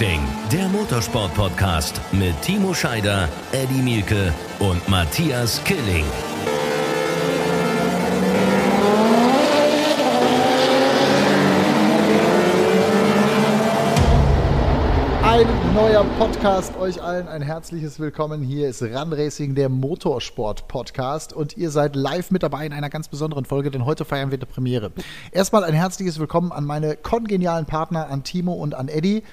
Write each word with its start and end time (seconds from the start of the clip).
Racing, 0.00 0.26
der 0.50 0.66
Motorsport-Podcast 0.68 2.00
mit 2.12 2.40
Timo 2.40 2.72
Scheider, 2.72 3.28
Eddie 3.52 3.82
Mielke 3.82 4.32
und 4.58 4.88
Matthias 4.88 5.62
Killing. 5.64 6.06
Ein 15.22 15.46
neuer 15.74 16.04
Podcast, 16.18 16.78
euch 16.78 17.02
allen 17.02 17.28
ein 17.28 17.42
herzliches 17.42 18.00
Willkommen. 18.00 18.42
Hier 18.42 18.70
ist 18.70 18.82
Run 18.82 19.12
Racing, 19.12 19.54
der 19.54 19.68
Motorsport-Podcast 19.68 21.34
und 21.34 21.58
ihr 21.58 21.70
seid 21.70 21.94
live 21.94 22.30
mit 22.30 22.42
dabei 22.42 22.64
in 22.64 22.72
einer 22.72 22.88
ganz 22.88 23.08
besonderen 23.08 23.44
Folge, 23.44 23.70
denn 23.70 23.84
heute 23.84 24.06
feiern 24.06 24.30
wir 24.30 24.38
die 24.38 24.46
Premiere. 24.46 24.92
Erstmal 25.30 25.62
ein 25.62 25.74
herzliches 25.74 26.18
Willkommen 26.18 26.52
an 26.52 26.64
meine 26.64 26.96
kongenialen 26.96 27.66
Partner, 27.66 28.08
an 28.08 28.24
Timo 28.24 28.54
und 28.54 28.74
an 28.74 28.88
Eddie. 28.88 29.24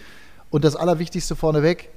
Und 0.49 0.63
das 0.63 0.75
Allerwichtigste 0.75 1.35
vorneweg, 1.35 1.89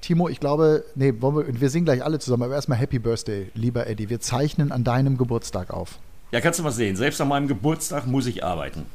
Timo, 0.00 0.28
ich 0.28 0.40
glaube, 0.40 0.84
nee, 0.94 1.14
wollen 1.20 1.36
wir, 1.36 1.60
wir 1.60 1.70
singen 1.70 1.86
gleich 1.86 2.04
alle 2.04 2.18
zusammen, 2.18 2.44
aber 2.44 2.54
erstmal 2.54 2.78
Happy 2.78 2.98
Birthday, 2.98 3.50
lieber 3.54 3.86
Eddie. 3.86 4.10
Wir 4.10 4.20
zeichnen 4.20 4.70
an 4.70 4.84
deinem 4.84 5.16
Geburtstag 5.16 5.70
auf. 5.70 5.98
Ja, 6.32 6.40
kannst 6.40 6.58
du 6.58 6.62
mal 6.62 6.70
sehen. 6.70 6.96
Selbst 6.96 7.20
an 7.20 7.28
meinem 7.28 7.48
Geburtstag 7.48 8.06
muss 8.06 8.26
ich 8.26 8.44
arbeiten. 8.44 8.86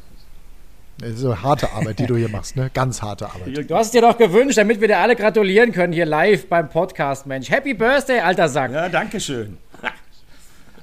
Das 0.99 1.11
ist 1.11 1.25
eine 1.25 1.41
harte 1.41 1.71
Arbeit, 1.71 1.97
die 1.97 2.05
du 2.05 2.15
hier 2.15 2.29
machst, 2.29 2.55
ne? 2.55 2.69
Ganz 2.73 3.01
harte 3.01 3.25
Arbeit. 3.25 3.69
Du 3.69 3.75
hast 3.75 3.87
es 3.87 3.91
dir 3.91 4.01
doch 4.01 4.17
gewünscht, 4.17 4.57
damit 4.57 4.81
wir 4.81 4.87
dir 4.87 4.99
alle 4.99 5.15
gratulieren 5.15 5.71
können 5.71 5.93
hier 5.93 6.05
live 6.05 6.47
beim 6.47 6.69
Podcast, 6.69 7.25
Mensch. 7.25 7.49
Happy 7.49 7.73
Birthday, 7.73 8.19
alter 8.19 8.47
Sack. 8.49 8.71
Ja, 8.71 8.87
danke 8.87 9.19
schön. 9.19 9.57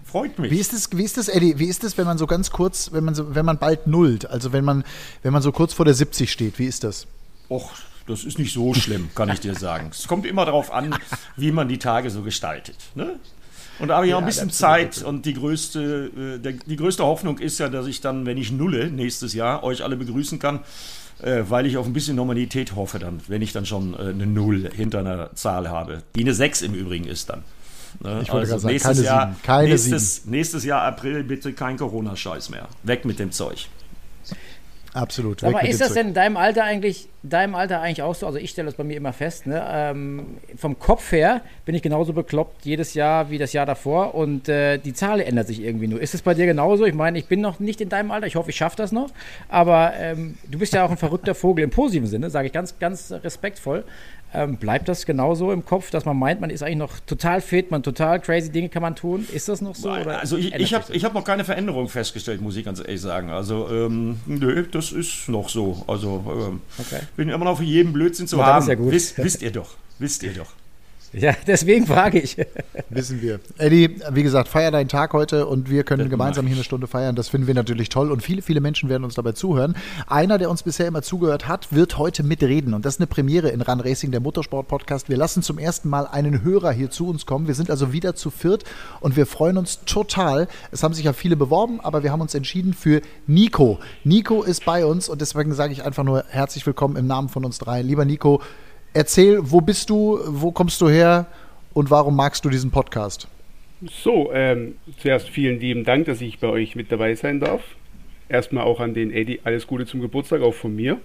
Freut 0.04 0.36
mich. 0.38 0.50
Wie 0.50 0.58
ist 0.58 0.72
das, 0.72 0.88
wie 0.92 1.04
ist 1.04 1.18
das, 1.18 1.28
Eddie, 1.28 1.58
wie 1.58 1.66
ist 1.66 1.84
das, 1.84 1.96
wenn 1.98 2.06
man 2.06 2.18
so 2.18 2.26
ganz 2.26 2.50
kurz, 2.50 2.90
wenn 2.92 3.04
man 3.04 3.14
so, 3.14 3.34
wenn 3.34 3.44
man 3.44 3.58
bald 3.58 3.86
nullt, 3.86 4.28
also 4.28 4.52
wenn 4.52 4.64
man, 4.64 4.82
wenn 5.22 5.32
man 5.32 5.42
so 5.42 5.52
kurz 5.52 5.72
vor 5.72 5.84
der 5.84 5.94
70 5.94 6.32
steht, 6.32 6.58
wie 6.58 6.66
ist 6.66 6.82
das? 6.82 7.06
Och, 7.48 7.70
das 8.08 8.24
ist 8.24 8.38
nicht 8.38 8.52
so 8.52 8.74
schlimm, 8.74 9.10
kann 9.14 9.28
ich 9.28 9.40
dir 9.40 9.54
sagen. 9.54 9.90
Es 9.92 10.08
kommt 10.08 10.26
immer 10.26 10.44
darauf 10.44 10.72
an, 10.72 10.94
wie 11.36 11.52
man 11.52 11.68
die 11.68 11.78
Tage 11.78 12.10
so 12.10 12.22
gestaltet. 12.22 12.76
Ne? 12.94 13.18
Und 13.78 13.88
da 13.88 13.96
habe 13.96 14.08
ich 14.08 14.14
auch 14.14 14.18
ein 14.20 14.26
bisschen 14.26 14.50
Zeit 14.50 15.02
und 15.02 15.24
die 15.24 15.34
größte, 15.34 16.10
äh, 16.36 16.38
der, 16.38 16.52
die 16.52 16.76
größte 16.76 17.04
Hoffnung 17.04 17.38
ist 17.38 17.58
ja, 17.60 17.68
dass 17.68 17.86
ich 17.86 18.00
dann, 18.00 18.26
wenn 18.26 18.36
ich 18.36 18.50
nulle 18.50 18.90
nächstes 18.90 19.34
Jahr, 19.34 19.62
euch 19.62 19.84
alle 19.84 19.96
begrüßen 19.96 20.38
kann, 20.38 20.60
äh, 21.22 21.44
weil 21.48 21.66
ich 21.66 21.76
auf 21.76 21.86
ein 21.86 21.92
bisschen 21.92 22.16
Normalität 22.16 22.74
hoffe 22.74 22.98
dann, 22.98 23.20
wenn 23.28 23.42
ich 23.42 23.52
dann 23.52 23.66
schon 23.66 23.94
äh, 23.94 23.98
eine 23.98 24.26
Null 24.26 24.70
hinter 24.74 25.00
einer 25.00 25.34
Zahl 25.34 25.68
habe, 25.68 26.02
die 26.16 26.22
eine 26.22 26.34
6 26.34 26.62
im 26.62 26.74
Übrigen 26.74 27.04
ist 27.04 27.30
dann. 27.30 27.44
Ne? 28.00 28.20
Ich 28.22 28.32
wollte 28.32 28.52
Also 28.52 28.52
gerade 28.52 28.60
sagen, 28.60 28.72
nächstes 28.72 28.96
keine 28.96 29.06
Jahr, 29.06 29.26
sieben, 29.26 29.42
keine 29.42 29.68
nächstes, 29.68 30.24
nächstes 30.26 30.64
Jahr 30.64 30.82
April 30.82 31.24
bitte 31.24 31.52
kein 31.52 31.76
Corona-Scheiß 31.76 32.50
mehr. 32.50 32.68
Weg 32.82 33.04
mit 33.04 33.18
dem 33.18 33.30
Zeug. 33.32 33.68
Absolut. 34.94 35.42
Mit 35.42 35.62
ist 35.64 35.80
das 35.80 35.92
denn 35.92 36.08
in 36.08 36.14
deinem 36.14 36.36
Alter 36.36 36.64
eigentlich, 36.64 37.08
deinem 37.22 37.54
Alter 37.54 37.80
eigentlich 37.80 38.02
auch 38.02 38.14
so? 38.14 38.26
Also 38.26 38.38
ich 38.38 38.50
stelle 38.50 38.66
das 38.66 38.74
bei 38.74 38.84
mir 38.84 38.96
immer 38.96 39.12
fest, 39.12 39.46
ne? 39.46 39.62
ähm, 39.70 40.38
vom 40.56 40.78
Kopf 40.78 41.12
her 41.12 41.42
bin 41.66 41.74
ich 41.74 41.82
genauso 41.82 42.12
bekloppt 42.12 42.64
jedes 42.64 42.94
Jahr 42.94 43.30
wie 43.30 43.38
das 43.38 43.52
Jahr 43.52 43.66
davor 43.66 44.14
und 44.14 44.48
äh, 44.48 44.78
die 44.78 44.94
Zahl 44.94 45.20
ändert 45.20 45.46
sich 45.46 45.62
irgendwie 45.62 45.88
nur. 45.88 46.00
Ist 46.00 46.14
es 46.14 46.22
bei 46.22 46.34
dir 46.34 46.46
genauso? 46.46 46.84
Ich 46.86 46.94
meine, 46.94 47.18
ich 47.18 47.26
bin 47.26 47.40
noch 47.40 47.60
nicht 47.60 47.80
in 47.80 47.90
deinem 47.90 48.10
Alter, 48.10 48.26
ich 48.26 48.36
hoffe, 48.36 48.50
ich 48.50 48.56
schaffe 48.56 48.76
das 48.76 48.90
noch, 48.90 49.10
aber 49.48 49.92
ähm, 49.96 50.38
du 50.50 50.58
bist 50.58 50.72
ja 50.72 50.84
auch 50.84 50.90
ein 50.90 50.96
verrückter 50.96 51.34
Vogel 51.34 51.64
im 51.64 51.70
positiven 51.70 52.08
Sinne, 52.08 52.30
sage 52.30 52.46
ich 52.46 52.52
ganz, 52.52 52.78
ganz 52.78 53.12
respektvoll. 53.12 53.84
Ähm, 54.34 54.56
bleibt 54.58 54.88
das 54.88 55.06
genauso 55.06 55.52
im 55.52 55.64
Kopf, 55.64 55.90
dass 55.90 56.04
man 56.04 56.18
meint, 56.18 56.40
man 56.40 56.50
ist 56.50 56.62
eigentlich 56.62 56.76
noch 56.76 57.00
total 57.00 57.40
fit, 57.40 57.70
man 57.70 57.82
total 57.82 58.20
crazy 58.20 58.50
Dinge 58.50 58.68
kann 58.68 58.82
man 58.82 58.94
tun? 58.94 59.26
Ist 59.32 59.48
das 59.48 59.60
noch 59.62 59.74
so? 59.74 59.90
Oder 59.90 60.20
also 60.20 60.36
ich, 60.36 60.54
ich 60.54 60.74
habe 60.74 60.92
hab 60.92 61.14
noch 61.14 61.24
keine 61.24 61.44
Veränderung 61.44 61.88
festgestellt, 61.88 62.40
muss 62.42 62.54
ich 62.56 62.64
ganz 62.64 62.78
ehrlich 62.80 63.00
sagen. 63.00 63.30
Also 63.30 63.68
ähm, 63.70 64.20
nö, 64.26 64.66
das 64.70 64.92
ist 64.92 65.28
noch 65.28 65.48
so. 65.48 65.82
Also 65.86 66.24
ähm, 66.28 66.60
Okay. 66.78 67.00
bin 67.16 67.28
immer 67.30 67.44
noch 67.46 67.58
für 67.58 67.64
jeden 67.64 67.92
Blödsinn 67.92 68.26
zu 68.26 68.36
dann 68.36 68.46
haben. 68.46 68.68
ja 68.68 68.74
gut. 68.74 68.92
Wisst, 68.92 69.16
wisst 69.18 69.40
ihr 69.42 69.50
doch. 69.50 69.76
Wisst 69.98 70.22
ihr 70.22 70.34
doch. 70.34 70.52
Ja, 71.12 71.34
deswegen 71.46 71.86
frage 71.86 72.20
ich. 72.20 72.36
Wissen 72.90 73.22
wir. 73.22 73.40
Eddie, 73.56 73.96
wie 74.12 74.22
gesagt, 74.22 74.48
feier 74.48 74.70
deinen 74.70 74.88
Tag 74.88 75.14
heute 75.14 75.46
und 75.46 75.70
wir 75.70 75.82
können 75.82 76.02
Das 76.02 76.10
gemeinsam 76.10 76.46
hier 76.46 76.56
eine 76.56 76.64
Stunde 76.64 76.86
feiern. 76.86 77.16
Das 77.16 77.28
finden 77.28 77.46
wir 77.46 77.54
natürlich 77.54 77.88
toll 77.88 78.12
und 78.12 78.22
viele, 78.22 78.42
viele 78.42 78.60
Menschen 78.60 78.90
werden 78.90 79.04
uns 79.04 79.14
dabei 79.14 79.32
zuhören. 79.32 79.74
Einer, 80.06 80.36
der 80.36 80.50
uns 80.50 80.62
bisher 80.62 80.86
immer 80.86 81.00
zugehört 81.00 81.48
hat, 81.48 81.72
wird 81.72 81.96
heute 81.96 82.22
mitreden 82.22 82.74
und 82.74 82.84
das 82.84 82.94
ist 82.94 83.00
eine 83.00 83.06
Premiere 83.06 83.48
in 83.48 83.62
Run 83.62 83.80
Racing, 83.80 84.10
der 84.10 84.20
Motorsport-Podcast. 84.20 85.08
Wir 85.08 85.16
lassen 85.16 85.42
zum 85.42 85.58
ersten 85.58 85.88
Mal 85.88 86.06
einen 86.06 86.42
Hörer 86.42 86.72
hier 86.72 86.90
zu 86.90 87.08
uns 87.08 87.24
kommen. 87.24 87.46
Wir 87.46 87.54
sind 87.54 87.70
also 87.70 87.92
wieder 87.92 88.14
zu 88.14 88.30
viert 88.30 88.64
und 89.00 89.16
wir 89.16 89.26
freuen 89.26 89.56
uns 89.56 89.84
total. 89.86 90.46
Es 90.72 90.82
haben 90.82 90.92
sich 90.92 91.06
ja 91.06 91.14
viele 91.14 91.36
beworben, 91.36 91.80
aber 91.80 92.02
wir 92.02 92.12
haben 92.12 92.20
uns 92.20 92.34
entschieden 92.34 92.74
für 92.74 93.00
Nico. 93.26 93.78
Nico 94.04 94.42
ist 94.42 94.66
bei 94.66 94.84
uns 94.84 95.08
und 95.08 95.22
deswegen 95.22 95.54
sage 95.54 95.72
ich 95.72 95.84
einfach 95.84 96.04
nur 96.04 96.24
herzlich 96.28 96.66
willkommen 96.66 96.96
im 96.96 97.06
Namen 97.06 97.30
von 97.30 97.46
uns 97.46 97.58
drei. 97.58 97.80
Lieber 97.80 98.04
Nico, 98.04 98.42
erzähl, 98.94 99.38
wo 99.42 99.60
bist 99.60 99.90
du, 99.90 100.18
wo 100.26 100.50
kommst 100.52 100.80
du 100.80 100.88
her 100.88 101.26
und 101.72 101.90
warum 101.90 102.16
magst 102.16 102.44
du 102.44 102.50
diesen 102.50 102.70
Podcast? 102.70 103.28
So, 104.02 104.32
ähm, 104.32 104.74
zuerst 105.00 105.28
vielen 105.28 105.60
lieben 105.60 105.84
Dank, 105.84 106.06
dass 106.06 106.20
ich 106.20 106.38
bei 106.40 106.48
euch 106.48 106.74
mit 106.74 106.90
dabei 106.90 107.14
sein 107.14 107.38
darf. 107.40 107.62
Erstmal 108.28 108.64
auch 108.64 108.80
an 108.80 108.92
den 108.94 109.12
Eddie 109.12 109.40
alles 109.44 109.66
Gute 109.66 109.86
zum 109.86 110.00
Geburtstag, 110.00 110.42
auch 110.42 110.54
von 110.54 110.74
mir. 110.74 111.00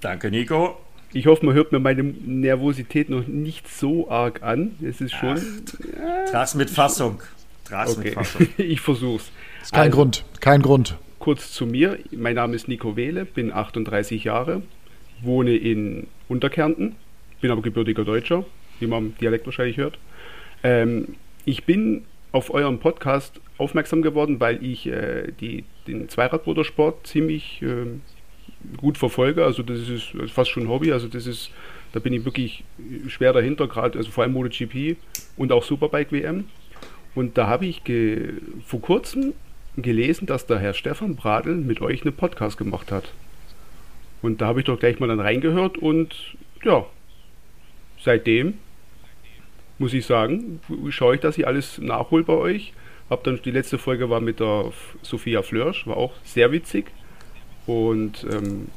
Danke, 0.00 0.30
Nico. 0.30 0.76
Ich 1.12 1.26
hoffe, 1.26 1.44
man 1.46 1.54
hört 1.54 1.72
mir 1.72 1.78
meine 1.78 2.02
Nervosität 2.02 3.08
noch 3.10 3.26
nicht 3.26 3.68
so 3.68 4.10
arg 4.10 4.42
an. 4.42 4.72
Es 4.82 5.00
ist 5.00 5.12
schon. 5.14 5.38
Trag's 6.30 6.54
mit 6.54 6.70
Fassung. 6.70 7.22
Trag's 7.64 7.96
mit 7.96 8.06
Okay, 8.08 8.14
Fassung. 8.14 8.46
ich 8.58 8.80
versuch's. 8.80 9.30
Ist 9.62 9.72
kein 9.72 9.84
Also, 9.84 9.96
Grund, 9.96 10.24
kein 10.40 10.62
Grund. 10.62 10.96
Kurz 11.18 11.52
zu 11.52 11.66
mir. 11.66 11.98
Mein 12.10 12.34
Name 12.34 12.54
ist 12.56 12.68
Nico 12.68 12.96
Wehle, 12.96 13.24
bin 13.24 13.52
38 13.52 14.24
Jahre, 14.24 14.62
wohne 15.22 15.56
in 15.56 16.06
Unterkärnten, 16.28 16.96
bin 17.40 17.50
aber 17.50 17.62
gebürtiger 17.62 18.04
Deutscher, 18.04 18.44
wie 18.80 18.86
man 18.86 18.98
am 18.98 19.14
Dialekt 19.18 19.46
wahrscheinlich 19.46 19.76
hört. 19.76 19.98
Ähm, 20.62 21.16
ich 21.44 21.64
bin 21.64 22.04
auf 22.32 22.52
euren 22.52 22.78
Podcast 22.78 23.40
aufmerksam 23.56 24.02
geworden, 24.02 24.40
weil 24.40 24.62
ich 24.64 24.86
äh, 24.86 25.32
die, 25.40 25.64
den 25.86 26.08
Zweiradmotorsport 26.08 27.06
ziemlich 27.06 27.62
ähm, 27.62 28.02
gut 28.76 28.98
verfolge. 28.98 29.44
Also 29.44 29.62
das 29.62 29.88
ist 29.88 30.12
fast 30.28 30.50
schon 30.50 30.68
Hobby. 30.68 30.92
Also 30.92 31.08
das 31.08 31.26
ist, 31.26 31.50
da 31.92 32.00
bin 32.00 32.12
ich 32.12 32.24
wirklich 32.24 32.64
schwer 33.08 33.32
dahinter, 33.32 33.66
gerade 33.66 33.98
also 33.98 34.10
vor 34.10 34.24
allem 34.24 34.32
MotoGP 34.32 34.96
und 35.36 35.52
auch 35.52 35.62
Superbike 35.62 36.12
WM. 36.12 36.44
Und 37.14 37.38
da 37.38 37.46
habe 37.46 37.66
ich 37.66 37.82
vor 38.64 38.80
kurzem 38.80 39.32
gelesen, 39.76 40.26
dass 40.26 40.46
der 40.46 40.58
Herr 40.58 40.74
Stefan 40.74 41.16
Bradl 41.16 41.54
mit 41.54 41.80
euch 41.80 42.02
einen 42.02 42.14
Podcast 42.14 42.58
gemacht 42.58 42.92
hat. 42.92 43.12
Und 44.22 44.40
da 44.40 44.46
habe 44.46 44.60
ich 44.60 44.66
doch 44.66 44.78
gleich 44.78 44.98
mal 45.00 45.06
dann 45.06 45.20
reingehört 45.20 45.78
und 45.78 46.36
ja, 46.64 46.84
seitdem 48.08 48.54
muss 49.78 49.92
ich 49.92 50.06
sagen, 50.06 50.60
schaue 50.88 51.16
ich, 51.16 51.20
dass 51.20 51.36
ich 51.36 51.46
alles 51.46 51.76
nachhole 51.76 52.24
bei 52.24 52.32
euch. 52.32 52.72
Hab 53.10 53.22
dann 53.22 53.38
die 53.44 53.50
letzte 53.50 53.76
Folge 53.76 54.08
war 54.08 54.20
mit 54.20 54.40
der 54.40 54.72
Sophia 55.02 55.42
Flörsch, 55.42 55.86
war 55.86 55.98
auch 55.98 56.14
sehr 56.24 56.50
witzig. 56.50 56.86
Und 57.66 58.26
ähm, 58.32 58.68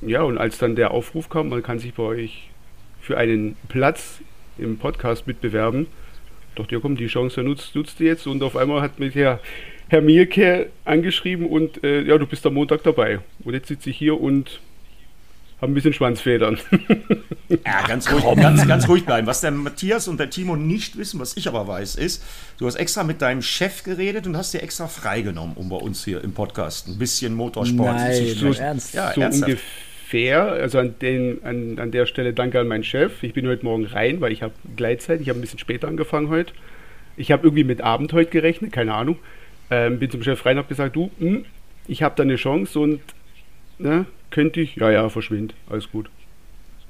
ja, 0.00 0.22
und 0.22 0.38
als 0.38 0.56
dann 0.56 0.74
der 0.74 0.92
Aufruf 0.92 1.28
kam, 1.28 1.50
man 1.50 1.62
kann 1.62 1.78
sich 1.78 1.92
bei 1.92 2.02
euch 2.02 2.48
für 3.02 3.18
einen 3.18 3.56
Platz 3.68 4.22
im 4.56 4.78
Podcast 4.78 5.26
mitbewerben, 5.26 5.86
dachte 6.54 6.76
ja 6.76 6.80
komm, 6.80 6.96
die 6.96 7.08
Chance 7.08 7.42
nutzt, 7.42 7.74
nutzt 7.74 8.00
ihr 8.00 8.06
jetzt. 8.06 8.26
Und 8.26 8.42
auf 8.42 8.56
einmal 8.56 8.80
hat 8.80 8.98
mich 8.98 9.12
der 9.12 9.38
Herr 9.88 10.00
Mielke 10.00 10.70
angeschrieben 10.86 11.44
und 11.44 11.84
äh, 11.84 12.00
ja, 12.04 12.16
du 12.16 12.26
bist 12.26 12.46
am 12.46 12.54
Montag 12.54 12.82
dabei. 12.84 13.20
Und 13.44 13.52
jetzt 13.52 13.68
sitze 13.68 13.90
ich 13.90 13.98
hier 13.98 14.18
und 14.18 14.60
habe 15.60 15.72
ein 15.72 15.74
bisschen 15.74 15.92
Schwanzfedern. 15.92 16.58
Ja, 17.48 17.86
ganz 17.86 18.10
ruhig, 18.10 18.24
ganz, 18.36 18.66
ganz 18.66 18.88
ruhig 18.88 19.04
bleiben. 19.04 19.26
Was 19.26 19.40
der 19.40 19.52
Matthias 19.52 20.08
und 20.08 20.18
der 20.18 20.30
Timo 20.30 20.56
nicht 20.56 20.98
wissen, 20.98 21.20
was 21.20 21.36
ich 21.36 21.46
aber 21.48 21.66
weiß, 21.68 21.94
ist, 21.94 22.22
du 22.58 22.66
hast 22.66 22.74
extra 22.74 23.04
mit 23.04 23.22
deinem 23.22 23.40
Chef 23.40 23.84
geredet 23.84 24.26
und 24.26 24.36
hast 24.36 24.52
dir 24.52 24.62
extra 24.62 24.88
freigenommen, 24.88 25.56
um 25.56 25.68
bei 25.68 25.76
uns 25.76 26.04
hier 26.04 26.22
im 26.24 26.32
Podcast 26.32 26.88
ein 26.88 26.98
bisschen 26.98 27.34
Motorsport 27.34 27.96
Nein, 27.96 28.26
zu. 28.36 28.52
Ernst? 28.52 28.94
Ja, 28.94 29.12
so 29.14 29.20
ernsthaft. 29.20 29.52
ungefähr. 29.52 30.42
Also 30.42 30.78
an, 30.80 30.96
den, 31.00 31.44
an, 31.44 31.78
an 31.78 31.90
der 31.92 32.06
Stelle 32.06 32.32
danke 32.32 32.60
an 32.60 32.68
meinen 32.68 32.84
Chef. 32.84 33.22
Ich 33.22 33.32
bin 33.32 33.46
heute 33.46 33.64
Morgen 33.64 33.86
rein, 33.86 34.20
weil 34.20 34.32
ich 34.32 34.42
habe 34.42 34.54
Gleitzeit. 34.74 35.20
Ich 35.20 35.28
habe 35.28 35.38
ein 35.38 35.42
bisschen 35.42 35.60
später 35.60 35.88
angefangen 35.88 36.28
heute. 36.28 36.52
Ich 37.16 37.32
habe 37.32 37.46
irgendwie 37.46 37.64
mit 37.64 37.80
Abend 37.80 38.12
heute 38.12 38.30
gerechnet, 38.30 38.72
keine 38.72 38.92
Ahnung. 38.92 39.18
Ähm, 39.70 39.98
bin 39.98 40.10
zum 40.10 40.22
Chef 40.22 40.44
rein 40.44 40.56
und 40.56 40.64
habe 40.64 40.68
gesagt, 40.68 40.96
du, 40.96 41.10
hm, 41.18 41.44
ich 41.86 42.02
habe 42.02 42.14
da 42.16 42.24
eine 42.24 42.36
Chance 42.36 42.78
und 42.80 43.00
ne, 43.78 44.06
könnte 44.30 44.60
ich, 44.60 44.76
ja, 44.76 44.90
ja, 44.90 45.08
verschwind, 45.08 45.54
alles 45.68 45.90
gut. 45.90 46.08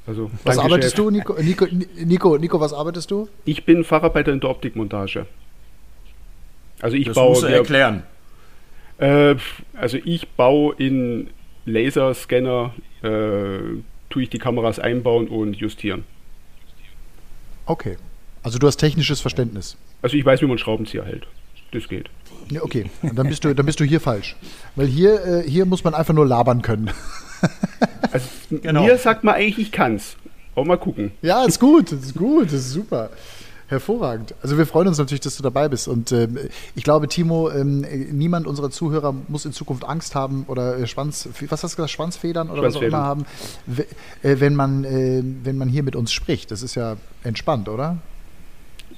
Also, 0.06 0.30
Was 0.44 0.56
danke, 0.56 0.62
arbeitest 0.72 0.96
Chef. 0.96 1.04
du, 1.04 1.10
Nico, 1.10 1.34
Nico, 1.42 1.66
Nico? 1.96 2.38
Nico, 2.38 2.60
was 2.60 2.72
arbeitest 2.72 3.10
du? 3.10 3.28
Ich 3.44 3.64
bin 3.64 3.82
Facharbeiter 3.82 4.32
in 4.32 4.40
der 4.40 4.50
Optikmontage. 4.50 5.26
Also 6.80 6.96
ich 6.96 7.06
Das 7.06 7.14
baue 7.16 7.30
musst 7.30 7.42
du 7.42 7.46
erklären. 7.46 8.04
Äh, 8.98 9.34
also 9.74 9.98
ich 10.04 10.28
baue 10.28 10.74
in 10.78 11.30
Laserscanner, 11.64 12.74
äh, 13.02 13.58
tue 14.10 14.22
ich 14.22 14.30
die 14.30 14.38
Kameras 14.38 14.78
einbauen 14.78 15.26
und 15.28 15.56
justieren. 15.56 16.04
Okay. 17.66 17.96
Also 18.42 18.58
du 18.58 18.66
hast 18.68 18.76
technisches 18.76 19.20
Verständnis. 19.20 19.76
Also 20.02 20.16
ich 20.16 20.24
weiß, 20.24 20.40
wie 20.40 20.46
man 20.46 20.58
Schraubenzieher 20.58 21.04
hält. 21.04 21.26
Das 21.72 21.88
geht. 21.88 22.08
Ja, 22.50 22.62
okay. 22.62 22.90
Und 23.02 23.16
dann 23.16 23.28
bist 23.28 23.44
du, 23.44 23.54
dann 23.54 23.66
bist 23.66 23.80
du 23.80 23.84
hier 23.84 24.00
falsch. 24.00 24.36
Weil 24.76 24.86
hier, 24.86 25.24
äh, 25.24 25.42
hier 25.48 25.66
muss 25.66 25.84
man 25.84 25.94
einfach 25.94 26.14
nur 26.14 26.26
labern 26.26 26.62
können. 26.62 26.90
Also 28.12 28.28
genau. 28.62 28.84
mir 28.84 28.96
sagt 28.96 29.24
man 29.24 29.34
eigentlich, 29.34 29.58
ich 29.58 29.72
kann's. 29.72 30.16
Auch 30.54 30.64
mal 30.64 30.78
gucken. 30.78 31.12
Ja, 31.20 31.44
ist 31.44 31.60
gut, 31.60 31.92
ist 31.92 32.14
gut, 32.14 32.50
ist 32.50 32.70
super. 32.70 33.10
Hervorragend. 33.68 34.34
Also 34.42 34.56
wir 34.56 34.66
freuen 34.66 34.88
uns 34.88 34.96
natürlich, 34.96 35.20
dass 35.20 35.36
du 35.36 35.42
dabei 35.42 35.68
bist. 35.68 35.88
Und 35.88 36.12
äh, 36.12 36.28
ich 36.76 36.84
glaube, 36.84 37.08
Timo, 37.08 37.48
äh, 37.48 37.64
niemand 37.64 38.46
unserer 38.46 38.70
Zuhörer 38.70 39.12
muss 39.28 39.44
in 39.44 39.52
Zukunft 39.52 39.84
Angst 39.84 40.14
haben 40.14 40.44
oder 40.46 40.78
äh, 40.78 40.86
Schwanz, 40.86 41.28
was 41.48 41.62
hast 41.64 41.72
du 41.72 41.76
gesagt, 41.76 41.90
Schwanzfedern 41.90 42.48
oder 42.48 42.62
was 42.62 42.76
auch 42.76 42.82
immer 42.82 43.02
haben, 43.02 43.26
äh, 44.22 44.36
wenn 44.38 44.54
man, 44.54 44.84
äh, 44.84 45.22
wenn 45.42 45.58
man 45.58 45.68
hier 45.68 45.82
mit 45.82 45.96
uns 45.96 46.12
spricht. 46.12 46.52
Das 46.52 46.62
ist 46.62 46.76
ja 46.76 46.96
entspannt, 47.24 47.68
oder? 47.68 47.98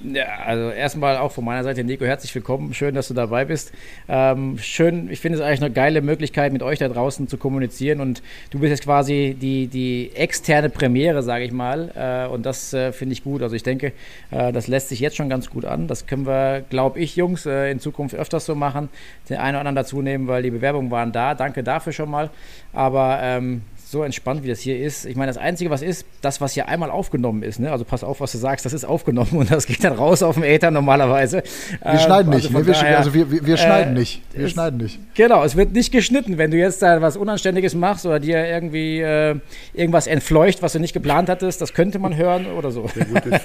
Ja, 0.01 0.23
also 0.45 0.69
erstmal 0.69 1.17
auch 1.17 1.33
von 1.33 1.43
meiner 1.43 1.61
Seite, 1.65 1.83
Nico, 1.83 2.05
herzlich 2.05 2.33
willkommen. 2.33 2.73
Schön, 2.73 2.95
dass 2.95 3.09
du 3.09 3.13
dabei 3.13 3.43
bist. 3.43 3.73
Ähm, 4.07 4.57
schön, 4.57 5.09
ich 5.11 5.19
finde 5.19 5.37
es 5.37 5.43
eigentlich 5.43 5.61
eine 5.61 5.73
geile 5.73 6.01
Möglichkeit, 6.01 6.53
mit 6.53 6.63
euch 6.63 6.79
da 6.79 6.87
draußen 6.87 7.27
zu 7.27 7.37
kommunizieren. 7.37 7.99
Und 7.99 8.23
du 8.49 8.59
bist 8.59 8.69
jetzt 8.69 8.83
quasi 8.83 9.35
die, 9.39 9.67
die 9.67 10.11
externe 10.15 10.69
Premiere, 10.69 11.21
sage 11.21 11.43
ich 11.43 11.51
mal. 11.51 11.91
Äh, 11.95 12.33
und 12.33 12.45
das 12.45 12.73
äh, 12.73 12.93
finde 12.93 13.11
ich 13.11 13.25
gut. 13.25 13.41
Also 13.41 13.57
ich 13.57 13.63
denke, 13.63 13.91
äh, 14.31 14.53
das 14.53 14.67
lässt 14.67 14.87
sich 14.87 15.01
jetzt 15.01 15.17
schon 15.17 15.27
ganz 15.27 15.49
gut 15.49 15.65
an. 15.65 15.87
Das 15.87 16.07
können 16.07 16.25
wir, 16.25 16.63
glaube 16.69 16.97
ich, 16.99 17.17
Jungs, 17.17 17.45
äh, 17.45 17.69
in 17.69 17.81
Zukunft 17.81 18.15
öfters 18.15 18.45
so 18.45 18.55
machen. 18.55 18.87
Den 19.29 19.37
einen 19.37 19.55
oder 19.55 19.59
anderen 19.59 19.75
dazu 19.75 20.01
nehmen, 20.01 20.27
weil 20.27 20.43
die 20.43 20.51
Bewerbungen 20.51 20.91
waren 20.91 21.11
da. 21.11 21.35
Danke 21.35 21.61
dafür 21.61 21.91
schon 21.91 22.09
mal. 22.09 22.29
Aber 22.71 23.19
ähm, 23.21 23.63
so 23.89 24.03
entspannt, 24.03 24.43
wie 24.43 24.47
das 24.47 24.59
hier 24.59 24.79
ist. 24.79 25.05
Ich 25.05 25.15
meine, 25.15 25.31
das 25.31 25.37
Einzige, 25.37 25.71
was 25.71 25.81
ist, 25.81 26.05
das, 26.21 26.41
was 26.41 26.53
hier 26.53 26.67
einmal 26.67 26.91
aufgenommen 26.91 27.41
ist, 27.41 27.59
ne? 27.59 27.71
also 27.71 27.85
pass 27.85 28.03
auf, 28.03 28.21
was 28.21 28.31
du 28.31 28.37
sagst, 28.37 28.63
das 28.63 28.73
ist 28.73 28.85
aufgenommen 28.85 29.31
und 29.33 29.49
das 29.49 29.65
geht 29.65 29.83
dann 29.83 29.93
raus 29.93 30.21
auf 30.21 30.35
dem 30.35 30.43
Äther 30.43 30.69
normalerweise. 30.69 31.41
Wir 31.81 31.93
ähm, 31.93 31.99
schneiden 31.99 32.29
nicht, 32.29 32.45
also, 32.45 32.59
ne? 32.59 32.67
wir, 32.67 32.73
daher, 32.73 32.97
also 32.99 33.13
wir, 33.15 33.31
wir, 33.31 33.45
wir 33.47 33.57
schneiden 33.57 33.95
äh, 33.95 33.99
nicht. 33.99 34.21
Wir 34.33 34.45
es, 34.45 34.51
schneiden 34.51 34.77
nicht. 34.77 34.99
Genau, 35.15 35.43
es 35.43 35.55
wird 35.55 35.71
nicht 35.71 35.91
geschnitten. 35.91 36.37
Wenn 36.37 36.51
du 36.51 36.57
jetzt 36.57 36.83
da 36.83 37.01
was 37.01 37.17
Unanständiges 37.17 37.73
machst 37.73 38.05
oder 38.05 38.19
dir 38.19 38.45
irgendwie 38.45 38.99
äh, 38.99 39.39
irgendwas 39.73 40.05
entfleucht, 40.05 40.61
was 40.61 40.73
du 40.73 40.79
nicht 40.79 40.93
geplant 40.93 41.27
hattest, 41.27 41.59
das 41.59 41.73
könnte 41.73 41.97
man 41.97 42.15
hören 42.15 42.45
oder 42.45 42.69
so. 42.69 42.87
Sehr 42.93 43.05
gut, 43.05 43.23
das 43.27 43.41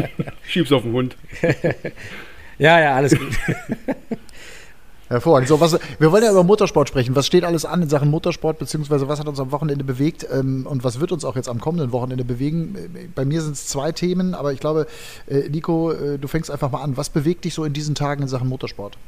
schieb's 0.46 0.70
auf 0.70 0.82
den 0.82 0.92
Hund. 0.92 1.16
ja, 2.58 2.80
ja, 2.80 2.94
alles 2.94 3.18
gut. 3.18 3.32
Hervorragend. 5.08 5.48
So, 5.48 5.58
was, 5.58 5.78
wir 5.98 6.12
wollen 6.12 6.22
ja 6.22 6.30
über 6.30 6.44
Motorsport 6.44 6.88
sprechen. 6.88 7.16
Was 7.16 7.26
steht 7.26 7.44
alles 7.44 7.64
an 7.64 7.82
in 7.82 7.88
Sachen 7.88 8.10
Motorsport, 8.10 8.58
beziehungsweise 8.58 9.08
was 9.08 9.18
hat 9.18 9.26
uns 9.26 9.40
am 9.40 9.52
Wochenende 9.52 9.82
bewegt 9.82 10.26
ähm, 10.30 10.66
und 10.66 10.84
was 10.84 11.00
wird 11.00 11.12
uns 11.12 11.24
auch 11.24 11.34
jetzt 11.34 11.48
am 11.48 11.60
kommenden 11.60 11.92
Wochenende 11.92 12.24
bewegen? 12.24 13.10
Bei 13.14 13.24
mir 13.24 13.40
sind 13.40 13.52
es 13.52 13.66
zwei 13.66 13.92
Themen, 13.92 14.34
aber 14.34 14.52
ich 14.52 14.60
glaube, 14.60 14.86
äh, 15.26 15.48
Nico, 15.48 15.92
äh, 15.92 16.18
du 16.18 16.28
fängst 16.28 16.50
einfach 16.50 16.70
mal 16.70 16.82
an. 16.82 16.98
Was 16.98 17.08
bewegt 17.08 17.46
dich 17.46 17.54
so 17.54 17.64
in 17.64 17.72
diesen 17.72 17.94
Tagen 17.94 18.22
in 18.22 18.28
Sachen 18.28 18.48
Motorsport? 18.48 18.98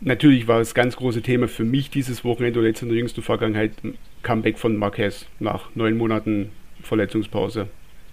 Natürlich 0.00 0.46
war 0.46 0.58
das 0.58 0.74
ganz 0.74 0.96
große 0.96 1.22
Thema 1.22 1.48
für 1.48 1.64
mich 1.64 1.90
dieses 1.90 2.24
Wochenende 2.24 2.60
oder 2.60 2.68
jetzt 2.68 2.82
in 2.82 2.88
der 2.88 2.98
jüngsten 2.98 3.22
Vergangenheit 3.22 3.72
Comeback 4.22 4.58
von 4.58 4.76
Marquez 4.76 5.26
nach 5.40 5.70
neun 5.74 5.96
Monaten 5.96 6.50
Verletzungspause. 6.82 7.68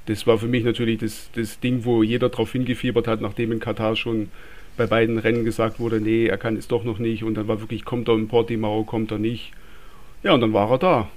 Das 0.08 0.26
war 0.26 0.38
für 0.38 0.48
mich 0.48 0.64
natürlich 0.64 1.00
das, 1.00 1.30
das 1.36 1.60
Ding, 1.60 1.86
wo 1.86 2.02
jeder 2.02 2.30
darauf 2.30 2.52
hingefiebert 2.52 3.08
hat, 3.08 3.22
nachdem 3.22 3.52
in 3.52 3.60
Katar 3.60 3.96
schon 3.96 4.30
bei 4.82 4.88
beiden 4.88 5.20
Rennen 5.20 5.46
gesagt 5.46 5.80
wurde, 5.80 6.02
nee, 6.02 6.26
er 6.26 6.38
kann 6.38 6.58
es 6.58 6.68
doch 6.68 6.84
noch 6.84 6.98
nicht. 6.98 7.24
Und 7.24 7.36
dann 7.36 7.48
war 7.48 7.60
wirklich, 7.60 7.86
kommt 7.86 8.08
er 8.08 8.16
in 8.16 8.28
Portimao, 8.28 8.84
kommt 8.84 9.12
er 9.12 9.20
nicht. 9.20 9.52
Ja, 10.24 10.34
und 10.34 10.42
dann 10.42 10.54
war 10.54 10.72
er 10.72 10.78
da. 10.80 11.10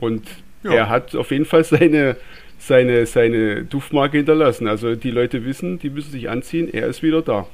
Und 0.00 0.26
ja. 0.64 0.72
er 0.72 0.88
hat 0.88 1.14
auf 1.14 1.30
jeden 1.30 1.44
Fall 1.44 1.62
seine, 1.64 2.16
seine, 2.58 3.06
seine 3.06 3.64
Duftmarke 3.64 4.16
hinterlassen. 4.16 4.66
Also 4.66 4.96
die 4.96 5.12
Leute 5.12 5.44
wissen, 5.44 5.78
die 5.78 5.90
müssen 5.90 6.10
sich 6.10 6.28
anziehen, 6.28 6.68
er 6.72 6.88
ist 6.88 7.02
wieder 7.02 7.22
da. 7.22 7.46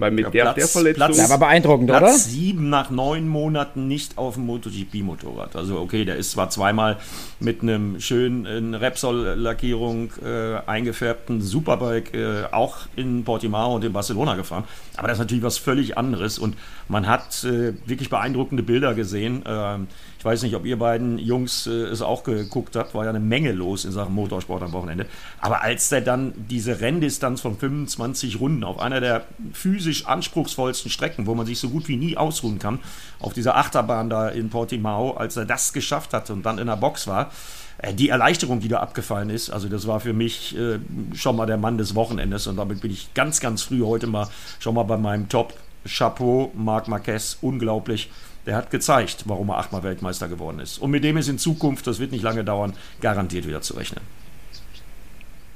Weil 0.00 0.10
mit 0.10 0.24
ja, 0.24 0.30
der, 0.30 0.42
Platz, 0.42 0.54
der 0.56 0.66
Verletzung. 0.68 1.14
Platz, 1.14 1.30
war 1.30 1.38
beeindruckend, 1.38 1.88
Platz 1.88 2.02
oder? 2.02 2.12
Sieben 2.14 2.70
nach 2.70 2.90
neun 2.90 3.28
Monaten 3.28 3.86
nicht 3.86 4.18
auf 4.18 4.34
dem 4.34 4.46
MotoGP-Motorrad. 4.46 5.56
Also, 5.56 5.78
okay, 5.78 6.04
der 6.04 6.16
ist 6.16 6.32
zwar 6.32 6.50
zweimal 6.50 6.96
mit 7.38 7.62
einem 7.62 8.00
schönen 8.00 8.74
Repsol-Lackierung 8.74 10.10
äh, 10.24 10.56
eingefärbten 10.66 11.42
Superbike 11.42 12.14
äh, 12.14 12.44
auch 12.50 12.78
in 12.96 13.24
Portimao 13.24 13.74
und 13.74 13.84
in 13.84 13.92
Barcelona 13.92 14.34
gefahren. 14.34 14.64
Aber 14.96 15.08
das 15.08 15.16
ist 15.16 15.20
natürlich 15.20 15.44
was 15.44 15.58
völlig 15.58 15.98
anderes. 15.98 16.38
Und 16.38 16.56
man 16.88 17.06
hat 17.06 17.44
äh, 17.44 17.74
wirklich 17.86 18.10
beeindruckende 18.10 18.62
Bilder 18.62 18.94
gesehen. 18.94 19.42
Ähm, 19.46 19.88
ich 20.20 20.24
weiß 20.26 20.42
nicht, 20.42 20.54
ob 20.54 20.66
ihr 20.66 20.78
beiden 20.78 21.18
Jungs 21.18 21.66
äh, 21.66 21.70
es 21.70 22.02
auch 22.02 22.24
geguckt 22.24 22.76
habt, 22.76 22.94
war 22.94 23.04
ja 23.04 23.08
eine 23.08 23.20
Menge 23.20 23.52
los 23.52 23.86
in 23.86 23.90
Sachen 23.90 24.14
Motorsport 24.14 24.62
am 24.62 24.72
Wochenende. 24.72 25.06
Aber 25.40 25.62
als 25.62 25.88
der 25.88 26.02
dann 26.02 26.34
diese 26.36 26.82
Renndistanz 26.82 27.40
von 27.40 27.56
25 27.56 28.38
Runden 28.38 28.62
auf 28.62 28.78
einer 28.80 29.00
der 29.00 29.24
physisch 29.54 30.04
anspruchsvollsten 30.04 30.90
Strecken, 30.90 31.26
wo 31.26 31.34
man 31.34 31.46
sich 31.46 31.58
so 31.58 31.70
gut 31.70 31.88
wie 31.88 31.96
nie 31.96 32.18
ausruhen 32.18 32.58
kann, 32.58 32.80
auf 33.18 33.32
dieser 33.32 33.56
Achterbahn 33.56 34.10
da 34.10 34.28
in 34.28 34.50
Portimao, 34.50 35.12
als 35.12 35.38
er 35.38 35.46
das 35.46 35.72
geschafft 35.72 36.12
hatte 36.12 36.34
und 36.34 36.44
dann 36.44 36.58
in 36.58 36.66
der 36.66 36.76
Box 36.76 37.06
war, 37.06 37.32
äh, 37.78 37.94
die 37.94 38.10
Erleichterung, 38.10 38.60
die 38.60 38.68
da 38.68 38.80
abgefallen 38.80 39.30
ist, 39.30 39.48
also 39.48 39.70
das 39.70 39.86
war 39.86 40.00
für 40.00 40.12
mich 40.12 40.54
äh, 40.54 40.80
schon 41.14 41.34
mal 41.34 41.46
der 41.46 41.56
Mann 41.56 41.78
des 41.78 41.94
Wochenendes 41.94 42.46
und 42.46 42.56
damit 42.56 42.82
bin 42.82 42.90
ich 42.90 43.14
ganz, 43.14 43.40
ganz 43.40 43.62
früh 43.62 43.80
heute 43.80 44.06
mal 44.06 44.28
schon 44.58 44.74
mal 44.74 44.82
bei 44.82 44.98
meinem 44.98 45.30
Top. 45.30 45.54
Chapeau, 45.86 46.52
Marc 46.54 46.88
Marquez, 46.88 47.38
unglaublich 47.40 48.10
der 48.46 48.56
hat 48.56 48.70
gezeigt, 48.70 49.24
warum 49.26 49.50
er 49.50 49.58
achtmal 49.58 49.82
Weltmeister 49.82 50.28
geworden 50.28 50.60
ist. 50.60 50.78
Und 50.78 50.90
mit 50.90 51.04
dem 51.04 51.16
ist 51.16 51.28
in 51.28 51.38
Zukunft, 51.38 51.86
das 51.86 51.98
wird 52.00 52.12
nicht 52.12 52.22
lange 52.22 52.44
dauern, 52.44 52.72
garantiert 53.00 53.46
wieder 53.46 53.60
zu 53.60 53.74
rechnen. 53.74 54.02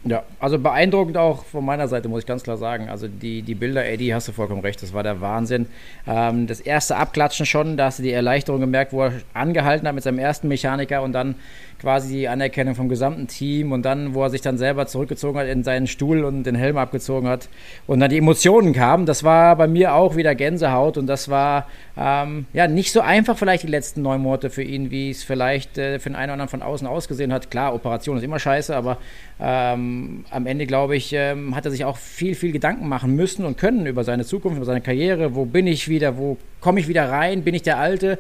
Ja, 0.07 0.23
also 0.39 0.59
beeindruckend 0.59 1.17
auch 1.17 1.47
von 1.47 1.65
meiner 1.65 1.89
Seite, 1.89 2.11
muss 2.11 2.21
ich 2.21 2.27
ganz 2.27 2.43
klar 2.43 2.59
sagen. 2.59 2.91
Also 2.91 3.09
die, 3.09 3.41
die 3.41 3.55
Bilder, 3.55 3.87
Eddie, 3.87 4.15
hast 4.15 4.29
du 4.29 4.33
vollkommen 4.33 4.61
recht, 4.61 4.83
das 4.83 4.93
war 4.93 5.03
der 5.03 5.23
Wahnsinn. 5.23 5.67
Ähm, 6.07 6.47
das 6.47 6.61
erste 6.61 6.97
Abklatschen 6.97 7.47
schon, 7.47 7.79
da 7.79 7.87
hast 7.87 8.01
du 8.01 8.03
die 8.03 8.13
Erleichterung 8.13 8.61
gemerkt, 8.61 8.93
wo 8.93 9.05
er 9.05 9.13
angehalten 9.33 9.89
hat 9.89 9.95
mit 9.95 10.05
seinem 10.05 10.19
ersten 10.19 10.49
Mechaniker 10.49 11.01
und 11.01 11.15
dann 11.15 11.37
quasi 11.85 12.09
die 12.09 12.29
Anerkennung 12.29 12.75
vom 12.75 12.89
gesamten 12.89 13.27
Team 13.27 13.73
und 13.73 13.83
dann, 13.83 14.15
wo 14.15 14.23
er 14.23 14.31
sich 14.31 14.41
dann 14.41 14.59
selber 14.59 14.87
zurückgezogen 14.87 15.39
hat 15.39 15.47
in 15.47 15.63
seinen 15.63 15.87
Stuhl 15.87 16.25
und 16.25 16.45
den 16.45 16.55
Helm 16.55 16.79
abgezogen 16.79 17.29
hat 17.29 17.49
und 17.87 18.01
dann 18.01 18.11
die 18.11 18.19
Emotionen 18.19 18.73
kamen, 18.73 19.07
das 19.07 19.23
war 19.23 19.55
bei 19.57 19.69
mir 19.69 19.95
auch 19.95 20.17
wieder 20.17 20.35
Gänsehaut 20.35 20.97
und 20.97 21.07
das 21.07 21.29
war 21.29 21.69
ähm, 21.97 22.47
ja 22.53 22.67
nicht 22.67 22.91
so 22.91 23.01
einfach 23.01 23.37
vielleicht 23.37 23.63
die 23.63 23.69
letzten 23.69 24.03
neun 24.03 24.23
Monate 24.23 24.51
für 24.51 24.63
ihn, 24.63 24.91
wie 24.91 25.11
es 25.11 25.23
vielleicht 25.23 25.79
äh, 25.79 25.99
für 25.99 26.09
den 26.09 26.17
einen 26.17 26.31
oder 26.31 26.33
anderen 26.33 26.49
von 26.49 26.63
außen 26.63 26.87
ausgesehen 26.87 27.33
hat. 27.33 27.51
Klar, 27.51 27.75
Operation 27.75 28.17
ist 28.17 28.23
immer 28.23 28.39
scheiße, 28.39 28.75
aber 28.75 28.99
ähm, 29.41 30.25
am 30.31 30.47
Ende, 30.47 30.67
glaube 30.67 30.97
ich, 30.97 31.13
ähm, 31.13 31.55
hat 31.57 31.65
er 31.65 31.71
sich 31.71 31.85
auch 31.85 31.97
viel, 31.97 32.35
viel 32.35 32.53
Gedanken 32.53 32.89
machen 32.89 33.15
müssen 33.15 33.45
und 33.45 33.59
können 33.59 33.87
über 33.87 34.05
seine 34.05 34.25
Zukunft, 34.25 34.57
über 34.57 34.67
seine 34.67 34.81
Karriere. 34.81 35.35
Wo 35.35 35.45
bin 35.45 35.67
ich 35.67 35.89
wieder? 35.89 36.17
Wo 36.17 36.37
komme 36.61 36.81
ich 36.81 36.89
wieder 36.89 37.11
rein? 37.11 37.43
Bin 37.43 37.55
ich 37.55 37.63
der 37.63 37.79
Alte? 37.79 38.19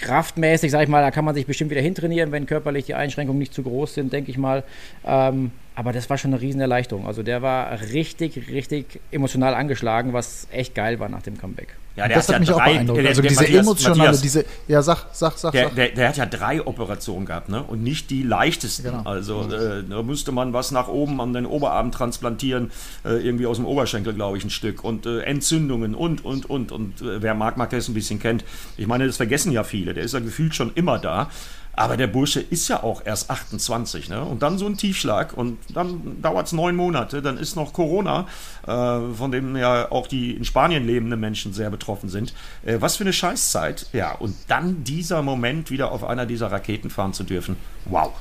Kraftmäßig, 0.00 0.70
sage 0.70 0.84
ich 0.84 0.90
mal, 0.90 1.02
da 1.02 1.10
kann 1.10 1.24
man 1.24 1.34
sich 1.34 1.46
bestimmt 1.46 1.70
wieder 1.70 1.80
hintrainieren, 1.80 2.32
wenn 2.32 2.46
körperlich 2.46 2.89
die 2.90 2.94
Einschränkungen 2.94 3.38
nicht 3.38 3.54
zu 3.54 3.62
groß 3.62 3.94
sind, 3.94 4.12
denke 4.12 4.30
ich 4.30 4.38
mal. 4.38 4.64
Ähm, 5.04 5.52
aber 5.76 5.92
das 5.92 6.10
war 6.10 6.18
schon 6.18 6.34
eine 6.34 6.42
Riesenerleichterung. 6.42 7.06
Also 7.06 7.22
der 7.22 7.40
war 7.40 7.80
richtig, 7.92 8.48
richtig 8.50 9.00
emotional 9.12 9.54
angeschlagen, 9.54 10.12
was 10.12 10.48
echt 10.50 10.74
geil 10.74 10.98
war 10.98 11.08
nach 11.08 11.22
dem 11.22 11.38
Comeback. 11.38 11.76
Ja, 11.96 12.06
der 12.06 12.16
das 12.16 12.28
hat, 12.28 12.34
hat 12.34 12.34
ja 12.34 12.38
mich 12.40 12.48
drei, 12.48 12.56
auch 12.56 12.74
beeindruckt. 12.74 13.06
also 13.06 13.22
der, 13.22 13.28
diese 13.30 13.42
Matthias, 13.42 13.60
emotionale, 13.60 13.98
Matthias, 13.98 14.20
diese, 14.20 14.44
ja, 14.68 14.82
sag, 14.82 15.06
sag, 15.12 15.38
sag. 15.38 15.52
Der, 15.52 15.64
sag. 15.64 15.74
Der, 15.76 15.88
der, 15.88 16.08
hat 16.08 16.16
ja 16.16 16.26
drei 16.26 16.66
Operationen 16.66 17.24
gehabt, 17.24 17.48
ne? 17.48 17.62
Und 17.62 17.82
nicht 17.82 18.10
die 18.10 18.22
leichtesten. 18.22 18.90
Genau. 18.90 19.02
Also 19.04 19.50
äh, 19.50 19.82
da 19.88 20.02
musste 20.02 20.32
man 20.32 20.52
was 20.52 20.70
nach 20.70 20.88
oben 20.88 21.20
an 21.20 21.32
den 21.32 21.46
Oberarm 21.46 21.92
transplantieren, 21.92 22.70
äh, 23.04 23.14
irgendwie 23.26 23.46
aus 23.46 23.56
dem 23.56 23.66
Oberschenkel, 23.66 24.12
glaube 24.12 24.38
ich, 24.38 24.44
ein 24.44 24.50
Stück. 24.50 24.84
Und 24.84 25.06
äh, 25.06 25.20
Entzündungen 25.20 25.94
und, 25.94 26.24
und, 26.24 26.48
und. 26.48 26.72
Und 26.72 27.00
äh, 27.00 27.22
wer 27.22 27.34
Marc 27.34 27.56
Marquez 27.56 27.88
ein 27.88 27.94
bisschen 27.94 28.20
kennt, 28.20 28.44
ich 28.76 28.86
meine, 28.86 29.06
das 29.06 29.16
vergessen 29.16 29.50
ja 29.50 29.64
viele. 29.64 29.94
Der 29.94 30.04
ist 30.04 30.14
ja 30.14 30.20
gefühlt 30.20 30.54
schon 30.54 30.72
immer 30.74 30.98
da. 30.98 31.30
Aber 31.74 31.96
der 31.96 32.08
Bursche 32.08 32.40
ist 32.40 32.68
ja 32.68 32.82
auch 32.82 33.02
erst 33.04 33.30
28, 33.30 34.08
ne? 34.08 34.22
Und 34.22 34.42
dann 34.42 34.58
so 34.58 34.66
ein 34.66 34.76
Tiefschlag 34.76 35.36
und 35.36 35.58
dann 35.72 36.20
dauert 36.20 36.46
es 36.46 36.52
neun 36.52 36.76
Monate, 36.76 37.22
dann 37.22 37.38
ist 37.38 37.56
noch 37.56 37.72
Corona, 37.72 38.26
äh, 38.66 39.14
von 39.14 39.30
dem 39.30 39.56
ja 39.56 39.90
auch 39.90 40.06
die 40.06 40.32
in 40.32 40.44
Spanien 40.44 40.86
lebenden 40.86 41.20
Menschen 41.20 41.52
sehr 41.52 41.70
betroffen 41.70 42.08
sind. 42.08 42.34
Äh, 42.64 42.80
was 42.80 42.96
für 42.96 43.04
eine 43.04 43.12
Scheißzeit. 43.12 43.86
Ja, 43.92 44.12
und 44.12 44.34
dann 44.48 44.84
dieser 44.84 45.22
Moment 45.22 45.70
wieder 45.70 45.92
auf 45.92 46.04
einer 46.04 46.26
dieser 46.26 46.50
Raketen 46.50 46.90
fahren 46.90 47.12
zu 47.12 47.24
dürfen. 47.24 47.56
Wow. 47.86 48.12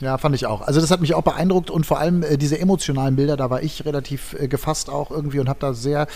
Ja, 0.00 0.18
fand 0.18 0.34
ich 0.34 0.46
auch. 0.46 0.60
Also 0.60 0.80
das 0.80 0.90
hat 0.90 1.00
mich 1.00 1.14
auch 1.14 1.22
beeindruckt 1.22 1.70
und 1.70 1.86
vor 1.86 1.98
allem 1.98 2.22
äh, 2.22 2.36
diese 2.36 2.58
emotionalen 2.58 3.14
Bilder, 3.16 3.36
da 3.36 3.48
war 3.48 3.62
ich 3.62 3.84
relativ 3.84 4.34
äh, 4.34 4.48
gefasst 4.48 4.90
auch 4.90 5.10
irgendwie 5.10 5.38
und 5.38 5.48
habe 5.48 5.60
da 5.60 5.72
sehr 5.72 6.08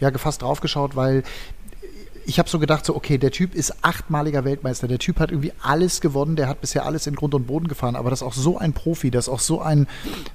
ja, 0.00 0.10
gefasst 0.10 0.42
draufgeschaut, 0.42 0.96
weil 0.96 1.22
ich 2.30 2.38
habe 2.38 2.48
so 2.48 2.60
gedacht, 2.60 2.86
so, 2.86 2.94
okay, 2.94 3.18
der 3.18 3.32
Typ 3.32 3.56
ist 3.56 3.82
achtmaliger 3.82 4.44
Weltmeister. 4.44 4.86
Der 4.86 5.00
Typ 5.00 5.18
hat 5.18 5.32
irgendwie 5.32 5.52
alles 5.60 6.00
gewonnen. 6.00 6.36
Der 6.36 6.46
hat 6.46 6.60
bisher 6.60 6.86
alles 6.86 7.08
in 7.08 7.16
Grund 7.16 7.34
und 7.34 7.48
Boden 7.48 7.66
gefahren. 7.66 7.96
Aber 7.96 8.08
das 8.08 8.20
ist 8.20 8.26
auch 8.26 8.34
so 8.34 8.56
ein 8.56 8.72
Profi, 8.72 9.10
das 9.10 9.26
ist 9.26 9.32
auch 9.32 9.40
so 9.40 9.60
ein, 9.60 9.88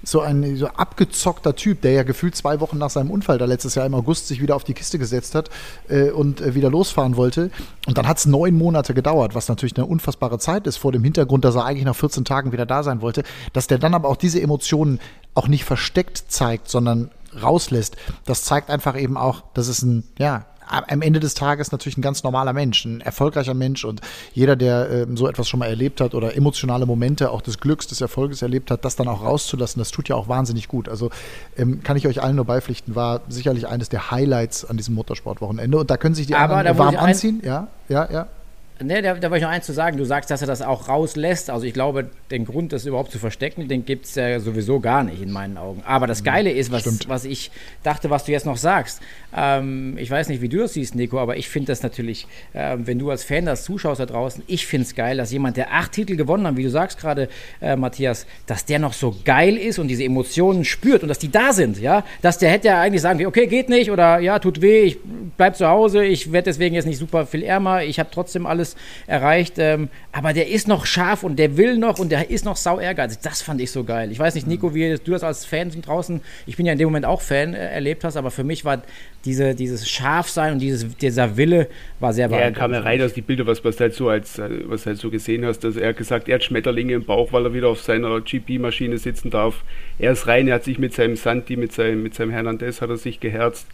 so 0.03 0.19
ein 0.19 0.57
so 0.57 0.67
abgezockter 0.67 1.55
Typ, 1.55 1.79
der 1.79 1.93
ja 1.93 2.03
gefühlt 2.03 2.35
zwei 2.35 2.59
Wochen 2.59 2.77
nach 2.77 2.89
seinem 2.89 3.11
Unfall 3.11 3.37
da 3.37 3.45
letztes 3.45 3.75
Jahr 3.75 3.85
im 3.85 3.93
August 3.93 4.27
sich 4.27 4.41
wieder 4.41 4.57
auf 4.57 4.65
die 4.65 4.73
Kiste 4.73 4.99
gesetzt 4.99 5.35
hat 5.35 5.49
äh, 5.87 6.09
und 6.09 6.41
äh, 6.41 6.53
wieder 6.53 6.69
losfahren 6.69 7.15
wollte. 7.15 7.49
Und 7.87 7.97
dann 7.97 8.09
hat 8.09 8.17
es 8.17 8.25
neun 8.25 8.57
Monate 8.57 8.93
gedauert, 8.93 9.33
was 9.33 9.47
natürlich 9.47 9.77
eine 9.77 9.85
unfassbare 9.85 10.37
Zeit 10.37 10.67
ist 10.67 10.75
vor 10.75 10.91
dem 10.91 11.03
Hintergrund, 11.05 11.45
dass 11.45 11.55
er 11.55 11.63
eigentlich 11.63 11.85
nach 11.85 11.95
14 11.95 12.25
Tagen 12.25 12.51
wieder 12.51 12.65
da 12.65 12.83
sein 12.83 12.99
wollte. 12.99 13.23
Dass 13.53 13.67
der 13.67 13.77
dann 13.77 13.93
aber 13.93 14.09
auch 14.09 14.17
diese 14.17 14.41
Emotionen 14.41 14.99
auch 15.33 15.47
nicht 15.47 15.63
versteckt 15.63 16.25
zeigt, 16.27 16.67
sondern 16.67 17.09
rauslässt. 17.41 17.95
Das 18.25 18.43
zeigt 18.43 18.69
einfach 18.69 18.99
eben 18.99 19.15
auch, 19.15 19.43
dass 19.53 19.69
es 19.69 19.81
ein, 19.81 20.03
ja, 20.17 20.45
am 20.67 21.01
Ende 21.01 21.19
des 21.19 21.33
Tages 21.33 21.71
natürlich 21.71 21.97
ein 21.97 22.01
ganz 22.01 22.23
normaler 22.23 22.53
Mensch, 22.53 22.85
ein 22.85 23.01
erfolgreicher 23.01 23.53
Mensch 23.53 23.85
und 23.85 24.01
jeder, 24.33 24.55
der 24.55 24.89
ähm, 24.89 25.17
so 25.17 25.27
etwas 25.27 25.47
schon 25.47 25.59
mal 25.59 25.67
erlebt 25.67 26.01
hat 26.01 26.13
oder 26.13 26.35
emotionale 26.35 26.85
Momente 26.85 27.31
auch 27.31 27.41
des 27.41 27.59
Glücks, 27.59 27.87
des 27.87 28.01
Erfolges 28.01 28.41
erlebt 28.41 28.71
hat, 28.71 28.85
das 28.85 28.95
dann 28.95 29.07
auch 29.07 29.23
rauszulassen, 29.23 29.79
das 29.79 29.91
tut 29.91 30.09
ja 30.09 30.15
auch 30.15 30.27
wahnsinnig 30.27 30.67
gut. 30.67 30.89
Also 30.89 31.09
ähm, 31.57 31.83
kann 31.83 31.97
ich 31.97 32.07
euch 32.07 32.21
allen 32.21 32.35
nur 32.35 32.45
beipflichten, 32.45 32.95
war 32.95 33.21
sicherlich 33.29 33.67
eines 33.67 33.89
der 33.89 34.11
Highlights 34.11 34.65
an 34.65 34.77
diesem 34.77 34.95
Motorsportwochenende 34.95 35.77
und 35.77 35.89
da 35.89 35.97
können 35.97 36.15
sich 36.15 36.27
die 36.27 36.35
Aber 36.35 36.57
anderen 36.57 36.77
warm 36.77 36.95
anziehen. 36.97 37.41
Ja, 37.43 37.67
ja, 37.89 38.09
ja. 38.11 38.27
Ne, 38.83 39.01
da, 39.01 39.13
da 39.13 39.29
wollte 39.29 39.37
ich 39.37 39.43
noch 39.43 39.49
eins 39.51 39.65
zu 39.65 39.71
sagen. 39.71 39.97
Du 39.97 40.03
sagst, 40.03 40.29
dass 40.29 40.41
er 40.41 40.47
das 40.47 40.61
auch 40.61 40.89
rauslässt. 40.89 41.49
Also 41.49 41.65
ich 41.65 41.73
glaube, 41.73 42.09
den 42.29 42.43
Grund, 42.43 42.73
das 42.73 42.85
überhaupt 42.85 43.09
zu 43.09 43.19
verstecken, 43.19 43.69
den 43.69 43.85
gibt 43.85 44.05
es 44.05 44.15
ja 44.15 44.37
sowieso 44.41 44.81
gar 44.81 45.03
nicht 45.03 45.21
in 45.21 45.31
meinen 45.31 45.57
Augen. 45.57 45.81
Aber 45.85 46.07
das 46.07 46.25
Geile 46.25 46.51
ist, 46.51 46.73
was, 46.73 46.81
Stimmt. 46.81 47.07
was 47.07 47.23
ich 47.23 47.51
dachte, 47.83 48.09
was 48.09 48.25
du 48.25 48.33
jetzt 48.33 48.45
noch 48.45 48.57
sagst. 48.57 49.01
Ähm, 49.35 49.97
ich 49.97 50.11
weiß 50.11 50.27
nicht, 50.27 50.41
wie 50.41 50.49
du 50.49 50.57
das 50.57 50.73
siehst, 50.73 50.93
Nico, 50.93 51.19
aber 51.19 51.37
ich 51.37 51.47
finde 51.47 51.67
das 51.67 51.83
natürlich, 51.83 52.27
ähm, 52.53 52.85
wenn 52.85 52.99
du 52.99 53.09
als 53.09 53.23
Fan 53.23 53.45
das 53.45 53.63
zuschaust 53.63 54.01
da 54.01 54.05
draußen, 54.05 54.43
ich 54.47 54.65
finde 54.65 54.85
es 54.87 54.93
geil, 54.93 55.15
dass 55.15 55.31
jemand, 55.31 55.55
der 55.55 55.73
acht 55.73 55.93
Titel 55.93 56.17
gewonnen 56.17 56.45
hat, 56.45 56.57
wie 56.57 56.63
du 56.63 56.69
sagst 56.69 56.99
gerade, 56.99 57.29
äh, 57.61 57.77
Matthias, 57.77 58.25
dass 58.45 58.65
der 58.65 58.79
noch 58.79 58.93
so 58.93 59.15
geil 59.23 59.55
ist 59.55 59.79
und 59.79 59.87
diese 59.87 60.03
Emotionen 60.03 60.65
spürt 60.65 61.01
und 61.01 61.07
dass 61.07 61.19
die 61.19 61.31
da 61.31 61.53
sind, 61.53 61.79
ja. 61.79 62.03
Dass 62.21 62.39
der 62.39 62.49
hätte 62.49 62.67
ja 62.67 62.81
eigentlich 62.81 63.01
sagen 63.01 63.19
können, 63.19 63.29
okay, 63.29 63.47
geht 63.47 63.69
nicht 63.69 63.89
oder 63.89 64.19
ja, 64.19 64.39
tut 64.39 64.61
weh, 64.61 64.81
ich 64.81 64.97
bleib 65.37 65.55
zu 65.55 65.65
Hause, 65.67 66.03
ich 66.03 66.33
werde 66.33 66.45
deswegen 66.45 66.75
jetzt 66.75 66.85
nicht 66.85 66.97
super 66.97 67.25
viel 67.25 67.43
ärmer, 67.43 67.83
ich 67.83 67.99
habe 67.99 68.09
trotzdem 68.11 68.45
alles 68.45 68.64
erreicht, 69.05 69.55
ähm, 69.57 69.89
aber 70.11 70.33
der 70.33 70.47
ist 70.49 70.67
noch 70.67 70.85
scharf 70.85 71.23
und 71.23 71.37
der 71.37 71.57
will 71.57 71.77
noch 71.77 71.99
und 71.99 72.11
der 72.11 72.29
ist 72.29 72.45
noch 72.45 72.55
sau 72.55 72.79
ehrgeizig. 72.79 73.19
Das 73.21 73.41
fand 73.41 73.61
ich 73.61 73.71
so 73.71 73.83
geil. 73.83 74.11
Ich 74.11 74.19
weiß 74.19 74.33
nicht, 74.35 74.47
Nico, 74.47 74.73
wie 74.73 74.95
du 74.95 75.11
das 75.11 75.23
als 75.23 75.45
Fan 75.45 75.69
draußen, 75.69 76.21
ich 76.47 76.57
bin 76.57 76.65
ja 76.65 76.71
in 76.73 76.79
dem 76.79 76.87
Moment 76.87 77.05
auch 77.05 77.21
Fan, 77.21 77.53
äh, 77.53 77.57
erlebt 77.57 78.03
hast, 78.03 78.15
aber 78.17 78.31
für 78.31 78.43
mich 78.43 78.65
war 78.65 78.81
diese, 79.25 79.55
dieses 79.55 79.89
Scharfsein 79.89 80.53
und 80.53 80.59
dieses, 80.59 80.95
dieser 80.97 81.35
Wille 81.37 81.67
war 81.99 82.13
sehr 82.13 82.29
Ja, 82.29 82.37
er 82.37 82.51
kam 82.51 82.73
ja 82.73 82.79
rein 82.79 83.01
aus 83.01 83.13
die 83.13 83.21
Bilder, 83.21 83.45
was, 83.47 83.63
was 83.65 83.79
halt 83.79 83.93
so 83.93 84.09
als 84.09 84.39
äh, 84.39 84.49
was 84.65 84.85
halt 84.85 84.97
so 84.97 85.09
gesehen 85.09 85.45
hast, 85.45 85.63
dass 85.63 85.75
er 85.75 85.89
hat 85.89 85.97
gesagt, 85.97 86.29
er 86.29 86.35
hat 86.35 86.43
Schmetterlinge 86.43 86.93
im 86.93 87.05
Bauch, 87.05 87.33
weil 87.33 87.45
er 87.45 87.53
wieder 87.53 87.69
auf 87.69 87.81
seiner 87.81 88.21
GP-Maschine 88.21 88.97
sitzen 88.97 89.29
darf. 89.29 89.63
Er 89.99 90.11
ist 90.11 90.27
rein, 90.27 90.47
er 90.47 90.55
hat 90.55 90.63
sich 90.63 90.79
mit 90.79 90.93
seinem 90.93 91.15
Santi, 91.15 91.57
mit 91.57 91.71
seinem, 91.73 92.03
mit 92.03 92.13
seinem 92.13 92.31
Hernandez 92.31 92.81
hat 92.81 92.89
er 92.89 92.97
sich 92.97 93.19
geherzt 93.19 93.67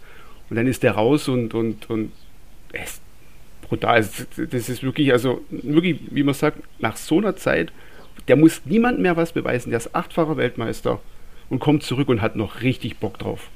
und 0.50 0.56
dann 0.56 0.68
ist 0.68 0.84
er 0.84 0.94
raus 0.94 1.28
und 1.28 1.54
und 1.54 1.90
und 1.90 2.12
es 2.74 3.02
ist 3.72 3.80
brutal. 3.80 4.00
Es- 4.00 4.28
Das 4.50 4.70
ist 4.70 4.84
wirklich, 4.84 5.12
also 5.12 5.42
wirklich, 5.50 6.00
wie 6.12 6.24
man 6.24 6.34
sagt, 6.34 6.60
nach 6.80 6.98
so 6.98 7.18
einer 7.18 7.36
Zeit, 7.36 7.72
der 8.28 8.36
muss 8.36 8.62
niemand 8.66 9.00
mehr 9.00 9.18
was 9.18 9.32
beweisen. 9.32 9.70
Der 9.72 9.78
ist 9.78 9.96
achtfacher 9.96 10.38
Weltmeister 10.38 11.00
und 11.50 11.60
kommt 11.60 11.84
zurück 11.84 12.08
und 12.10 12.22
hat 12.22 12.36
noch 12.36 12.62
richtig 12.62 12.98
Bock 13.00 13.18
drauf 13.18 13.50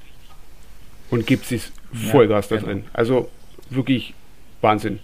und 1.11 1.27
gibt 1.27 1.45
sich 1.45 1.71
Vollgas 1.93 2.47
da 2.47 2.55
genau. 2.57 2.67
drin. 2.67 2.83
Also 2.93 3.29
wirklich 3.69 4.13
Wahnsinn. 4.61 4.99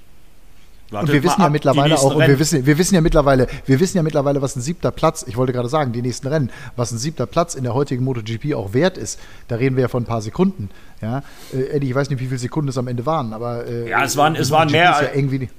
Und 0.89 0.95
Wartet 0.97 1.13
wir 1.13 1.19
mal 1.21 1.23
wissen 1.23 1.39
ja 1.41 1.45
ab, 1.45 1.51
mittlerweile 1.53 1.97
auch, 1.97 2.15
und 2.15 2.27
wir 2.27 2.37
wissen, 2.39 2.65
wir 2.65 2.77
wissen 2.77 2.95
ja 2.95 3.01
mittlerweile, 3.01 3.47
wir 3.65 3.79
wissen 3.79 3.95
ja 3.95 4.03
mittlerweile, 4.03 4.41
was 4.41 4.57
ein 4.57 4.61
siebter 4.61 4.91
Platz, 4.91 5.23
ich 5.25 5.37
wollte 5.37 5.53
gerade 5.53 5.69
sagen, 5.69 5.93
die 5.93 6.01
nächsten 6.01 6.27
Rennen, 6.27 6.49
was 6.75 6.91
ein 6.91 6.97
siebter 6.97 7.25
Platz 7.27 7.55
in 7.55 7.63
der 7.63 7.73
heutigen 7.73 8.03
MotoGP 8.03 8.55
auch 8.55 8.73
wert 8.73 8.97
ist. 8.97 9.17
Da 9.47 9.55
reden 9.55 9.77
wir 9.77 9.83
ja 9.83 9.87
von 9.87 10.03
ein 10.03 10.05
paar 10.05 10.21
Sekunden. 10.21 10.69
Ja, 11.01 11.23
äh, 11.53 11.63
Eddie, 11.77 11.89
ich 11.89 11.95
weiß 11.95 12.09
nicht, 12.09 12.19
wie 12.19 12.27
viele 12.27 12.37
Sekunden 12.39 12.69
es 12.69 12.77
am 12.77 12.87
Ende 12.87 13.05
waren, 13.05 13.33
aber 13.33 13.65
äh, 13.67 13.89
Ja, 13.89 14.03
es 14.03 14.15
waren- 14.17 14.35
die 14.35 14.39
es 14.41 14.51
waren 14.51 14.71
mehr 14.71 14.83
ja 14.83 14.91
als- 14.93 15.11
eng 15.15 15.31
wie, 15.31 15.49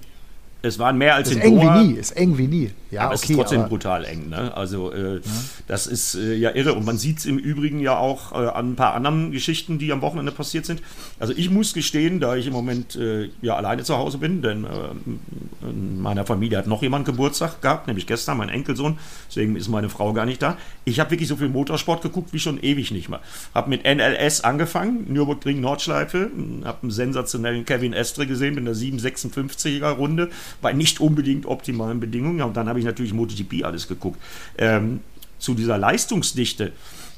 Es 0.64 0.78
waren 0.78 0.96
mehr 0.96 1.16
als 1.16 1.28
ist 1.28 1.36
in 1.36 1.42
eng 1.42 1.60
Doha. 1.60 1.80
wie 1.80 1.88
nie, 1.88 1.94
ist 1.94 2.12
eng 2.12 2.38
wie 2.38 2.46
nie. 2.46 2.70
Ja, 2.92 3.02
aber 3.02 3.14
es 3.14 3.24
okay, 3.24 3.32
ist 3.32 3.38
trotzdem 3.38 3.68
brutal 3.68 4.04
eng. 4.04 4.28
Ne? 4.28 4.54
Also 4.54 4.92
äh, 4.92 5.20
das 5.66 5.86
ist 5.88 6.14
äh, 6.14 6.34
ja 6.34 6.54
irre. 6.54 6.74
Und 6.74 6.84
man 6.84 6.98
sieht 6.98 7.18
es 7.18 7.26
im 7.26 7.38
Übrigen 7.38 7.80
ja 7.80 7.96
auch 7.96 8.32
äh, 8.32 8.48
an 8.48 8.72
ein 8.72 8.76
paar 8.76 8.94
anderen 8.94 9.32
Geschichten, 9.32 9.78
die 9.78 9.90
am 9.92 10.02
Wochenende 10.02 10.30
passiert 10.30 10.66
sind. 10.66 10.82
Also 11.18 11.32
ich 11.36 11.50
muss 11.50 11.72
gestehen, 11.72 12.20
da 12.20 12.36
ich 12.36 12.46
im 12.46 12.52
Moment 12.52 12.94
äh, 12.94 13.30
ja 13.40 13.56
alleine 13.56 13.82
zu 13.82 13.96
Hause 13.96 14.18
bin, 14.18 14.40
denn 14.42 14.64
äh, 14.64 15.68
in 15.68 16.00
meiner 16.00 16.24
Familie 16.26 16.58
hat 16.58 16.66
noch 16.66 16.82
jemand 16.82 17.06
Geburtstag 17.06 17.60
gehabt, 17.60 17.88
nämlich 17.88 18.06
gestern 18.06 18.36
mein 18.36 18.48
Enkelsohn. 18.48 18.98
Deswegen 19.28 19.56
ist 19.56 19.68
meine 19.68 19.88
Frau 19.88 20.12
gar 20.12 20.26
nicht 20.26 20.42
da. 20.42 20.56
Ich 20.84 21.00
habe 21.00 21.10
wirklich 21.10 21.28
so 21.28 21.36
viel 21.36 21.48
Motorsport 21.48 22.02
geguckt 22.02 22.32
wie 22.32 22.38
schon 22.38 22.62
ewig 22.62 22.92
nicht 22.92 23.08
mehr. 23.08 23.20
Habe 23.54 23.70
mit 23.70 23.84
NLS 23.84 24.42
angefangen, 24.42 25.12
Nürburgring 25.12 25.60
Nordschleife, 25.60 26.30
habe 26.64 26.78
einen 26.82 26.90
sensationellen 26.90 27.64
Kevin 27.64 27.94
Estre 27.94 28.26
gesehen 28.26 28.54
mit 28.54 28.66
einer 28.66 28.76
756er 28.76 29.88
Runde 29.88 30.30
bei 30.60 30.72
nicht 30.72 31.00
unbedingt 31.00 31.46
optimalen 31.46 32.00
Bedingungen. 32.00 32.42
Und 32.42 32.56
dann 32.56 32.68
habe 32.68 32.78
ich 32.78 32.84
natürlich 32.84 33.12
MotoGP 33.12 33.64
alles 33.64 33.88
geguckt. 33.88 34.20
Ähm, 34.58 35.00
zu 35.38 35.54
dieser 35.54 35.76
Leistungsdichte. 35.76 36.72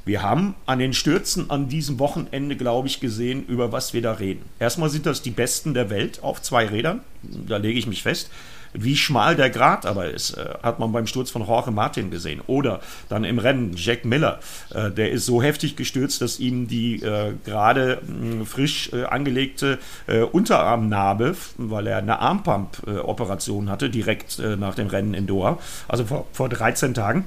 Wir 0.06 0.22
haben 0.22 0.54
an 0.66 0.78
den 0.78 0.92
Stürzen 0.92 1.50
an 1.50 1.68
diesem 1.68 1.98
Wochenende, 1.98 2.56
glaube 2.56 2.88
ich, 2.88 3.00
gesehen, 3.00 3.44
über 3.46 3.72
was 3.72 3.94
wir 3.94 4.02
da 4.02 4.12
reden. 4.12 4.42
Erstmal 4.58 4.90
sind 4.90 5.06
das 5.06 5.22
die 5.22 5.30
Besten 5.30 5.72
der 5.72 5.88
Welt 5.88 6.22
auf 6.22 6.42
zwei 6.42 6.66
Rädern. 6.66 7.00
Da 7.22 7.56
lege 7.56 7.78
ich 7.78 7.86
mich 7.86 8.02
fest. 8.02 8.30
Wie 8.76 8.96
schmal 8.96 9.36
der 9.36 9.50
Grat 9.50 9.86
aber 9.86 10.10
ist, 10.10 10.36
äh, 10.36 10.54
hat 10.62 10.80
man 10.80 10.90
beim 10.90 11.06
Sturz 11.06 11.30
von 11.30 11.46
Jorge 11.46 11.70
Martin 11.70 12.10
gesehen. 12.10 12.40
Oder 12.48 12.80
dann 13.08 13.22
im 13.22 13.38
Rennen 13.38 13.74
Jack 13.76 14.04
Miller, 14.04 14.40
äh, 14.74 14.90
der 14.90 15.12
ist 15.12 15.26
so 15.26 15.40
heftig 15.40 15.76
gestürzt, 15.76 16.20
dass 16.20 16.40
ihm 16.40 16.66
die 16.66 17.00
äh, 17.00 17.34
gerade 17.44 18.02
mh, 18.06 18.44
frisch 18.46 18.92
äh, 18.92 19.04
angelegte 19.04 19.78
äh, 20.08 20.22
Unterarmnarbe, 20.22 21.36
weil 21.56 21.86
er 21.86 21.98
eine 21.98 22.18
Armpump-Operation 22.18 23.70
hatte, 23.70 23.90
direkt 23.90 24.38
nach 24.38 24.74
dem 24.74 24.88
Rennen 24.88 25.14
in 25.14 25.26
Doha, 25.26 25.58
also 25.86 26.04
vor, 26.04 26.26
vor 26.32 26.48
13 26.48 26.94
Tagen, 26.94 27.24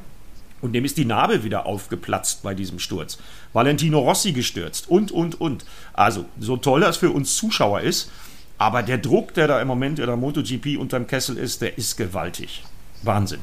und 0.62 0.74
dem 0.74 0.86
ist 0.86 0.98
die 0.98 1.06
Narbe 1.06 1.44
wieder 1.44 1.66
aufgeplatzt 1.66 2.42
bei 2.44 2.54
diesem 2.54 2.80
Sturz. 2.80 3.20
Valentino 3.54 4.00
Rossi 4.00 4.32
gestürzt 4.32 4.90
und, 4.90 5.12
und, 5.12 5.40
und. 5.40 5.66
Also, 5.94 6.26
so 6.40 6.58
toll 6.58 6.82
das 6.82 6.98
für 6.98 7.12
uns 7.12 7.38
Zuschauer 7.38 7.82
ist, 7.82 8.12
aber 8.58 8.84
der 8.84 8.98
Druck, 8.98 9.34
der 9.34 9.48
da 9.48 9.62
im 9.62 9.68
Moment 9.68 10.00
in 10.00 10.06
der 10.06 10.16
MotoGP 10.16 10.78
unterm 10.80 11.08
Kessel 11.08 11.38
ist, 11.38 11.62
der 11.62 11.78
ist 11.78 11.98
gewaltig. 11.98 12.64
Wahnsinn. 13.04 13.40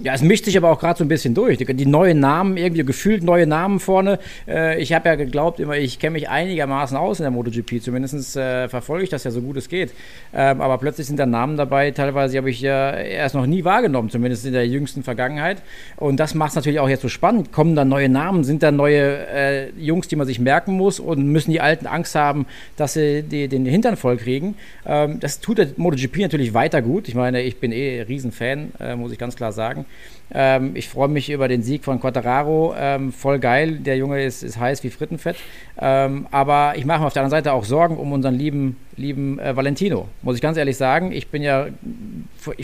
Ja, 0.00 0.14
es 0.14 0.22
mischt 0.22 0.44
sich 0.44 0.56
aber 0.56 0.70
auch 0.70 0.78
gerade 0.78 0.96
so 0.96 1.04
ein 1.04 1.08
bisschen 1.08 1.34
durch. 1.34 1.58
Die, 1.58 1.64
die 1.64 1.86
neuen 1.86 2.20
Namen, 2.20 2.56
irgendwie 2.56 2.84
gefühlt 2.84 3.24
neue 3.24 3.48
Namen 3.48 3.80
vorne. 3.80 4.20
Äh, 4.46 4.80
ich 4.80 4.92
habe 4.92 5.08
ja 5.08 5.16
geglaubt 5.16 5.58
immer, 5.58 5.76
ich 5.76 5.98
kenne 5.98 6.12
mich 6.12 6.28
einigermaßen 6.28 6.96
aus 6.96 7.18
in 7.18 7.24
der 7.24 7.32
MotoGP. 7.32 7.82
Zumindest 7.82 8.36
äh, 8.36 8.68
verfolge 8.68 9.02
ich 9.02 9.10
das 9.10 9.24
ja 9.24 9.32
so 9.32 9.40
gut 9.40 9.56
es 9.56 9.68
geht. 9.68 9.92
Ähm, 10.32 10.60
aber 10.60 10.78
plötzlich 10.78 11.08
sind 11.08 11.18
da 11.18 11.26
Namen 11.26 11.56
dabei, 11.56 11.90
teilweise 11.90 12.38
habe 12.38 12.48
ich 12.48 12.60
ja 12.60 12.92
erst 12.92 13.34
noch 13.34 13.46
nie 13.46 13.64
wahrgenommen, 13.64 14.08
zumindest 14.08 14.46
in 14.46 14.52
der 14.52 14.68
jüngsten 14.68 15.02
Vergangenheit. 15.02 15.62
Und 15.96 16.20
das 16.20 16.32
macht 16.32 16.50
es 16.50 16.54
natürlich 16.54 16.78
auch 16.78 16.88
jetzt 16.88 17.02
so 17.02 17.08
spannend. 17.08 17.50
Kommen 17.50 17.74
da 17.74 17.84
neue 17.84 18.08
Namen, 18.08 18.44
sind 18.44 18.62
da 18.62 18.70
neue 18.70 19.26
äh, 19.26 19.70
Jungs, 19.80 20.06
die 20.06 20.14
man 20.14 20.28
sich 20.28 20.38
merken 20.38 20.74
muss 20.74 21.00
und 21.00 21.26
müssen 21.26 21.50
die 21.50 21.60
Alten 21.60 21.88
Angst 21.88 22.14
haben, 22.14 22.46
dass 22.76 22.92
sie 22.92 23.24
die, 23.24 23.48
den 23.48 23.66
Hintern 23.66 23.96
voll 23.96 24.16
kriegen. 24.16 24.54
Ähm, 24.86 25.18
das 25.18 25.40
tut 25.40 25.58
der 25.58 25.66
MotoGP 25.76 26.18
natürlich 26.18 26.54
weiter 26.54 26.82
gut. 26.82 27.08
Ich 27.08 27.16
meine, 27.16 27.42
ich 27.42 27.58
bin 27.58 27.72
eh 27.72 28.02
Riesenfan, 28.02 28.70
äh, 28.78 28.94
muss 28.94 29.10
ich 29.10 29.18
ganz 29.18 29.34
klar 29.34 29.50
sagen. 29.50 29.86
Ähm, 30.30 30.76
ich 30.76 30.88
freue 30.88 31.08
mich 31.08 31.30
über 31.30 31.48
den 31.48 31.62
Sieg 31.62 31.84
von 31.84 32.00
Quattararo. 32.00 32.74
Ähm, 32.78 33.12
voll 33.12 33.38
geil. 33.38 33.78
Der 33.78 33.96
Junge 33.96 34.22
ist, 34.22 34.42
ist 34.42 34.58
heiß 34.60 34.84
wie 34.84 34.90
Frittenfett. 34.90 35.36
Ähm, 35.80 36.26
aber 36.30 36.74
ich 36.76 36.84
mache 36.84 37.00
mir 37.00 37.06
auf 37.06 37.14
der 37.14 37.22
anderen 37.22 37.42
Seite 37.42 37.52
auch 37.54 37.64
Sorgen 37.64 37.96
um 37.96 38.12
unseren 38.12 38.34
lieben, 38.34 38.76
lieben 38.96 39.38
äh, 39.38 39.56
Valentino. 39.56 40.06
Muss 40.22 40.36
ich 40.36 40.42
ganz 40.42 40.58
ehrlich 40.58 40.76
sagen. 40.76 41.12
Ich 41.12 41.28
bin 41.28 41.42
ja 41.42 41.68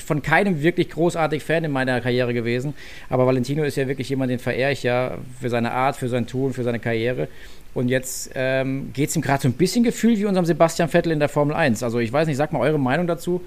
von- 0.05 0.21
keinem 0.23 0.63
wirklich 0.63 0.91
großartig 0.91 1.43
Fan 1.43 1.65
in 1.65 1.71
meiner 1.73 2.01
Karriere 2.03 2.35
gewesen. 2.35 2.75
Aber 3.09 3.27
Valentino 3.27 3.63
ist 3.65 3.77
ja 3.77 3.89
wirklich 3.89 4.11
jemand, 4.11 4.31
den 4.31 4.39
verehre 4.41 4.73
ich 4.73 4.83
ja 4.83 5.13
für 5.41 5.49
seine 5.49 5.73
Art, 5.73 5.97
für 5.97 6.09
sein 6.09 6.27
Tun, 6.27 6.53
für 6.53 6.65
seine 6.65 6.81
Karriere. 6.81 7.29
Und 7.73 7.89
jetzt 7.89 8.31
ähm, 8.35 8.91
geht 8.93 9.09
es 9.09 9.17
ihm 9.17 9.23
gerade 9.23 9.43
so 9.43 9.49
ein 9.49 9.55
bisschen 9.55 9.85
gefühlt 9.85 10.19
wie 10.19 10.27
unserem 10.27 10.45
Sebastian 10.47 10.89
Vettel 10.91 11.13
in 11.13 11.19
der 11.19 11.29
Formel 11.31 11.57
1. 11.57 11.83
Also 11.83 11.99
ich 11.99 12.13
weiß 12.13 12.29
nicht, 12.29 12.37
sag 12.37 12.53
mal 12.53 12.61
eure 12.61 12.79
Meinung 12.79 13.07
dazu. 13.07 13.41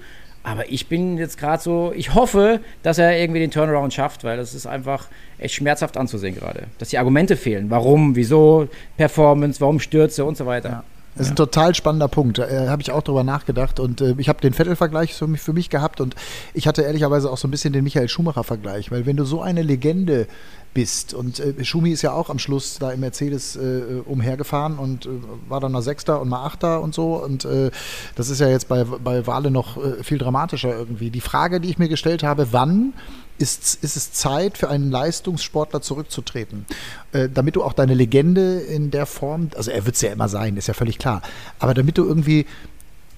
Aber 0.48 0.70
ich 0.70 0.88
bin 0.88 1.18
jetzt 1.18 1.36
gerade 1.36 1.62
so, 1.62 1.92
ich 1.94 2.14
hoffe, 2.14 2.60
dass 2.82 2.96
er 2.96 3.18
irgendwie 3.18 3.40
den 3.40 3.50
Turnaround 3.50 3.92
schafft, 3.92 4.24
weil 4.24 4.38
das 4.38 4.54
ist 4.54 4.66
einfach 4.66 5.08
echt 5.36 5.54
schmerzhaft 5.54 5.98
anzusehen 5.98 6.34
gerade. 6.34 6.64
Dass 6.78 6.88
die 6.88 6.96
Argumente 6.96 7.36
fehlen. 7.36 7.68
Warum, 7.68 8.16
wieso, 8.16 8.66
Performance, 8.96 9.60
warum 9.60 9.78
Stürze 9.78 10.24
und 10.24 10.38
so 10.38 10.46
weiter. 10.46 10.68
Ja. 10.70 10.84
Das 11.14 11.26
ist 11.26 11.32
ein 11.32 11.36
total 11.36 11.74
spannender 11.74 12.06
Punkt. 12.06 12.38
Da 12.38 12.46
äh, 12.46 12.68
habe 12.68 12.80
ich 12.80 12.92
auch 12.92 13.02
drüber 13.02 13.24
nachgedacht 13.24 13.80
und 13.80 14.00
äh, 14.00 14.14
ich 14.18 14.28
habe 14.28 14.40
den 14.40 14.52
Vettel-Vergleich 14.52 15.14
für 15.14 15.26
mich, 15.26 15.40
für 15.40 15.52
mich 15.52 15.68
gehabt 15.68 16.00
und 16.00 16.14
ich 16.54 16.68
hatte 16.68 16.82
ehrlicherweise 16.82 17.30
auch 17.30 17.38
so 17.38 17.48
ein 17.48 17.50
bisschen 17.50 17.72
den 17.72 17.82
Michael 17.82 18.08
Schumacher-Vergleich, 18.08 18.92
weil 18.92 19.04
wenn 19.04 19.16
du 19.16 19.24
so 19.24 19.42
eine 19.42 19.62
Legende 19.62 20.28
bist 20.74 21.14
und 21.14 21.40
äh, 21.40 21.64
Schumi 21.64 21.90
ist 21.90 22.02
ja 22.02 22.12
auch 22.12 22.30
am 22.30 22.38
Schluss 22.38 22.78
da 22.78 22.92
im 22.92 23.00
Mercedes 23.00 23.56
äh, 23.56 24.02
umhergefahren 24.04 24.78
und 24.78 25.06
äh, 25.06 25.08
war 25.48 25.60
dann 25.60 25.72
mal 25.72 25.82
Sechster 25.82 26.20
und 26.20 26.28
mal 26.28 26.44
Achter 26.44 26.82
und 26.82 26.94
so 26.94 27.16
und 27.16 27.44
äh, 27.44 27.70
das 28.14 28.30
ist 28.30 28.40
ja 28.40 28.48
jetzt 28.48 28.68
bei, 28.68 28.84
bei 28.84 29.26
Wale 29.26 29.50
noch 29.50 29.76
äh, 29.76 30.04
viel 30.04 30.18
dramatischer 30.18 30.76
irgendwie. 30.76 31.10
Die 31.10 31.20
Frage, 31.20 31.60
die 31.60 31.68
ich 31.68 31.78
mir 31.78 31.88
gestellt 31.88 32.22
habe, 32.22 32.52
wann 32.52 32.92
ist, 33.38 33.82
ist 33.82 33.96
es 33.96 34.12
Zeit 34.12 34.58
für 34.58 34.68
einen 34.68 34.90
Leistungssportler 34.90 35.80
zurückzutreten, 35.80 36.66
äh, 37.12 37.28
damit 37.32 37.56
du 37.56 37.62
auch 37.62 37.72
deine 37.72 37.94
Legende 37.94 38.60
in 38.60 38.90
der 38.90 39.06
Form, 39.06 39.50
also 39.56 39.70
er 39.70 39.86
wird 39.86 39.96
es 39.96 40.02
ja 40.02 40.12
immer 40.12 40.28
sein, 40.28 40.56
ist 40.56 40.68
ja 40.68 40.74
völlig 40.74 40.98
klar, 40.98 41.22
aber 41.58 41.74
damit 41.74 41.98
du 41.98 42.04
irgendwie 42.04 42.46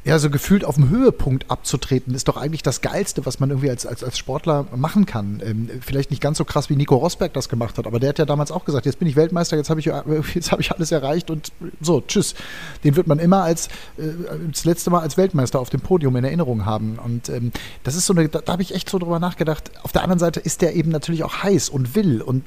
ja, 0.05 0.19
so 0.19 0.31
gefühlt 0.31 0.65
auf 0.65 0.77
dem 0.77 0.89
Höhepunkt 0.89 1.51
abzutreten, 1.51 2.15
ist 2.15 2.29
doch 2.29 2.39
eigentlich 2.39 2.63
das 2.63 2.81
Geilste, 2.81 3.27
was 3.27 3.39
man 3.39 3.51
irgendwie 3.51 3.69
als, 3.69 3.85
als, 3.85 4.03
als 4.03 4.17
Sportler 4.17 4.67
machen 4.75 5.05
kann. 5.05 5.43
Ähm, 5.45 5.69
vielleicht 5.81 6.11
nicht 6.11 6.23
ganz 6.23 6.39
so 6.39 6.45
krass, 6.45 6.71
wie 6.71 6.77
Nico 6.77 6.97
Rosberg 6.97 7.35
das 7.35 7.51
gemacht 7.51 7.77
hat, 7.77 7.87
aber 7.87 8.01
der 8.01 8.11
hat 8.11 8.19
ja 8.19 8.25
damals 8.25 8.51
auch 8.51 8.65
gesagt, 8.65 8.87
jetzt 8.87 8.99
bin 8.99 9.09
ich 9.09 9.17
Weltmeister, 9.17 9.57
jetzt 9.57 9.69
habe 9.69 9.81
ich, 9.81 9.87
jetzt 10.35 10.53
hab 10.53 10.61
ich 10.61 10.73
alles 10.73 10.91
erreicht 10.91 11.31
und 11.31 11.53
so, 11.81 12.01
tschüss. 12.01 12.35
Den 12.83 12.97
wird 12.97 13.09
man 13.09 13.19
immer 13.19 13.43
als 13.43 13.67
äh, 13.99 14.03
das 14.51 14.65
letzte 14.65 14.89
Mal 14.91 15.01
als 15.01 15.19
Weltmeister 15.19 15.61
auf 15.61 15.69
dem 15.69 15.81
Podium 15.81 16.17
in 16.17 16.25
Erinnerung 16.25 16.65
haben. 16.65 16.99
Und 16.99 17.29
ähm, 17.29 17.53
das 17.85 17.95
ist 17.95 18.07
so 18.07 18.15
eine, 18.15 18.29
da, 18.29 18.41
da 18.41 18.53
habe 18.53 18.63
ich 18.63 18.75
echt 18.75 18.89
so 18.89 18.99
drüber 18.99 19.19
nachgedacht. 19.19 19.71
Auf 19.83 19.93
der 19.93 20.03
anderen 20.03 20.19
Seite 20.19 20.41
ist 20.41 20.63
der 20.63 20.75
eben 20.77 20.91
natürlich 20.91 21.25
auch 21.25 21.43
heiß 21.43 21.69
und 21.69 21.95
will 21.95 22.23
und 22.23 22.45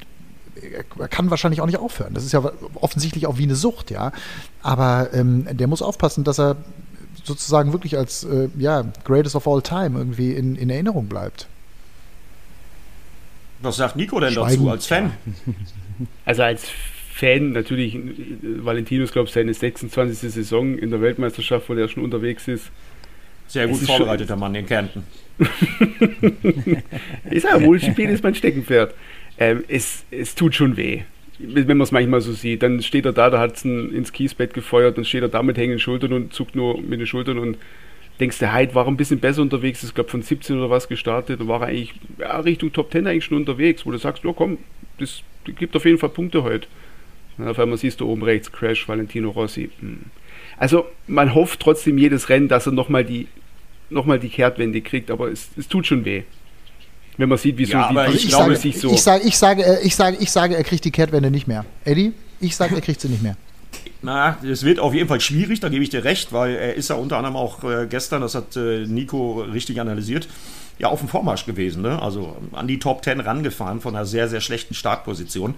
er 0.98 1.08
kann 1.08 1.30
wahrscheinlich 1.30 1.60
auch 1.60 1.66
nicht 1.66 1.78
aufhören. 1.78 2.14
Das 2.14 2.24
ist 2.24 2.32
ja 2.32 2.42
offensichtlich 2.76 3.26
auch 3.26 3.38
wie 3.38 3.42
eine 3.42 3.56
Sucht, 3.56 3.90
ja. 3.90 4.12
Aber 4.62 5.10
ähm, 5.12 5.46
der 5.50 5.66
muss 5.66 5.82
aufpassen, 5.82 6.24
dass 6.24 6.38
er 6.38 6.56
sozusagen 7.24 7.72
wirklich 7.72 7.96
als 7.96 8.24
äh, 8.24 8.48
ja, 8.58 8.84
Greatest 9.04 9.34
of 9.34 9.48
All 9.48 9.62
Time 9.62 9.98
irgendwie 9.98 10.32
in, 10.32 10.56
in 10.56 10.70
Erinnerung 10.70 11.06
bleibt. 11.06 11.48
Was 13.62 13.76
sagt 13.76 13.96
Nico 13.96 14.20
denn 14.20 14.32
Schweigen. 14.32 14.64
dazu 14.64 14.70
als 14.70 14.86
Fan? 14.86 15.12
Also 16.24 16.42
als 16.42 16.66
Fan 17.12 17.52
natürlich, 17.52 17.96
Valentinos, 18.42 19.12
glaube 19.12 19.28
ich, 19.28 19.32
seine 19.32 19.54
26. 19.54 20.32
Saison 20.32 20.76
in 20.76 20.90
der 20.90 21.00
Weltmeisterschaft, 21.00 21.68
wo 21.68 21.74
er 21.74 21.86
schon 21.86 22.02
unterwegs 22.02 22.48
ist. 22.48 22.72
Sehr 23.46 23.68
gut 23.68 23.78
vorbereiteter 23.78 24.34
Mann 24.34 24.56
in 24.56 24.66
Kärnten. 24.66 25.04
ich 27.30 27.42
sage, 27.42 27.64
Wohlspiel 27.64 28.10
ist 28.10 28.24
mein 28.24 28.34
Steckenpferd. 28.34 28.92
Ähm, 29.38 29.62
es, 29.68 30.02
es 30.10 30.34
tut 30.34 30.56
schon 30.56 30.76
weh 30.76 31.04
wenn 31.38 31.66
man 31.66 31.82
es 31.82 31.92
manchmal 31.92 32.20
so 32.20 32.32
sieht, 32.32 32.62
dann 32.62 32.82
steht 32.82 33.06
er 33.06 33.12
da, 33.12 33.30
da 33.30 33.40
hat 33.40 33.56
es 33.56 33.64
ins 33.64 34.12
Kiesbett 34.12 34.54
gefeuert, 34.54 34.96
dann 34.96 35.04
steht 35.04 35.22
er 35.22 35.28
da 35.28 35.42
mit 35.42 35.56
hängenden 35.56 35.80
Schultern 35.80 36.12
und 36.12 36.32
zuckt 36.32 36.54
nur 36.54 36.80
mit 36.80 37.00
den 37.00 37.06
Schultern 37.06 37.38
und 37.38 37.58
denkst, 38.20 38.38
der 38.38 38.54
Hyde 38.54 38.74
war 38.74 38.86
ein 38.86 38.96
bisschen 38.96 39.18
besser 39.18 39.42
unterwegs, 39.42 39.82
ist 39.82 39.94
glaube 39.94 40.10
von 40.10 40.22
17 40.22 40.56
oder 40.56 40.70
was 40.70 40.88
gestartet 40.88 41.40
und 41.40 41.48
war 41.48 41.62
eigentlich 41.62 41.94
ja, 42.18 42.38
Richtung 42.40 42.72
Top 42.72 42.92
10 42.92 43.06
eigentlich 43.06 43.24
schon 43.24 43.38
unterwegs, 43.38 43.84
wo 43.84 43.90
du 43.90 43.98
sagst, 43.98 44.22
ja 44.22 44.32
komm, 44.32 44.58
das 44.98 45.22
gibt 45.44 45.74
auf 45.74 45.84
jeden 45.84 45.98
Fall 45.98 46.10
Punkte 46.10 46.44
heute. 46.44 46.68
Und 47.36 47.48
auf 47.48 47.58
einmal 47.58 47.78
siehst 47.78 48.00
du 48.00 48.08
oben 48.08 48.22
rechts 48.22 48.52
Crash, 48.52 48.88
Valentino 48.88 49.30
Rossi. 49.30 49.70
Hm. 49.80 49.98
Also 50.56 50.86
man 51.08 51.34
hofft 51.34 51.58
trotzdem 51.58 51.98
jedes 51.98 52.28
Rennen, 52.28 52.46
dass 52.46 52.66
er 52.66 52.72
nochmal 52.72 53.04
die, 53.04 53.26
noch 53.90 54.06
die 54.18 54.28
Kehrtwende 54.28 54.80
kriegt, 54.82 55.10
aber 55.10 55.32
es, 55.32 55.50
es 55.56 55.66
tut 55.66 55.86
schon 55.86 56.04
weh 56.04 56.22
wenn 57.16 57.28
man 57.28 57.38
sieht, 57.38 57.58
wie, 57.58 57.64
ja, 57.64 57.88
so, 57.88 57.94
wie, 57.94 57.98
also 57.98 58.16
ich, 58.16 58.28
glaube, 58.28 58.56
sage, 58.56 58.78
so. 58.78 58.92
Ich 58.92 59.02
sage, 59.02 59.24
ich, 59.24 59.38
sage, 59.38 59.62
äh, 59.64 59.86
ich, 59.86 59.94
sage, 59.94 60.16
ich 60.20 60.30
sage, 60.30 60.56
er 60.56 60.64
kriegt 60.64 60.84
die 60.84 60.90
Kehrtwende 60.90 61.30
nicht 61.30 61.46
mehr. 61.46 61.64
Eddie, 61.84 62.12
ich 62.40 62.56
sage, 62.56 62.74
er 62.74 62.80
kriegt 62.80 63.00
sie 63.00 63.08
nicht 63.08 63.22
mehr. 63.22 63.36
Na, 64.02 64.36
es 64.44 64.64
wird 64.64 64.80
auf 64.80 64.92
jeden 64.92 65.08
Fall 65.08 65.20
schwierig, 65.20 65.60
da 65.60 65.68
gebe 65.68 65.82
ich 65.82 65.90
dir 65.90 66.04
recht, 66.04 66.32
weil 66.32 66.54
er 66.54 66.74
ist 66.74 66.90
ja 66.90 66.96
unter 66.96 67.16
anderem 67.16 67.36
auch 67.36 67.64
äh, 67.64 67.86
gestern, 67.88 68.20
das 68.20 68.34
hat 68.34 68.54
äh, 68.56 68.86
Nico 68.86 69.40
richtig 69.40 69.80
analysiert, 69.80 70.28
ja 70.78 70.88
auf 70.88 71.00
dem 71.00 71.08
Vormarsch 71.08 71.46
gewesen, 71.46 71.82
ne? 71.82 72.02
also 72.02 72.36
an 72.52 72.66
die 72.68 72.78
Top 72.78 73.02
10 73.02 73.20
rangefahren 73.20 73.80
von 73.80 73.96
einer 73.96 74.04
sehr, 74.04 74.28
sehr 74.28 74.40
schlechten 74.40 74.74
Startposition. 74.74 75.54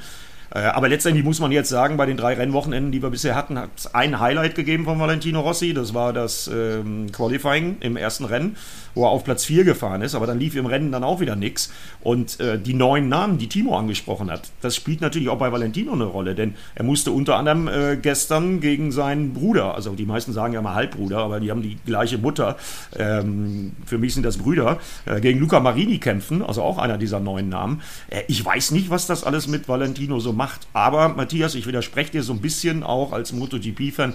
Äh, 0.55 0.61
aber 0.61 0.89
letztendlich 0.89 1.25
muss 1.25 1.41
man 1.41 1.53
jetzt 1.53 1.69
sagen, 1.69 1.97
bei 1.97 2.07
den 2.07 2.17
drei 2.17 2.35
Rennwochenenden, 2.35 2.93
die 2.93 3.03
wir 3.03 3.11
bisher 3.11 3.35
hatten, 3.35 3.59
hat 3.59 3.71
es 3.77 3.95
ein 3.95 4.21
Highlight 4.21 4.55
gegeben 4.55 4.85
von 4.85 4.99
Valentino 4.99 5.41
Rossi. 5.41 5.75
Das 5.75 5.95
war 5.95 6.13
das 6.13 6.49
ähm, 6.49 7.11
Qualifying 7.13 7.77
im 7.81 7.97
ersten 7.97 8.25
Rennen, 8.25 8.57
wo 8.95 9.05
er 9.05 9.11
auf 9.11 9.25
Platz 9.25 9.45
4 9.45 9.65
gefahren 9.65 10.03
ist. 10.03 10.15
Aber 10.15 10.27
dann 10.27 10.39
lief 10.39 10.55
im 10.57 10.67
Rennen 10.67 10.93
dann 10.93 11.05
auch 11.05 11.21
wieder 11.21 11.37
nichts. 11.37 11.73
Und 12.01 12.39
äh, 12.41 12.59
die 12.59 12.75
neuen 12.75 13.09
Namen, 13.09 13.39
die 13.39 13.49
Timo 13.49 13.77
angesprochen 13.77 14.31
hat, 14.31 14.43
das 14.61 14.77
spielt 14.77 15.01
natürlich 15.01 15.29
auch 15.29 15.39
bei 15.39 15.51
Valentino 15.51 15.93
eine 15.93 16.05
Rolle. 16.05 16.35
Denn 16.35 16.55
er 16.75 16.85
musste 16.85 17.11
unter 17.11 17.37
anderem 17.37 17.69
äh, 17.69 17.97
gestern 17.97 18.61
gegen 18.61 18.93
seinen 18.93 19.33
Bruder, 19.33 19.75
also 19.75 19.95
die 19.95 20.07
meisten 20.07 20.33
sagen 20.33 20.53
ja 20.53 20.63
mal 20.63 20.75
Halbbruder, 20.75 21.19
aber 21.19 21.41
die 21.41 21.51
haben 21.51 21.63
die 21.63 21.77
gleiche 21.85 22.19
Mutter. 22.19 22.57
Ähm, 22.97 23.73
für 23.85 23.99
mich 23.99 24.15
sind 24.15 24.25
das 24.25 24.39
Brüder, 24.39 24.79
äh, 25.07 25.21
gegen 25.21 25.41
Luca 25.41 25.61
Marini 25.61 25.99
kämpfen, 25.99 26.43
also 26.43 26.63
auch 26.63 26.79
einer 26.79 26.99
dieser 26.99 27.21
neuen 27.21 27.49
Namen. 27.49 27.83
Äh, 28.09 28.23
ich 28.29 28.45
weiß 28.45 28.71
nicht, 28.71 28.91
was 28.91 29.07
das 29.07 29.25
alles 29.25 29.49
mit 29.49 29.69
Valentino 29.69 30.21
so 30.21 30.36
macht. 30.37 30.69
Aber 30.73 31.09
Matthias, 31.09 31.55
ich 31.55 31.67
widerspreche 31.67 32.13
dir 32.13 32.23
so 32.23 32.33
ein 32.33 32.41
bisschen 32.41 32.83
auch 32.83 33.13
als 33.13 33.33
MotoGP-Fan. 33.33 34.15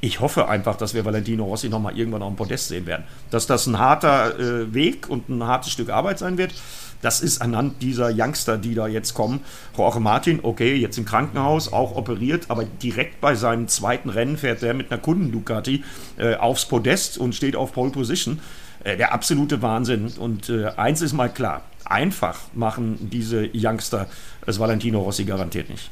Ich 0.00 0.20
hoffe 0.20 0.48
einfach, 0.48 0.76
dass 0.76 0.94
wir 0.94 1.04
Valentino 1.04 1.44
Rossi 1.44 1.68
nochmal 1.68 1.98
irgendwann 1.98 2.22
auf 2.22 2.32
dem 2.32 2.36
Podest 2.36 2.68
sehen 2.68 2.86
werden. 2.86 3.04
Dass 3.30 3.46
das 3.46 3.66
ein 3.66 3.78
harter 3.78 4.38
äh, 4.38 4.72
Weg 4.72 5.08
und 5.08 5.28
ein 5.28 5.44
hartes 5.44 5.72
Stück 5.72 5.90
Arbeit 5.90 6.20
sein 6.20 6.38
wird, 6.38 6.54
das 7.02 7.20
ist 7.20 7.40
anhand 7.42 7.82
dieser 7.82 8.10
Youngster, 8.12 8.58
die 8.58 8.74
da 8.74 8.88
jetzt 8.88 9.14
kommen. 9.14 9.40
Jorge 9.76 10.00
Martin, 10.00 10.40
okay, 10.42 10.74
jetzt 10.74 10.98
im 10.98 11.04
Krankenhaus, 11.04 11.72
auch 11.72 11.94
operiert, 11.94 12.46
aber 12.48 12.64
direkt 12.64 13.20
bei 13.20 13.34
seinem 13.34 13.68
zweiten 13.68 14.08
Rennen 14.08 14.36
fährt 14.36 14.62
er 14.62 14.74
mit 14.74 14.90
einer 14.90 15.00
Kunden-Ducati 15.00 15.84
äh, 16.16 16.34
aufs 16.36 16.66
Podest 16.66 17.18
und 17.18 17.34
steht 17.34 17.54
auf 17.54 17.72
Pole 17.72 17.90
Position. 17.90 18.40
Äh, 18.84 18.96
der 18.96 19.12
absolute 19.12 19.62
Wahnsinn. 19.62 20.08
Und 20.18 20.48
äh, 20.48 20.66
eins 20.76 21.02
ist 21.02 21.12
mal 21.12 21.28
klar, 21.28 21.62
einfach 21.84 22.38
machen 22.54 23.10
diese 23.10 23.48
Youngster 23.52 24.06
es 24.48 24.58
Valentino 24.58 25.00
Rossi 25.00 25.24
garantiert 25.24 25.68
nicht. 25.68 25.90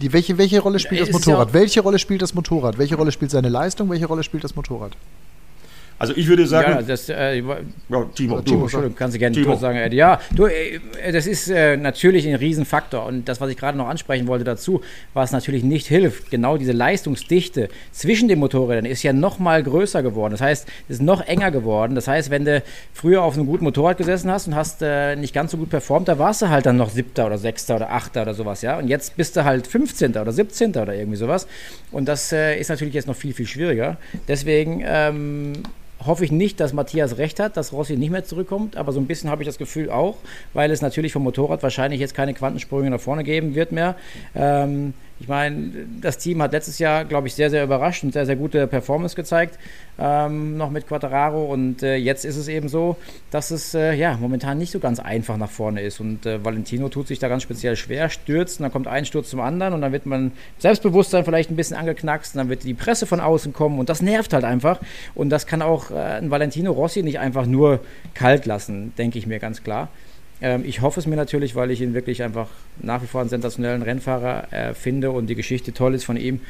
Die, 0.00 0.12
welche, 0.12 0.38
welche 0.38 0.60
Rolle 0.60 0.78
spielt 0.78 1.02
das 1.02 1.12
Motorrad? 1.12 1.48
Ja 1.48 1.54
welche 1.54 1.80
Rolle 1.80 1.98
spielt 1.98 2.22
das 2.22 2.34
Motorrad? 2.34 2.78
Welche 2.78 2.96
Rolle 2.96 3.12
spielt 3.12 3.30
seine 3.30 3.48
Leistung? 3.48 3.90
Welche 3.90 4.06
Rolle 4.06 4.22
spielt 4.22 4.44
das 4.44 4.56
Motorrad? 4.56 4.96
Also 6.00 6.14
ich 6.16 6.26
würde 6.28 6.46
sagen. 6.46 6.72
Ja, 6.72 6.82
das, 6.82 7.10
äh, 7.10 7.40
ja, 7.40 7.44
Timo, 8.14 8.40
Timo, 8.40 8.62
Entschuldigung, 8.62 8.96
kannst 8.96 9.14
du 9.14 9.18
gerne 9.18 9.36
Timo. 9.36 9.54
sagen, 9.56 9.76
Eddie. 9.76 9.98
Ja, 9.98 10.18
du, 10.34 10.46
äh, 10.46 10.80
das 11.12 11.26
ist 11.26 11.50
äh, 11.50 11.76
natürlich 11.76 12.26
ein 12.26 12.36
Riesenfaktor. 12.36 13.04
Und 13.04 13.28
das, 13.28 13.42
was 13.42 13.50
ich 13.50 13.58
gerade 13.58 13.76
noch 13.76 13.86
ansprechen 13.86 14.26
wollte 14.26 14.44
dazu, 14.44 14.80
was 15.12 15.32
natürlich 15.32 15.62
nicht 15.62 15.86
hilft, 15.88 16.30
genau 16.30 16.56
diese 16.56 16.72
Leistungsdichte 16.72 17.68
zwischen 17.92 18.28
den 18.28 18.38
Motorrädern 18.38 18.86
ist 18.86 19.02
ja 19.02 19.12
noch 19.12 19.38
mal 19.38 19.62
größer 19.62 20.02
geworden. 20.02 20.32
Das 20.32 20.40
heißt, 20.40 20.66
es 20.88 20.96
ist 20.96 21.02
noch 21.02 21.20
enger 21.20 21.50
geworden. 21.50 21.94
Das 21.94 22.08
heißt, 22.08 22.30
wenn 22.30 22.46
du 22.46 22.62
früher 22.94 23.22
auf 23.22 23.34
einem 23.36 23.44
guten 23.44 23.64
Motorrad 23.64 23.98
gesessen 23.98 24.30
hast 24.30 24.48
und 24.48 24.54
hast 24.54 24.80
äh, 24.80 25.16
nicht 25.16 25.34
ganz 25.34 25.50
so 25.50 25.58
gut 25.58 25.68
performt, 25.68 26.08
da 26.08 26.18
warst 26.18 26.40
du 26.40 26.48
halt 26.48 26.64
dann 26.64 26.78
noch 26.78 26.88
Siebter 26.88 27.26
oder 27.26 27.36
Sechster 27.36 27.76
oder 27.76 27.92
Achter 27.92 28.22
oder 28.22 28.32
sowas, 28.32 28.62
ja. 28.62 28.78
Und 28.78 28.88
jetzt 28.88 29.18
bist 29.18 29.36
du 29.36 29.44
halt 29.44 29.66
15. 29.66 30.12
oder 30.16 30.32
17. 30.32 30.70
oder 30.70 30.94
irgendwie 30.94 31.18
sowas. 31.18 31.46
Und 31.92 32.06
das 32.06 32.32
äh, 32.32 32.58
ist 32.58 32.70
natürlich 32.70 32.94
jetzt 32.94 33.06
noch 33.06 33.16
viel, 33.16 33.34
viel 33.34 33.46
schwieriger. 33.46 33.98
Deswegen 34.28 34.82
ähm, 34.86 35.52
hoffe 36.06 36.24
ich 36.24 36.32
nicht, 36.32 36.60
dass 36.60 36.72
Matthias 36.72 37.18
recht 37.18 37.40
hat, 37.40 37.56
dass 37.56 37.72
Rossi 37.72 37.96
nicht 37.96 38.10
mehr 38.10 38.24
zurückkommt, 38.24 38.76
aber 38.76 38.92
so 38.92 39.00
ein 39.00 39.06
bisschen 39.06 39.30
habe 39.30 39.42
ich 39.42 39.46
das 39.46 39.58
Gefühl 39.58 39.90
auch, 39.90 40.16
weil 40.54 40.70
es 40.70 40.82
natürlich 40.82 41.12
vom 41.12 41.22
Motorrad 41.22 41.62
wahrscheinlich 41.62 42.00
jetzt 42.00 42.14
keine 42.14 42.34
Quantensprünge 42.34 42.90
nach 42.90 43.00
vorne 43.00 43.24
geben 43.24 43.54
wird 43.54 43.72
mehr. 43.72 43.96
Ähm, 44.34 44.94
ich 45.20 45.28
meine, 45.28 45.70
das 46.00 46.16
Team 46.16 46.40
hat 46.40 46.52
letztes 46.52 46.78
Jahr, 46.78 47.04
glaube 47.04 47.28
ich, 47.28 47.34
sehr, 47.34 47.50
sehr 47.50 47.62
überrascht 47.62 48.02
und 48.02 48.14
sehr, 48.14 48.24
sehr 48.24 48.36
gute 48.36 48.66
Performance 48.66 49.14
gezeigt, 49.14 49.58
ähm, 49.98 50.56
noch 50.56 50.70
mit 50.70 50.88
Quattararo. 50.88 51.44
Und 51.44 51.82
äh, 51.82 51.96
jetzt 51.96 52.24
ist 52.24 52.38
es 52.38 52.48
eben 52.48 52.70
so, 52.70 52.96
dass 53.30 53.50
es 53.50 53.74
äh, 53.74 53.92
ja 53.92 54.16
momentan 54.16 54.56
nicht 54.56 54.70
so 54.70 54.78
ganz 54.80 54.98
einfach 54.98 55.36
nach 55.36 55.50
vorne 55.50 55.82
ist. 55.82 56.00
Und 56.00 56.24
äh, 56.24 56.42
Valentino 56.42 56.88
tut 56.88 57.06
sich 57.06 57.18
da 57.18 57.28
ganz 57.28 57.42
speziell 57.42 57.76
schwer, 57.76 58.08
stürzt 58.08 58.60
und 58.60 58.62
dann 58.64 58.72
kommt 58.72 58.86
ein 58.86 59.04
Sturz 59.04 59.28
zum 59.28 59.40
anderen 59.40 59.74
und 59.74 59.82
dann 59.82 59.92
wird 59.92 60.06
man 60.06 60.32
Selbstbewusstsein 60.58 61.26
vielleicht 61.26 61.50
ein 61.50 61.56
bisschen 61.56 61.76
angeknackst 61.76 62.34
und 62.34 62.38
dann 62.38 62.48
wird 62.48 62.64
die 62.64 62.72
Presse 62.72 63.04
von 63.04 63.20
außen 63.20 63.52
kommen 63.52 63.78
und 63.78 63.90
das 63.90 64.00
nervt 64.00 64.32
halt 64.32 64.44
einfach. 64.44 64.80
Und 65.14 65.28
das 65.28 65.46
kann 65.46 65.60
auch 65.60 65.90
äh, 65.90 65.96
ein 65.96 66.30
Valentino 66.30 66.72
Rossi 66.72 67.02
nicht 67.02 67.18
einfach 67.18 67.44
nur 67.44 67.80
kalt 68.14 68.46
lassen, 68.46 68.94
denke 68.96 69.18
ich 69.18 69.26
mir 69.26 69.38
ganz 69.38 69.62
klar. 69.62 69.90
Ähm, 70.42 70.64
ich 70.66 70.80
hoffe 70.80 71.00
es 71.00 71.06
mir 71.06 71.16
natürlich, 71.16 71.54
weil 71.54 71.70
ich 71.70 71.80
ihn 71.80 71.94
wirklich 71.94 72.22
einfach 72.22 72.48
nach 72.80 73.02
wie 73.02 73.06
vor 73.06 73.20
einen 73.20 73.30
sensationellen 73.30 73.82
Rennfahrer 73.82 74.52
äh, 74.52 74.74
finde 74.74 75.10
und 75.10 75.28
die 75.28 75.34
Geschichte 75.34 75.72
toll 75.72 75.94
ist 75.94 76.04
von 76.04 76.16
ihm. 76.16 76.40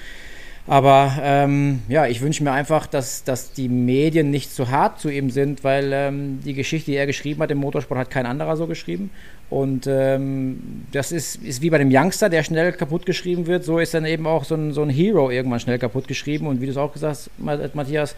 Aber 0.67 1.19
ähm, 1.23 1.81
ja, 1.89 2.07
ich 2.07 2.21
wünsche 2.21 2.45
mir 2.45 2.53
einfach, 2.53 2.87
dass, 2.87 3.25
dass 3.25 3.53
die 3.53 3.69
Medien 3.69 4.31
nicht 4.31 4.55
zu 4.55 4.71
hart 4.71 5.01
zu 5.01 5.09
ihm 5.09 5.31
sind, 5.31 5.65
weil 5.65 5.91
ähm, 5.93 6.41
die 6.45 6.55
Geschichte, 6.55 6.91
die 6.91 6.97
er 6.97 7.07
geschrieben 7.07 7.43
hat 7.43 7.51
im 7.51 7.59
Motorsport, 7.59 7.99
hat 7.99 8.11
kein 8.11 8.27
anderer 8.27 8.57
so 8.57 8.67
geschrieben. 8.67 9.11
Und 9.49 9.89
ähm, 9.89 10.85
das 10.93 11.11
ist, 11.11 11.43
ist 11.43 11.61
wie 11.61 11.71
bei 11.71 11.79
dem 11.79 11.91
Youngster, 11.91 12.29
der 12.29 12.45
schnell 12.45 12.73
kaputt 12.73 13.05
geschrieben 13.05 13.47
wird. 13.47 13.65
So 13.65 13.81
ist 13.81 13.95
dann 13.95 14.05
eben 14.05 14.27
auch 14.27 14.45
so 14.45 14.55
ein, 14.55 14.73
so 14.73 14.83
ein 14.83 14.91
Hero 14.91 15.31
irgendwann 15.31 15.59
schnell 15.59 15.79
kaputt 15.79 16.07
geschrieben. 16.07 16.47
Und 16.47 16.61
wie 16.61 16.67
du 16.67 16.73
es 16.73 16.79
auch 16.79 16.93
gesagt 16.93 17.31
hast, 17.43 17.75
Matthias, 17.75 18.15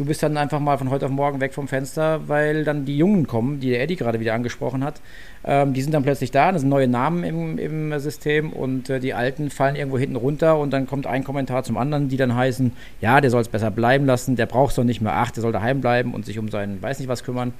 du 0.00 0.06
bist 0.06 0.22
dann 0.22 0.38
einfach 0.38 0.60
mal 0.60 0.78
von 0.78 0.88
heute 0.88 1.04
auf 1.04 1.12
morgen 1.12 1.42
weg 1.42 1.52
vom 1.52 1.68
Fenster, 1.68 2.26
weil 2.26 2.64
dann 2.64 2.86
die 2.86 2.96
Jungen 2.96 3.26
kommen, 3.26 3.60
die 3.60 3.68
der 3.68 3.82
Eddie 3.82 3.96
gerade 3.96 4.18
wieder 4.18 4.32
angesprochen 4.32 4.82
hat. 4.82 5.02
Ähm, 5.44 5.74
die 5.74 5.82
sind 5.82 5.92
dann 5.92 6.02
plötzlich 6.02 6.30
da, 6.30 6.52
das 6.52 6.62
sind 6.62 6.70
neue 6.70 6.88
Namen 6.88 7.22
im, 7.22 7.58
im 7.58 8.00
System 8.00 8.50
und 8.50 8.88
äh, 8.88 8.98
die 8.98 9.12
alten 9.12 9.50
fallen 9.50 9.76
irgendwo 9.76 9.98
hinten 9.98 10.16
runter 10.16 10.58
und 10.58 10.70
dann 10.70 10.86
kommt 10.86 11.06
ein 11.06 11.22
Kommentar 11.22 11.64
zum 11.64 11.76
anderen, 11.76 12.08
die 12.08 12.16
dann 12.16 12.34
heißen, 12.34 12.72
ja, 13.02 13.20
der 13.20 13.28
soll 13.28 13.42
es 13.42 13.48
besser 13.48 13.70
bleiben 13.70 14.06
lassen, 14.06 14.36
der 14.36 14.46
braucht 14.46 14.70
es 14.70 14.76
doch 14.76 14.84
nicht 14.84 15.02
mehr, 15.02 15.12
ach, 15.12 15.32
der 15.32 15.42
soll 15.42 15.52
daheim 15.52 15.82
bleiben 15.82 16.14
und 16.14 16.24
sich 16.24 16.38
um 16.38 16.48
seinen 16.48 16.80
weiß 16.80 16.98
nicht 16.98 17.08
was 17.08 17.22
kümmern. 17.22 17.52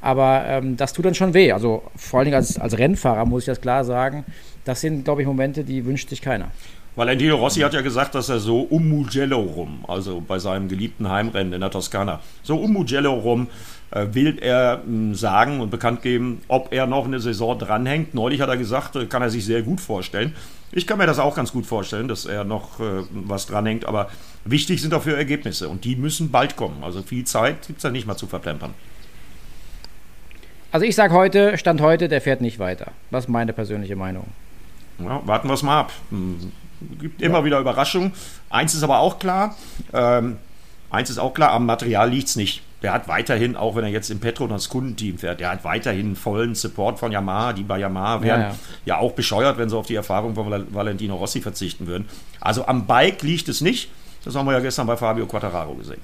Aber 0.00 0.44
ähm, 0.48 0.76
das 0.76 0.94
tut 0.94 1.04
dann 1.04 1.14
schon 1.14 1.32
weh. 1.32 1.52
Also 1.52 1.84
vor 1.94 2.18
allen 2.18 2.24
Dingen 2.24 2.36
als, 2.36 2.58
als 2.58 2.76
Rennfahrer 2.76 3.24
muss 3.24 3.42
ich 3.42 3.46
das 3.46 3.60
klar 3.60 3.84
sagen. 3.84 4.24
Das 4.64 4.80
sind, 4.80 5.04
glaube 5.04 5.22
ich, 5.22 5.28
Momente, 5.28 5.62
die 5.62 5.86
wünscht 5.86 6.08
sich 6.08 6.20
keiner. 6.20 6.50
Valentino 6.96 7.36
Rossi 7.36 7.60
hat 7.60 7.74
ja 7.74 7.80
gesagt, 7.80 8.14
dass 8.14 8.28
er 8.28 8.38
so 8.38 8.60
um 8.60 8.88
Mugello 8.88 9.40
rum, 9.40 9.84
also 9.88 10.20
bei 10.20 10.38
seinem 10.38 10.68
geliebten 10.68 11.08
Heimrennen 11.08 11.52
in 11.52 11.60
der 11.60 11.70
Toskana, 11.70 12.20
so 12.44 12.56
um 12.56 12.72
Mugello 12.72 13.14
rum 13.14 13.48
äh, 13.90 14.06
will 14.12 14.38
er 14.40 14.80
mh, 14.86 15.16
sagen 15.16 15.60
und 15.60 15.70
bekannt 15.70 16.02
geben, 16.02 16.42
ob 16.46 16.72
er 16.72 16.86
noch 16.86 17.04
eine 17.04 17.18
Saison 17.18 17.58
dranhängt. 17.58 18.14
Neulich 18.14 18.40
hat 18.40 18.48
er 18.48 18.56
gesagt, 18.56 18.94
äh, 18.94 19.06
kann 19.06 19.22
er 19.22 19.30
sich 19.30 19.44
sehr 19.44 19.62
gut 19.62 19.80
vorstellen. 19.80 20.36
Ich 20.70 20.86
kann 20.86 20.98
mir 20.98 21.06
das 21.06 21.18
auch 21.18 21.34
ganz 21.34 21.52
gut 21.52 21.66
vorstellen, 21.66 22.06
dass 22.06 22.26
er 22.26 22.44
noch 22.44 22.78
äh, 22.78 23.02
was 23.10 23.46
dranhängt, 23.46 23.86
aber 23.86 24.08
wichtig 24.44 24.80
sind 24.80 24.92
dafür 24.92 25.16
Ergebnisse 25.16 25.68
und 25.68 25.84
die 25.84 25.96
müssen 25.96 26.30
bald 26.30 26.54
kommen. 26.54 26.84
Also 26.84 27.02
viel 27.02 27.24
Zeit 27.24 27.66
gibt 27.66 27.78
es 27.78 27.82
da 27.82 27.90
nicht 27.90 28.06
mal 28.06 28.16
zu 28.16 28.28
verplempern. 28.28 28.72
Also 30.70 30.86
ich 30.86 30.94
sage 30.94 31.12
heute, 31.12 31.58
Stand 31.58 31.80
heute, 31.80 32.08
der 32.08 32.20
fährt 32.20 32.40
nicht 32.40 32.60
weiter. 32.60 32.92
Das 33.10 33.24
ist 33.24 33.28
meine 33.30 33.52
persönliche 33.52 33.96
Meinung. 33.96 34.26
Ja, 34.98 35.20
warten 35.24 35.48
wir 35.48 35.54
es 35.54 35.62
mal 35.62 35.80
ab. 35.80 35.92
Gibt 37.00 37.22
immer 37.22 37.38
ja. 37.38 37.44
wieder 37.44 37.60
Überraschungen. 37.60 38.12
Eins 38.50 38.74
ist 38.74 38.82
aber 38.82 38.98
auch 38.98 39.18
klar, 39.18 39.56
ähm, 39.92 40.36
eins 40.90 41.10
ist 41.10 41.18
auch 41.18 41.34
klar, 41.34 41.50
am 41.50 41.66
Material 41.66 42.10
liegt 42.10 42.28
es 42.28 42.36
nicht. 42.36 42.62
Der 42.82 42.92
hat 42.92 43.08
weiterhin, 43.08 43.56
auch 43.56 43.76
wenn 43.76 43.84
er 43.84 43.90
jetzt 43.90 44.10
im 44.10 44.20
Petronas 44.20 44.68
Kundenteam 44.68 45.16
fährt, 45.16 45.40
der 45.40 45.50
hat 45.50 45.64
weiterhin 45.64 46.16
vollen 46.16 46.54
Support 46.54 46.98
von 46.98 47.12
Yamaha. 47.12 47.54
Die 47.54 47.62
bei 47.62 47.78
Yamaha 47.78 48.20
wären 48.20 48.40
ja, 48.40 48.48
ja. 48.48 48.54
ja 48.84 48.98
auch 48.98 49.12
bescheuert, 49.12 49.56
wenn 49.56 49.70
sie 49.70 49.76
auf 49.76 49.86
die 49.86 49.94
Erfahrung 49.94 50.34
von 50.34 50.66
Valentino 50.74 51.16
Rossi 51.16 51.40
verzichten 51.40 51.86
würden. 51.86 52.06
Also 52.40 52.66
am 52.66 52.86
Bike 52.86 53.22
liegt 53.22 53.48
es 53.48 53.62
nicht. 53.62 53.90
Das 54.24 54.34
haben 54.34 54.46
wir 54.46 54.52
ja 54.52 54.60
gestern 54.60 54.86
bei 54.86 54.96
Fabio 54.98 55.26
Quattararo 55.26 55.74
gesehen. 55.74 56.00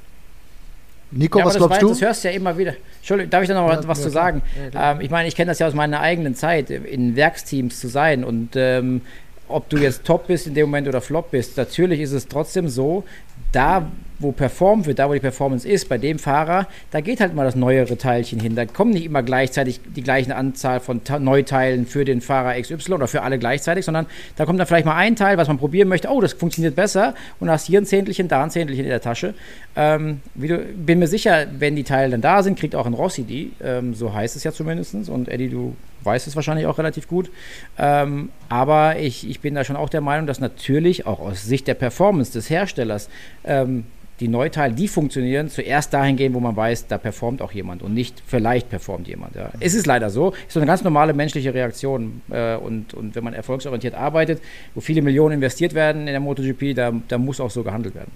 Nico, 1.10 1.38
ja, 1.38 1.44
was 1.44 1.56
glaubst 1.56 1.76
weiß, 1.76 1.80
du? 1.80 1.88
Das 1.88 2.00
hörst 2.00 2.24
du 2.24 2.28
ja 2.28 2.34
immer 2.34 2.56
wieder. 2.56 2.74
Entschuldigung, 2.98 3.30
darf 3.30 3.42
ich 3.42 3.48
da 3.48 3.54
noch 3.54 3.68
ja, 3.68 3.88
was 3.88 3.98
ja, 3.98 4.04
zu 4.04 4.10
sagen? 4.10 4.42
Ja, 4.72 4.92
ähm, 4.92 5.00
ich 5.00 5.10
meine, 5.10 5.28
ich 5.28 5.34
kenne 5.34 5.50
das 5.50 5.58
ja 5.58 5.66
aus 5.66 5.74
meiner 5.74 6.00
eigenen 6.00 6.34
Zeit, 6.34 6.70
in 6.70 7.16
Werksteams 7.16 7.80
zu 7.80 7.88
sein 7.88 8.22
und 8.22 8.50
ähm, 8.54 9.02
ob 9.50 9.68
du 9.68 9.78
jetzt 9.78 10.04
top 10.04 10.26
bist 10.26 10.46
in 10.46 10.54
dem 10.54 10.66
Moment 10.66 10.88
oder 10.88 11.00
flop 11.00 11.30
bist, 11.30 11.56
natürlich 11.56 12.00
ist 12.00 12.12
es 12.12 12.28
trotzdem 12.28 12.68
so, 12.68 13.04
da 13.52 13.90
wo 14.20 14.32
performt 14.32 14.86
wird, 14.86 14.98
da 14.98 15.08
wo 15.08 15.14
die 15.14 15.20
Performance 15.20 15.66
ist, 15.66 15.88
bei 15.88 15.96
dem 15.96 16.18
Fahrer, 16.18 16.68
da 16.90 17.00
geht 17.00 17.20
halt 17.20 17.34
mal 17.34 17.44
das 17.44 17.56
neuere 17.56 17.96
Teilchen 17.96 18.38
hin. 18.38 18.54
Da 18.54 18.66
kommen 18.66 18.90
nicht 18.90 19.06
immer 19.06 19.22
gleichzeitig 19.22 19.80
die 19.96 20.02
gleiche 20.02 20.36
Anzahl 20.36 20.80
von 20.80 21.00
Neuteilen 21.20 21.86
für 21.86 22.04
den 22.04 22.20
Fahrer 22.20 22.60
XY 22.60 22.92
oder 22.92 23.08
für 23.08 23.22
alle 23.22 23.38
gleichzeitig, 23.38 23.86
sondern 23.86 24.06
da 24.36 24.44
kommt 24.44 24.60
dann 24.60 24.66
vielleicht 24.66 24.84
mal 24.84 24.96
ein 24.96 25.16
Teil, 25.16 25.38
was 25.38 25.48
man 25.48 25.56
probieren 25.56 25.88
möchte. 25.88 26.08
Oh, 26.08 26.20
das 26.20 26.34
funktioniert 26.34 26.76
besser 26.76 27.14
und 27.40 27.50
hast 27.50 27.66
hier 27.66 27.80
ein 27.80 27.86
Zehntelchen, 27.86 28.28
da 28.28 28.44
ein 28.44 28.50
Zehntelchen 28.50 28.84
in 28.84 28.90
der 28.90 29.00
Tasche. 29.00 29.34
Ähm, 29.74 30.20
du, 30.34 30.58
bin 30.58 30.98
mir 30.98 31.08
sicher, 31.08 31.46
wenn 31.58 31.74
die 31.74 31.84
Teile 31.84 32.10
dann 32.10 32.20
da 32.20 32.42
sind, 32.42 32.58
kriegt 32.58 32.74
auch 32.74 32.86
ein 32.86 32.94
Rossi 32.94 33.24
die. 33.24 33.52
Ähm, 33.64 33.94
so 33.94 34.12
heißt 34.12 34.36
es 34.36 34.44
ja 34.44 34.52
zumindest. 34.52 35.08
Und 35.08 35.28
Eddie, 35.28 35.48
du 35.48 35.74
weißt 36.04 36.26
es 36.26 36.36
wahrscheinlich 36.36 36.66
auch 36.66 36.78
relativ 36.78 37.08
gut. 37.08 37.30
Ähm, 37.78 38.30
aber 38.48 38.98
ich, 38.98 39.28
ich 39.28 39.40
bin 39.40 39.54
da 39.54 39.64
schon 39.64 39.76
auch 39.76 39.88
der 39.88 40.00
Meinung, 40.00 40.26
dass 40.26 40.40
natürlich 40.40 41.06
auch 41.06 41.20
aus 41.20 41.44
Sicht 41.44 41.66
der 41.66 41.74
Performance 41.74 42.32
des 42.32 42.50
Herstellers 42.50 43.08
ähm, 43.44 43.84
die 44.20 44.28
Neuteile, 44.28 44.74
die 44.74 44.86
funktionieren, 44.86 45.48
zuerst 45.48 45.94
dahin 45.94 46.16
gehen, 46.16 46.34
wo 46.34 46.40
man 46.40 46.54
weiß, 46.54 46.86
da 46.86 46.98
performt 46.98 47.40
auch 47.40 47.52
jemand 47.52 47.82
und 47.82 47.94
nicht 47.94 48.22
vielleicht 48.26 48.68
performt 48.68 49.08
jemand. 49.08 49.34
Ja. 49.34 49.50
Es 49.60 49.74
ist 49.74 49.86
leider 49.86 50.10
so, 50.10 50.30
ist 50.30 50.52
so 50.52 50.60
eine 50.60 50.66
ganz 50.66 50.84
normale 50.84 51.14
menschliche 51.14 51.54
Reaktion 51.54 52.20
äh, 52.30 52.56
und, 52.56 52.92
und 52.92 53.14
wenn 53.14 53.24
man 53.24 53.32
erfolgsorientiert 53.32 53.94
arbeitet, 53.94 54.42
wo 54.74 54.80
viele 54.80 55.00
Millionen 55.00 55.36
investiert 55.36 55.74
werden 55.74 56.02
in 56.02 56.12
der 56.12 56.20
MotoGP, 56.20 56.74
da, 56.74 56.92
da 57.08 57.18
muss 57.18 57.40
auch 57.40 57.50
so 57.50 57.62
gehandelt 57.62 57.94
werden. 57.94 58.12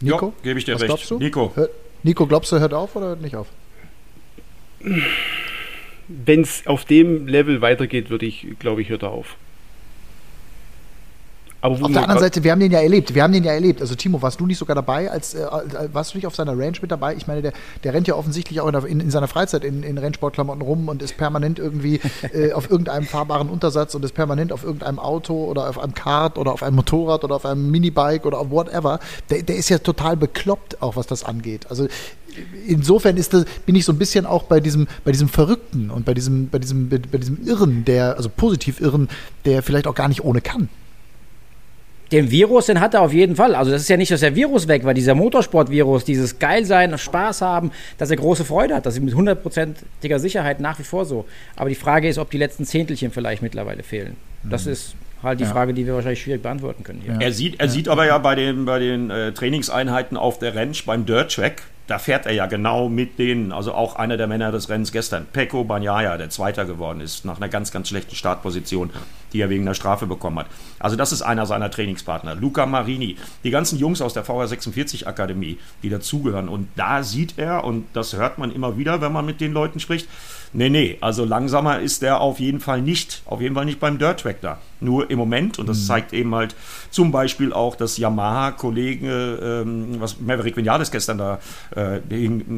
Nico, 0.00 0.32
gebe 0.42 0.58
ich 0.58 0.64
dir 0.64 0.74
was 0.74 0.82
recht. 0.82 0.88
Glaubst 0.88 1.10
du? 1.10 1.18
Nico. 1.18 1.52
Hör, 1.54 1.68
Nico, 2.02 2.26
glaubst 2.26 2.52
du, 2.52 2.60
hört 2.60 2.74
auf 2.74 2.94
oder 2.94 3.06
hört 3.06 3.22
nicht 3.22 3.34
auf? 3.34 3.48
Wenn 6.08 6.42
es 6.42 6.66
auf 6.66 6.84
dem 6.84 7.26
Level 7.26 7.60
weitergeht, 7.60 8.10
würde 8.10 8.26
ich, 8.26 8.46
glaube 8.58 8.82
ich, 8.82 8.88
hört 8.88 9.02
er 9.02 9.10
auf. 9.10 9.36
auf 11.86 11.92
der 11.92 12.02
anderen 12.02 12.20
Seite, 12.20 12.44
wir 12.44 12.52
haben 12.52 12.60
den 12.60 12.72
ja 12.72 12.80
erlebt. 12.80 13.14
Wir 13.14 13.22
haben 13.22 13.32
den 13.32 13.42
ja 13.42 13.52
erlebt. 13.52 13.80
Also 13.80 13.94
Timo, 13.94 14.20
warst 14.20 14.38
du 14.38 14.44
nicht 14.44 14.58
sogar 14.58 14.74
dabei? 14.74 15.10
Als, 15.10 15.32
äh, 15.32 15.46
warst 15.94 16.12
du 16.12 16.18
nicht 16.18 16.26
auf 16.26 16.34
seiner 16.34 16.52
Range 16.52 16.76
mit 16.82 16.90
dabei? 16.90 17.14
Ich 17.14 17.26
meine, 17.26 17.40
der, 17.40 17.54
der 17.82 17.94
rennt 17.94 18.06
ja 18.06 18.16
offensichtlich 18.16 18.60
auch 18.60 18.68
in, 18.68 18.74
in, 18.74 19.00
in 19.00 19.10
seiner 19.10 19.28
Freizeit 19.28 19.64
in, 19.64 19.82
in, 19.82 19.96
Rennsportklamotten 19.96 20.60
rum 20.60 20.88
und 20.88 21.00
ist 21.00 21.16
permanent 21.16 21.58
irgendwie 21.58 22.00
äh, 22.34 22.52
auf 22.52 22.70
irgendeinem 22.70 23.06
fahrbaren 23.06 23.48
Untersatz 23.48 23.94
und 23.94 24.04
ist 24.04 24.12
permanent 24.12 24.52
auf 24.52 24.62
irgendeinem 24.62 24.98
Auto 24.98 25.44
oder 25.44 25.70
auf 25.70 25.78
einem 25.78 25.94
Kart 25.94 26.36
oder 26.36 26.52
auf 26.52 26.62
einem 26.62 26.76
Motorrad 26.76 27.24
oder 27.24 27.36
auf 27.36 27.46
einem 27.46 27.70
Minibike 27.70 28.26
oder 28.26 28.40
auf 28.40 28.50
whatever. 28.50 29.00
Der, 29.30 29.42
der 29.42 29.56
ist 29.56 29.70
ja 29.70 29.78
total 29.78 30.18
bekloppt, 30.18 30.82
auch 30.82 30.96
was 30.96 31.06
das 31.06 31.24
angeht. 31.24 31.70
Also 31.70 31.88
insofern 32.66 33.16
ist 33.16 33.34
das, 33.34 33.44
bin 33.66 33.74
ich 33.74 33.84
so 33.84 33.92
ein 33.92 33.98
bisschen 33.98 34.26
auch 34.26 34.44
bei 34.44 34.60
diesem, 34.60 34.86
bei 35.04 35.12
diesem 35.12 35.28
Verrückten 35.28 35.90
und 35.90 36.04
bei 36.04 36.14
diesem, 36.14 36.48
bei 36.48 36.58
diesem, 36.58 36.88
bei 36.88 37.18
diesem 37.18 37.46
Irren, 37.46 37.84
der, 37.84 38.16
also 38.16 38.28
positiv 38.28 38.80
Irren, 38.80 39.08
der 39.44 39.62
vielleicht 39.62 39.86
auch 39.86 39.94
gar 39.94 40.08
nicht 40.08 40.24
ohne 40.24 40.40
kann. 40.40 40.68
Den 42.12 42.30
Virus, 42.30 42.66
den 42.66 42.80
hat 42.80 42.94
er 42.94 43.00
auf 43.00 43.12
jeden 43.12 43.34
Fall. 43.34 43.54
Also 43.54 43.70
das 43.72 43.82
ist 43.82 43.88
ja 43.88 43.96
nicht, 43.96 44.12
dass 44.12 44.20
der 44.20 44.36
Virus 44.36 44.68
weg 44.68 44.84
war, 44.84 44.94
dieser 44.94 45.14
Motorsport-Virus, 45.14 46.04
dieses 46.04 46.38
Geilsein, 46.38 46.96
Spaß 46.96 47.40
haben, 47.40 47.72
dass 47.98 48.10
er 48.10 48.16
große 48.16 48.44
Freude 48.44 48.74
hat. 48.74 48.86
Das 48.86 48.94
ist 48.94 49.02
mit 49.02 49.14
hundertprozentiger 49.14 50.18
Sicherheit 50.18 50.60
nach 50.60 50.78
wie 50.78 50.84
vor 50.84 51.06
so. 51.06 51.24
Aber 51.56 51.70
die 51.70 51.74
Frage 51.74 52.08
ist, 52.08 52.18
ob 52.18 52.30
die 52.30 52.38
letzten 52.38 52.66
Zehntelchen 52.66 53.10
vielleicht 53.10 53.42
mittlerweile 53.42 53.82
fehlen. 53.82 54.16
Das 54.44 54.66
mhm. 54.66 54.72
ist 54.72 54.94
halt 55.24 55.40
die 55.40 55.44
ja. 55.44 55.50
Frage, 55.50 55.74
die 55.74 55.86
wir 55.86 55.94
wahrscheinlich 55.94 56.22
schwierig 56.22 56.42
beantworten 56.42 56.84
können. 56.84 57.02
Ja. 57.06 57.18
Er, 57.18 57.32
sieht, 57.32 57.58
er 57.58 57.66
ja. 57.66 57.72
sieht 57.72 57.88
aber 57.88 58.06
ja 58.06 58.18
bei 58.18 58.34
den, 58.34 58.64
bei 58.64 58.78
den 58.78 59.10
äh, 59.10 59.32
Trainingseinheiten 59.32 60.16
auf 60.16 60.38
der 60.38 60.54
Ranch 60.54 60.84
beim 60.84 61.06
Dirt 61.06 61.32
Track, 61.32 61.62
da 61.86 61.98
fährt 61.98 62.26
er 62.26 62.32
ja 62.32 62.46
genau 62.46 62.88
mit 62.88 63.18
denen, 63.18 63.52
also 63.52 63.74
auch 63.74 63.96
einer 63.96 64.16
der 64.16 64.26
Männer 64.26 64.52
des 64.52 64.68
Rennens 64.68 64.92
gestern, 64.92 65.26
Pecco 65.26 65.64
Bagnaia, 65.64 66.16
der 66.16 66.30
Zweiter 66.30 66.64
geworden 66.64 67.00
ist, 67.00 67.24
nach 67.24 67.36
einer 67.36 67.48
ganz, 67.48 67.70
ganz 67.72 67.88
schlechten 67.88 68.14
Startposition, 68.14 68.90
die 69.34 69.40
er 69.40 69.50
wegen 69.50 69.66
der 69.66 69.74
Strafe 69.74 70.06
bekommen 70.06 70.38
hat. 70.38 70.46
Also 70.78 70.96
das 70.96 71.12
ist 71.12 71.20
einer 71.20 71.44
seiner 71.44 71.70
Trainingspartner. 71.70 72.36
Luca 72.36 72.64
Marini, 72.64 73.16
die 73.42 73.50
ganzen 73.50 73.78
Jungs 73.78 74.00
aus 74.00 74.14
der 74.14 74.24
VR46 74.24 75.06
Akademie, 75.06 75.58
die 75.82 75.90
dazugehören. 75.90 76.48
Und 76.48 76.68
da 76.76 77.02
sieht 77.02 77.34
er, 77.36 77.64
und 77.64 77.84
das 77.92 78.14
hört 78.14 78.38
man 78.38 78.50
immer 78.50 78.78
wieder, 78.78 79.02
wenn 79.02 79.12
man 79.12 79.26
mit 79.26 79.42
den 79.42 79.52
Leuten 79.52 79.80
spricht, 79.80 80.08
Nee, 80.56 80.70
nee, 80.70 80.98
also 81.00 81.24
langsamer 81.24 81.80
ist 81.80 82.00
der 82.02 82.20
auf 82.20 82.38
jeden 82.38 82.60
Fall 82.60 82.80
nicht. 82.80 83.22
Auf 83.26 83.40
jeden 83.40 83.56
Fall 83.56 83.64
nicht 83.64 83.80
beim 83.80 83.98
Dirt 83.98 84.20
Track 84.20 84.40
da. 84.40 84.58
Nur 84.78 85.10
im 85.10 85.18
Moment, 85.18 85.58
und 85.58 85.68
das 85.68 85.80
mhm. 85.80 85.86
zeigt 85.86 86.12
eben 86.12 86.32
halt 86.32 86.54
zum 86.90 87.10
Beispiel 87.10 87.52
auch 87.52 87.74
das 87.74 87.98
Yamaha-Kollege, 87.98 89.62
ähm, 89.64 89.96
was 89.98 90.20
Maverick 90.20 90.56
Vinales 90.56 90.92
gestern 90.92 91.18
da 91.18 91.40
äh, 91.74 91.98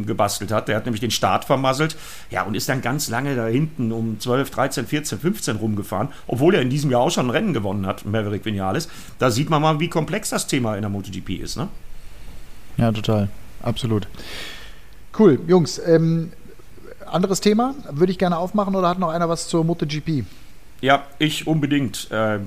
gebastelt 0.05 0.53
hat, 0.53 0.69
der 0.69 0.77
hat 0.77 0.85
nämlich 0.85 1.01
den 1.01 1.11
Start 1.11 1.47
vermasselt. 1.47 1.97
Ja, 2.31 2.43
und 2.43 2.55
ist 2.55 2.69
dann 2.69 2.83
ganz 2.83 3.09
lange 3.09 3.35
da 3.35 3.47
hinten 3.47 3.91
um 3.93 4.21
12, 4.21 4.51
13, 4.51 4.87
14, 4.87 5.19
15 5.19 5.57
rumgefahren, 5.57 6.09
obwohl 6.27 6.55
er 6.55 6.66
in 6.67 6.71
diesem 6.71 6.91
Jahr 6.91 7.01
auch 7.01 7.11
schon 7.11 7.27
ein 7.27 7.31
Rennen 7.31 7.55
gewonnen 7.55 7.87
hat, 7.87 8.05
Maverick 8.05 8.45
Vinales. 8.45 8.89
Da 9.19 9.31
sieht 9.31 9.51
man 9.51 9.63
mal, 9.63 9.81
wie 9.81 9.89
komplex 9.89 10.31
das 10.31 10.47
Thema 10.47 10.75
in 10.77 10.83
der 10.83 10.91
MotoGP 10.91 11.31
ist, 11.41 11.57
ne? 11.57 11.69
Ja, 12.77 12.93
total. 12.93 13.29
Absolut. 13.63 14.07
Cool, 15.19 15.41
Jungs. 15.47 15.79
Ähm, 15.79 16.33
anderes 17.07 17.41
Thema, 17.41 17.75
würde 17.91 18.13
ich 18.13 18.19
gerne 18.19 18.37
aufmachen 18.37 18.75
oder 18.75 18.89
hat 18.89 18.99
noch 18.99 19.09
einer 19.09 19.29
was 19.29 19.49
zur 19.49 19.65
MotoGP? 19.65 20.25
Ja, 20.83 21.05
ich 21.19 21.47
unbedingt. 21.47 22.11
Äh, 22.11 22.41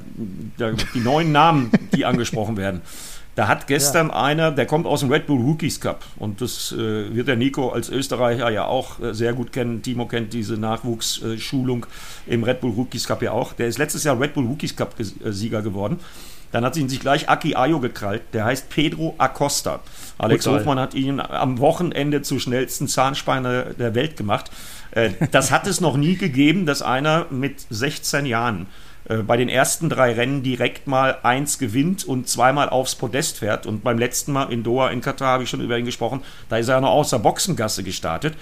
die 0.94 1.00
neuen 1.00 1.32
Namen, 1.32 1.72
die 1.96 2.06
angesprochen 2.06 2.58
werden. 2.58 2.82
Da 3.40 3.48
hat 3.48 3.68
gestern 3.68 4.10
ja. 4.10 4.22
einer, 4.22 4.52
der 4.52 4.66
kommt 4.66 4.86
aus 4.86 5.00
dem 5.00 5.10
Red 5.10 5.26
Bull 5.26 5.40
Rookies 5.40 5.80
Cup 5.80 6.04
und 6.18 6.42
das 6.42 6.74
äh, 6.74 7.16
wird 7.16 7.30
der 7.30 7.38
Nico 7.38 7.70
als 7.70 7.88
Österreicher 7.88 8.50
ja 8.50 8.66
auch 8.66 9.00
äh, 9.00 9.14
sehr 9.14 9.32
gut 9.32 9.54
kennen. 9.54 9.82
Timo 9.82 10.08
kennt 10.08 10.34
diese 10.34 10.58
Nachwuchsschulung 10.58 11.86
im 12.28 12.44
Red 12.44 12.60
Bull 12.60 12.72
Rookies 12.72 13.08
Cup 13.08 13.22
ja 13.22 13.32
auch. 13.32 13.54
Der 13.54 13.68
ist 13.68 13.78
letztes 13.78 14.04
Jahr 14.04 14.20
Red 14.20 14.34
Bull 14.34 14.46
Rookies 14.46 14.76
Cup 14.76 14.94
äh, 15.00 15.32
Sieger 15.32 15.62
geworden. 15.62 16.02
Dann 16.52 16.66
hat 16.66 16.76
ihn 16.76 16.90
sich 16.90 17.00
gleich 17.00 17.30
Aki 17.30 17.56
Ayo 17.56 17.80
gekrallt. 17.80 18.24
Der 18.34 18.44
heißt 18.44 18.68
Pedro 18.68 19.16
Acosta. 19.18 19.80
Alex 20.18 20.44
Total. 20.44 20.60
Hofmann 20.60 20.80
hat 20.80 20.94
ihn 20.94 21.22
am 21.22 21.60
Wochenende 21.60 22.22
zur 22.24 22.42
schnellsten 22.42 22.90
Zahnspanne 22.90 23.74
der 23.80 23.96
Welt 23.96 24.18
gemacht. 24.18 24.52
Äh, 24.92 25.12
das 25.32 25.52
hat 25.52 25.66
es 25.66 25.80
noch 25.80 25.96
nie 25.96 26.18
gegeben, 26.18 26.66
dass 26.66 26.82
einer 26.82 27.28
mit 27.30 27.66
16 27.70 28.26
Jahren 28.26 28.64
äh, 28.64 28.89
bei 29.26 29.38
den 29.38 29.50
ersten 29.50 29.90
drei 29.90 30.14
Rennen 30.14 30.44
direkt 30.44 30.86
mal 30.86 31.18
eins 31.24 31.58
gewinnt 31.58 32.06
und 32.06 32.28
zweimal 32.28 32.70
aufs 32.70 32.94
Podest 32.96 33.40
fährt. 33.40 33.66
Und 33.66 33.84
beim 33.84 33.98
letzten 33.98 34.32
Mal 34.32 34.52
in 34.52 34.64
Doha 34.64 34.90
in 34.90 35.02
Katar 35.02 35.30
habe 35.34 35.44
ich 35.44 35.50
schon 35.50 35.62
über 35.62 35.78
ihn 35.78 35.86
gesprochen, 35.86 36.22
da 36.48 36.58
ist 36.58 36.68
er 36.68 36.76
ja 36.76 36.82
noch 36.82 36.92
aus 36.92 37.10
der 37.10 37.18
Boxengasse 37.18 37.84
gestartet 37.84 38.36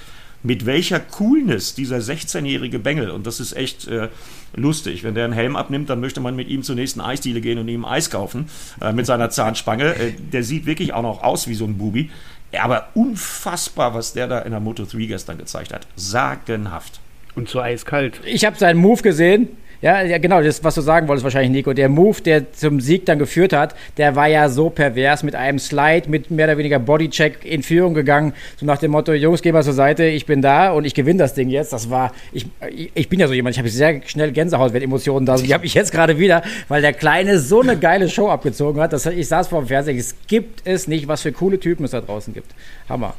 mit 0.44 0.66
welcher 0.66 1.00
Coolness 1.00 1.74
dieser 1.74 1.98
16-jährige 1.98 2.80
Bengel, 2.80 3.10
und 3.10 3.26
das 3.28 3.40
ist 3.40 3.54
echt 3.54 3.88
äh, 3.88 4.10
lustig, 4.56 5.04
wenn 5.04 5.16
der 5.16 5.26
einen 5.26 5.34
Helm 5.34 5.56
abnimmt, 5.56 5.90
dann 5.90 6.00
möchte 6.00 6.22
man 6.22 6.36
mit 6.36 6.48
ihm 6.48 6.64
zur 6.64 6.76
nächsten 6.76 7.02
Eisdiele 7.02 7.42
gehen 7.42 7.58
und 7.58 7.68
ihm 7.68 7.86
Eis 7.86 8.10
kaufen 8.10 8.50
äh, 8.82 8.94
mit 8.94 9.06
seiner 9.06 9.30
Zahnspange. 9.30 9.96
Äh, 9.96 10.14
der 10.14 10.44
sieht 10.44 10.66
wirklich 10.66 10.94
auch 10.94 11.02
noch 11.02 11.24
aus 11.24 11.48
wie 11.48 11.56
so 11.56 11.66
ein 11.66 11.78
Bubi. 11.78 12.12
Aber 12.58 12.88
unfassbar, 12.94 13.94
was 13.94 14.14
der 14.14 14.28
da 14.28 14.40
in 14.40 14.52
der 14.52 14.62
Moto 14.62 14.86
3 14.86 15.06
gestern 15.06 15.38
gezeigt 15.38 15.74
hat. 15.74 15.86
Sagenhaft. 15.96 17.00
Und 17.36 17.50
so 17.50 17.60
eiskalt. 17.60 18.22
Ich 18.26 18.46
habe 18.46 18.58
seinen 18.58 18.80
Move 18.80 19.02
gesehen. 19.02 19.50
Ja, 19.82 20.02
ja, 20.02 20.18
genau, 20.18 20.42
das, 20.42 20.64
was 20.64 20.76
du 20.76 20.82
sagen 20.82 21.08
wolltest 21.08 21.24
wahrscheinlich, 21.24 21.52
Nico. 21.52 21.74
Der 21.74 21.88
Move, 21.88 22.22
der 22.22 22.52
zum 22.52 22.80
Sieg 22.80 23.06
dann 23.06 23.20
geführt 23.20 23.54
hat, 23.54 23.76
der 23.98 24.16
war 24.16 24.28
ja 24.28 24.50
so 24.50 24.70
pervers 24.70 25.22
mit 25.22 25.36
einem 25.36 25.60
Slide, 25.60 26.10
mit 26.10 26.32
mehr 26.32 26.48
oder 26.48 26.58
weniger 26.58 26.80
Bodycheck 26.80 27.46
in 27.46 27.62
Führung 27.62 27.94
gegangen. 27.94 28.34
So 28.60 28.66
nach 28.66 28.80
dem 28.80 28.92
Motto, 28.92 29.14
Jungs, 29.14 29.42
geh 29.42 29.52
mal 29.52 29.64
zur 29.64 29.74
Seite, 29.74 30.06
ich 30.06 30.26
bin 30.26 30.42
da 30.42 30.72
und 30.72 30.86
ich 30.86 30.96
gewinne 30.96 31.20
das 31.20 31.36
Ding 31.36 31.50
jetzt. 31.50 31.74
Das 31.74 31.90
war, 31.90 32.12
ich, 32.32 32.48
ich 32.96 33.08
bin 33.08 33.20
ja 33.20 33.28
so 33.28 33.34
jemand, 33.34 33.56
ich 33.56 33.60
habe 33.60 33.70
sehr 33.70 34.02
schnell 34.06 34.32
Gänsehaut, 34.32 34.74
wenn 34.74 34.82
Emotionen 34.82 35.26
da 35.26 35.38
sind. 35.38 35.48
Die 35.48 35.54
habe 35.54 35.66
ich 35.66 35.76
jetzt 35.76 35.92
gerade 35.92 36.18
wieder, 36.18 36.42
weil 36.68 36.82
der 36.82 36.94
Kleine 36.94 37.38
so 37.40 37.62
eine 37.62 37.78
geile 37.78 38.10
Show 38.10 38.30
abgezogen 38.30 38.82
hat. 38.82 38.94
Das, 38.94 39.06
ich 39.06 39.28
saß 39.28 39.48
vor 39.48 39.62
dem 39.62 39.68
Fernseher, 39.68 39.96
es 39.96 40.16
gibt 40.28 40.62
es 40.66 40.88
nicht, 40.88 41.08
was 41.08 41.22
für 41.22 41.32
coole 41.32 41.60
Typen 41.60 41.86
es 41.86 41.92
da 41.92 42.02
draußen 42.02 42.34
gibt. 42.34 42.52
Hammer. 42.90 43.14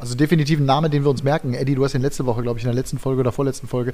Also 0.00 0.14
definitiv 0.14 0.58
ein 0.58 0.64
Name, 0.64 0.90
den 0.90 1.04
wir 1.04 1.10
uns 1.10 1.22
merken. 1.22 1.54
Eddie, 1.54 1.74
du 1.74 1.84
hast 1.84 1.94
ihn 1.94 2.00
letzte 2.00 2.26
Woche, 2.26 2.42
glaube 2.42 2.58
ich, 2.58 2.64
in 2.64 2.68
der 2.68 2.74
letzten 2.74 2.98
Folge 2.98 3.20
oder 3.20 3.32
vorletzten 3.32 3.68
Folge 3.68 3.92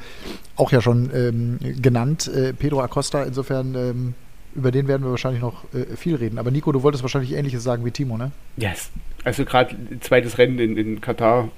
auch 0.54 0.72
ja 0.72 0.80
schon 0.80 1.10
ähm, 1.12 1.58
genannt. 1.82 2.28
Äh, 2.28 2.52
Pedro 2.52 2.80
Acosta, 2.80 3.24
insofern, 3.24 3.74
ähm, 3.74 4.14
über 4.54 4.70
den 4.70 4.88
werden 4.88 5.02
wir 5.02 5.10
wahrscheinlich 5.10 5.42
noch 5.42 5.64
äh, 5.74 5.96
viel 5.96 6.14
reden. 6.14 6.38
Aber 6.38 6.50
Nico, 6.50 6.70
du 6.72 6.82
wolltest 6.82 7.02
wahrscheinlich 7.02 7.32
Ähnliches 7.32 7.62
sagen 7.62 7.84
wie 7.84 7.90
Timo, 7.90 8.16
ne? 8.16 8.30
Yes. 8.56 8.90
Also 9.24 9.44
gerade 9.44 9.76
zweites 10.00 10.38
Rennen 10.38 10.58
in, 10.60 10.76
in 10.76 11.00
Katar, 11.00 11.48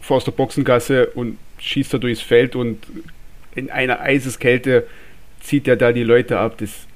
vor 0.00 0.20
der 0.20 0.32
Boxengasse 0.32 1.06
und 1.06 1.38
schießt 1.58 1.94
er 1.94 1.98
durchs 1.98 2.20
Feld 2.20 2.54
und 2.56 2.86
in 3.54 3.70
einer 3.70 4.00
Eiseskälte 4.00 4.86
zieht 5.40 5.66
er 5.66 5.76
da 5.76 5.92
die 5.92 6.02
Leute 6.02 6.38
ab. 6.38 6.58
Das 6.58 6.86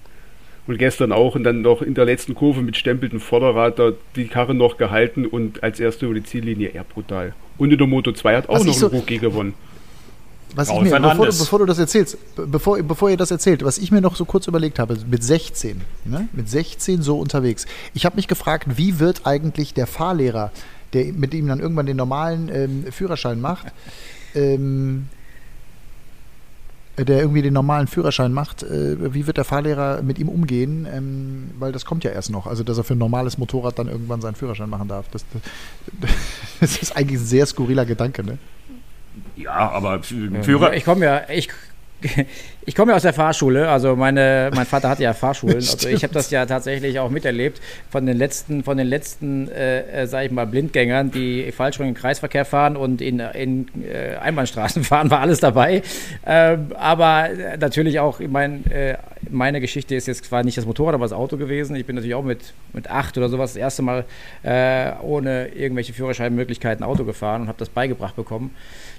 und 0.68 0.78
gestern 0.78 1.10
auch 1.10 1.34
und 1.34 1.42
dann 1.42 1.62
noch 1.62 1.82
in 1.82 1.94
der 1.94 2.04
letzten 2.04 2.34
Kurve 2.36 2.60
mit 2.62 2.76
stempelten 2.76 3.18
Vorderrad 3.18 3.78
da 3.80 3.90
die 4.14 4.28
Karre 4.28 4.54
noch 4.54 4.76
gehalten 4.76 5.26
und 5.26 5.62
als 5.64 5.80
erster 5.80 6.06
über 6.06 6.14
die 6.14 6.22
Ziellinie 6.22 6.68
eher 6.68 6.84
brutal. 6.84 7.34
Und 7.56 7.72
in 7.72 7.78
der 7.78 7.86
Moto 7.88 8.12
2 8.12 8.36
hat 8.36 8.48
auch 8.48 8.54
Was 8.56 8.64
noch 8.64 8.74
so- 8.74 8.86
ein 8.88 8.92
Rookie 8.94 9.18
gewonnen. 9.18 9.54
Was 10.54 10.70
Raul 10.70 10.86
ich 10.86 10.92
mir, 10.92 11.00
bevor 11.00 11.26
bevor 11.26 11.58
du 11.58 11.66
das 11.66 11.78
erzählst, 11.78 12.16
be- 12.34 12.46
bevor, 12.46 12.82
bevor 12.82 13.10
ihr 13.10 13.18
das 13.18 13.30
erzählt, 13.30 13.62
was 13.64 13.76
ich 13.76 13.90
mir 13.92 14.00
noch 14.00 14.16
so 14.16 14.24
kurz 14.24 14.46
überlegt 14.46 14.78
habe, 14.78 14.96
mit 15.10 15.22
16, 15.22 15.82
ne? 16.06 16.26
mit 16.32 16.48
16 16.48 17.02
so 17.02 17.18
unterwegs. 17.18 17.66
Ich 17.92 18.06
habe 18.06 18.16
mich 18.16 18.28
gefragt, 18.28 18.66
wie 18.78 18.98
wird 18.98 19.26
eigentlich 19.26 19.74
der 19.74 19.86
Fahrlehrer, 19.86 20.50
der 20.94 21.12
mit 21.12 21.34
ihm 21.34 21.48
dann 21.48 21.60
irgendwann 21.60 21.84
den 21.84 21.98
normalen 21.98 22.48
ähm, 22.50 22.84
Führerschein 22.90 23.42
macht, 23.42 23.66
ähm, 24.34 25.08
äh, 25.14 25.17
der 27.04 27.20
irgendwie 27.20 27.42
den 27.42 27.54
normalen 27.54 27.86
Führerschein 27.86 28.32
macht, 28.32 28.62
äh, 28.62 29.14
wie 29.14 29.26
wird 29.26 29.36
der 29.36 29.44
Fahrlehrer 29.44 30.02
mit 30.02 30.18
ihm 30.18 30.28
umgehen? 30.28 30.86
Ähm, 30.92 31.50
weil 31.58 31.72
das 31.72 31.84
kommt 31.84 32.04
ja 32.04 32.10
erst 32.10 32.30
noch. 32.30 32.46
Also, 32.46 32.64
dass 32.64 32.78
er 32.78 32.84
für 32.84 32.94
ein 32.94 32.98
normales 32.98 33.38
Motorrad 33.38 33.78
dann 33.78 33.88
irgendwann 33.88 34.20
seinen 34.20 34.34
Führerschein 34.34 34.70
machen 34.70 34.88
darf. 34.88 35.08
Das, 35.10 35.24
das 36.60 36.76
ist 36.82 36.96
eigentlich 36.96 37.20
ein 37.20 37.26
sehr 37.26 37.46
skurriler 37.46 37.86
Gedanke, 37.86 38.24
ne? 38.24 38.38
Ja, 39.36 39.70
aber 39.70 40.02
Führer. 40.02 40.74
Ich 40.74 40.84
komme 40.84 41.04
ja, 41.04 41.22
ich, 41.28 41.48
ich 42.68 42.74
komme 42.74 42.92
ja 42.92 42.96
aus 42.96 43.02
der 43.02 43.14
Fahrschule. 43.14 43.66
Also 43.70 43.96
meine, 43.96 44.50
mein 44.54 44.66
Vater 44.66 44.90
hatte 44.90 45.02
ja 45.02 45.14
Fahrschulen. 45.14 45.56
Also 45.56 45.88
ich 45.88 46.02
habe 46.02 46.12
das 46.12 46.30
ja 46.30 46.44
tatsächlich 46.44 46.98
auch 46.98 47.08
miterlebt 47.08 47.62
von 47.88 48.04
den 48.04 48.18
letzten, 48.18 48.62
von 48.62 48.76
den 48.76 48.86
letzten, 48.86 49.48
äh, 49.48 50.02
äh, 50.02 50.06
sag 50.06 50.26
ich 50.26 50.30
mal, 50.30 50.46
Blindgängern, 50.46 51.10
die 51.10 51.50
falsch 51.50 51.80
rum 51.80 51.86
im 51.88 51.94
Kreisverkehr 51.94 52.44
fahren 52.44 52.76
und 52.76 53.00
in, 53.00 53.20
in 53.20 53.68
äh, 53.82 54.16
Einbahnstraßen 54.16 54.84
fahren, 54.84 55.10
war 55.10 55.20
alles 55.20 55.40
dabei. 55.40 55.80
Ähm, 56.26 56.66
aber 56.78 57.30
äh, 57.30 57.56
natürlich 57.56 58.00
auch, 58.00 58.20
mein, 58.20 58.66
äh, 58.70 58.98
meine 59.30 59.62
Geschichte 59.62 59.94
ist 59.94 60.06
jetzt 60.06 60.26
zwar 60.26 60.44
nicht 60.44 60.58
das 60.58 60.66
Motorrad, 60.66 60.92
aber 60.92 61.06
das 61.06 61.14
Auto 61.14 61.38
gewesen. 61.38 61.74
Ich 61.74 61.86
bin 61.86 61.96
natürlich 61.96 62.16
auch 62.16 62.24
mit, 62.24 62.52
mit 62.74 62.90
acht 62.90 63.16
oder 63.16 63.30
sowas 63.30 63.54
das 63.54 63.56
erste 63.56 63.80
Mal 63.80 64.04
äh, 64.42 64.92
ohne 65.00 65.48
irgendwelche 65.48 65.94
Führerscheinmöglichkeiten 65.94 66.84
Auto 66.84 67.04
gefahren 67.04 67.42
und 67.42 67.48
habe 67.48 67.58
das 67.58 67.70
beigebracht 67.70 68.14
bekommen. 68.14 68.54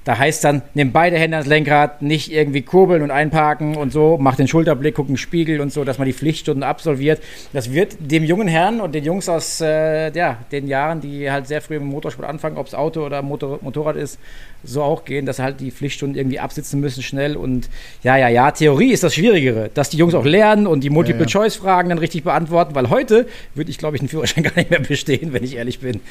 Da 0.06 0.18
heißt 0.18 0.44
dann, 0.44 0.64
nimm 0.74 0.92
beide 0.92 1.18
Hände 1.18 1.38
ans 1.38 1.48
Lenkrad, 1.48 2.02
nicht 2.02 2.32
irgendwie 2.32 2.64
kurbeln 2.64 3.04
und 3.04 3.12
einparken 3.12 3.59
und 3.60 3.92
so, 3.92 4.18
mach 4.20 4.36
den 4.36 4.48
Schulterblick, 4.48 4.96
guck 4.96 5.08
in 5.08 5.14
den 5.14 5.18
Spiegel 5.18 5.62
und 5.62 5.72
so, 5.72 5.84
dass 5.84 5.98
man 5.98 6.06
die 6.06 6.14
Pflichtstunden 6.14 6.64
absolviert. 6.64 7.22
Das 7.54 7.72
wird 7.72 7.98
dem 8.00 8.24
jungen 8.24 8.48
Herrn 8.48 8.82
und 8.82 8.94
den 8.94 9.04
Jungs 9.04 9.30
aus 9.30 9.62
äh, 9.62 10.12
ja, 10.12 10.38
den 10.52 10.68
Jahren, 10.68 11.02
die 11.02 11.30
halt 11.30 11.48
sehr 11.48 11.62
früh 11.62 11.76
im 11.76 11.86
Motorsport 11.86 12.28
anfangen, 12.28 12.58
ob 12.58 12.68
es 12.68 12.74
Auto 12.74 13.06
oder 13.06 13.22
Motor 13.22 13.60
Motorrad 13.62 13.96
ist, 13.96 14.20
so 14.64 14.84
auch 14.84 15.06
gehen, 15.06 15.26
dass 15.26 15.40
halt 15.40 15.60
die 15.60 15.72
Pflichtstunden 15.72 16.18
irgendwie 16.18 16.40
absitzen 16.40 16.80
müssen 16.80 17.04
schnell 17.04 17.36
und 17.38 17.70
ja, 18.04 18.18
ja, 18.18 18.28
ja, 18.28 18.52
Theorie 18.52 18.92
ist 18.92 19.04
das 19.04 19.16
Schwierigere, 19.16 19.70
dass 19.74 19.90
die 19.90 19.98
Jungs 19.98 20.14
auch 20.14 20.26
lernen 20.26 20.68
und 20.68 20.84
die 20.84 20.90
Multiple-Choice-Fragen 20.90 21.90
dann 21.90 21.98
richtig 21.98 22.24
beantworten, 22.24 22.76
weil 22.76 22.90
heute 22.90 23.28
würde 23.56 23.72
ich, 23.72 23.78
glaube 23.78 23.96
ich, 23.96 24.02
einen 24.02 24.10
Führerschein 24.10 24.44
gar 24.44 24.56
nicht 24.56 24.70
mehr 24.70 24.80
bestehen, 24.80 25.34
wenn 25.34 25.44
ich 25.44 25.56
ehrlich 25.56 25.80
bin. 25.80 26.02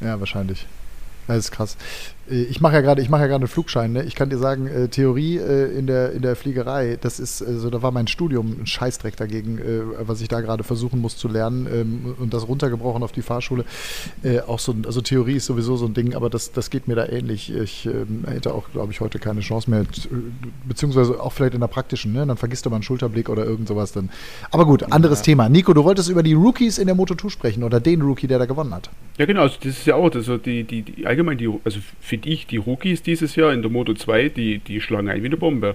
Ja, 0.00 0.18
wahrscheinlich. 0.18 0.66
Das 1.28 1.38
ist 1.38 1.50
krass. 1.52 1.76
Äh, 2.32 2.42
Ich 2.44 2.60
mache 2.60 2.74
ja 2.74 2.80
gerade, 2.80 3.02
ich 3.02 3.08
mache 3.08 3.22
ja 3.22 3.26
gerade 3.28 3.42
einen 3.42 3.48
Flugschein. 3.48 3.92
Ne? 3.92 4.04
Ich 4.04 4.14
kann 4.14 4.30
dir 4.30 4.38
sagen, 4.38 4.66
äh, 4.66 4.88
Theorie 4.88 5.38
äh, 5.38 5.78
in 5.78 5.86
der 5.86 6.12
in 6.12 6.22
der 6.22 6.36
Fliegerei, 6.36 6.98
das 7.00 7.20
ist, 7.20 7.42
also 7.42 7.70
da 7.70 7.82
war 7.82 7.90
mein 7.90 8.06
Studium 8.06 8.56
ein 8.60 8.66
Scheißdreck 8.66 9.16
dagegen, 9.16 9.58
äh, 9.58 9.82
was 10.06 10.20
ich 10.20 10.28
da 10.28 10.40
gerade 10.40 10.64
versuchen 10.64 11.00
muss 11.00 11.16
zu 11.16 11.28
lernen 11.28 11.66
ähm, 11.72 12.14
und 12.18 12.34
das 12.34 12.48
runtergebrochen 12.48 13.02
auf 13.02 13.12
die 13.12 13.22
Fahrschule. 13.22 13.64
Äh, 14.22 14.40
auch 14.40 14.58
so, 14.58 14.74
also 14.84 15.00
Theorie 15.00 15.36
ist 15.36 15.46
sowieso 15.46 15.76
so 15.76 15.86
ein 15.86 15.94
Ding, 15.94 16.14
aber 16.14 16.30
das 16.30 16.52
das 16.52 16.70
geht 16.70 16.88
mir 16.88 16.94
da 16.94 17.06
ähnlich. 17.06 17.52
Ich 17.54 17.86
ähm, 17.86 18.24
hätte 18.26 18.54
auch, 18.54 18.70
glaube 18.72 18.92
ich, 18.92 19.00
heute 19.00 19.18
keine 19.18 19.40
Chance 19.40 19.70
mehr, 19.70 19.84
beziehungsweise 20.66 21.20
auch 21.20 21.32
vielleicht 21.32 21.54
in 21.54 21.60
der 21.60 21.68
praktischen. 21.68 22.12
Ne? 22.12 22.26
Dann 22.26 22.36
vergisst 22.36 22.66
du 22.66 22.70
mal 22.70 22.76
einen 22.76 22.82
Schulterblick 22.82 23.28
oder 23.28 23.44
irgend 23.44 23.68
sowas 23.68 23.92
dann. 23.92 24.10
Aber 24.50 24.66
gut, 24.66 24.92
anderes 24.92 25.22
Thema. 25.22 25.48
Nico, 25.48 25.72
du 25.72 25.84
wolltest 25.84 26.08
über 26.08 26.22
die 26.22 26.34
Rookies 26.34 26.78
in 26.78 26.86
der 26.86 26.96
Moto2 26.96 27.30
sprechen 27.30 27.62
oder 27.62 27.80
den 27.80 28.02
Rookie, 28.02 28.26
der 28.26 28.38
da 28.38 28.46
gewonnen 28.46 28.74
hat. 28.74 28.90
Ja, 29.18 29.26
genau, 29.26 29.42
also 29.42 29.56
das 29.58 29.78
ist 29.78 29.86
ja 29.86 29.94
auch, 29.94 30.10
also 30.14 30.38
die, 30.38 30.64
die, 30.64 30.82
die 30.82 31.06
allgemein, 31.06 31.38
die, 31.38 31.50
also 31.64 31.80
finde 32.22 32.34
ich, 32.34 32.46
die 32.46 32.56
Rookies 32.56 33.02
dieses 33.02 33.36
Jahr 33.36 33.52
in 33.52 33.62
der 33.62 33.70
Moto 33.70 33.94
2, 33.94 34.28
die, 34.28 34.58
die 34.58 34.80
schlagen 34.80 35.08
ein 35.08 35.22
wie 35.22 35.26
eine 35.26 35.36
Bombe. 35.36 35.74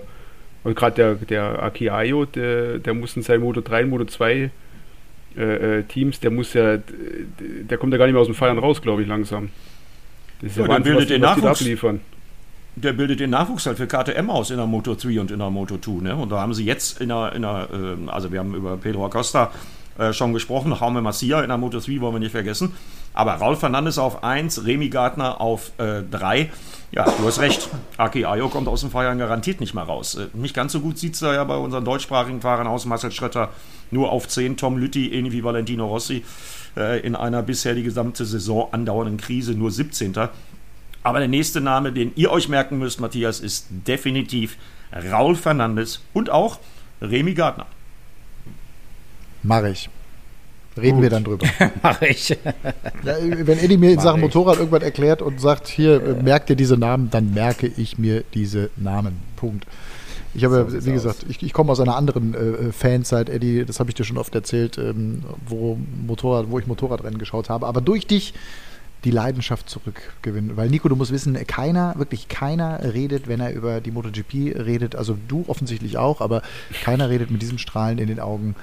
Und 0.63 0.75
gerade 0.75 0.95
der, 0.95 1.15
der 1.15 1.63
Akiayo, 1.63 2.25
der, 2.25 2.79
der 2.79 2.93
muss 2.93 3.15
in 3.15 3.21
seinen 3.21 3.41
Moto 3.41 3.61
3 3.61 3.83
und 3.83 3.89
Moto 3.89 4.05
2 4.05 4.49
äh, 5.37 5.41
äh, 5.41 5.83
Teams, 5.83 6.19
der 6.19 6.31
muss 6.31 6.53
ja, 6.53 6.77
der 6.77 7.77
kommt 7.77 7.93
ja 7.93 7.97
gar 7.97 8.05
nicht 8.05 8.13
mehr 8.13 8.21
aus 8.21 8.27
dem 8.27 8.35
Feiern 8.35 8.57
raus, 8.57 8.81
glaube 8.81 9.01
ich, 9.01 9.07
langsam. 9.07 9.49
Das 10.41 10.51
ist 10.51 10.57
Ja, 10.57 10.67
der 10.67 10.79
bildet 10.79 11.09
den 11.09 11.21
was 11.21 11.35
die 11.35 11.41
da 11.41 11.47
Nachwuchs. 11.47 11.61
abliefern. 11.61 11.99
der 12.75 12.93
bildet 12.93 13.19
den 13.19 13.29
Nachwuchs 13.29 13.65
halt 13.65 13.77
für 13.77 13.87
KTM 13.87 14.29
aus 14.29 14.49
in 14.51 14.57
der 14.57 14.67
Moto 14.67 14.95
3 14.95 15.19
und 15.19 15.31
in 15.31 15.39
der 15.39 15.49
Moto 15.49 15.77
2. 15.77 16.03
Ne? 16.03 16.15
Und 16.15 16.31
da 16.31 16.39
haben 16.39 16.53
sie 16.53 16.65
jetzt 16.65 17.01
in 17.01 17.09
der, 17.09 17.33
in 17.33 17.41
der 17.43 17.67
ähm, 17.73 18.09
also 18.09 18.31
wir 18.31 18.39
haben 18.39 18.55
über 18.55 18.77
Pedro 18.77 19.05
Acosta 19.05 19.51
äh, 19.97 20.13
schon 20.13 20.33
gesprochen, 20.33 20.75
Jaume 20.79 21.01
Macia 21.01 21.41
in 21.41 21.49
der 21.49 21.57
Moto 21.57 21.79
3 21.79 22.01
wollen 22.01 22.15
wir 22.15 22.19
nicht 22.19 22.31
vergessen. 22.31 22.73
Aber 23.17 23.33
Raul 23.33 23.55
Fernandes 23.55 23.97
auf 23.97 24.23
1, 24.23 24.67
Remy 24.67 24.89
Gardner 24.89 25.41
auf 25.41 25.71
3. 25.79 26.51
ja, 26.91 27.03
du 27.03 27.25
hast 27.25 27.39
recht. 27.39 27.67
Aki 27.97 28.25
Ayo 28.25 28.47
kommt 28.47 28.67
aus 28.67 28.81
dem 28.81 28.91
Feiern 28.91 29.17
garantiert 29.17 29.59
nicht 29.59 29.73
mehr 29.73 29.85
raus. 29.85 30.13
Äh, 30.13 30.27
nicht 30.33 30.53
ganz 30.53 30.71
so 30.71 30.81
gut 30.81 30.99
sieht 30.99 31.15
es 31.15 31.21
da 31.21 31.33
ja 31.33 31.43
bei 31.43 31.57
unseren 31.57 31.83
deutschsprachigen 31.83 32.41
Fahrern 32.41 32.67
aus. 32.67 32.85
Marcel 32.85 33.11
Schrötter 33.11 33.49
nur 33.89 34.11
auf 34.11 34.27
10, 34.27 34.57
Tom 34.57 34.77
Lütti, 34.77 35.11
ähnlich 35.13 35.33
wie 35.33 35.43
Valentino 35.43 35.87
Rossi, 35.87 36.23
äh, 36.75 36.99
in 36.99 37.15
einer 37.15 37.41
bisher 37.41 37.73
die 37.73 37.81
gesamte 37.81 38.23
Saison 38.23 38.71
andauernden 38.71 39.17
Krise 39.17 39.55
nur 39.55 39.71
17. 39.71 40.13
Aber 41.01 41.17
der 41.17 41.27
nächste 41.27 41.59
Name, 41.59 41.91
den 41.91 42.11
ihr 42.15 42.29
euch 42.29 42.49
merken 42.49 42.77
müsst, 42.77 43.01
Matthias, 43.01 43.39
ist 43.39 43.65
definitiv 43.71 44.57
Raul 44.93 45.35
Fernandes 45.35 46.03
und 46.13 46.29
auch 46.29 46.59
Remy 47.01 47.33
Gardner. 47.33 47.65
Mache 49.41 49.69
ich. 49.69 49.89
Reden 50.77 51.01
wir 51.01 51.09
dann 51.09 51.23
drüber. 51.23 51.45
Mache 51.83 52.07
ich. 52.07 52.29
Ja, 52.29 52.37
wenn 53.21 53.59
Eddie 53.59 53.77
mir 53.77 53.91
in 53.91 53.99
Sachen 53.99 54.21
Motorrad 54.21 54.57
irgendwann 54.57 54.81
erklärt 54.81 55.21
und 55.21 55.39
sagt, 55.39 55.67
hier, 55.67 56.03
äh, 56.03 56.23
merkt 56.23 56.49
ihr 56.49 56.55
diese 56.55 56.77
Namen, 56.77 57.09
dann 57.09 57.33
merke 57.33 57.67
ich 57.67 57.97
mir 57.97 58.23
diese 58.33 58.69
Namen. 58.75 59.17
Punkt. 59.35 59.65
Ich 60.33 60.43
habe, 60.43 60.67
ja, 60.69 60.85
wie 60.85 60.91
gesagt, 60.91 61.25
ich, 61.29 61.41
ich 61.41 61.53
komme 61.53 61.71
aus 61.71 61.79
einer 61.79 61.95
anderen 61.95 62.33
äh, 62.33 62.71
Fanzeit, 62.71 63.29
Eddie, 63.29 63.65
das 63.65 63.79
habe 63.79 63.89
ich 63.89 63.95
dir 63.95 64.03
schon 64.03 64.17
oft 64.17 64.35
erzählt, 64.35 64.77
ähm, 64.77 65.23
wo, 65.47 65.77
Motorrad, 66.05 66.51
wo 66.51 66.59
ich 66.59 66.67
Motorradrennen 66.67 67.17
geschaut 67.17 67.49
habe. 67.49 67.65
Aber 67.65 67.81
durch 67.81 68.05
dich 68.05 68.33
die 69.07 69.11
Leidenschaft 69.11 69.69
zurückgewinnen. 69.69 70.57
Weil 70.57 70.69
Nico, 70.69 70.89
du 70.89 70.97
musst 70.97 71.13
wissen, 71.13 71.35
keiner, 71.47 71.95
wirklich 71.97 72.27
keiner 72.27 72.93
redet, 72.93 73.29
wenn 73.29 73.39
er 73.39 73.53
über 73.53 73.79
die 73.79 73.91
MotoGP 73.91 74.53
redet, 74.65 74.97
also 74.97 75.17
du 75.29 75.45
offensichtlich 75.47 75.97
auch, 75.97 76.19
aber 76.19 76.41
keiner 76.83 77.09
redet 77.09 77.31
mit 77.31 77.41
diesem 77.41 77.57
Strahlen 77.57 77.99
in 77.99 78.07
den 78.07 78.19
Augen 78.19 78.53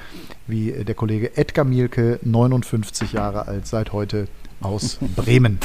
wie 0.47 0.71
der 0.71 0.95
Kollege 0.95 1.35
Edgar 1.39 1.65
Mielke, 1.65 2.21
59 2.23 3.13
Jahre 3.15 3.49
alt, 3.49 3.67
seit 3.67 3.95
heute 3.95 4.29
aus 4.61 4.99
Bremen. 5.17 5.61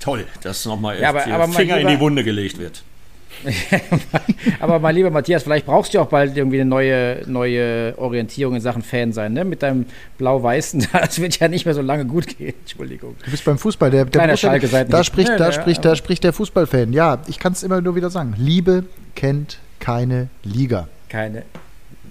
Toll, 0.00 0.26
dass 0.42 0.64
nochmal 0.66 0.98
Ja, 1.00 1.10
aber- 1.10 1.46
Finger 1.52 1.78
in 1.78 1.86
die 1.86 1.92
Lieber- 1.92 2.00
Wunde 2.00 2.24
gelegt 2.24 2.58
wird. 2.58 2.82
Aber 4.60 4.78
mein 4.78 4.94
lieber 4.94 5.10
Matthias, 5.10 5.42
vielleicht 5.42 5.66
brauchst 5.66 5.94
du 5.94 6.00
auch 6.00 6.08
bald 6.08 6.36
irgendwie 6.36 6.60
eine 6.60 6.68
neue, 6.68 7.22
neue 7.26 7.94
Orientierung 7.98 8.54
in 8.54 8.60
Sachen 8.60 8.82
Fan 8.82 9.12
sein, 9.12 9.32
ne? 9.32 9.44
Mit 9.44 9.62
deinem 9.62 9.86
Blau-Weißen, 10.18 10.88
das 10.92 11.20
wird 11.20 11.38
ja 11.38 11.48
nicht 11.48 11.64
mehr 11.64 11.74
so 11.74 11.82
lange 11.82 12.04
gut 12.04 12.38
gehen. 12.38 12.54
Entschuldigung. 12.60 13.16
Du 13.24 13.30
bist 13.30 13.44
beim 13.44 13.58
Fußball, 13.58 13.90
der, 13.90 14.04
der 14.04 14.36
Schalke 14.36 14.68
da 14.68 14.84
nicht. 14.84 15.06
spricht, 15.06 15.30
da 15.30 15.46
ja, 15.46 15.52
spricht, 15.52 15.84
da 15.84 15.96
spricht 15.96 16.24
der 16.24 16.32
Fußballfan. 16.32 16.92
Ja, 16.92 17.18
ich 17.26 17.38
kann 17.38 17.52
es 17.52 17.62
immer 17.62 17.80
nur 17.80 17.94
wieder 17.94 18.10
sagen. 18.10 18.34
Liebe 18.36 18.84
kennt 19.14 19.58
keine 19.78 20.28
Liga. 20.42 20.88
Keine, 21.08 21.44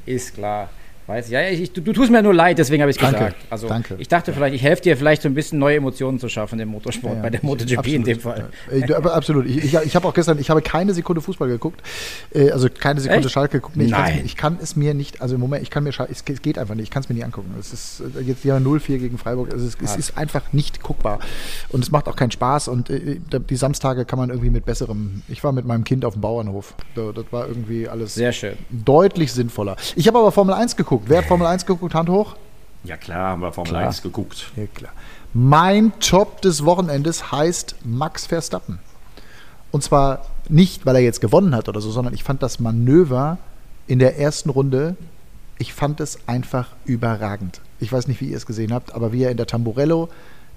ist 0.06 0.36
klar. 0.36 0.70
Weiß. 1.10 1.30
Ja, 1.30 1.42
ich, 1.50 1.74
du, 1.74 1.82
du 1.82 1.92
tust 1.92 2.10
mir 2.12 2.22
nur 2.24 2.34
leid, 2.34 2.58
deswegen 2.58 2.82
habe 2.82 2.92
ich 2.92 2.96
es 2.98 3.02
Danke, 3.02 3.18
gesagt. 3.20 3.36
Also 3.50 3.68
danke. 3.68 3.96
ich 3.98 4.08
dachte 4.08 4.32
vielleicht, 4.32 4.56
ich 4.56 4.64
helfe 4.64 4.84
dir 4.84 4.96
vielleicht 4.96 5.24
so 5.24 5.28
ein 5.28 5.34
bisschen 5.34 5.60
neue 5.60 5.76
Emotionen 5.78 6.20
zu 6.20 6.30
schaffen 6.30 6.60
im 6.60 6.70
Motorsport, 6.70 7.16
Ja, 7.16 7.22
bei 7.22 7.30
der 7.30 7.42
MotoGP 7.44 7.72
in 7.72 7.78
absolut. 7.80 8.08
dem 8.08 8.20
Fall. 8.20 8.50
Äh, 8.72 8.82
du- 8.82 8.96
aber 8.96 9.14
absolut. 9.16 9.46
Ich, 9.48 9.58
ich, 9.58 9.74
ich 9.74 9.96
habe 9.96 10.08
auch 10.08 10.14
gestern, 10.14 10.40
ich 10.40 10.50
habe 10.50 10.62
keine 10.62 10.94
Sekunde 10.94 11.22
Fußball 11.22 11.50
geguckt, 11.50 11.82
äh, 12.34 12.52
also 12.52 12.70
keine 12.70 13.02
Sekunde 13.02 13.26
Echt? 13.26 13.32
Schalke 13.32 13.58
geguckt. 13.58 13.76
Nee, 13.76 13.86
ich, 13.86 13.92
Nein. 13.92 14.22
ich 14.24 14.38
kann 14.38 14.58
es 14.62 14.76
mir 14.76 14.94
nicht, 14.94 15.22
also 15.22 15.36
im 15.36 15.42
Moment, 15.42 15.64
ich 15.64 15.70
kann 15.72 15.84
mir, 15.84 15.92
Schal- 15.92 16.08
es 16.12 16.24
geht- 16.24 16.38
es 16.38 16.42
geht 16.42 16.58
einfach 16.58 16.76
nicht, 16.76 16.84
ich 16.86 16.92
kann 16.92 17.02
es 17.04 17.10
mir 17.10 17.16
nicht 17.16 17.26
angucken. 17.26 17.54
Es 17.60 17.74
ist 17.74 18.02
äh, 18.18 18.22
jetzt 18.22 18.46
ja 18.46 18.58
0-4 18.58 19.00
gegen 19.00 19.18
Freiburg, 19.18 19.52
also 19.52 19.66
es, 19.66 19.76
es 19.84 19.96
ist 19.98 20.18
einfach 20.18 20.54
nicht 20.54 20.82
guckbar 20.84 21.20
und 21.70 21.84
es 21.84 21.92
macht 21.92 22.08
auch 22.08 22.16
keinen 22.16 22.32
Spaß 22.32 22.68
und 22.68 22.90
äh, 22.90 23.20
die 23.50 23.56
Samstage 23.56 24.06
kann 24.06 24.20
man 24.20 24.30
irgendwie 24.30 24.50
mit 24.52 24.66
besserem, 24.66 25.24
ich 25.28 25.44
war 25.44 25.52
mit 25.52 25.66
meinem 25.66 25.84
Kind 25.84 26.06
auf 26.06 26.14
dem 26.14 26.22
Bauernhof, 26.22 26.76
da, 26.94 27.12
das 27.14 27.26
war 27.32 27.48
irgendwie 27.48 27.88
alles 27.88 28.14
Sehr 28.14 28.32
schön. 28.32 28.54
deutlich 28.70 29.32
sinnvoller. 29.34 29.76
Ich 29.96 30.08
habe 30.08 30.20
aber 30.20 30.32
Formel 30.32 30.54
1 30.54 30.76
geguckt. 30.76 30.99
Wer 31.06 31.20
hat 31.20 31.26
Formel 31.26 31.48
1 31.48 31.66
geguckt? 31.66 31.94
Hand 31.94 32.10
hoch? 32.10 32.36
Ja 32.84 32.98
klar, 32.98 33.32
haben 33.32 33.42
wir 33.42 33.52
Formel 33.52 33.72
Klar. 33.72 33.88
1 33.88 34.02
geguckt. 34.02 34.52
Ja, 34.56 34.66
klar. 34.74 34.92
Mein 35.34 35.92
Top 36.00 36.42
des 36.42 36.66
Wochenendes 36.66 37.32
heißt 37.32 37.76
Max 37.84 38.26
Verstappen. 38.26 38.80
Und 39.72 39.84
zwar 39.84 40.26
nicht, 40.48 40.86
weil 40.86 40.96
er 40.96 41.02
jetzt 41.02 41.22
gewonnen 41.22 41.56
hat 41.56 41.70
oder 41.70 41.82
so, 41.82 41.92
sondern 41.92 42.14
ich 42.14 42.24
fand 42.24 42.42
das 42.42 42.60
Manöver 42.60 43.38
in 43.88 44.00
der 44.00 44.18
ersten 44.18 44.50
Runde, 44.50 44.96
ich 45.58 45.74
fand 45.74 46.00
es 46.00 46.20
einfach 46.28 46.70
überragend. 46.86 47.62
Ich 47.80 47.92
weiß 47.92 48.08
nicht, 48.08 48.22
wie 48.22 48.30
ihr 48.30 48.38
es 48.38 48.46
gesehen 48.46 48.74
habt, 48.74 48.94
aber 48.94 49.12
wie 49.12 49.24
er 49.24 49.32
in 49.32 49.38
der 49.38 49.46
Tamburello 49.46 50.10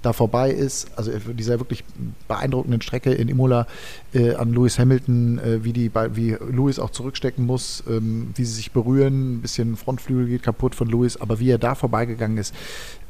da 0.03 0.13
vorbei 0.13 0.51
ist, 0.51 0.87
also 0.97 1.11
dieser 1.11 1.59
wirklich 1.59 1.83
beeindruckenden 2.27 2.81
Strecke 2.81 3.13
in 3.13 3.29
Imola 3.29 3.67
äh, 4.13 4.35
an 4.35 4.53
Lewis 4.53 4.77
Hamilton, 4.77 5.39
äh, 5.39 5.63
wie, 5.63 5.73
die, 5.73 5.91
wie 6.13 6.31
Lewis 6.31 6.77
auch 6.77 6.91
zurückstecken 6.91 7.45
muss, 7.45 7.83
ähm, 7.87 8.31
wie 8.35 8.45
sie 8.45 8.53
sich 8.53 8.71
berühren, 8.71 9.35
ein 9.35 9.41
bisschen 9.41 9.75
Frontflügel 9.77 10.27
geht 10.27 10.43
kaputt 10.43 10.75
von 10.75 10.87
Lewis, 10.89 11.17
aber 11.17 11.39
wie 11.39 11.49
er 11.49 11.57
da 11.57 11.73
vorbeigegangen 11.73 12.37
ist, 12.37 12.53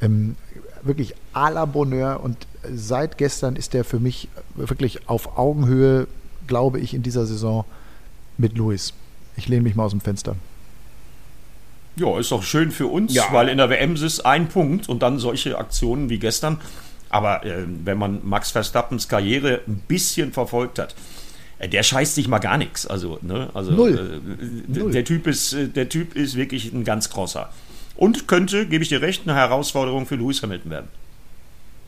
ähm, 0.01 0.35
wirklich 0.83 1.15
à 1.33 1.49
la 1.49 1.65
Bonheur 1.65 2.21
und 2.23 2.47
seit 2.73 3.17
gestern 3.17 3.55
ist 3.55 3.73
er 3.73 3.83
für 3.83 3.99
mich 3.99 4.29
wirklich 4.55 5.09
auf 5.09 5.37
Augenhöhe, 5.37 6.07
glaube 6.47 6.79
ich, 6.79 6.93
in 6.93 7.03
dieser 7.03 7.25
Saison 7.25 7.65
mit 8.37 8.57
Lewis. 8.57 8.93
Ich 9.35 9.47
lehne 9.47 9.63
mich 9.63 9.75
mal 9.75 9.85
aus 9.85 9.91
dem 9.91 10.01
Fenster. 10.01 10.35
Ja, 11.95 12.19
ist 12.19 12.31
doch 12.31 12.43
schön 12.43 12.71
für 12.71 12.87
uns, 12.87 13.13
Ja. 13.13 13.25
weil 13.31 13.49
in 13.49 13.57
der 13.57 13.69
WM 13.69 13.95
ist 13.95 14.25
ein 14.25 14.47
Punkt 14.47 14.89
und 14.89 15.03
dann 15.03 15.19
solche 15.19 15.57
Aktionen 15.57 16.09
wie 16.09 16.19
gestern. 16.19 16.59
Aber 17.09 17.45
äh, 17.45 17.63
wenn 17.83 17.97
man 17.99 18.21
Max 18.23 18.49
Verstappens 18.51 19.07
Karriere 19.07 19.61
ein 19.67 19.83
bisschen 19.87 20.33
verfolgt 20.33 20.79
hat, 20.79 20.95
äh, 21.59 21.69
der 21.69 21.83
scheißt 21.83 22.15
sich 22.15 22.27
mal 22.27 22.39
gar 22.39 22.57
nichts. 22.57 22.87
Also, 22.87 23.19
ne, 23.21 23.49
also 23.53 23.71
Null. 23.71 24.21
Äh, 24.73 24.79
Null. 24.79 24.91
Der, 24.91 25.05
typ 25.05 25.27
ist, 25.27 25.53
äh, 25.53 25.67
der 25.67 25.89
Typ 25.89 26.15
ist 26.15 26.35
wirklich 26.35 26.73
ein 26.73 26.83
ganz 26.83 27.11
krosser. 27.11 27.49
Und 27.95 28.27
könnte, 28.27 28.65
gebe 28.65 28.81
ich 28.83 28.89
dir 28.89 29.03
recht, 29.03 29.21
eine 29.27 29.35
Herausforderung 29.35 30.07
für 30.07 30.15
Lewis 30.15 30.41
Hamilton 30.41 30.71
werden. 30.71 30.87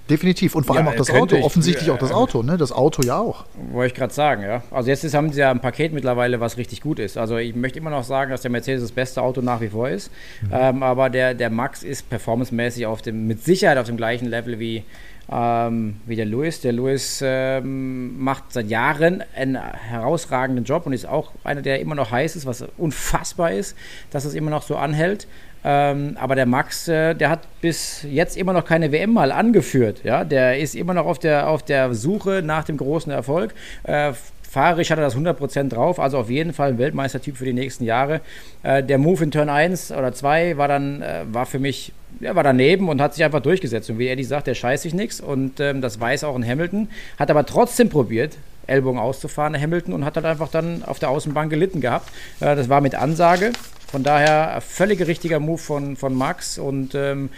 Definitiv. 0.09 0.53
Und 0.55 0.65
vor 0.65 0.75
Ja, 0.75 0.81
allem 0.81 0.89
auch 0.89 0.95
das 0.95 1.09
Auto. 1.09 1.35
ich- 1.35 1.43
Offensichtlich 1.43 1.89
auch 1.89 1.97
das 1.97 2.11
ja. 2.11 2.15
Auto, 2.15 2.43
ne? 2.43 2.57
Das 2.57 2.71
Auto 2.71 3.01
ja 3.01 3.17
auch. 3.17 3.45
Wollte 3.71 3.93
ich 3.93 3.97
gerade 3.97 4.13
sagen, 4.13 4.43
ja. 4.43 4.61
Also 4.69 4.89
jetzt 4.89 5.03
ist, 5.03 5.13
haben 5.15 5.31
sie 5.31 5.39
ja 5.39 5.49
ein 5.49 5.61
Paket 5.61 5.93
mittlerweile, 5.93 6.39
was 6.39 6.57
richtig 6.57 6.81
gut 6.81 6.99
ist. 6.99 7.17
Also 7.17 7.37
ich 7.37 7.55
möchte 7.55 7.79
immer 7.79 7.89
noch 7.89 8.03
sagen, 8.03 8.29
dass 8.31 8.41
der 8.41 8.51
Mercedes 8.51 8.81
das 8.83 8.91
beste 8.91 9.21
Auto 9.21 9.41
nach 9.41 9.61
wie 9.61 9.69
vor 9.69 9.89
ist. 9.89 10.11
Ähm, 10.51 10.83
aber 10.83 11.09
der, 11.09 11.33
der 11.33 11.49
Max 11.49 11.81
ist 11.81 12.07
performancemäßig 12.09 12.85
auf 12.85 13.01
dem, 13.01 13.25
mit 13.25 13.43
Sicherheit 13.43 13.77
auf 13.79 13.87
dem 13.87 13.97
gleichen 13.97 14.27
Level 14.27 14.59
wie, 14.59 14.83
ähm, 15.31 15.97
wie 16.05 16.15
der 16.15 16.25
Lewis. 16.25 16.61
Der 16.61 16.71
Lewis 16.71 17.21
ähm, 17.23 18.21
macht 18.23 18.53
seit 18.53 18.67
Jahren 18.67 19.23
einen 19.35 19.55
herausragenden 19.55 20.65
Job 20.65 20.85
und 20.85 20.93
ist 20.93 21.05
auch 21.05 21.31
einer, 21.43 21.61
der 21.61 21.79
immer 21.79 21.95
noch 21.95 22.11
heiß 22.11 22.35
ist, 22.35 22.45
was 22.45 22.63
unfassbar 22.77 23.51
ist, 23.51 23.75
dass 24.11 24.25
es 24.25 24.33
immer 24.33 24.51
noch 24.51 24.63
so 24.63 24.75
anhält. 24.75 25.27
Ähm, 25.67 26.15
aber 26.19 26.35
der 26.35 26.45
Max, 26.45 26.87
äh, 26.87 27.15
der 27.15 27.31
hat 27.31 27.47
bis 27.59 28.03
jetzt 28.03 28.37
immer 28.37 28.53
noch 28.53 28.65
keine 28.65 28.91
WM 28.91 29.11
mal 29.13 29.31
angeführt. 29.31 30.01
Ja? 30.03 30.23
Der 30.23 30.59
ist 30.59 30.75
immer 30.75 30.93
noch 30.93 31.07
auf 31.07 31.17
der, 31.17 31.49
auf 31.49 31.63
der 31.63 31.95
Suche 31.95 32.43
nach 32.43 32.65
dem 32.65 32.77
großen 32.77 33.11
Erfolg. 33.11 33.55
Äh, 33.81 34.13
Fahrerisch 34.55 34.89
hat 34.89 34.97
er 34.99 35.03
das 35.03 35.17
100% 35.17 35.67
drauf, 35.67 35.99
also 35.99 36.17
auf 36.17 36.29
jeden 36.29 36.53
Fall 36.53 36.69
ein 36.69 36.77
Weltmeistertyp 36.77 37.35
für 37.35 37.43
die 37.43 37.51
nächsten 37.51 37.83
Jahre. 37.83 38.21
Äh, 38.63 38.83
der 38.83 38.97
Move 38.97 39.25
in 39.25 39.31
Turn 39.31 39.49
1 39.49 39.91
oder 39.91 40.13
2 40.13 40.55
war 40.55 40.69
dann, 40.69 41.01
äh, 41.01 41.25
war 41.29 41.45
für 41.45 41.59
mich, 41.59 41.91
er 42.21 42.37
war 42.37 42.43
daneben 42.43 42.87
und 42.87 43.01
hat 43.01 43.13
sich 43.13 43.25
einfach 43.25 43.41
durchgesetzt. 43.41 43.89
Und 43.89 43.99
wie 43.99 44.07
Eddie 44.07 44.23
sagt, 44.23 44.47
der 44.47 44.55
scheißt 44.55 44.83
sich 44.83 44.93
nichts 44.93 45.19
und 45.19 45.59
ähm, 45.59 45.81
das 45.81 45.99
weiß 45.99 46.23
auch 46.23 46.37
ein 46.37 46.47
Hamilton. 46.47 46.87
Hat 47.19 47.29
aber 47.29 47.45
trotzdem 47.45 47.89
probiert, 47.89 48.37
Ellbogen 48.65 48.97
auszufahren, 48.97 49.59
Hamilton, 49.59 49.93
und 49.93 50.05
hat 50.05 50.15
halt 50.15 50.25
einfach 50.25 50.47
dann 50.47 50.83
auf 50.85 50.99
der 50.99 51.09
Außenbahn 51.09 51.49
gelitten 51.49 51.81
gehabt. 51.81 52.07
Äh, 52.39 52.55
das 52.55 52.69
war 52.69 52.79
mit 52.79 52.95
Ansage. 52.95 53.51
Von 53.91 54.03
daher 54.03 54.61
völlig 54.61 55.05
richtiger 55.05 55.41
Move 55.41 55.57
von, 55.57 55.97
von 55.97 56.15
Max 56.15 56.57
und 56.57 56.95
ähm, 56.95 57.29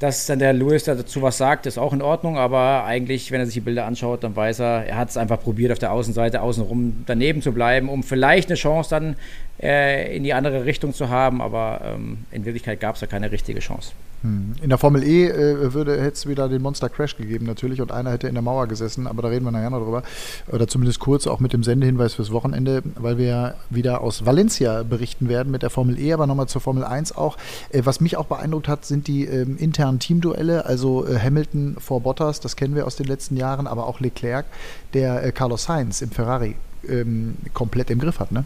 dass 0.00 0.24
dann 0.24 0.38
der 0.38 0.54
Lewis 0.54 0.84
dazu 0.84 1.20
was 1.20 1.36
sagt, 1.36 1.66
ist 1.66 1.78
auch 1.78 1.92
in 1.92 2.00
Ordnung, 2.00 2.38
aber 2.38 2.84
eigentlich, 2.84 3.30
wenn 3.30 3.40
er 3.40 3.44
sich 3.44 3.54
die 3.54 3.60
Bilder 3.60 3.84
anschaut, 3.84 4.24
dann 4.24 4.34
weiß 4.34 4.60
er, 4.60 4.86
er 4.86 4.96
hat 4.96 5.10
es 5.10 5.18
einfach 5.18 5.40
probiert, 5.40 5.70
auf 5.72 5.78
der 5.78 5.92
Außenseite 5.92 6.40
außenrum 6.40 7.04
daneben 7.04 7.42
zu 7.42 7.52
bleiben, 7.52 7.90
um 7.90 8.02
vielleicht 8.02 8.48
eine 8.48 8.56
Chance 8.56 8.88
dann 8.90 9.16
äh, 9.62 10.16
in 10.16 10.24
die 10.24 10.32
andere 10.32 10.64
Richtung 10.64 10.94
zu 10.94 11.10
haben, 11.10 11.42
aber 11.42 11.82
ähm, 11.84 12.24
in 12.30 12.46
Wirklichkeit 12.46 12.80
gab 12.80 12.94
es 12.94 13.02
da 13.02 13.06
keine 13.06 13.30
richtige 13.30 13.60
Chance. 13.60 13.92
In 14.22 14.68
der 14.68 14.76
Formel 14.76 15.02
E 15.02 15.28
äh, 15.28 15.72
würde 15.72 15.92
hätte 15.92 16.12
es 16.12 16.26
wieder 16.26 16.48
den 16.50 16.60
Monster 16.60 16.90
Crash 16.90 17.16
gegeben 17.16 17.46
natürlich 17.46 17.80
und 17.80 17.90
einer 17.90 18.10
hätte 18.10 18.28
in 18.28 18.34
der 18.34 18.42
Mauer 18.42 18.66
gesessen, 18.66 19.06
aber 19.06 19.22
da 19.22 19.28
reden 19.28 19.46
wir 19.46 19.50
nachher 19.50 19.70
noch 19.70 19.82
drüber. 19.82 20.02
Oder 20.48 20.68
zumindest 20.68 21.00
kurz 21.00 21.26
auch 21.26 21.40
mit 21.40 21.54
dem 21.54 21.62
Sendehinweis 21.62 22.14
fürs 22.14 22.30
Wochenende, 22.30 22.82
weil 22.96 23.16
wir 23.16 23.26
ja 23.26 23.54
wieder 23.70 24.02
aus 24.02 24.26
Valencia 24.26 24.82
berichten 24.82 25.30
werden 25.30 25.50
mit 25.50 25.62
der 25.62 25.70
Formel 25.70 25.98
E, 25.98 26.12
aber 26.12 26.26
nochmal 26.26 26.48
zur 26.48 26.60
Formel 26.60 26.84
1 26.84 27.16
auch. 27.16 27.38
Äh, 27.70 27.80
was 27.84 28.02
mich 28.02 28.18
auch 28.18 28.26
beeindruckt 28.26 28.68
hat, 28.68 28.84
sind 28.84 29.08
die 29.08 29.24
ähm, 29.24 29.56
internen 29.56 30.00
Teamduelle, 30.00 30.66
also 30.66 31.06
äh, 31.06 31.18
Hamilton 31.18 31.76
vor 31.78 32.02
Bottas, 32.02 32.40
das 32.40 32.56
kennen 32.56 32.74
wir 32.74 32.86
aus 32.86 32.96
den 32.96 33.06
letzten 33.06 33.38
Jahren, 33.38 33.66
aber 33.66 33.86
auch 33.86 34.00
Leclerc, 34.00 34.44
der 34.92 35.24
äh, 35.24 35.32
Carlos 35.32 35.64
Sainz 35.64 36.02
im 36.02 36.10
Ferrari 36.10 36.56
ähm, 36.86 37.36
komplett 37.54 37.88
im 37.90 37.98
Griff 37.98 38.18
hat, 38.18 38.32
ne? 38.32 38.44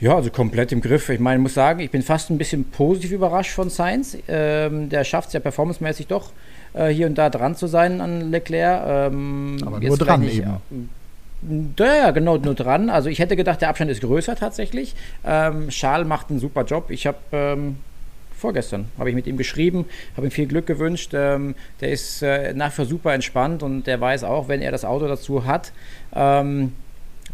Ja, 0.00 0.14
also 0.14 0.30
komplett 0.30 0.70
im 0.72 0.80
Griff. 0.80 1.08
Ich 1.08 1.18
meine, 1.18 1.36
ich 1.36 1.42
muss 1.42 1.54
sagen, 1.54 1.80
ich 1.80 1.90
bin 1.90 2.02
fast 2.02 2.30
ein 2.30 2.38
bisschen 2.38 2.64
positiv 2.64 3.12
überrascht 3.12 3.50
von 3.50 3.68
Sainz. 3.68 4.16
Ähm, 4.28 4.88
der 4.88 5.02
schafft 5.04 5.28
es 5.28 5.34
ja 5.34 5.40
performancemäßig 5.40 6.06
doch, 6.06 6.30
äh, 6.74 6.88
hier 6.88 7.06
und 7.06 7.16
da 7.16 7.30
dran 7.30 7.56
zu 7.56 7.66
sein 7.66 8.00
an 8.00 8.30
Leclerc. 8.30 9.12
Ähm, 9.12 9.56
Aber 9.64 9.80
nur 9.80 9.98
dran 9.98 10.22
vielleicht 10.22 10.38
eben. 10.38 10.90
Ja, 11.78 11.94
ja, 11.94 12.10
genau, 12.10 12.36
nur 12.36 12.54
dran. 12.54 12.90
Also 12.90 13.08
ich 13.08 13.18
hätte 13.18 13.36
gedacht, 13.36 13.60
der 13.60 13.68
Abstand 13.68 13.90
ist 13.90 14.00
größer 14.00 14.34
tatsächlich. 14.36 14.94
Ähm, 15.24 15.68
Charles 15.68 16.06
macht 16.06 16.30
einen 16.30 16.40
super 16.40 16.64
Job. 16.64 16.90
Ich 16.90 17.06
habe 17.06 17.18
ähm, 17.32 17.76
vorgestern 18.38 18.86
habe 18.98 19.10
ich 19.10 19.14
mit 19.14 19.26
ihm 19.26 19.36
geschrieben, 19.36 19.84
habe 20.16 20.26
ihm 20.26 20.30
viel 20.30 20.46
Glück 20.46 20.66
gewünscht. 20.66 21.12
Ähm, 21.14 21.54
der 21.80 21.90
ist 21.90 22.22
äh, 22.22 22.54
nach 22.54 22.70
wie 22.72 22.76
vor 22.76 22.84
super 22.86 23.14
entspannt 23.14 23.62
und 23.62 23.86
der 23.86 24.00
weiß 24.00 24.24
auch, 24.24 24.48
wenn 24.48 24.62
er 24.62 24.72
das 24.72 24.84
Auto 24.84 25.06
dazu 25.06 25.44
hat, 25.44 25.72
ähm, 26.14 26.72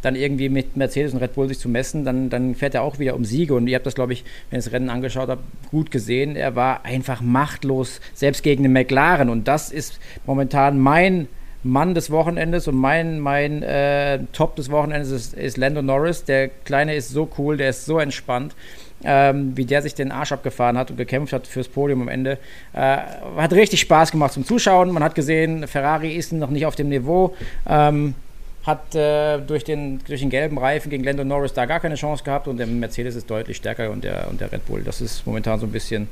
dann 0.05 0.17
irgendwie 0.17 0.49
mit 0.49 0.77
Mercedes 0.77 1.13
und 1.13 1.21
Red 1.21 1.35
Bull 1.35 1.49
sich 1.49 1.59
zu 1.59 1.69
messen, 1.69 2.05
dann, 2.05 2.31
dann 2.31 2.55
fährt 2.55 2.75
er 2.75 2.83
auch 2.83 2.99
wieder 2.99 3.15
um 3.15 3.25
Siege. 3.25 3.55
Und 3.55 3.67
ihr 3.69 3.77
habt 3.77 3.87
das, 3.87 3.95
glaube 3.95 4.13
ich, 4.13 4.25
wenn 4.51 4.59
ihr 4.59 4.63
das 4.63 4.73
Rennen 4.73 4.91
angeschaut 4.91 5.29
habt, 5.29 5.43
gut 5.71 5.91
gesehen. 5.91 6.37
Er 6.37 6.57
war 6.57 6.85
einfach 6.85 7.21
machtlos, 7.21 8.01
selbst 8.13 8.43
gegen 8.43 8.63
den 8.63 8.73
McLaren. 8.73 9.31
Und 9.31 9.49
das 9.49 9.73
ist 9.73 9.99
momentan 10.27 10.79
mein 10.79 11.29
Mann 11.63 11.95
des 11.95 12.11
Wochenendes 12.11 12.69
und 12.69 12.77
mein, 12.77 13.21
mein 13.21 13.63
äh, 13.63 14.21
Top 14.33 14.55
des 14.57 14.71
Wochenendes 14.71 15.11
ist, 15.11 15.35
ist 15.35 15.57
Lando 15.57 15.81
Norris. 15.81 16.25
Der 16.25 16.49
Kleine 16.49 16.95
ist 16.95 17.09
so 17.09 17.29
cool, 17.39 17.57
der 17.57 17.71
ist 17.71 17.87
so 17.87 17.99
entspannt. 17.99 18.55
Ähm, 19.07 19.55
wie 19.55 19.67
der 19.67 19.83
sich 19.83 19.95
den 19.95 20.13
Arsch 20.13 20.33
abgefahren 20.33 20.79
hat 20.79 20.91
und 20.91 20.97
gekämpft 20.97 21.35
hat 21.35 21.47
fürs 21.47 21.69
Podium 21.69 22.03
am 22.03 22.09
Ende. 22.09 22.39
Äh, 22.73 22.99
hat 23.37 23.53
richtig 23.53 23.81
Spaß 23.81 24.11
gemacht 24.13 24.33
zum 24.33 24.47
Zuschauen. 24.47 24.93
Man 24.93 25.03
hat 25.03 25.15
gesehen, 25.15 25.67
Ferrari 25.67 26.15
ist 26.15 26.33
noch 26.33 26.49
nicht 26.49 26.65
auf 26.65 26.75
dem 26.75 26.89
Niveau. 26.89 27.35
Ähm, 27.69 28.15
hat 28.65 28.95
äh, 28.95 29.39
durch, 29.41 29.63
den, 29.65 30.01
durch 30.07 30.21
den 30.21 30.31
gelben 30.31 30.57
Reifen 30.59 30.89
gegen 30.91 31.05
Lando 31.05 31.23
Norris 31.25 31.53
da 31.53 31.67
gar 31.67 31.81
keine 31.81 31.97
Chance 31.97 32.25
gehabt 32.25 32.49
und 32.49 32.57
der 32.57 32.67
Mercedes 32.67 33.15
ist 33.15 33.29
deutlich 33.29 33.59
stärker 33.59 33.91
und 33.91 34.05
der, 34.05 34.27
und 34.31 34.41
der 34.41 34.51
Red 34.53 34.67
Bull. 34.67 34.83
Das 34.83 35.01
ist 35.03 35.27
momentan 35.27 35.61
so 35.61 35.67
ein 35.67 35.73
bisschen 35.73 36.09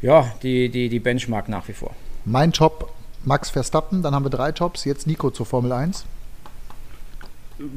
ja, 0.00 0.32
die, 0.42 0.68
die, 0.68 0.88
die 0.88 1.00
Benchmark 1.00 1.48
nach 1.48 1.66
wie 1.68 1.72
vor. 1.72 1.94
Mein 2.24 2.52
Top 2.52 2.92
Max 3.24 3.50
Verstappen, 3.50 4.02
dann 4.02 4.14
haben 4.14 4.24
wir 4.24 4.30
drei 4.30 4.52
Tops, 4.52 4.84
jetzt 4.84 5.06
Nico 5.08 5.30
zur 5.30 5.44
Formel 5.44 5.72
1. 5.72 6.04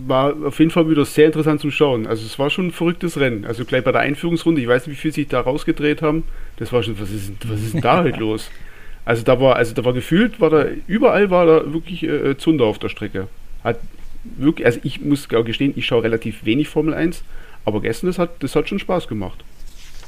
War 0.05 0.35
auf 0.45 0.59
jeden 0.59 0.69
Fall 0.69 0.87
wieder 0.87 1.03
sehr 1.05 1.25
interessant 1.25 1.59
zum 1.59 1.71
Schauen. 1.71 2.05
Also 2.05 2.23
es 2.23 2.37
war 2.37 2.51
schon 2.51 2.67
ein 2.67 2.71
verrücktes 2.71 3.19
Rennen. 3.19 3.45
Also 3.45 3.65
gleich 3.65 3.83
bei 3.83 3.91
der 3.91 4.01
Einführungsrunde, 4.01 4.61
ich 4.61 4.67
weiß 4.67 4.85
nicht, 4.85 4.95
wie 4.97 5.01
viel 5.01 5.11
sich 5.13 5.27
da 5.27 5.41
rausgedreht 5.41 6.03
haben. 6.03 6.23
Das 6.57 6.71
war 6.71 6.83
schon, 6.83 6.99
was 6.99 7.09
ist, 7.09 7.29
denn- 7.29 7.37
was 7.51 7.59
ist 7.61 7.73
denn 7.73 7.81
da 7.81 7.97
halt 7.97 8.17
los? 8.17 8.51
Also 9.03 9.23
da 9.23 9.41
war, 9.41 9.55
also 9.55 9.73
da 9.73 9.83
war 9.83 9.93
gefühlt, 9.93 10.39
war 10.39 10.51
da, 10.51 10.65
überall 10.85 11.31
war 11.31 11.47
da 11.47 11.73
wirklich 11.73 12.03
äh, 12.03 12.37
Zunder 12.37 12.65
auf 12.65 12.77
der 12.77 12.89
Strecke. 12.89 13.27
Hat 13.63 13.79
wirklich, 14.23 14.65
also 14.65 14.79
ich 14.83 15.01
muss 15.01 15.27
auch 15.33 15.45
gestehen, 15.45 15.73
ich 15.75 15.85
schaue 15.85 16.03
relativ 16.03 16.45
wenig 16.45 16.69
Formel 16.69 16.93
1, 16.93 17.23
aber 17.65 17.81
gestern, 17.81 18.07
das 18.07 18.19
hat, 18.19 18.41
das 18.43 18.55
hat 18.55 18.69
schon 18.69 18.79
Spaß 18.79 19.07
gemacht. 19.07 19.43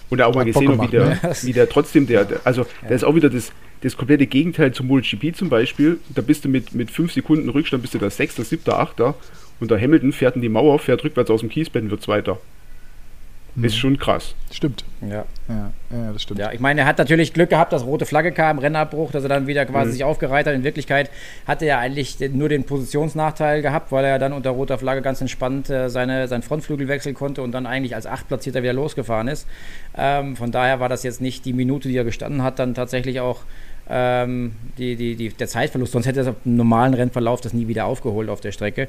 Und 0.10 0.22
auch 0.22 0.34
mal 0.34 0.42
Hat 0.42 0.48
gesehen, 0.48 0.68
wie, 0.68 0.88
gemacht, 0.88 0.94
der, 0.94 1.06
ne? 1.06 1.36
wie 1.42 1.54
der 1.54 1.70
trotzdem, 1.70 2.06
der, 2.08 2.26
der 2.26 2.42
also 2.44 2.66
der 2.84 2.96
ist 2.96 3.04
auch 3.04 3.16
wieder 3.16 3.30
das, 3.30 3.52
das 3.82 3.98
komplette 3.98 4.28
Gegenteil 4.28 4.72
zum 4.72 4.88
MotoGP 4.88 5.36
zum 5.36 5.50
Beispiel. 5.50 5.98
Da 6.14 6.22
bist 6.22 6.46
du 6.46 6.50
mit, 6.50 6.74
mit 6.76 6.92
5 6.92 7.12
Sekunden 7.14 7.50
Rückstand, 7.50 7.82
bist 7.82 7.94
du 7.94 7.98
da 7.98 8.10
Sechster, 8.10 8.44
Siebter, 8.44 8.80
Achter 8.80 9.16
und 9.60 9.72
der 9.72 9.80
Hamilton 9.80 10.12
fährt 10.12 10.36
in 10.36 10.42
die 10.42 10.50
Mauer, 10.50 10.78
fährt 10.80 11.04
rückwärts 11.04 11.32
aus 11.32 11.40
dem 11.40 11.50
Kiesbett 11.50 11.84
und 11.84 11.92
wird 11.92 12.04
Zweiter. 12.04 12.40
Mhm. 13.56 13.66
Ist 13.66 13.78
schon 13.78 13.98
krass. 13.98 14.36
Stimmt. 14.52 14.84
Ja. 15.02 15.26
ja. 15.48 15.72
Ja, 15.92 16.12
das 16.12 16.24
stimmt. 16.24 16.40
Ja, 16.40 16.52
ich 16.52 16.60
meine, 16.60 16.82
er 16.82 16.88
hat 16.88 16.98
natürlich 16.98 17.34
Glück 17.34 17.50
gehabt, 17.50 17.72
dass 17.72 17.86
rote 17.86 18.06
Flagge 18.06 18.32
kam, 18.32 18.58
Rennabbruch, 18.58 19.12
dass 19.12 19.24
er 19.24 19.30
dann 19.30 19.46
wieder 19.46 19.66
quasi 19.66 19.90
mhm. 19.90 19.94
sich 19.94 20.04
aufgereiht 20.04 20.48
hat. 20.48 20.54
In 20.54 20.64
Wirklichkeit 20.64 21.12
hatte 21.46 21.66
er 21.66 21.78
eigentlich 21.80 22.18
nur 22.32 22.50
den 22.50 22.64
Positionsnachteil 22.64 23.62
gehabt, 23.62 23.92
weil 23.92 24.06
er 24.06 24.18
dann 24.18 24.34
unter 24.34 24.50
roter 24.52 24.78
Flagge 24.78 25.02
ganz 25.02 25.22
entspannt 25.22 25.70
äh, 25.70 25.90
seine, 25.90 26.28
seinen 26.28 26.42
Frontflügel 26.42 26.88
wechseln 26.88 27.14
konnte 27.14 27.44
und 27.44 27.52
dann 27.52 27.68
eigentlich 27.68 27.96
als 27.96 28.08
Achtplatzierter 28.08 28.64
wieder 28.64 28.74
losgefahren 28.74 29.28
ist. 29.28 29.48
Ähm, 29.96 30.36
von 30.36 30.52
daher 30.52 30.80
war 30.80 30.90
das 30.90 31.04
jetzt 31.04 31.22
nicht 31.22 31.46
die 31.46 31.54
Minute, 31.54 31.88
die 31.88 31.98
er 31.98 32.04
gestanden 32.04 32.42
hat, 32.42 32.58
dann 32.58 32.74
tatsächlich 32.74 33.20
auch 33.20 33.42
ähm, 33.90 34.54
die, 34.78 34.96
die, 34.96 35.16
die, 35.16 35.30
der 35.30 35.48
Zeitverlust. 35.48 35.92
Sonst 35.92 36.06
hätte 36.06 36.22
er 36.22 36.30
auf 36.30 36.36
einem 36.46 36.58
normalen 36.58 36.94
Rennverlauf 36.94 37.42
das 37.42 37.54
nie 37.54 37.68
wieder 37.68 37.86
aufgeholt 37.86 38.30
auf 38.30 38.42
der 38.42 38.52
Strecke. 38.52 38.88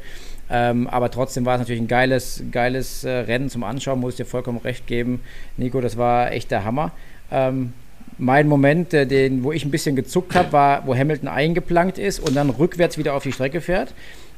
Ähm, 0.50 0.86
aber 0.88 1.10
trotzdem 1.10 1.44
war 1.44 1.54
es 1.54 1.60
natürlich 1.60 1.82
ein 1.82 1.88
geiles, 1.88 2.42
geiles 2.52 3.04
äh, 3.04 3.10
Rennen 3.10 3.50
zum 3.50 3.64
Anschauen, 3.64 4.00
muss 4.00 4.14
ich 4.14 4.18
dir 4.18 4.26
vollkommen 4.26 4.58
recht 4.58 4.86
geben. 4.86 5.20
Nico, 5.56 5.80
das 5.80 5.96
war 5.96 6.32
echt 6.32 6.50
der 6.50 6.64
Hammer. 6.64 6.92
Ähm, 7.30 7.72
mein 8.18 8.46
Moment, 8.48 8.94
äh, 8.94 9.06
den, 9.06 9.42
wo 9.42 9.52
ich 9.52 9.64
ein 9.64 9.70
bisschen 9.70 9.96
gezuckt 9.96 10.34
habe, 10.34 10.52
war, 10.52 10.86
wo 10.86 10.94
Hamilton 10.94 11.28
eingeplankt 11.28 11.98
ist 11.98 12.20
und 12.20 12.36
dann 12.36 12.50
rückwärts 12.50 12.96
wieder 12.96 13.14
auf 13.14 13.24
die 13.24 13.32
Strecke 13.32 13.60
fährt 13.60 13.94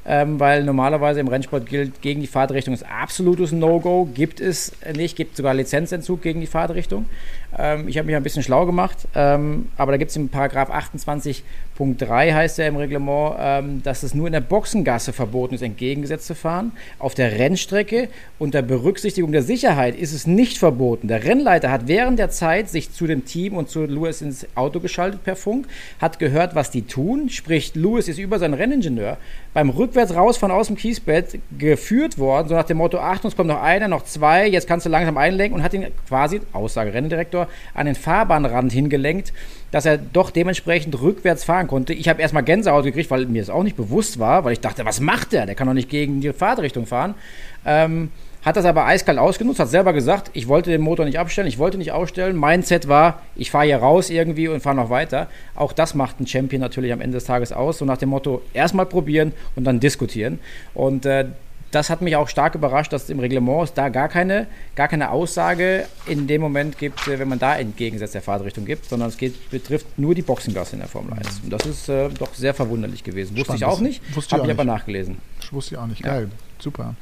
ähm, 0.09 0.39
weil 0.39 0.63
normalerweise 0.63 1.21
im 1.21 1.29
Rennsport 1.29 1.67
gilt, 1.67 2.01
gegen 2.01 2.21
die 2.21 2.27
Fahrtrichtung 2.27 2.73
ist 2.73 2.85
absolutes 2.89 3.53
No-Go, 3.53 4.09
gibt 4.15 4.41
es 4.41 4.73
nicht, 4.95 5.17
gibt 5.17 5.37
sogar 5.37 5.55
Lizenzentzug 5.55 6.23
gegen 6.23 6.41
die 6.41 6.47
Fahrtrichtung. 6.47 7.07
Ähm, 7.59 7.88
ich 7.88 7.99
habe 7.99 8.07
mich 8.07 8.16
ein 8.16 8.22
bisschen 8.22 8.42
schlau 8.42 8.66
gemacht, 8.66 9.09
ähm, 9.14 9.68
aber 9.76 9.92
da 9.92 9.99
gibt 9.99 10.11
es 10.11 10.16
im 10.16 10.28
Paragraph 10.28 10.70
28.3 10.70 12.34
heißt 12.34 12.59
er 12.59 12.68
im 12.68 12.76
Reglement, 12.76 13.36
ähm, 13.38 13.82
dass 13.82 14.03
es 14.03 14.14
nur 14.14 14.26
in 14.26 14.32
der 14.32 14.40
Boxengasse 14.40 15.12
verboten 15.12 15.55
ist, 15.55 15.62
entgegengesetzt 15.62 16.26
zu 16.26 16.34
fahren. 16.34 16.72
Auf 16.99 17.14
der 17.14 17.38
Rennstrecke 17.38 18.09
unter 18.38 18.62
Berücksichtigung 18.62 19.32
der 19.32 19.42
Sicherheit 19.42 19.97
ist 19.97 20.12
es 20.12 20.26
nicht 20.26 20.59
verboten. 20.59 21.09
Der 21.09 21.24
Rennleiter 21.24 21.70
hat 21.70 21.88
während 21.88 22.18
der 22.18 22.30
Zeit 22.30 22.68
sich 22.68 22.92
zu 22.92 23.07
dem 23.07 23.24
Team 23.24 23.57
und 23.57 23.70
zu 23.70 23.84
Lewis 23.84 24.22
ins 24.22 24.47
Auto 24.55 24.80
geschaltet 24.80 25.24
per 25.24 25.36
Funk, 25.36 25.66
hat 26.01 26.18
gehört, 26.18 26.55
was 26.55 26.70
die 26.70 26.82
tun, 26.82 27.28
sprich 27.28 27.74
Lewis 27.74 28.09
ist 28.09 28.18
über 28.18 28.38
seinen 28.38 28.55
Renningenieur 28.55 29.18
beim 29.57 29.70
rückwärts 29.70 30.14
rausfahren 30.14 30.55
aus 30.55 30.66
dem 30.66 30.76
Kiesbett 30.76 31.38
geführt 31.57 32.18
worden, 32.18 32.49
so 32.49 32.55
nach 32.55 32.64
dem 32.64 32.76
Motto, 32.76 32.99
Achtung, 32.99 33.30
es 33.30 33.36
kommt 33.36 33.49
noch 33.49 33.62
einer, 33.62 33.88
noch 33.88 34.05
zwei, 34.05 34.47
jetzt 34.47 34.68
kannst 34.68 34.84
du 34.84 34.90
langsam 34.90 35.16
einlenken 35.16 35.57
und 35.57 35.64
hat 35.64 35.72
ihn 35.72 35.86
quasi, 36.07 36.42
Aussage 36.53 36.92
Renndirektor, 36.92 37.45
an 37.74 37.86
den 37.86 37.94
Fahrbahnrand 37.94 38.72
hingelenkt, 38.72 39.32
dass 39.70 39.86
er 39.86 39.99
doch 39.99 40.30
dementsprechend 40.30 41.01
rückwärts 41.01 41.44
fahren 41.44 41.66
konnte. 41.66 41.92
Ich 41.92 42.09
habe 42.09 42.22
erstmal 42.22 42.42
Gänsehaut 42.42 42.84
gekriegt, 42.84 43.11
weil 43.11 43.26
mir 43.26 43.42
das 43.42 43.51
auch 43.51 43.62
nicht 43.62 43.76
bewusst 43.76 44.18
war, 44.18 44.44
weil 44.44 44.53
ich 44.53 44.61
dachte, 44.61 44.84
was 44.84 45.01
macht 45.01 45.32
der? 45.32 45.47
Der 45.47 45.55
kann 45.55 45.66
doch 45.66 45.74
nicht 45.74 45.90
gegen 45.90 46.20
die 46.20 46.32
Fahrtrichtung 46.32 46.86
fahren. 46.86 47.14
Ähm, 47.64 48.11
hat 48.47 48.55
das 48.55 48.64
aber 48.64 48.86
eiskalt 48.86 49.18
ausgenutzt, 49.18 49.59
hat 49.59 49.70
selber 49.70 49.92
gesagt, 49.92 50.30
ich 50.32 50.47
wollte 50.47 50.70
den 50.70 50.80
Motor 50.80 51.05
nicht 51.05 51.18
abstellen, 51.18 51.49
ich 51.49 51.59
wollte 51.59 51.78
nicht 51.78 51.90
ausstellen. 51.90 52.36
Mein 52.36 52.62
Set 52.62 52.86
war, 52.86 53.22
ich 53.34 53.51
fahre 53.51 53.66
hier 53.66 53.78
raus 53.78 54.09
irgendwie 54.09 54.47
und 54.47 54.61
fahre 54.61 54.76
noch 54.76 54.88
weiter. 54.88 55.26
Auch 55.57 55.72
das 55.72 55.97
macht 55.97 56.20
ein 56.20 56.28
Champion 56.28 56.61
natürlich 56.61 56.92
am 56.92 57.01
Ende 57.01 57.16
des 57.16 57.24
Tages 57.24 57.51
aus. 57.51 57.78
So 57.78 57.84
nach 57.84 57.97
dem 57.97 58.11
Motto, 58.11 58.42
erstmal 58.55 58.86
probieren 58.86 59.32
und 59.57 59.64
dann 59.64 59.80
diskutieren. 59.80 60.38
Und 60.74 61.07
äh, 61.07 61.24
das 61.77 61.91
hat 61.91 62.01
mich 62.01 62.16
auch 62.16 62.29
stark 62.29 62.55
überrascht, 62.55 62.93
dass 62.93 63.05
es 63.05 63.11
im 63.11 63.20
Reglement 63.20 63.64
es 63.64 63.74
da 63.74 63.91
gar 63.91 64.09
keine, 64.09 64.47
gar 64.74 64.89
keine 64.89 65.11
Aussage 65.11 65.87
in 66.07 66.27
dem 66.27 66.41
Moment 66.41 66.79
gibt, 66.79 67.07
äh, 67.07 67.18
wenn 67.18 67.29
man 67.29 67.39
da 67.39 67.57
entgegensetzt 67.57 68.14
der 68.14 68.22
Fahrtrichtung 68.22 68.64
gibt, 68.64 68.87
sondern 68.87 69.11
es 69.11 69.18
geht, 69.18 69.51
betrifft 69.51 69.99
nur 69.99 70.14
die 70.14 70.22
Boxengasse 70.22 70.72
in 70.72 70.79
der 70.81 70.89
Formel 70.89 71.12
1. 71.12 71.41
Und 71.45 71.51
das 71.51 71.66
ist 71.66 71.89
äh, 71.91 72.09
doch 72.09 72.35
sehr 72.35 72.55
verwunderlich 72.55 73.05
gewesen. 73.05 73.37
Wusste 73.37 73.59
Spannend. 73.59 73.61
ich 73.61 73.66
auch 73.66 73.81
nicht, 73.81 74.03
habe 74.33 74.47
ich 74.47 74.51
aber 74.51 74.64
nachgelesen. 74.64 75.18
Ich 75.43 75.53
wusste 75.53 75.74
ich 75.74 75.79
auch 75.79 75.87
nicht. 75.87 76.03
Geil, 76.03 76.29
ja. 76.31 76.62
super. 76.62 76.95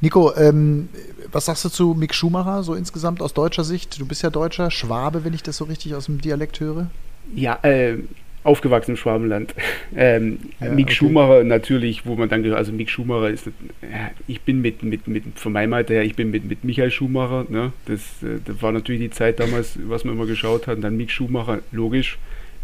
Nico, 0.00 0.34
ähm, 0.34 0.88
was 1.30 1.44
sagst 1.44 1.66
du 1.66 1.68
zu 1.68 1.94
Mick 1.94 2.14
Schumacher 2.14 2.62
so 2.62 2.74
insgesamt 2.74 3.20
aus 3.20 3.34
deutscher 3.34 3.64
Sicht? 3.64 4.00
Du 4.00 4.06
bist 4.06 4.22
ja 4.22 4.30
Deutscher, 4.30 4.70
Schwabe, 4.70 5.24
wenn 5.24 5.34
ich 5.34 5.42
das 5.42 5.58
so 5.58 5.64
richtig 5.64 5.94
aus 5.94 6.06
dem 6.06 6.22
Dialekt 6.22 6.58
höre. 6.58 6.88
Ja, 7.34 7.58
äh, 7.62 7.98
aufgewachsen 8.44 8.92
im 8.92 8.96
Schwabenland. 8.96 9.54
Ähm, 9.94 10.38
ja, 10.58 10.70
Mick 10.70 10.86
okay. 10.86 10.94
Schumacher 10.94 11.44
natürlich, 11.44 12.06
wo 12.06 12.14
man 12.14 12.30
dann 12.30 12.42
gehört, 12.42 12.58
also 12.58 12.72
Mick 12.72 12.88
Schumacher 12.88 13.28
ist, 13.28 13.46
ja, 13.82 14.10
ich 14.26 14.40
bin 14.40 14.62
mit, 14.62 14.82
mit, 14.82 15.06
mit, 15.06 15.24
von 15.34 15.52
meinem 15.52 15.74
Alter 15.74 15.92
her, 15.92 16.02
ich 16.02 16.16
bin 16.16 16.30
mit, 16.30 16.46
mit 16.46 16.64
Michael 16.64 16.90
Schumacher, 16.90 17.44
ne? 17.50 17.74
das, 17.84 18.00
äh, 18.22 18.38
das 18.42 18.62
war 18.62 18.72
natürlich 18.72 19.02
die 19.02 19.10
Zeit 19.10 19.38
damals, 19.38 19.78
was 19.86 20.04
man 20.04 20.14
immer 20.14 20.24
geschaut 20.24 20.66
hat, 20.66 20.76
und 20.76 20.82
dann 20.82 20.96
Mick 20.96 21.10
Schumacher, 21.10 21.58
logisch, 21.72 22.18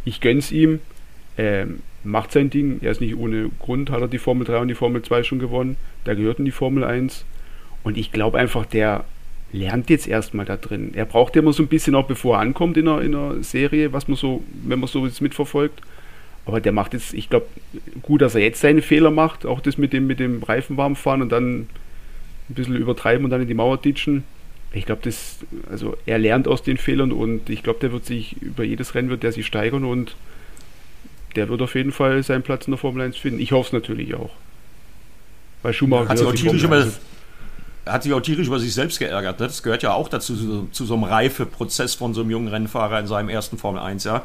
ich 0.07 0.23
gönn's 0.23 0.51
ihm, 0.53 0.81
ähm, 1.37 1.81
macht 2.03 2.33
sein 2.33 2.51
Ding. 2.51 2.79
Er 2.83 2.91
ist 2.91 3.01
nicht 3.01 3.17
ohne 3.17 3.51
Grund, 3.59 3.91
hat 3.91 4.01
er 4.01 4.09
die 4.09 4.19
Formel 4.19 4.47
3 4.47 4.59
und 4.59 4.69
die 4.69 4.75
Formel 4.75 5.03
2 5.03 5.23
schon 5.23 5.39
gewonnen. 5.39 5.77
Da 6.05 6.15
gehört 6.15 6.39
in 6.39 6.45
die 6.45 6.51
Formel 6.51 6.85
1. 6.85 7.25
Und 7.85 7.97
ich 7.97 8.13
glaube 8.13 8.39
einfach, 8.39 8.67
der 8.67 9.05
lernt 9.53 9.91
jetzt 9.91 10.07
erstmal 10.07 10.45
da 10.45 10.57
drin. 10.57 10.93
Er 10.95 11.07
braucht 11.07 11.37
ja 11.37 11.43
immer 11.43 11.53
so 11.53 11.63
ein 11.63 11.69
bisschen 11.69 11.95
auch, 11.95 12.07
bevor 12.07 12.37
er 12.37 12.41
ankommt 12.41 12.77
in 12.77 12.89
einer, 12.89 13.01
in 13.01 13.15
einer 13.15 13.43
Serie, 13.43 13.93
was 13.93 14.09
man 14.09 14.17
so, 14.17 14.43
wenn 14.65 14.81
man 14.81 14.89
so 14.89 15.07
jetzt 15.07 15.21
mitverfolgt. 15.21 15.81
Aber 16.45 16.61
der 16.61 16.73
macht 16.73 16.95
jetzt, 16.95 17.13
ich 17.15 17.29
glaube, 17.29 17.47
gut, 18.03 18.23
dass 18.23 18.35
er 18.35 18.41
jetzt 18.41 18.61
seine 18.61 18.83
Fehler 18.83 19.11
macht, 19.11 19.45
auch 19.45 19.61
das 19.61 19.77
mit 19.77 19.93
dem, 19.93 20.07
mit 20.07 20.19
dem 20.19 20.43
Reifen 20.43 20.77
warm 20.77 20.97
fahren 20.97 21.23
und 21.23 21.31
dann 21.31 21.61
ein 21.61 22.55
bisschen 22.55 22.77
übertreiben 22.77 23.25
und 23.25 23.31
dann 23.31 23.43
in 23.43 23.49
die 23.49 23.55
Mauer 23.55 23.79
ditchen. 23.79 24.25
Ich 24.73 24.87
glaube, 24.87 25.01
das, 25.05 25.39
also 25.71 25.97
er 26.07 26.19
lernt 26.19 26.47
aus 26.49 26.63
den 26.63 26.77
Fehlern 26.77 27.13
und 27.13 27.49
ich 27.51 27.63
glaube, 27.63 27.81
der 27.81 27.93
wird 27.93 28.05
sich 28.05 28.41
über 28.43 28.65
jedes 28.65 28.95
Rennen 28.95 29.09
wird 29.09 29.23
der 29.23 29.33
sich 29.33 29.47
steigern 29.47 29.85
und 29.85 30.15
der 31.37 31.49
wird 31.49 31.63
auf 31.63 31.75
jeden 31.75 31.93
Fall 31.93 32.23
seinen 32.23 32.43
Platz 32.43 32.67
in 32.67 32.73
der 32.73 32.79
Formel 32.79 33.03
1 33.03 33.17
finden. 33.17 33.41
Ich 33.41 33.53
hoffe 33.53 33.69
es 33.69 33.73
natürlich 33.73 34.15
auch. 34.15 34.31
Weil 35.63 35.73
Schumacher 35.73 36.09
hat 36.09 36.19
sich, 36.19 36.27
auch 36.27 36.33
tierisch 36.33 36.65
über, 36.65 36.87
hat 37.89 38.03
sich 38.03 38.13
auch 38.13 38.21
tierisch 38.21 38.47
über 38.47 38.61
sich 38.61 38.75
selbst 38.75 38.99
geärgert. 38.99 39.41
Ne? 39.41 39.47
Das 39.47 39.63
gehört 39.63 39.83
ja 39.83 39.93
auch 39.93 40.09
dazu, 40.09 40.37
zu, 40.37 40.69
zu 40.71 40.85
so 40.85 40.95
einem 40.95 41.05
Reifeprozess 41.05 41.95
von 41.95 42.15
so 42.15 42.21
einem 42.21 42.31
jungen 42.31 42.49
Rennfahrer 42.49 43.01
in 43.01 43.07
seinem 43.07 43.29
ersten 43.29 43.59
Formel 43.59 43.81
1 43.81 44.05
Jahr. 44.05 44.25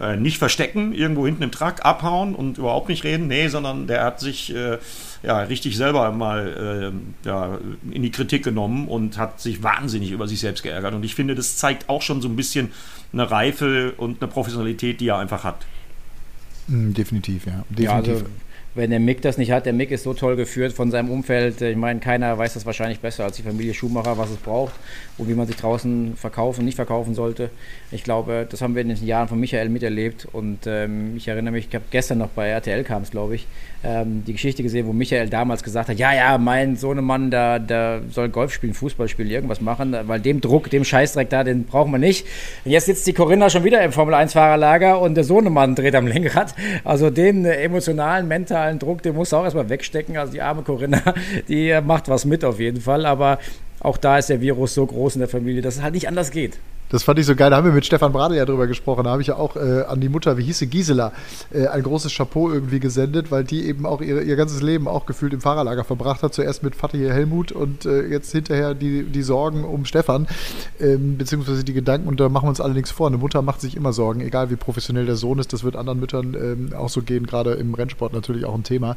Äh, 0.00 0.16
nicht 0.16 0.38
verstecken, 0.38 0.92
irgendwo 0.92 1.24
hinten 1.24 1.44
im 1.44 1.52
Truck 1.52 1.84
abhauen 1.84 2.34
und 2.34 2.58
überhaupt 2.58 2.88
nicht 2.88 3.04
reden, 3.04 3.28
nee, 3.28 3.46
sondern 3.46 3.86
der 3.86 4.02
hat 4.02 4.18
sich 4.18 4.52
äh, 4.52 4.78
ja 5.22 5.38
richtig 5.38 5.76
selber 5.76 6.10
mal 6.10 6.92
äh, 7.24 7.28
ja, 7.28 7.58
in 7.92 8.02
die 8.02 8.10
Kritik 8.10 8.42
genommen 8.42 8.88
und 8.88 9.18
hat 9.18 9.40
sich 9.40 9.62
wahnsinnig 9.62 10.10
über 10.10 10.26
sich 10.26 10.40
selbst 10.40 10.64
geärgert. 10.64 10.94
Und 10.94 11.04
ich 11.04 11.14
finde, 11.14 11.36
das 11.36 11.58
zeigt 11.58 11.88
auch 11.88 12.02
schon 12.02 12.20
so 12.20 12.28
ein 12.28 12.34
bisschen 12.34 12.72
eine 13.12 13.30
Reife 13.30 13.92
und 13.96 14.20
eine 14.20 14.28
Professionalität, 14.28 15.00
die 15.00 15.08
er 15.08 15.18
einfach 15.18 15.44
hat. 15.44 15.64
Mm, 16.66 16.92
definitiv, 16.92 17.46
ja. 17.46 17.64
Definitiv. 17.68 17.84
Ja, 17.84 17.94
also 17.94 18.24
wenn 18.74 18.90
der 18.90 19.00
Mick 19.00 19.22
das 19.22 19.38
nicht 19.38 19.52
hat, 19.52 19.66
der 19.66 19.72
Mick 19.72 19.90
ist 19.90 20.02
so 20.02 20.14
toll 20.14 20.36
geführt 20.36 20.72
von 20.72 20.90
seinem 20.90 21.10
Umfeld. 21.10 21.60
Ich 21.60 21.76
meine, 21.76 22.00
keiner 22.00 22.36
weiß 22.36 22.54
das 22.54 22.66
wahrscheinlich 22.66 23.00
besser 23.00 23.24
als 23.24 23.36
die 23.36 23.42
Familie 23.42 23.72
Schumacher, 23.72 24.18
was 24.18 24.30
es 24.30 24.36
braucht 24.36 24.74
und 25.16 25.28
wie 25.28 25.34
man 25.34 25.46
sich 25.46 25.56
draußen 25.56 26.16
verkaufen, 26.16 26.64
nicht 26.64 26.74
verkaufen 26.74 27.14
sollte. 27.14 27.50
Ich 27.92 28.02
glaube, 28.02 28.46
das 28.48 28.62
haben 28.62 28.74
wir 28.74 28.82
in 28.82 28.88
den 28.88 29.04
Jahren 29.04 29.28
von 29.28 29.38
Michael 29.38 29.68
miterlebt 29.68 30.26
und 30.32 30.60
ähm, 30.66 31.16
ich 31.16 31.28
erinnere 31.28 31.52
mich, 31.52 31.68
ich 31.68 31.74
habe 31.74 31.84
gestern 31.90 32.18
noch 32.18 32.30
bei 32.30 32.48
RTL 32.48 32.82
kam 32.84 33.02
es, 33.02 33.10
glaube 33.10 33.36
ich, 33.36 33.46
ähm, 33.84 34.24
die 34.26 34.32
Geschichte 34.32 34.62
gesehen, 34.62 34.86
wo 34.86 34.92
Michael 34.92 35.28
damals 35.28 35.62
gesagt 35.62 35.90
hat, 35.90 35.98
ja, 35.98 36.12
ja, 36.14 36.38
mein 36.38 36.76
Sohnemann, 36.76 37.30
der, 37.30 37.58
der 37.58 38.00
soll 38.10 38.28
Golf 38.30 38.52
spielen, 38.52 38.74
Fußball 38.74 39.08
spielen, 39.08 39.30
irgendwas 39.30 39.60
machen, 39.60 39.94
weil 40.06 40.20
dem 40.20 40.40
Druck, 40.40 40.70
dem 40.70 40.84
Scheißdreck 40.84 41.28
da, 41.28 41.44
den 41.44 41.64
brauchen 41.64 41.92
wir 41.92 41.98
nicht. 41.98 42.26
Und 42.64 42.70
jetzt 42.70 42.86
sitzt 42.86 43.06
die 43.06 43.12
Corinna 43.12 43.50
schon 43.50 43.62
wieder 43.62 43.82
im 43.82 43.92
Formel-1-Fahrerlager 43.92 45.00
und 45.00 45.14
der 45.14 45.24
Sohnemann 45.24 45.74
dreht 45.74 45.94
am 45.94 46.06
Lenkrad. 46.06 46.54
Also 46.82 47.10
den 47.10 47.44
äh, 47.44 47.56
emotionalen, 47.56 48.26
mentalen 48.26 48.63
Druck, 48.72 49.02
den 49.02 49.14
muss 49.14 49.32
er 49.32 49.38
auch 49.38 49.44
erstmal 49.44 49.68
wegstecken. 49.68 50.16
Also 50.16 50.32
die 50.32 50.42
arme 50.42 50.62
Corinna, 50.62 51.02
die 51.48 51.78
macht 51.84 52.08
was 52.08 52.24
mit 52.24 52.44
auf 52.44 52.60
jeden 52.60 52.80
Fall, 52.80 53.06
aber 53.06 53.38
auch 53.80 53.96
da 53.96 54.18
ist 54.18 54.30
der 54.30 54.40
Virus 54.40 54.74
so 54.74 54.86
groß 54.86 55.16
in 55.16 55.20
der 55.20 55.28
Familie, 55.28 55.62
dass 55.62 55.76
es 55.76 55.82
halt 55.82 55.94
nicht 55.94 56.08
anders 56.08 56.30
geht. 56.30 56.58
Das 56.94 57.02
fand 57.02 57.18
ich 57.18 57.26
so 57.26 57.34
geil. 57.34 57.50
Da 57.50 57.56
haben 57.56 57.64
wir 57.64 57.72
mit 57.72 57.84
Stefan 57.84 58.12
Brade 58.12 58.36
ja 58.36 58.44
drüber 58.44 58.68
gesprochen. 58.68 59.02
Da 59.02 59.10
habe 59.10 59.20
ich 59.20 59.26
ja 59.26 59.34
auch 59.34 59.56
äh, 59.56 59.82
an 59.82 60.00
die 60.00 60.08
Mutter, 60.08 60.38
wie 60.38 60.44
hieß 60.44 60.60
sie, 60.60 60.68
Gisela, 60.68 61.10
äh, 61.52 61.66
ein 61.66 61.82
großes 61.82 62.14
Chapeau 62.14 62.52
irgendwie 62.52 62.78
gesendet, 62.78 63.32
weil 63.32 63.42
die 63.42 63.66
eben 63.66 63.84
auch 63.84 64.00
ihre, 64.00 64.22
ihr 64.22 64.36
ganzes 64.36 64.62
Leben 64.62 64.86
auch 64.86 65.04
gefühlt 65.04 65.32
im 65.32 65.40
Fahrerlager 65.40 65.82
verbracht 65.82 66.22
hat. 66.22 66.34
Zuerst 66.34 66.62
mit 66.62 66.76
hier 66.92 67.12
Helmut 67.12 67.50
und 67.50 67.84
äh, 67.84 68.06
jetzt 68.06 68.30
hinterher 68.30 68.74
die, 68.74 69.02
die 69.02 69.22
Sorgen 69.24 69.64
um 69.64 69.86
Stefan, 69.86 70.28
ähm, 70.78 71.18
beziehungsweise 71.18 71.64
die 71.64 71.72
Gedanken. 71.72 72.06
Und 72.06 72.20
da 72.20 72.28
machen 72.28 72.44
wir 72.44 72.50
uns 72.50 72.60
alle 72.60 72.74
nichts 72.74 72.92
vor. 72.92 73.08
Eine 73.08 73.18
Mutter 73.18 73.42
macht 73.42 73.60
sich 73.60 73.74
immer 73.76 73.92
Sorgen, 73.92 74.20
egal 74.20 74.50
wie 74.50 74.56
professionell 74.56 75.06
der 75.06 75.16
Sohn 75.16 75.40
ist. 75.40 75.52
Das 75.52 75.64
wird 75.64 75.74
anderen 75.74 75.98
Müttern 75.98 76.34
ähm, 76.34 76.74
auch 76.78 76.90
so 76.90 77.02
gehen, 77.02 77.26
gerade 77.26 77.54
im 77.54 77.74
Rennsport 77.74 78.12
natürlich 78.12 78.44
auch 78.44 78.54
ein 78.54 78.62
Thema. 78.62 78.96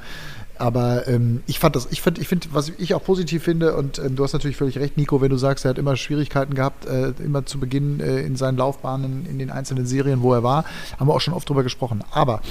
Aber 0.60 1.08
ähm, 1.08 1.44
ich 1.48 1.60
fand 1.60 1.76
das, 1.76 1.88
ich 1.92 2.02
finde, 2.02 2.22
ich 2.22 2.28
find, 2.28 2.54
was 2.54 2.72
ich 2.78 2.94
auch 2.94 3.04
positiv 3.04 3.44
finde, 3.44 3.76
und 3.76 4.00
ähm, 4.00 4.16
du 4.16 4.24
hast 4.24 4.34
natürlich 4.34 4.58
völlig 4.58 4.78
recht, 4.78 4.98
Nico, 4.98 5.22
wenn 5.22 5.30
du 5.30 5.38
sagst, 5.38 5.66
er 5.66 5.70
hat 5.70 5.78
immer 5.78 5.96
Schwierigkeiten 5.96 6.56
gehabt, 6.56 6.86
äh, 6.86 7.14
immer 7.24 7.46
zu 7.46 7.60
Beginn 7.60 8.00
äh, 8.00 8.22
in 8.22 8.36
seinen 8.36 8.58
Laufbahnen, 8.58 9.26
in, 9.30 9.40
den 9.40 9.52
einzelnen 9.52 9.86
Serien, 9.86 10.22
wo 10.22 10.34
er 10.34 10.44
war, 10.44 10.66
haben 11.00 11.08
wir 11.08 11.14
auch 11.14 11.22
schon 11.22 11.34
oft 11.34 11.48
drüber 11.48 11.64
gesprochen. 11.64 12.04
Aber 12.12 12.42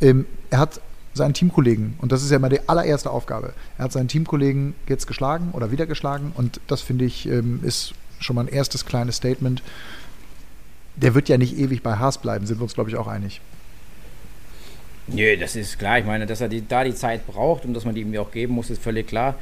ähm, 0.00 0.26
er 0.50 0.58
hat 0.58 0.80
seinen 1.14 1.34
Teamkollegen, 1.34 1.94
und 2.00 2.12
das 2.12 2.22
ist 2.22 2.30
ja 2.30 2.36
immer 2.36 2.48
die 2.48 2.68
allererste 2.68 3.10
Aufgabe, 3.10 3.54
er 3.78 3.84
hat 3.84 3.92
seinen 3.92 4.08
Teamkollegen 4.08 4.74
jetzt 4.88 5.06
geschlagen 5.06 5.50
oder 5.52 5.70
wieder 5.70 5.86
geschlagen, 5.86 6.32
und 6.34 6.60
das 6.66 6.80
finde 6.80 7.04
ich, 7.04 7.26
ähm, 7.28 7.60
ist 7.62 7.94
schon 8.20 8.36
mal 8.36 8.42
ein 8.42 8.48
erstes 8.48 8.84
kleines 8.84 9.16
Statement. 9.16 9.62
Der 10.96 11.14
wird 11.14 11.28
ja 11.28 11.38
nicht 11.38 11.56
ewig 11.58 11.82
bei 11.82 11.96
Haas 11.96 12.18
bleiben, 12.18 12.46
sind 12.46 12.58
wir 12.58 12.64
uns, 12.64 12.74
glaube 12.74 12.90
ich, 12.90 12.96
auch 12.96 13.06
einig. 13.06 13.40
Nö, 15.06 15.36
das 15.36 15.54
ist 15.54 15.78
klar. 15.78 15.98
Ich 15.98 16.04
meine, 16.04 16.26
dass 16.26 16.40
er 16.40 16.48
die, 16.48 16.66
da 16.66 16.82
die 16.82 16.94
Zeit 16.94 17.26
braucht 17.26 17.64
und 17.64 17.74
dass 17.74 17.84
man 17.84 17.94
die 17.94 18.00
ihm 18.00 18.16
auch 18.16 18.30
geben 18.30 18.54
muss, 18.54 18.70
ist 18.70 18.82
völlig 18.82 19.06
klar. 19.06 19.34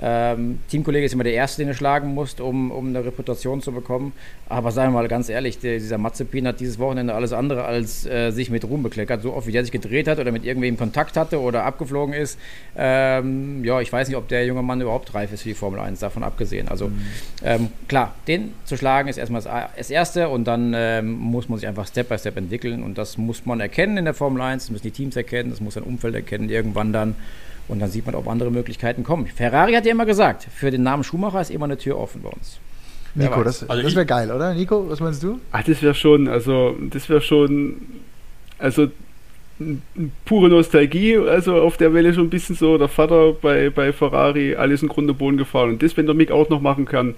Ähm, 0.00 0.58
Teamkollege 0.68 1.06
ist 1.06 1.12
immer 1.12 1.24
der 1.24 1.34
Erste, 1.34 1.62
den 1.62 1.68
du 1.68 1.74
schlagen 1.74 2.14
musst, 2.14 2.40
um, 2.40 2.70
um 2.70 2.88
eine 2.88 3.04
Reputation 3.04 3.60
zu 3.60 3.72
bekommen. 3.72 4.12
Aber 4.48 4.70
sagen 4.72 4.92
wir 4.92 5.00
mal 5.00 5.08
ganz 5.08 5.28
ehrlich, 5.28 5.58
der, 5.58 5.78
dieser 5.78 5.98
Mazepin 5.98 6.46
hat 6.46 6.60
dieses 6.60 6.78
Wochenende 6.78 7.14
alles 7.14 7.32
andere 7.32 7.64
als 7.64 8.06
äh, 8.06 8.30
sich 8.30 8.50
mit 8.50 8.64
Ruhm 8.64 8.82
bekleckert. 8.82 9.22
So 9.22 9.32
oft 9.32 9.46
wie 9.46 9.52
der 9.52 9.62
sich 9.62 9.72
gedreht 9.72 10.08
hat 10.08 10.18
oder 10.18 10.32
mit 10.32 10.44
irgendwem 10.44 10.76
Kontakt 10.76 11.16
hatte 11.16 11.40
oder 11.40 11.64
abgeflogen 11.64 12.14
ist. 12.14 12.38
Ähm, 12.76 13.64
ja, 13.64 13.80
ich 13.80 13.92
weiß 13.92 14.08
nicht, 14.08 14.16
ob 14.16 14.28
der 14.28 14.44
junge 14.46 14.62
Mann 14.62 14.80
überhaupt 14.80 15.14
reif 15.14 15.32
ist 15.32 15.42
für 15.42 15.50
die 15.50 15.54
Formel 15.54 15.80
1, 15.80 16.00
davon 16.00 16.22
abgesehen. 16.22 16.68
Also 16.68 16.88
mhm. 16.88 17.02
ähm, 17.44 17.68
klar, 17.88 18.14
den 18.26 18.54
zu 18.64 18.76
schlagen 18.76 19.08
ist 19.08 19.18
erstmal 19.18 19.42
das, 19.42 19.90
Erste 19.90 20.28
und 20.30 20.44
dann 20.44 20.72
ähm, 20.74 21.12
muss 21.12 21.48
man 21.48 21.58
sich 21.58 21.68
einfach 21.68 21.86
Step 21.86 22.08
by 22.08 22.18
Step 22.18 22.36
entwickeln 22.36 22.82
und 22.82 22.96
das 22.98 23.18
muss 23.18 23.44
man 23.44 23.60
erkennen 23.60 23.98
in 23.98 24.04
der 24.04 24.14
Formel 24.14 24.40
1, 24.40 24.64
das 24.64 24.70
müssen 24.70 24.84
die 24.84 24.90
Teams 24.90 25.16
erkennen, 25.16 25.50
das 25.50 25.60
muss 25.60 25.76
ein 25.76 25.82
Umfeld 25.82 26.14
erkennen 26.14 26.48
irgendwann 26.48 26.92
dann. 26.92 27.14
Und 27.72 27.78
dann 27.78 27.88
sieht 27.88 28.04
man, 28.04 28.14
ob 28.14 28.28
andere 28.28 28.50
Möglichkeiten 28.50 29.02
kommen. 29.02 29.26
Ferrari 29.26 29.72
hat 29.72 29.86
ja 29.86 29.92
immer 29.92 30.04
gesagt, 30.04 30.46
für 30.54 30.70
den 30.70 30.82
Namen 30.82 31.04
Schumacher 31.04 31.40
ist 31.40 31.50
immer 31.50 31.64
eine 31.64 31.78
Tür 31.78 31.98
offen 31.98 32.20
bei 32.20 32.28
uns. 32.28 32.58
Nico, 33.14 33.42
das, 33.42 33.66
also 33.66 33.82
das 33.82 33.94
wäre 33.94 34.04
geil, 34.04 34.30
oder? 34.30 34.52
Nico, 34.52 34.90
was 34.90 35.00
meinst 35.00 35.22
du? 35.22 35.40
Ach, 35.52 35.64
das 35.64 35.80
wäre 35.80 35.94
schon, 35.94 36.28
also, 36.28 36.76
das 36.90 37.08
wäre 37.08 37.22
schon, 37.22 37.76
also, 38.58 38.88
pure 40.26 40.50
Nostalgie, 40.50 41.16
also 41.16 41.62
auf 41.62 41.78
der 41.78 41.94
Welle 41.94 42.12
schon 42.12 42.24
ein 42.24 42.30
bisschen 42.30 42.56
so, 42.56 42.76
der 42.76 42.88
Vater 42.88 43.32
bei, 43.40 43.70
bei 43.70 43.94
Ferrari, 43.94 44.54
alles 44.54 44.82
in 44.82 44.88
Grund 44.88 45.08
und 45.08 45.16
Boden 45.16 45.38
gefahren. 45.38 45.70
Und 45.70 45.82
das, 45.82 45.96
wenn 45.96 46.04
der 46.04 46.14
Mick 46.14 46.30
auch 46.30 46.50
noch 46.50 46.60
machen 46.60 46.84
kann, 46.84 47.14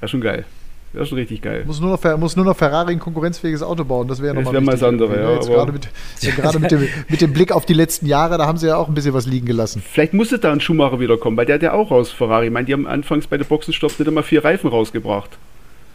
wäre 0.00 0.08
schon 0.08 0.20
geil. 0.20 0.44
Das 0.92 1.02
ist 1.02 1.08
schon 1.10 1.18
richtig 1.18 1.42
geil. 1.42 1.64
Muss 1.66 1.80
nur 1.80 1.90
noch, 1.90 2.18
muss 2.18 2.36
nur 2.36 2.44
noch 2.44 2.56
Ferrari 2.56 2.92
ein 2.92 2.98
konkurrenzfähiges 2.98 3.62
Auto 3.62 3.84
bauen. 3.84 4.08
Das 4.08 4.22
wäre 4.22 4.34
nochmal 4.34 4.44
Das 4.44 4.52
wäre 4.54 4.64
mal 4.64 4.72
das 4.72 4.82
andere, 4.82 5.20
ja. 5.20 5.34
Jetzt 5.34 5.48
gerade 5.48 5.72
mit, 5.72 5.88
gerade 6.20 6.58
mit, 6.58 6.70
dem, 6.70 6.88
mit 7.08 7.20
dem 7.20 7.32
Blick 7.32 7.52
auf 7.52 7.66
die 7.66 7.74
letzten 7.74 8.06
Jahre, 8.06 8.38
da 8.38 8.46
haben 8.46 8.56
sie 8.56 8.68
ja 8.68 8.76
auch 8.76 8.88
ein 8.88 8.94
bisschen 8.94 9.12
was 9.12 9.26
liegen 9.26 9.46
gelassen. 9.46 9.82
Vielleicht 9.86 10.14
musste 10.14 10.38
da 10.38 10.52
ein 10.52 10.60
Schumacher 10.60 10.98
wiederkommen, 10.98 11.36
weil 11.36 11.46
der 11.46 11.56
hat 11.56 11.62
ja 11.62 11.72
auch 11.72 11.90
aus 11.90 12.12
Ferrari. 12.12 12.46
Ich 12.46 12.52
meine, 12.52 12.66
die 12.66 12.72
haben 12.72 12.86
anfangs 12.86 13.26
bei 13.26 13.36
der 13.36 13.44
Boxenstopp 13.44 13.98
nicht 13.98 14.08
immer 14.08 14.22
vier 14.22 14.44
Reifen 14.44 14.70
rausgebracht. 14.70 15.30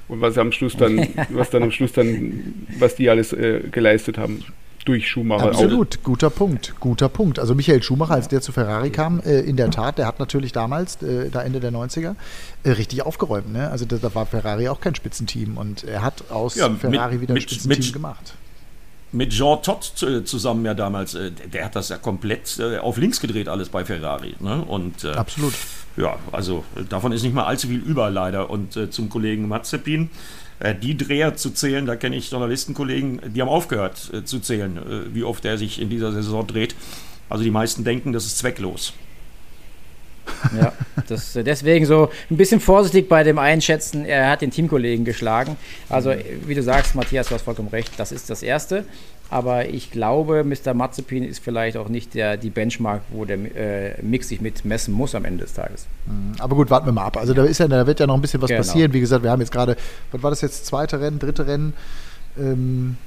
Und 0.07 0.21
was 0.21 0.37
am 0.37 0.51
Schluss 0.51 0.75
dann, 0.77 1.07
was 1.29 1.49
dann 1.49 1.63
am 1.63 1.71
Schluss 1.71 1.93
dann, 1.93 2.67
was 2.77 2.95
die 2.95 3.09
alles 3.09 3.33
äh, 3.33 3.61
geleistet 3.71 4.17
haben 4.17 4.43
durch 4.85 5.09
Schumacher. 5.09 5.47
Absolut, 5.47 5.97
auch. 5.97 6.03
guter 6.03 6.29
Punkt, 6.29 6.73
guter 6.79 7.09
Punkt. 7.09 7.39
Also 7.39 7.55
Michael 7.55 7.83
Schumacher, 7.83 8.13
als 8.13 8.27
der 8.27 8.41
zu 8.41 8.51
Ferrari 8.51 8.89
kam, 8.89 9.19
äh, 9.21 9.39
in 9.41 9.57
der 9.57 9.71
Tat, 9.71 9.97
der 9.97 10.07
hat 10.07 10.19
natürlich 10.19 10.51
damals, 10.51 11.01
äh, 11.01 11.29
da 11.29 11.41
Ende 11.41 11.59
der 11.59 11.71
90er, 11.71 12.15
äh, 12.63 12.71
richtig 12.71 13.03
aufgeräumt. 13.03 13.51
Ne? 13.51 13.69
Also 13.69 13.85
da, 13.85 13.97
da, 13.97 14.13
war 14.15 14.25
Ferrari 14.25 14.69
auch 14.69 14.81
kein 14.81 14.95
Spitzenteam 14.95 15.57
und 15.57 15.83
er 15.83 16.01
hat 16.01 16.31
aus 16.31 16.55
ja, 16.55 16.69
Ferrari 16.69 17.13
mit, 17.13 17.21
wieder 17.21 17.33
ein 17.35 17.41
Spitzenteam 17.41 17.79
mit, 17.79 17.93
gemacht. 17.93 18.33
Mit 19.13 19.31
Jean 19.31 19.61
Todt 19.61 19.93
zusammen 20.25 20.65
ja 20.65 20.73
damals, 20.73 21.15
äh, 21.15 21.31
der 21.31 21.65
hat 21.65 21.75
das 21.75 21.89
ja 21.89 21.97
komplett 21.97 22.57
äh, 22.59 22.77
auf 22.77 22.97
links 22.97 23.19
gedreht, 23.19 23.49
alles 23.49 23.69
bei 23.69 23.85
Ferrari. 23.85 24.35
Ne? 24.39 24.63
Und, 24.63 25.03
äh, 25.03 25.11
Absolut. 25.11 25.53
Ja, 25.97 26.15
also 26.31 26.63
davon 26.87 27.11
ist 27.11 27.21
nicht 27.23 27.35
mal 27.35 27.43
allzu 27.43 27.67
viel 27.67 27.81
über 27.81 28.09
leider. 28.09 28.49
Und 28.49 28.79
zum 28.91 29.09
Kollegen 29.09 29.49
Mazepin, 29.49 30.05
äh, 30.05 30.07
die 30.81 30.97
Dreher 30.97 31.35
zu 31.35 31.51
zählen, 31.51 31.85
da 31.85 31.95
kenne 31.95 32.15
ich 32.15 32.31
Journalistenkollegen, 32.31 33.33
die 33.33 33.41
haben 33.41 33.49
aufgehört 33.49 34.11
äh, 34.13 34.23
zu 34.23 34.39
zählen, 34.39 34.77
äh, 34.77 35.15
wie 35.15 35.23
oft 35.23 35.43
er 35.45 35.57
sich 35.57 35.81
in 35.81 35.89
dieser 35.89 36.11
Saison 36.11 36.45
dreht. 36.45 36.75
Also 37.29 37.43
die 37.43 37.51
meisten 37.51 37.83
denken, 37.83 38.13
das 38.13 38.25
ist 38.25 38.37
zwecklos. 38.37 38.93
Ja, 40.59 40.73
das, 41.07 41.33
deswegen 41.33 41.85
so 41.85 42.09
ein 42.29 42.37
bisschen 42.37 42.59
vorsichtig 42.59 43.09
bei 43.09 43.23
dem 43.23 43.39
Einschätzen. 43.39 44.05
Er 44.05 44.29
hat 44.29 44.41
den 44.41 44.51
Teamkollegen 44.51 45.05
geschlagen. 45.05 45.57
Also, 45.89 46.13
wie 46.45 46.55
du 46.55 46.63
sagst, 46.63 46.95
Matthias, 46.95 47.27
du 47.27 47.35
hast 47.35 47.43
vollkommen 47.43 47.69
recht. 47.69 47.91
Das 47.97 48.11
ist 48.11 48.29
das 48.29 48.43
Erste. 48.43 48.85
Aber 49.31 49.69
ich 49.69 49.91
glaube, 49.91 50.43
Mr. 50.43 50.73
Mazepin 50.73 51.23
ist 51.23 51.39
vielleicht 51.39 51.77
auch 51.77 51.87
nicht 51.87 52.15
der, 52.15 52.35
die 52.35 52.49
Benchmark, 52.49 53.01
wo 53.11 53.23
der 53.23 53.37
äh, 53.37 54.03
Mix 54.03 54.27
sich 54.27 54.41
mit 54.41 54.65
messen 54.65 54.93
muss 54.93 55.15
am 55.15 55.23
Ende 55.23 55.45
des 55.45 55.53
Tages. 55.53 55.87
Mhm. 56.05 56.33
Aber 56.37 56.57
gut, 56.57 56.69
warten 56.69 56.85
wir 56.85 56.91
mal 56.91 57.05
ab. 57.05 57.15
Also 57.15 57.33
da, 57.33 57.45
ist 57.45 57.59
ja, 57.59 57.69
da 57.69 57.87
wird 57.87 58.01
ja 58.01 58.07
noch 58.07 58.15
ein 58.15 58.21
bisschen 58.21 58.41
was 58.41 58.49
genau. 58.49 58.59
passieren. 58.59 58.91
Wie 58.91 58.99
gesagt, 58.99 59.23
wir 59.23 59.31
haben 59.31 59.39
jetzt 59.39 59.53
gerade, 59.53 59.77
was 60.11 60.21
war 60.21 60.31
das 60.31 60.41
jetzt, 60.41 60.65
zweite 60.65 60.99
Rennen, 60.99 61.17
dritte 61.17 61.47
Rennen? 61.47 61.73
Ähm, 62.37 62.97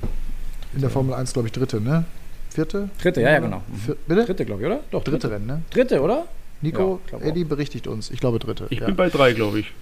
in 0.74 0.80
der 0.80 0.88
Formel 0.88 1.12
1, 1.12 1.34
glaube 1.34 1.48
ich, 1.48 1.52
dritte, 1.52 1.78
ne? 1.78 2.06
Vierte? 2.48 2.88
Dritte, 3.02 3.20
ja, 3.20 3.32
ja, 3.32 3.38
genau. 3.40 3.62
Vier, 3.84 3.96
bitte? 4.08 4.24
Dritte, 4.24 4.44
glaube 4.46 4.62
ich, 4.62 4.66
oder? 4.66 4.80
Doch, 4.92 5.04
dritte, 5.04 5.18
dritte 5.18 5.34
Rennen, 5.34 5.46
ne? 5.46 5.62
Dritte, 5.70 6.00
oder? 6.00 6.24
Nico, 6.62 7.00
ja, 7.12 7.18
Eddie 7.18 7.44
berichtigt 7.44 7.86
uns. 7.86 8.10
Ich 8.10 8.20
glaube, 8.20 8.38
dritte. 8.38 8.66
Ich 8.70 8.80
ja. 8.80 8.86
bin 8.86 8.96
bei 8.96 9.10
drei, 9.10 9.34
glaube 9.34 9.58
ich. 9.58 9.72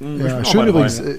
Ja, 0.00 0.44
schön 0.44 0.68
übrigens. 0.68 1.00
Rein, 1.00 1.08
äh, 1.08 1.16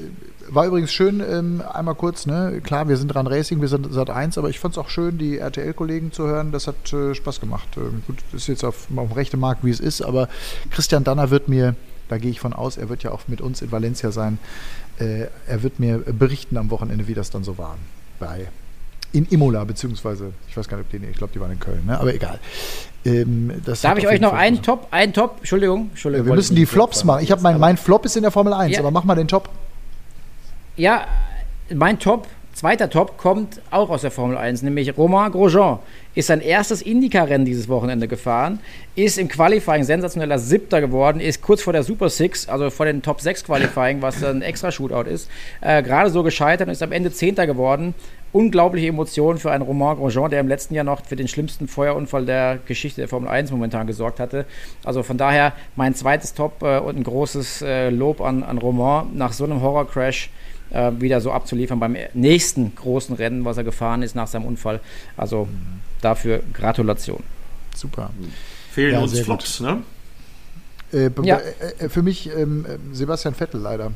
war 0.52 0.66
übrigens 0.66 0.92
schön, 0.92 1.22
ähm, 1.28 1.64
einmal 1.72 1.96
kurz, 1.96 2.26
ne? 2.26 2.62
klar, 2.64 2.88
wir 2.88 2.98
sind 2.98 3.10
dran 3.10 3.28
Racing, 3.28 3.62
wir 3.62 3.68
sind 3.68 3.88
seit 3.92 4.10
1, 4.10 4.38
aber 4.38 4.50
ich 4.50 4.60
fand 4.60 4.74
es 4.74 4.78
auch 4.78 4.90
schön, 4.90 5.18
die 5.18 5.38
RTL-Kollegen 5.38 6.12
zu 6.12 6.28
hören. 6.28 6.52
Das 6.52 6.68
hat 6.68 6.92
äh, 6.94 7.16
Spaß 7.16 7.40
gemacht. 7.40 7.68
Ähm, 7.78 8.04
gut, 8.08 8.18
ist 8.34 8.48
jetzt 8.48 8.64
auf, 8.64 8.88
auf 8.96 9.16
rechte 9.16 9.38
Markt, 9.38 9.64
wie 9.64 9.70
es 9.70 9.80
ist, 9.80 10.02
aber 10.02 10.30
Christian 10.72 11.04
Danner 11.04 11.30
wird 11.30 11.48
mir, 11.48 11.76
da 12.08 12.18
gehe 12.18 12.32
ich 12.32 12.40
von 12.40 12.54
aus, 12.54 12.78
er 12.78 12.90
wird 12.90 13.04
ja 13.04 13.12
auch 13.12 13.28
mit 13.28 13.42
uns 13.42 13.62
in 13.62 13.72
Valencia 13.72 14.12
sein, 14.12 14.40
äh, 15.00 15.28
er 15.48 15.64
wird 15.64 15.80
mir 15.80 16.00
berichten 16.00 16.58
am 16.58 16.70
Wochenende, 16.72 17.08
wie 17.08 17.14
das 17.14 17.30
dann 17.30 17.44
so 17.44 17.58
war. 17.58 17.78
Bei 18.20 18.48
in 19.12 19.26
Imola, 19.26 19.64
beziehungsweise, 19.64 20.34
ich 20.48 20.56
weiß 20.56 20.68
gar 20.68 20.78
nicht, 20.78 20.86
ob 20.86 20.92
die, 20.92 21.06
ich 21.08 21.18
glaube, 21.18 21.34
die 21.34 21.40
waren 21.40 21.52
in 21.52 21.60
Köln, 21.60 21.84
ne? 21.86 22.00
aber 22.00 22.14
egal. 22.14 22.40
Ähm, 23.06 23.52
Darf 23.82 23.98
ich 23.98 24.08
euch 24.08 24.20
noch 24.20 24.34
einen 24.34 24.62
Top, 24.62 24.88
einen 24.92 25.14
Top, 25.14 25.38
Entschuldigung, 25.40 25.90
Entschuldigung. 25.90 26.28
Ja, 26.28 26.32
wir 26.32 26.36
müssen 26.36 26.56
die 26.56 26.66
Flops 26.66 27.04
machen. 27.04 27.24
Ich 27.24 27.32
habe 27.32 27.42
mein, 27.42 27.60
mein 27.60 27.78
Flop 27.78 28.06
ist 28.06 28.16
in 28.18 28.22
der 28.22 28.32
Formel 28.32 28.54
1, 28.54 28.74
ja. 28.74 28.80
aber 28.80 28.92
mach 28.92 29.06
mal 29.06 29.16
den 29.16 29.28
Top. 29.28 29.50
Ja, 30.80 31.08
mein 31.76 32.00
Top, 32.00 32.26
zweiter 32.54 32.90
Top 32.90 33.18
kommt 33.18 33.60
auch 33.70 33.90
aus 33.90 34.04
der 34.04 34.12
Formel 34.12 34.38
1, 34.38 34.62
nämlich 34.62 34.98
Romain 34.98 35.30
Grosjean. 35.30 35.80
Ist 36.16 36.28
sein 36.28 36.40
erstes 36.40 36.82
Indycar-Rennen 36.82 37.44
dieses 37.44 37.68
Wochenende 37.68 38.08
gefahren, 38.08 38.60
ist 38.96 39.18
im 39.18 39.28
Qualifying 39.28 39.84
sensationeller 39.84 40.40
Siebter 40.40 40.80
geworden, 40.80 41.20
ist 41.20 41.42
kurz 41.42 41.62
vor 41.64 41.74
der 41.74 41.84
Super 41.84 42.10
Six, 42.10 42.48
also 42.48 42.70
vor 42.70 42.86
den 42.86 43.02
Top 43.02 43.20
6 43.20 43.44
Qualifying, 43.44 44.02
was 44.02 44.24
ein 44.24 44.42
extra 44.42 44.72
Shootout 44.72 45.10
ist, 45.10 45.30
äh, 45.60 45.84
gerade 45.84 46.12
so 46.12 46.24
gescheitert 46.24 46.70
und 46.70 46.72
ist 46.72 46.82
am 46.82 46.94
Ende 46.94 47.12
Zehnter 47.12 47.46
geworden. 47.46 47.94
Unglaubliche 48.32 48.88
Emotionen 48.88 49.38
für 49.38 49.52
einen 49.52 49.64
Romain 49.64 49.98
Grosjean, 49.98 50.32
der 50.32 50.40
im 50.40 50.48
letzten 50.48 50.76
Jahr 50.76 50.86
noch 50.86 51.06
für 51.06 51.18
den 51.18 51.28
schlimmsten 51.28 51.68
Feuerunfall 51.68 52.24
der 52.24 52.58
Geschichte 52.66 53.02
der 53.02 53.10
Formel 53.10 53.28
1 53.28 53.52
momentan 53.52 53.86
gesorgt 53.86 54.22
hatte. 54.22 54.46
Also 54.86 55.04
von 55.04 55.18
daher 55.18 55.52
mein 55.76 55.94
zweites 55.94 56.36
Top 56.36 56.64
äh, 56.64 56.80
und 56.80 56.96
ein 56.96 57.04
großes 57.04 57.64
äh, 57.64 57.90
Lob 57.90 58.22
an, 58.22 58.44
an 58.44 58.58
Romain 58.58 59.08
nach 59.14 59.34
so 59.34 59.44
einem 59.44 59.62
Horror-Crash 59.62 60.30
äh, 60.72 60.92
wieder 61.00 61.22
so 61.22 61.32
abzuliefern 61.32 61.80
beim 61.80 61.96
nächsten 62.14 62.76
großen 62.76 63.16
Rennen, 63.16 63.46
was 63.46 63.58
er 63.58 63.64
gefahren 63.64 64.02
ist 64.02 64.16
nach 64.16 64.28
seinem 64.28 64.46
Unfall. 64.46 64.80
Also 65.18 65.46
mhm. 65.46 65.82
dafür 66.02 66.42
Gratulation. 66.54 67.24
Super. 67.76 68.12
Fehlen 68.72 68.94
ja, 68.94 69.00
uns 69.00 69.20
Flops, 69.20 69.60
ne? 69.62 69.84
Äh, 70.92 71.10
ja. 71.24 71.38
Äh, 71.38 71.86
äh, 71.86 71.90
für 71.90 72.02
mich 72.02 72.30
ähm, 72.36 72.66
Sebastian 72.92 73.36
Vettel 73.36 73.62
leider. 73.62 73.92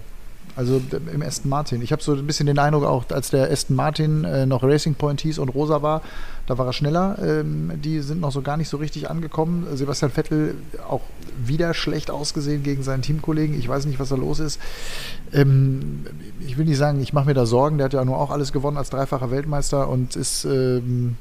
Also 0.56 0.82
im 1.12 1.22
Aston 1.22 1.50
Martin. 1.50 1.82
Ich 1.82 1.92
habe 1.92 2.04
so 2.04 2.14
ein 2.14 2.28
bisschen 2.28 2.46
den 2.46 2.60
Eindruck, 2.60 2.84
auch 2.84 3.06
als 3.10 3.32
der 3.32 3.50
Aston 3.52 3.76
Martin 3.76 4.24
äh, 4.24 4.46
noch 4.46 4.62
Racing 4.64 4.96
Point 4.96 5.22
hieß 5.22 5.40
und 5.40 5.50
rosa 5.50 5.82
war, 5.82 6.02
da 6.46 6.58
war 6.58 6.68
er 6.68 6.74
schneller. 6.74 7.18
Ähm, 7.22 7.72
die 7.84 8.02
sind 8.02 8.22
noch 8.22 8.32
so 8.32 8.42
gar 8.42 8.58
nicht 8.58 8.70
so 8.70 8.78
richtig 8.78 9.10
angekommen. 9.10 9.66
Sebastian 9.74 10.12
Vettel 10.12 10.56
auch 10.88 11.02
wieder 11.44 11.74
schlecht 11.74 12.12
ausgesehen 12.12 12.62
gegen 12.62 12.84
seinen 12.84 13.02
Teamkollegen. 13.02 13.58
Ich 13.58 13.68
weiß 13.68 13.86
nicht, 13.86 14.00
was 14.00 14.10
da 14.10 14.16
los 14.16 14.40
ist. 14.40 14.60
Ähm, 15.32 16.06
ich 16.40 16.58
will 16.58 16.66
nicht 16.66 16.78
sagen, 16.78 17.02
ich 17.02 17.14
mache 17.14 17.26
mir 17.26 17.34
da 17.34 17.46
Sorgen. 17.46 17.78
Der 17.78 17.86
hat 17.86 17.94
ja 17.94 18.06
nur 18.06 18.20
auch 18.20 18.30
alles 18.30 18.54
gewonnen 18.54 18.78
als 18.78 18.90
dreifacher 18.92 19.32
Weltmeister 19.32 19.90
und 19.90 20.16
ist. 20.16 20.46
Ähm, 20.46 21.18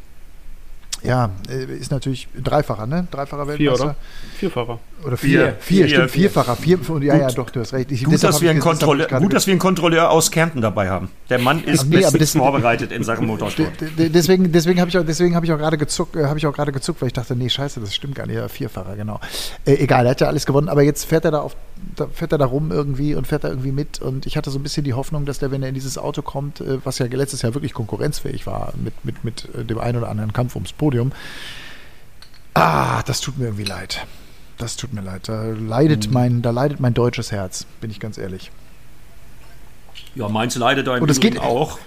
ja, 1.02 1.30
äh, 1.48 1.64
ist 1.64 1.90
natürlich 1.90 2.28
dreifacher, 2.42 2.86
ne? 2.86 3.06
Dreifacher 3.10 3.46
Weltmeister. 3.46 3.76
Vier, 3.76 3.84
oder? 3.84 3.96
Vierfacher. 4.38 4.78
Oder 5.04 5.16
vier. 5.16 5.56
Vier, 5.58 5.86
vier 5.86 5.88
stimmt, 5.88 6.10
vier. 6.10 6.30
vierfacher. 6.30 6.56
Vier, 6.56 6.78
ja, 7.00 7.16
ja, 7.16 7.28
doch, 7.28 7.50
du 7.50 7.60
hast 7.60 7.72
recht. 7.72 7.90
Ich, 7.90 8.04
gut, 8.04 8.22
dass 8.22 8.40
wir, 8.40 8.50
einen 8.50 8.60
Kontrolle, 8.60 9.08
gut 9.08 9.32
dass 9.32 9.46
wir 9.46 9.52
einen 9.52 9.60
Kontrolleur 9.60 10.10
aus 10.10 10.30
Kärnten 10.30 10.60
dabei 10.60 10.90
haben. 10.90 11.08
Der 11.28 11.38
Mann 11.38 11.64
ist 11.64 11.86
nee, 11.86 11.96
bestens 11.96 12.32
vorbereitet 12.32 12.92
in 12.92 13.02
Sachen 13.02 13.26
Motorsport. 13.26 13.72
Deswegen, 13.96 14.52
deswegen 14.52 14.80
habe 14.80 14.90
ich 14.90 14.98
auch, 14.98 15.04
deswegen 15.04 15.34
habe 15.34 15.44
ich 15.44 15.52
auch 15.52 15.58
gerade 15.58 15.78
gezuckt, 15.78 16.14
äh, 16.16 16.24
habe 16.24 16.38
ich 16.38 16.46
auch 16.46 16.52
gerade 16.52 16.72
gezuckt, 16.72 17.00
weil 17.02 17.08
ich 17.08 17.12
dachte, 17.12 17.34
nee, 17.34 17.48
scheiße, 17.48 17.80
das 17.80 17.94
stimmt 17.94 18.14
gar 18.14 18.26
nicht. 18.26 18.36
Ja, 18.36 18.48
Vierfacher, 18.48 18.94
genau. 18.96 19.18
Äh, 19.64 19.74
egal, 19.74 20.06
er 20.06 20.12
hat 20.12 20.20
ja 20.20 20.28
alles 20.28 20.46
gewonnen, 20.46 20.68
aber 20.68 20.82
jetzt 20.82 21.04
fährt 21.04 21.24
er 21.24 21.32
da 21.32 21.40
auf, 21.40 21.56
da 21.96 22.06
fährt 22.06 22.30
er 22.30 22.38
da 22.38 22.46
rum 22.46 22.70
irgendwie 22.70 23.16
und 23.16 23.26
fährt 23.26 23.42
da 23.42 23.48
irgendwie 23.48 23.72
mit. 23.72 24.00
Und 24.00 24.26
ich 24.26 24.36
hatte 24.36 24.50
so 24.50 24.58
ein 24.58 24.62
bisschen 24.62 24.84
die 24.84 24.94
Hoffnung, 24.94 25.24
dass 25.24 25.40
der, 25.40 25.50
wenn 25.50 25.62
er 25.62 25.68
in 25.68 25.74
dieses 25.74 25.98
Auto 25.98 26.22
kommt, 26.22 26.60
äh, 26.60 26.78
was 26.84 26.98
ja 26.98 27.06
letztes 27.06 27.42
Jahr 27.42 27.54
wirklich 27.54 27.74
konkurrenzfähig 27.74 28.46
war 28.46 28.72
mit, 28.76 29.04
mit, 29.04 29.24
mit 29.24 29.48
dem 29.68 29.78
einen 29.78 29.98
oder 29.98 30.08
anderen 30.08 30.32
Kampf 30.32 30.54
ums 30.54 30.72
Podium, 30.72 30.91
Ah, 32.54 33.02
das 33.04 33.20
tut 33.20 33.38
mir 33.38 33.46
irgendwie 33.46 33.64
leid. 33.64 34.06
Das 34.58 34.76
tut 34.76 34.92
mir 34.92 35.00
leid. 35.00 35.28
Da 35.28 35.44
leidet, 35.44 36.08
mhm. 36.08 36.12
mein, 36.12 36.42
da 36.42 36.50
leidet 36.50 36.80
mein 36.80 36.94
deutsches 36.94 37.32
Herz, 37.32 37.66
bin 37.80 37.90
ich 37.90 37.98
ganz 38.00 38.18
ehrlich. 38.18 38.50
Ja, 40.14 40.28
meins 40.28 40.54
leidet 40.56 40.86
da 40.86 40.96
Und 40.96 41.10
es 41.10 41.20
geht 41.20 41.40
auch. 41.40 41.78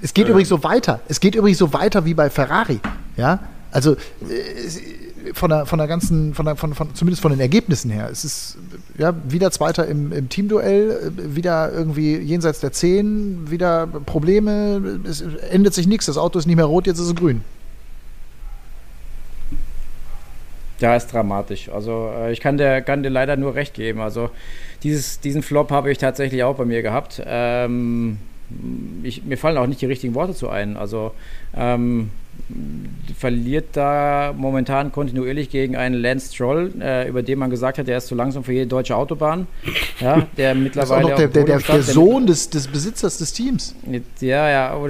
Es 0.00 0.14
geht 0.14 0.26
äh, 0.26 0.30
übrigens 0.30 0.48
so 0.48 0.62
weiter. 0.62 1.00
Es 1.08 1.20
geht 1.20 1.34
übrigens 1.34 1.58
so 1.58 1.72
weiter 1.72 2.04
wie 2.04 2.14
bei 2.14 2.30
Ferrari. 2.30 2.80
Ja, 3.16 3.40
also 3.70 3.92
äh, 3.92 5.32
von 5.34 5.50
der, 5.50 5.66
von 5.66 5.78
der 5.78 5.88
ganzen, 5.88 6.34
von 6.34 6.44
der, 6.44 6.56
von, 6.56 6.74
von, 6.74 6.94
zumindest 6.94 7.22
von 7.22 7.30
den 7.30 7.40
Ergebnissen 7.40 7.90
her. 7.90 8.08
Es 8.10 8.24
ist 8.24 8.58
ja 8.98 9.14
wieder 9.28 9.50
Zweiter 9.50 9.86
im, 9.86 10.12
im 10.12 10.28
Teamduell, 10.28 11.12
äh, 11.16 11.36
wieder 11.36 11.72
irgendwie 11.72 12.16
jenseits 12.16 12.60
der 12.60 12.72
10, 12.72 13.50
wieder 13.50 13.86
Probleme. 13.86 15.00
Es 15.04 15.22
ändert 15.50 15.74
sich 15.74 15.86
nichts. 15.86 16.06
Das 16.06 16.18
Auto 16.18 16.38
ist 16.38 16.46
nicht 16.46 16.56
mehr 16.56 16.64
rot, 16.64 16.86
jetzt 16.86 16.98
ist 16.98 17.06
es 17.06 17.14
grün. 17.14 17.42
Ja, 20.82 20.96
ist 20.96 21.12
dramatisch. 21.12 21.68
Also 21.68 22.10
äh, 22.12 22.32
ich 22.32 22.40
kann 22.40 22.58
dir, 22.58 22.82
kann 22.82 23.04
dir 23.04 23.08
leider 23.08 23.36
nur 23.36 23.54
recht 23.54 23.72
geben. 23.72 24.00
Also 24.00 24.30
dieses, 24.82 25.20
diesen 25.20 25.42
Flop 25.42 25.70
habe 25.70 25.92
ich 25.92 25.98
tatsächlich 25.98 26.42
auch 26.42 26.56
bei 26.56 26.64
mir 26.64 26.82
gehabt. 26.82 27.22
Ähm, 27.24 28.18
ich, 29.04 29.22
mir 29.22 29.38
fallen 29.38 29.58
auch 29.58 29.68
nicht 29.68 29.80
die 29.80 29.86
richtigen 29.86 30.16
Worte 30.16 30.34
zu 30.34 30.48
ein. 30.48 30.76
Also 30.76 31.12
ähm, 31.56 32.10
verliert 33.18 33.68
da 33.76 34.34
momentan 34.36 34.92
kontinuierlich 34.92 35.48
gegen 35.48 35.76
einen 35.76 35.94
Lance 35.94 36.34
Stroll, 36.34 36.72
äh, 36.80 37.08
über 37.08 37.22
den 37.22 37.38
man 37.38 37.50
gesagt 37.50 37.78
hat, 37.78 37.86
der 37.86 37.98
ist 37.98 38.08
zu 38.08 38.14
langsam 38.14 38.42
für 38.42 38.52
jede 38.52 38.66
deutsche 38.66 38.96
Autobahn. 38.96 39.46
Ja, 40.00 40.26
der 40.36 40.54
mittlerweile. 40.54 40.72
Das 40.82 40.90
ist 40.90 40.90
auch 40.90 41.02
noch 41.02 41.16
der, 41.16 41.28
der, 41.28 41.44
der, 41.44 41.58
der 41.58 41.82
Sohn 41.82 42.26
des, 42.26 42.50
des, 42.50 42.66
Besitzers 42.66 43.18
des 43.18 43.32
Teams. 43.32 43.76
Ja, 44.20 44.50
ja, 44.50 44.76
wo, 44.76 44.88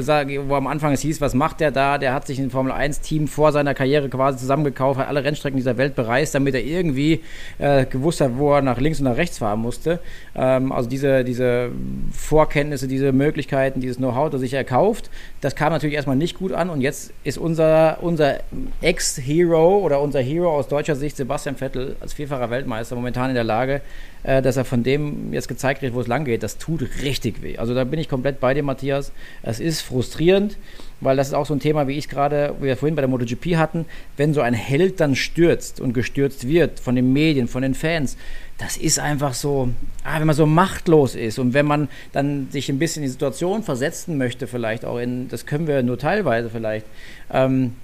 wo 0.49 0.55
am 0.55 0.66
Anfang 0.66 0.93
es 0.93 1.03
hieß, 1.03 1.20
was 1.20 1.34
macht 1.34 1.61
der 1.61 1.70
da? 1.70 1.99
Der 1.99 2.14
hat 2.14 2.26
sich 2.26 2.38
ein 2.38 2.51
Formel 2.51 2.72
1-Team 2.72 3.28
vor 3.28 3.53
seiner 3.53 3.74
Karriere 3.74 4.09
quasi 4.09 4.38
zusammengekauft, 4.38 4.99
hat 4.99 5.09
alle 5.09 5.22
Rennstrecken 5.22 5.59
dieser 5.59 5.76
Welt 5.76 5.95
bereist, 5.95 6.34
damit 6.34 6.55
er 6.55 6.64
irgendwie 6.64 7.20
äh, 7.59 7.84
gewusst 7.84 8.22
hat, 8.22 8.38
wo 8.38 8.55
er 8.55 8.62
nach 8.62 8.80
links 8.80 9.01
und 9.01 9.05
nach 9.05 9.16
rechts 9.16 9.38
fahren 9.38 9.61
musste. 9.61 10.01
Ähm, 10.34 10.72
also 10.72 10.88
diese, 10.88 11.24
diese 11.24 11.70
Vorkenntnisse, 12.12 12.88
diese 12.88 13.12
Möglichkeiten, 13.12 13.80
dieses 13.80 13.99
Know-how, 13.99 14.30
das 14.30 14.40
sich 14.40 14.55
erkauft, 14.55 15.11
das 15.43 15.57
kam 15.57 15.72
natürlich 15.72 15.97
erstmal 15.97 16.14
nicht 16.14 16.38
gut 16.38 16.53
an 16.53 16.70
und 16.70 16.80
jetzt 16.80 17.12
ist 17.24 17.36
unser, 17.36 17.99
unser 18.01 18.38
Ex-Hero 18.80 19.78
oder 19.78 20.01
unser 20.01 20.20
Hero 20.20 20.57
aus 20.57 20.68
deutscher 20.68 20.95
Sicht, 20.95 21.16
Sebastian 21.16 21.57
Vettel, 21.57 21.97
als 22.01 22.12
vierfacher 22.12 22.49
Weltmeister, 22.49 22.95
momentan 22.95 23.28
in 23.28 23.34
der 23.34 23.43
Lage, 23.43 23.80
äh, 24.22 24.40
dass 24.40 24.57
er 24.57 24.64
von 24.64 24.84
dem 24.84 25.32
jetzt 25.32 25.49
gezeigt 25.49 25.80
kriegt, 25.80 25.95
wo 25.95 26.01
es 26.01 26.07
lang 26.07 26.24
geht. 26.24 26.45
Das 26.45 26.59
tut 26.59 26.88
richtig 27.03 27.43
weh. 27.43 27.59
Also 27.59 27.74
da 27.74 27.82
bin 27.82 27.99
ich 27.99 28.09
komplett 28.09 28.38
bei 28.38 28.55
dir, 28.55 28.62
Matthias. 28.62 29.11
Es 29.43 29.59
ist 29.59 29.80
frustrierend, 29.80 30.57
weil 31.03 31.16
das 31.16 31.28
ist 31.28 31.34
auch 31.34 31.46
so 31.46 31.55
ein 31.55 31.61
Thema, 31.61 31.88
wie 31.88 31.98
ich 31.98 32.09
gerade, 32.09 32.55
wie 32.61 32.66
wir 32.66 32.76
vorhin 32.76 32.94
bei 32.94 33.03
der 33.03 33.09
MotoGP 33.09 33.57
hatten, 33.57 33.86
wenn 34.16 34.32
so 34.32 34.40
ein 34.40 34.55
Held 34.55 35.00
dann 35.00 35.16
stürzt 35.16 35.80
und 35.80 35.92
gestürzt 35.92 36.46
wird 36.48 36.80
von 36.80 36.94
den 36.94 37.12
Medien, 37.12 37.48
von 37.48 37.62
den 37.62 37.74
Fans, 37.74 38.16
das 38.59 38.76
ist 38.76 38.98
einfach 38.98 39.34
so, 39.34 39.68
ah, 40.05 40.20
wenn 40.20 40.26
man 40.26 40.36
so 40.36 40.46
machtlos 40.46 41.14
ist 41.14 41.38
und 41.38 41.55
wenn 41.55 41.66
man 41.66 41.88
dann 42.12 42.48
sich 42.50 42.68
ein 42.68 42.78
bisschen 42.78 43.03
in 43.03 43.09
die 43.09 43.12
Situation 43.12 43.62
versetzen 43.62 44.16
möchte, 44.16 44.46
vielleicht 44.46 44.84
auch 44.84 44.98
in, 44.98 45.28
das 45.28 45.46
können 45.46 45.66
wir 45.66 45.82
nur 45.82 45.98
teilweise 45.98 46.48
vielleicht, 46.48 46.86
ähm, 47.32 47.74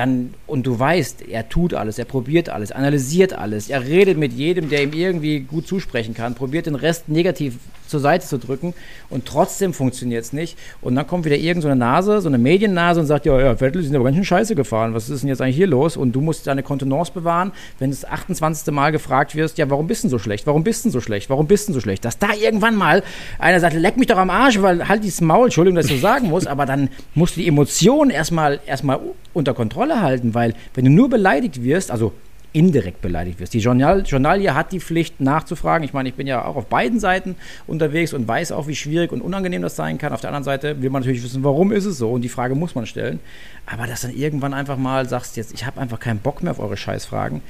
dann, 0.00 0.32
und 0.46 0.66
du 0.66 0.78
weißt, 0.78 1.28
er 1.28 1.50
tut 1.50 1.74
alles, 1.74 1.98
er 1.98 2.06
probiert 2.06 2.48
alles, 2.48 2.72
analysiert 2.72 3.34
alles, 3.34 3.68
er 3.68 3.84
redet 3.84 4.16
mit 4.16 4.32
jedem, 4.32 4.70
der 4.70 4.82
ihm 4.82 4.94
irgendwie 4.94 5.40
gut 5.40 5.66
zusprechen 5.66 6.14
kann, 6.14 6.34
probiert 6.34 6.64
den 6.64 6.74
Rest 6.74 7.10
negativ 7.10 7.58
zur 7.86 8.00
Seite 8.00 8.26
zu 8.26 8.38
drücken 8.38 8.72
und 9.10 9.26
trotzdem 9.26 9.74
funktioniert 9.74 10.24
es 10.24 10.32
nicht. 10.32 10.56
Und 10.80 10.94
dann 10.94 11.06
kommt 11.06 11.24
wieder 11.24 11.36
irgendeine 11.36 11.74
so 11.74 11.78
Nase, 11.78 12.20
so 12.20 12.28
eine 12.28 12.38
Mediennase 12.38 13.00
und 13.00 13.06
sagt, 13.06 13.26
ja, 13.26 13.38
ja, 13.38 13.56
Vettel, 13.56 13.82
die 13.82 13.88
sind 13.88 13.96
aber 13.96 14.04
ganz 14.04 14.16
schön 14.16 14.24
scheiße 14.24 14.54
gefahren, 14.54 14.94
was 14.94 15.10
ist 15.10 15.22
denn 15.22 15.28
jetzt 15.28 15.42
eigentlich 15.42 15.56
hier 15.56 15.66
los? 15.66 15.96
Und 15.96 16.12
du 16.12 16.20
musst 16.20 16.46
deine 16.46 16.62
Kontenance 16.62 17.12
bewahren, 17.12 17.52
wenn 17.78 17.90
du 17.90 17.96
das 17.96 18.08
28. 18.08 18.72
Mal 18.72 18.92
gefragt 18.92 19.34
wirst, 19.34 19.58
ja, 19.58 19.68
warum 19.68 19.88
bist 19.88 20.04
du 20.04 20.08
so 20.08 20.18
schlecht? 20.18 20.46
Warum 20.46 20.64
bist 20.64 20.84
du 20.84 20.90
so 20.90 21.00
schlecht? 21.00 21.28
Warum 21.28 21.46
bist 21.46 21.68
du 21.68 21.72
so 21.72 21.80
schlecht? 21.80 22.04
Dass 22.04 22.18
da 22.18 22.28
irgendwann 22.32 22.76
mal 22.76 23.02
einer 23.38 23.60
sagt, 23.60 23.74
leck 23.74 23.96
mich 23.96 24.06
doch 24.06 24.16
am 24.16 24.30
Arsch, 24.30 24.62
weil 24.62 24.88
halt 24.88 25.02
dieses 25.02 25.20
Maul, 25.20 25.46
Entschuldigung, 25.46 25.76
dass 25.76 25.86
ich 25.86 25.92
so 25.92 25.98
sagen 25.98 26.28
muss, 26.28 26.46
aber 26.46 26.64
dann 26.66 26.88
musst 27.14 27.36
du 27.36 27.40
die 27.40 27.48
Emotionen 27.48 28.10
erstmal 28.10 28.60
erstmal 28.66 29.00
unter 29.32 29.54
Kontrolle 29.54 29.89
halten, 29.98 30.34
weil 30.34 30.54
wenn 30.74 30.84
du 30.84 30.90
nur 30.90 31.08
beleidigt 31.08 31.62
wirst, 31.62 31.90
also 31.90 32.12
indirekt 32.52 33.00
beleidigt 33.00 33.38
wirst. 33.38 33.54
Die 33.54 33.60
Journal 33.60 34.02
Journalie 34.04 34.54
hat 34.54 34.72
die 34.72 34.80
Pflicht 34.80 35.20
nachzufragen. 35.20 35.84
Ich 35.84 35.92
meine, 35.92 36.08
ich 36.08 36.16
bin 36.16 36.26
ja 36.26 36.44
auch 36.44 36.56
auf 36.56 36.66
beiden 36.66 36.98
Seiten 36.98 37.36
unterwegs 37.66 38.12
und 38.12 38.26
weiß 38.26 38.52
auch, 38.52 38.66
wie 38.66 38.74
schwierig 38.74 39.12
und 39.12 39.20
unangenehm 39.20 39.62
das 39.62 39.76
sein 39.76 39.98
kann. 39.98 40.12
Auf 40.12 40.20
der 40.20 40.30
anderen 40.30 40.44
Seite 40.44 40.82
will 40.82 40.90
man 40.90 41.02
natürlich 41.02 41.22
wissen, 41.22 41.44
warum 41.44 41.70
ist 41.70 41.84
es 41.84 41.98
so 41.98 42.10
und 42.10 42.22
die 42.22 42.28
Frage 42.28 42.54
muss 42.54 42.74
man 42.74 42.86
stellen. 42.86 43.20
Aber 43.66 43.86
dass 43.86 44.00
dann 44.02 44.12
irgendwann 44.12 44.52
einfach 44.52 44.76
mal 44.76 45.08
sagst, 45.08 45.36
jetzt, 45.36 45.54
ich 45.54 45.64
habe 45.64 45.80
einfach 45.80 46.00
keinen 46.00 46.18
Bock 46.18 46.42
mehr 46.42 46.50
auf 46.50 46.58
eure 46.58 46.76
Scheißfragen, 46.76 47.40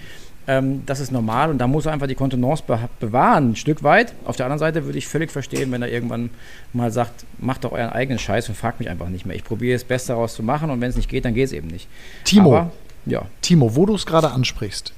ähm, 0.51 0.83
das 0.85 0.99
ist 0.99 1.13
normal 1.13 1.49
und 1.51 1.59
da 1.59 1.69
muss 1.69 1.87
er 1.87 1.93
einfach 1.93 2.09
die 2.09 2.17
Kontenance 2.17 2.65
be 2.67 2.77
bewahren, 2.99 3.51
ein 3.51 3.57
Stück 3.57 3.85
weit. 3.85 4.15
Auf 4.25 4.35
der 4.35 4.47
anderen 4.47 4.59
Seite 4.59 4.85
würde 4.85 4.99
ich 4.99 5.07
völlig 5.07 5.31
verstehen, 5.31 5.71
wenn 5.71 5.81
er 5.81 5.89
irgendwann 5.89 6.31
mal 6.73 6.91
sagt, 6.91 7.25
macht 7.39 7.63
doch 7.63 7.71
euren 7.71 7.91
eigenen 7.91 8.19
Scheiß 8.19 8.49
und 8.49 8.57
fragt 8.57 8.81
mich 8.81 8.91
einfach 8.91 9.09
nicht 9.09 9.25
mehr. 9.25 9.37
Ich 9.37 9.45
probiere 9.45 9.75
das 9.75 9.85
Beste 9.85 10.09
daraus 10.13 10.35
zu 10.35 10.43
machen 10.43 10.71
und 10.71 10.81
wenn 10.81 10.91
es 10.91 10.97
nicht 10.97 11.09
geht, 11.09 11.25
dann 11.25 11.35
geht 11.35 11.47
es 11.47 11.53
eben 11.53 11.69
nicht. 11.69 11.87
Timo, 12.25 12.57
Aber, 12.57 12.73
ja. 13.07 13.23
Timo, 13.43 13.77
wo 13.77 13.87
du 13.87 13.95
es 13.95 14.07
gerade 14.07 14.33
ansprichst, 14.33 14.93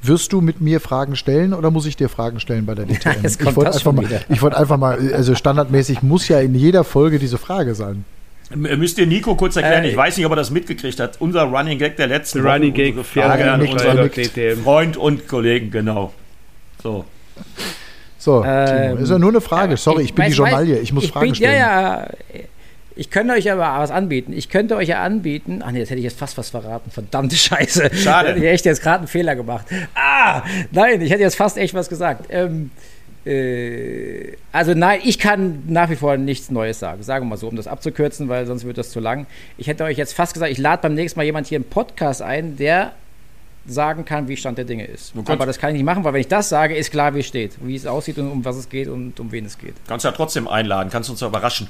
wirst 0.00 0.32
du 0.32 0.40
mit 0.40 0.62
mir 0.62 0.80
Fragen 0.80 1.16
stellen 1.16 1.52
oder 1.52 1.70
muss 1.70 1.84
ich 1.84 1.96
dir 1.96 2.08
Fragen 2.08 2.40
stellen 2.40 2.64
bei 2.64 2.74
der 2.74 2.86
DTM? 2.86 3.26
ich 3.26 3.56
wollte 3.56 3.74
einfach, 3.74 3.92
mal, 3.92 4.22
ich 4.30 4.40
wollt 4.40 4.54
einfach 4.54 4.78
mal, 4.78 5.12
also 5.12 5.34
standardmäßig 5.34 6.02
muss 6.02 6.28
ja 6.28 6.40
in 6.40 6.54
jeder 6.54 6.82
Folge 6.82 7.18
diese 7.18 7.36
Frage 7.36 7.74
sein. 7.74 8.06
Müsst 8.54 8.98
ihr 8.98 9.06
Nico 9.06 9.34
kurz 9.34 9.56
erklären, 9.56 9.84
äh, 9.84 9.90
ich 9.90 9.96
weiß 9.96 10.16
nicht, 10.16 10.26
ob 10.26 10.32
er 10.32 10.36
das 10.36 10.50
mitgekriegt 10.50 11.00
hat. 11.00 11.20
Unser 11.20 11.44
Running 11.44 11.78
Gag 11.78 11.96
der 11.96 12.08
letzten 12.08 12.42
Woche. 12.42 12.54
Running 12.54 12.74
Gag, 12.74 12.94
Frage 13.04 13.50
an 13.50 13.62
unseren 13.62 14.10
Freund 14.62 14.96
und 14.96 15.26
Kollegen, 15.26 15.70
genau. 15.70 16.12
So. 16.82 17.04
So, 18.18 18.42
ähm, 18.42 18.98
ist 18.98 19.10
ja 19.10 19.18
nur 19.18 19.30
eine 19.30 19.40
Frage. 19.42 19.76
Sorry, 19.76 20.02
ich, 20.02 20.08
ich 20.10 20.14
bin 20.14 20.24
weiß, 20.24 20.32
die 20.32 20.38
Journalie. 20.38 20.78
Ich 20.78 20.92
muss 20.92 21.04
ich 21.04 21.10
Fragen 21.10 21.26
bin, 21.26 21.34
stellen. 21.34 21.58
Ja, 21.58 22.00
ja. 22.00 22.08
Ich 22.96 23.10
könnte 23.10 23.34
euch 23.34 23.50
aber 23.50 23.80
was 23.80 23.90
anbieten. 23.90 24.32
Ich 24.32 24.48
könnte 24.48 24.76
euch 24.76 24.88
ja 24.88 25.02
anbieten. 25.02 25.62
Ach 25.64 25.72
nee, 25.72 25.80
jetzt 25.80 25.90
hätte 25.90 25.98
ich 25.98 26.04
jetzt 26.04 26.18
fast 26.18 26.38
was 26.38 26.50
verraten. 26.50 26.90
Verdammte 26.90 27.36
Scheiße. 27.36 27.90
Schade. 27.94 28.28
Da 28.28 28.34
hätte 28.34 28.46
ich 28.46 28.52
echt 28.52 28.64
jetzt 28.64 28.82
gerade 28.82 28.98
einen 28.98 29.08
Fehler 29.08 29.34
gemacht. 29.34 29.66
Ah, 29.94 30.42
nein, 30.70 31.00
ich 31.02 31.10
hätte 31.10 31.22
jetzt 31.22 31.36
fast 31.36 31.58
echt 31.58 31.74
was 31.74 31.88
gesagt. 31.88 32.26
Ähm, 32.30 32.70
äh, 33.26 34.36
also 34.52 34.74
nein, 34.74 35.00
ich 35.04 35.18
kann 35.18 35.62
nach 35.66 35.90
wie 35.90 35.96
vor 35.96 36.16
nichts 36.16 36.50
Neues 36.50 36.78
sagen. 36.78 37.02
Sagen 37.02 37.24
wir 37.24 37.30
mal 37.30 37.36
so, 37.36 37.48
um 37.48 37.56
das 37.56 37.66
abzukürzen, 37.66 38.28
weil 38.28 38.46
sonst 38.46 38.64
wird 38.64 38.78
das 38.78 38.90
zu 38.90 39.00
lang. 39.00 39.26
Ich 39.56 39.66
hätte 39.66 39.84
euch 39.84 39.96
jetzt 39.96 40.14
fast 40.14 40.34
gesagt, 40.34 40.52
ich 40.52 40.58
lade 40.58 40.82
beim 40.82 40.94
nächsten 40.94 41.18
Mal 41.18 41.24
jemand 41.24 41.46
hier 41.46 41.56
im 41.56 41.64
Podcast 41.64 42.22
ein, 42.22 42.56
der 42.56 42.92
sagen 43.66 44.04
kann, 44.04 44.28
wie 44.28 44.36
Stand 44.36 44.58
der 44.58 44.66
Dinge 44.66 44.84
ist. 44.84 45.14
Aber 45.26 45.46
das 45.46 45.58
kann 45.58 45.70
ich 45.70 45.76
nicht 45.76 45.84
machen, 45.84 46.04
weil 46.04 46.12
wenn 46.12 46.20
ich 46.20 46.28
das 46.28 46.50
sage, 46.50 46.76
ist 46.76 46.90
klar, 46.90 47.14
wie 47.14 47.20
es 47.20 47.26
steht, 47.26 47.52
wie 47.62 47.74
es 47.74 47.86
aussieht 47.86 48.18
und 48.18 48.30
um 48.30 48.44
was 48.44 48.56
es 48.56 48.68
geht 48.68 48.88
und 48.88 49.18
um 49.20 49.32
wen 49.32 49.46
es 49.46 49.58
geht. 49.58 49.74
Kannst 49.86 50.04
ja 50.04 50.12
trotzdem 50.12 50.48
einladen, 50.48 50.90
kannst 50.90 51.08
uns 51.08 51.22
überraschen. 51.22 51.68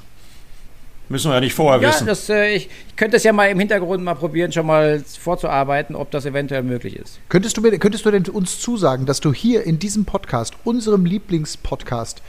Müssen 1.09 1.31
wir 1.31 1.35
ja 1.35 1.41
nicht 1.41 1.55
vorher 1.55 1.83
ja, 1.83 1.89
wissen. 1.89 2.07
Das, 2.07 2.29
äh, 2.31 2.55
ich, 2.55 2.69
ich 2.89 2.97
könnte 2.97 3.17
es 3.17 3.25
ja 3.25 3.33
mal 3.33 3.47
im 3.51 3.59
Hintergrund 3.59 4.03
mal 4.03 4.15
probieren, 4.15 4.53
schon 4.53 4.67
mal 4.67 5.01
vorzuarbeiten, 5.01 5.95
ob 5.95 6.11
das 6.11 6.25
eventuell 6.25 6.63
möglich 6.63 6.97
ist. 6.97 7.21
Könntest 7.29 7.57
du, 7.57 7.63
könntest 7.79 8.07
du 8.07 8.11
denn 8.11 8.25
uns 8.29 8.59
zusagen, 8.61 9.05
dass 9.05 9.21
du 9.21 9.33
hier 9.33 9.65
in 9.65 9.79
diesem 9.79 10.07
Podcast, 10.07 10.55
unserem 10.65 11.05
Lieblingspodcast, 11.05 12.23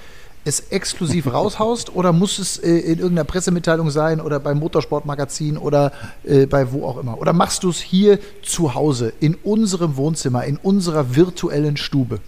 es 0.43 0.59
exklusiv 0.71 1.27
raushaust 1.33 1.95
oder 1.95 2.11
muss 2.11 2.37
es 2.37 2.57
äh, 2.57 2.69
in 2.69 2.99
irgendeiner 2.99 3.23
Pressemitteilung 3.23 3.89
sein 3.91 4.19
oder 4.19 4.41
beim 4.41 4.59
Motorsportmagazin 4.59 5.57
oder 5.57 5.93
äh, 6.25 6.45
bei 6.45 6.71
wo 6.73 6.85
auch 6.85 6.97
immer? 6.97 7.17
Oder 7.17 7.31
machst 7.31 7.63
du 7.63 7.69
es 7.69 7.79
hier 7.79 8.19
zu 8.43 8.75
Hause, 8.75 9.13
in 9.21 9.35
unserem 9.35 9.95
Wohnzimmer, 9.95 10.43
in 10.43 10.57
unserer 10.57 11.15
virtuellen 11.15 11.77
Stube? 11.77 12.19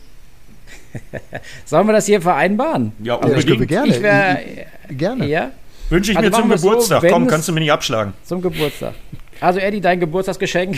Sollen 1.65 1.87
wir 1.87 1.93
das 1.93 2.05
hier 2.05 2.21
vereinbaren? 2.21 2.93
Ja, 3.03 3.15
unbedingt. 3.15 3.49
Also, 3.49 3.61
ich 3.61 3.67
gerne. 3.67 3.95
Ich 3.95 4.01
wär, 4.01 4.39
gerne. 4.89 5.27
Ja? 5.27 5.51
Wünsche 5.89 6.11
ich 6.11 6.17
also 6.17 6.29
mir 6.29 6.35
zum 6.35 6.49
Geburtstag. 6.49 7.01
So, 7.01 7.07
Komm, 7.07 7.27
kannst 7.27 7.47
du 7.47 7.53
mir 7.53 7.61
nicht 7.61 7.71
abschlagen. 7.71 8.13
Zum 8.23 8.41
Geburtstag. 8.41 8.93
Also 9.39 9.59
Eddie, 9.59 9.81
dein 9.81 9.99
Geburtstagsgeschenk 9.99 10.77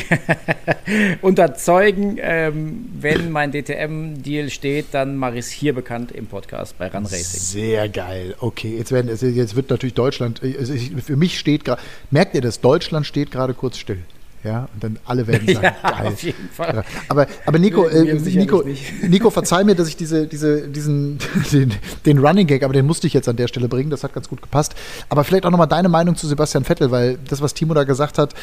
unterzeugen, 1.21 2.17
ähm, 2.21 2.89
wenn 2.99 3.31
mein 3.31 3.51
DTM-Deal 3.51 4.49
steht, 4.49 4.87
dann 4.91 5.15
mache 5.15 5.33
ich 5.33 5.39
es 5.39 5.49
hier 5.49 5.73
bekannt 5.73 6.11
im 6.11 6.27
Podcast 6.27 6.77
bei 6.77 6.87
Run 6.87 7.05
Racing. 7.05 7.39
Sehr 7.39 7.87
geil. 7.87 8.35
Okay, 8.39 8.75
jetzt, 8.77 8.91
werden, 8.91 9.09
jetzt 9.09 9.55
wird 9.55 9.69
natürlich 9.69 9.93
Deutschland, 9.93 10.41
also 10.43 10.73
für 10.75 11.15
mich 11.15 11.39
steht 11.39 11.63
gerade, 11.63 11.81
merkt 12.11 12.35
ihr 12.35 12.41
das, 12.41 12.59
Deutschland 12.59 13.05
steht 13.05 13.31
gerade 13.31 13.53
kurz 13.53 13.77
still. 13.77 13.99
Ja, 14.43 14.69
und 14.73 14.83
dann 14.83 14.99
alle 15.05 15.27
werden 15.27 15.47
sagen, 15.53 15.63
ja, 15.83 15.91
geil. 15.91 16.07
Auf 16.07 16.23
jeden 16.23 16.49
Fall. 16.49 16.83
Aber, 17.09 17.27
aber 17.45 17.59
Nico, 17.59 17.87
äh, 17.87 18.13
Nico, 18.13 18.63
Nico, 19.07 19.29
verzeih 19.29 19.63
mir, 19.63 19.75
dass 19.75 19.87
ich 19.89 19.97
diese, 19.97 20.27
diese, 20.27 20.67
diesen, 20.67 21.17
den, 21.51 21.73
den 22.05 22.19
Running 22.19 22.47
Gag, 22.47 22.63
aber 22.63 22.73
den 22.73 22.85
musste 22.85 23.07
ich 23.07 23.13
jetzt 23.13 23.27
an 23.27 23.35
der 23.35 23.47
Stelle 23.47 23.67
bringen, 23.67 23.89
das 23.89 24.03
hat 24.03 24.13
ganz 24.13 24.29
gut 24.29 24.41
gepasst. 24.41 24.75
Aber 25.09 25.23
vielleicht 25.23 25.45
auch 25.45 25.51
nochmal 25.51 25.67
deine 25.67 25.89
Meinung 25.89 26.15
zu 26.15 26.27
Sebastian 26.27 26.63
Vettel, 26.63 26.91
weil 26.91 27.19
das, 27.27 27.41
was 27.41 27.53
Timo 27.53 27.73
da 27.73 27.83
gesagt 27.83 28.17
hat, 28.17 28.33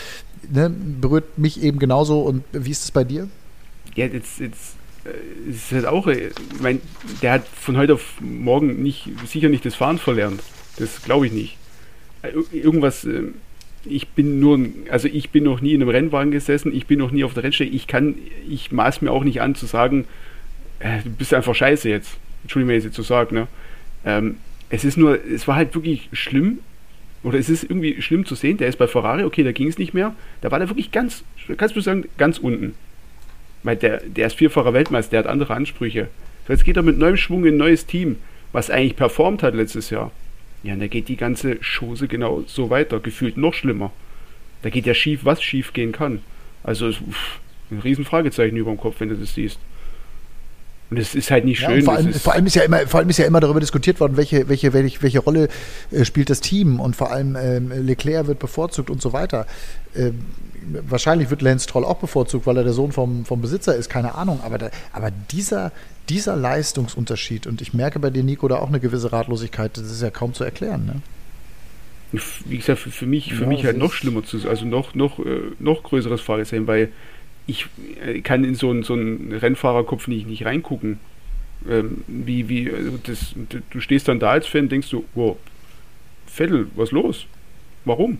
ne, 0.50 0.70
berührt 0.70 1.38
mich 1.38 1.62
eben 1.62 1.78
genauso. 1.78 2.20
Und 2.20 2.44
wie 2.52 2.70
ist 2.70 2.84
es 2.84 2.90
bei 2.90 3.04
dir? 3.04 3.28
Ja, 3.94 4.06
jetzt, 4.06 4.38
jetzt 4.38 4.74
äh, 5.04 5.50
ist 5.50 5.72
halt 5.72 5.86
auch, 5.86 6.06
äh, 6.08 6.28
ich 6.28 6.60
mein, 6.60 6.82
der 7.22 7.32
hat 7.32 7.48
von 7.48 7.78
heute 7.78 7.94
auf 7.94 8.02
morgen 8.20 8.82
nicht, 8.82 9.08
sicher 9.26 9.48
nicht 9.48 9.64
das 9.64 9.74
Fahren 9.74 9.98
verlernt. 9.98 10.42
Das 10.78 11.02
glaube 11.02 11.26
ich 11.26 11.32
nicht. 11.32 11.56
Äh, 12.20 12.32
irgendwas 12.52 13.06
ich 13.88 14.08
bin 14.08 14.40
nur, 14.40 14.58
also 14.90 15.08
ich 15.08 15.30
bin 15.30 15.44
noch 15.44 15.60
nie 15.60 15.74
in 15.74 15.82
einem 15.82 15.90
Rennwagen 15.90 16.30
gesessen, 16.30 16.74
ich 16.74 16.86
bin 16.86 16.98
noch 16.98 17.10
nie 17.10 17.24
auf 17.24 17.34
der 17.34 17.42
Rennstrecke, 17.42 17.74
ich 17.74 17.86
kann, 17.86 18.16
ich 18.48 18.72
maß 18.72 19.02
mir 19.02 19.10
auch 19.10 19.24
nicht 19.24 19.40
an 19.40 19.54
zu 19.54 19.66
sagen, 19.66 20.06
äh, 20.78 21.02
du 21.02 21.10
bist 21.10 21.34
einfach 21.34 21.54
scheiße 21.54 21.88
jetzt. 21.88 22.16
Entschuldigung, 22.42 22.70
wenn 22.70 22.78
ich 22.78 22.84
jetzt 22.84 22.96
so 22.96 23.02
sage, 23.02 23.34
ne? 23.34 23.48
Ähm, 24.04 24.36
es 24.68 24.84
ist 24.84 24.96
nur, 24.96 25.18
es 25.24 25.46
war 25.46 25.56
halt 25.56 25.74
wirklich 25.74 26.08
schlimm, 26.12 26.58
oder 27.22 27.38
es 27.38 27.48
ist 27.48 27.64
irgendwie 27.64 28.00
schlimm 28.02 28.24
zu 28.24 28.34
sehen, 28.34 28.56
der 28.56 28.68
ist 28.68 28.78
bei 28.78 28.86
Ferrari, 28.86 29.24
okay, 29.24 29.42
da 29.42 29.52
ging 29.52 29.68
es 29.68 29.78
nicht 29.78 29.94
mehr, 29.94 30.14
da 30.42 30.50
war 30.50 30.58
der 30.58 30.68
wirklich 30.68 30.92
ganz, 30.92 31.24
kannst 31.56 31.74
du 31.74 31.80
sagen, 31.80 32.04
ganz 32.18 32.38
unten. 32.38 32.74
Weil 33.62 33.76
der, 33.76 33.98
der 33.98 34.28
ist 34.28 34.36
vierfacher 34.36 34.72
Weltmeister, 34.72 35.10
der 35.10 35.18
hat 35.20 35.26
andere 35.26 35.54
Ansprüche. 35.54 36.08
So, 36.46 36.52
jetzt 36.52 36.64
geht 36.64 36.76
er 36.76 36.82
mit 36.82 36.98
neuem 36.98 37.16
Schwung 37.16 37.44
in 37.44 37.54
ein 37.54 37.58
neues 37.58 37.86
Team, 37.86 38.18
was 38.52 38.70
eigentlich 38.70 38.94
performt 38.94 39.42
hat 39.42 39.54
letztes 39.54 39.90
Jahr. 39.90 40.12
Ja, 40.66 40.74
und 40.74 40.80
da 40.80 40.88
geht 40.88 41.08
die 41.08 41.16
ganze 41.16 41.58
Chose 41.60 42.08
genau 42.08 42.42
so 42.48 42.70
weiter, 42.70 42.98
gefühlt 42.98 43.36
noch 43.36 43.54
schlimmer. 43.54 43.92
Da 44.62 44.70
geht 44.70 44.84
ja 44.84 44.94
schief, 44.94 45.20
was 45.24 45.40
schief 45.40 45.72
gehen 45.72 45.92
kann. 45.92 46.22
Also, 46.64 46.88
ein 47.70 47.78
riesen 47.78 48.04
Fragezeichen 48.04 48.56
über 48.56 48.72
dem 48.72 48.78
Kopf, 48.78 48.96
wenn 48.98 49.08
du 49.08 49.14
das 49.14 49.32
siehst. 49.34 49.60
Und 50.90 50.98
es 50.98 51.14
ist 51.14 51.30
halt 51.30 51.44
nicht 51.44 51.60
Ja, 51.60 51.68
schön. 51.68 51.78
und 51.78 51.84
vor, 51.84 51.94
allem, 51.94 52.08
ist, 52.08 52.22
vor, 52.22 52.32
allem 52.32 52.46
ist 52.46 52.56
ja 52.56 52.62
immer, 52.62 52.84
vor 52.88 52.98
allem 52.98 53.08
ist 53.08 53.18
ja 53.18 53.26
immer 53.26 53.38
darüber 53.38 53.60
diskutiert 53.60 54.00
worden, 54.00 54.16
welche, 54.16 54.48
welche, 54.48 54.72
welche, 54.72 55.02
welche 55.02 55.20
Rolle 55.20 55.48
äh, 55.92 56.04
spielt 56.04 56.30
das 56.30 56.40
Team 56.40 56.80
und 56.80 56.96
vor 56.96 57.12
allem 57.12 57.36
ähm, 57.36 57.70
Leclerc 57.86 58.26
wird 58.26 58.40
bevorzugt 58.40 58.90
und 58.90 59.00
so 59.00 59.12
weiter. 59.12 59.46
Ähm, 59.94 60.26
wahrscheinlich 60.88 61.30
wird 61.30 61.42
Lance 61.42 61.66
Troll 61.66 61.84
auch 61.84 61.98
bevorzugt, 61.98 62.46
weil 62.46 62.56
er 62.56 62.64
der 62.64 62.72
Sohn 62.72 62.92
vom, 62.92 63.24
vom 63.24 63.40
Besitzer 63.40 63.74
ist, 63.76 63.88
keine 63.88 64.14
Ahnung. 64.14 64.40
Aber, 64.42 64.58
da, 64.58 64.70
aber 64.92 65.10
dieser, 65.30 65.72
dieser 66.08 66.36
Leistungsunterschied, 66.36 67.46
und 67.46 67.60
ich 67.60 67.72
merke 67.74 67.98
bei 67.98 68.10
dir, 68.10 68.22
Nico, 68.22 68.48
da 68.48 68.56
auch 68.56 68.68
eine 68.68 68.80
gewisse 68.80 69.12
Ratlosigkeit, 69.12 69.76
das 69.76 69.90
ist 69.90 70.02
ja 70.02 70.10
kaum 70.10 70.34
zu 70.34 70.44
erklären. 70.44 70.86
Ne? 70.86 71.02
wie 72.46 72.56
gesagt, 72.58 72.78
für, 72.78 72.90
für 72.90 73.06
mich, 73.06 73.34
für 73.34 73.42
Ja, 73.42 73.48
mich 73.48 73.64
halt 73.64 73.76
noch 73.78 73.92
schlimmer 73.92 74.22
zu 74.24 74.48
also 74.48 74.64
noch, 74.64 74.94
noch, 74.94 75.18
äh, 75.18 75.40
noch 75.58 75.82
größeres 75.82 76.20
Fragezeichen, 76.20 76.66
weil 76.66 76.90
ich 77.46 77.66
äh, 78.04 78.20
kann 78.20 78.44
in 78.44 78.54
so 78.54 78.70
einen, 78.70 78.82
so 78.84 78.94
einen 78.94 79.32
Rennfahrerkopf 79.32 80.08
nicht, 80.08 80.26
nicht 80.26 80.44
reingucken. 80.46 80.98
Ähm, 81.68 82.04
wie, 82.06 82.48
wie, 82.48 82.70
also 82.72 82.98
das, 83.02 83.34
du- 83.70 83.80
stehst 83.80 84.08
dann 84.08 84.20
da 84.20 84.30
als 84.30 84.46
Fan, 84.46 84.68
denkst 84.68 84.88
du, 84.90 85.04
wow, 85.14 85.36
Vettel, 86.26 86.68
was 86.76 86.90
los? 86.92 87.26
Warum? 87.84 88.18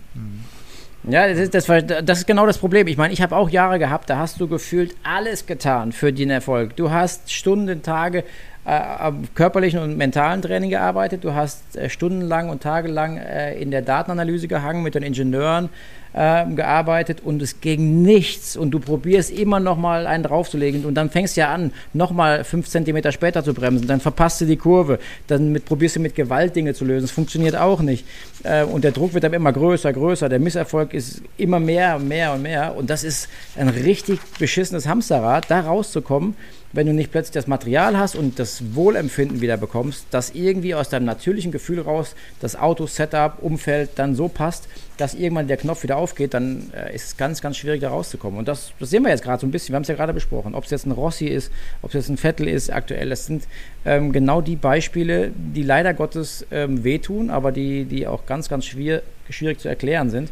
Ja, 1.09 1.29
das 1.29 1.39
ist, 1.39 1.55
das, 1.55 1.67
das 1.67 2.19
ist 2.19 2.27
genau 2.27 2.47
das 2.47 2.59
Problem. 2.59 2.89
Ich 2.89 2.97
meine, 2.97 3.15
ich 3.15 3.23
habe 3.23 3.37
auch 3.37 3.49
Jahre 3.49 3.79
gehabt, 3.79 4.11
da 4.11 4.19
hast 4.19 4.41
du 4.41 4.49
gefühlt 4.49 4.97
alles 5.05 5.47
getan 5.47 5.93
für 5.93 6.13
den 6.13 6.31
Erfolg. 6.31 6.75
Du 6.75 6.91
hast 6.91 7.33
Stunden, 7.33 7.83
Tage 7.83 8.25
äh, 8.65 8.71
am 8.71 9.23
körperlichen 9.37 9.79
und 9.79 9.97
mentalen 9.97 10.43
Training 10.43 10.71
gearbeitet. 10.71 11.23
Du 11.23 11.33
hast 11.33 11.77
äh, 11.77 11.89
stundenlang 11.89 12.49
und 12.49 12.61
tagelang 12.61 13.19
äh, 13.19 13.55
in 13.55 13.71
der 13.71 13.83
Datenanalyse 13.83 14.49
gehangen, 14.49 14.83
mit 14.83 14.97
den 14.97 15.05
Ingenieuren 15.05 15.69
äh, 16.17 16.47
gearbeitet 16.47 17.21
und 17.23 17.43
es 17.43 17.61
ging 17.61 18.03
nichts. 18.03 18.57
Und 18.57 18.71
du 18.71 18.81
probierst 18.81 19.31
immer 19.31 19.61
noch 19.61 19.77
mal 19.77 20.07
einen 20.07 20.25
draufzulegen 20.25 20.85
und 20.85 20.95
dann 20.95 21.11
fängst 21.11 21.37
du 21.37 21.43
ja 21.43 21.53
an, 21.53 21.73
noch 21.93 22.11
mal 22.11 22.43
fünf 22.43 22.69
Zentimeter 22.69 23.13
später 23.13 23.45
zu 23.45 23.53
bremsen. 23.55 23.87
Dann 23.87 24.01
verpasst 24.01 24.41
du 24.41 24.47
die 24.47 24.57
Kurve. 24.57 24.99
Dann 25.27 25.53
mit, 25.53 25.67
probierst 25.67 25.97
du 25.97 26.01
mit 26.01 26.15
Gewalt 26.15 26.57
Dinge 26.57 26.75
zu 26.75 26.85
lösen. 26.85 27.05
Es 27.05 27.11
funktioniert 27.11 27.55
auch 27.55 27.81
nicht. 27.81 28.07
Äh, 28.43 28.65
und 28.65 28.83
der 28.83 28.93
Druck 28.93 29.13
wird 29.13 29.25
dann 29.25 29.35
immer 29.35 29.53
größer, 29.53 29.93
größer. 29.93 30.29
Der 30.29 30.39
Misserfolg 30.39 30.95
ist 30.95 31.23
immer 31.37 31.61
mehr, 31.61 31.99
mehr 31.99 32.33
und 32.33 32.43
mehr. 32.43 32.75
Und 32.75 32.89
das 32.89 33.05
ist 33.05 33.29
ein 33.57 33.69
richtig 33.69 34.19
beschissenes 34.39 34.89
Hamsterrad, 34.89 35.51
da 35.51 35.61
rauszukommen, 35.61 36.35
wenn 36.73 36.87
du 36.87 36.93
nicht 36.93 37.11
plötzlich 37.11 37.33
das 37.33 37.47
Material 37.47 37.97
hast 37.97 38.15
und 38.17 38.39
das 38.39 38.75
Wohlempfinden 38.75 39.41
wieder 39.41 39.57
bekommst, 39.57 40.07
dass 40.11 40.31
irgendwie 40.31 40.75
aus 40.75 40.89
deinem 40.89 41.07
natürlichen 41.07 41.53
Gefühl 41.53 41.81
raus 41.81 42.15
das 42.41 42.57
Auto-Setup, 42.57 43.43
Umfeld 43.43 43.91
dann 43.97 44.15
so 44.15 44.29
passt, 44.29 44.69
dass 44.97 45.15
irgendwann 45.15 45.47
der 45.47 45.57
Knopf 45.57 45.83
wieder 45.83 45.97
aufgeht, 45.97 46.35
dann 46.35 46.71
äh, 46.75 46.95
ist 46.95 47.07
es 47.07 47.17
ganz, 47.17 47.43
ganz 47.43 47.57
schwierig 47.57 47.81
da 47.81 47.91
rauszukommen. 47.91 48.39
Und 48.39 48.49
das, 48.49 48.73
das 48.79 48.91
sehen 48.91 49.03
wir 49.03 49.11
jetzt 49.11 49.23
gerade 49.23 49.41
so 49.41 49.47
ein 49.47 49.51
bisschen. 49.51 49.73
Wir 49.73 49.77
haben 49.77 49.83
es 49.83 49.89
ja 49.89 49.95
gerade 49.95 50.15
besprochen. 50.15 50.55
Ob 50.55 50.65
es 50.65 50.71
jetzt 50.71 50.87
ein 50.87 50.93
Rossi 50.93 51.27
ist, 51.27 51.53
ob 51.83 51.91
es 51.91 51.95
jetzt 51.95 52.09
ein 52.09 52.17
Vettel 52.17 52.49
ist, 52.49 52.73
aktuell, 52.73 53.11
das 53.11 53.27
sind 53.27 53.45
ähm, 53.85 54.13
genau 54.13 54.41
die 54.41 54.57
Beispiele, 54.57 55.33
die 55.37 55.63
leider 55.63 55.93
Gottes 55.95 56.47
ähm, 56.51 56.83
wehtun, 56.83 57.31
aber 57.31 57.53
die, 57.53 57.85
die 57.85 58.07
auch 58.07 58.27
ganz, 58.27 58.49
ganz 58.49 58.65
schwierig, 58.65 59.03
schwierig 59.29 59.61
zu 59.61 59.69
erklären 59.69 60.11
sind. 60.11 60.31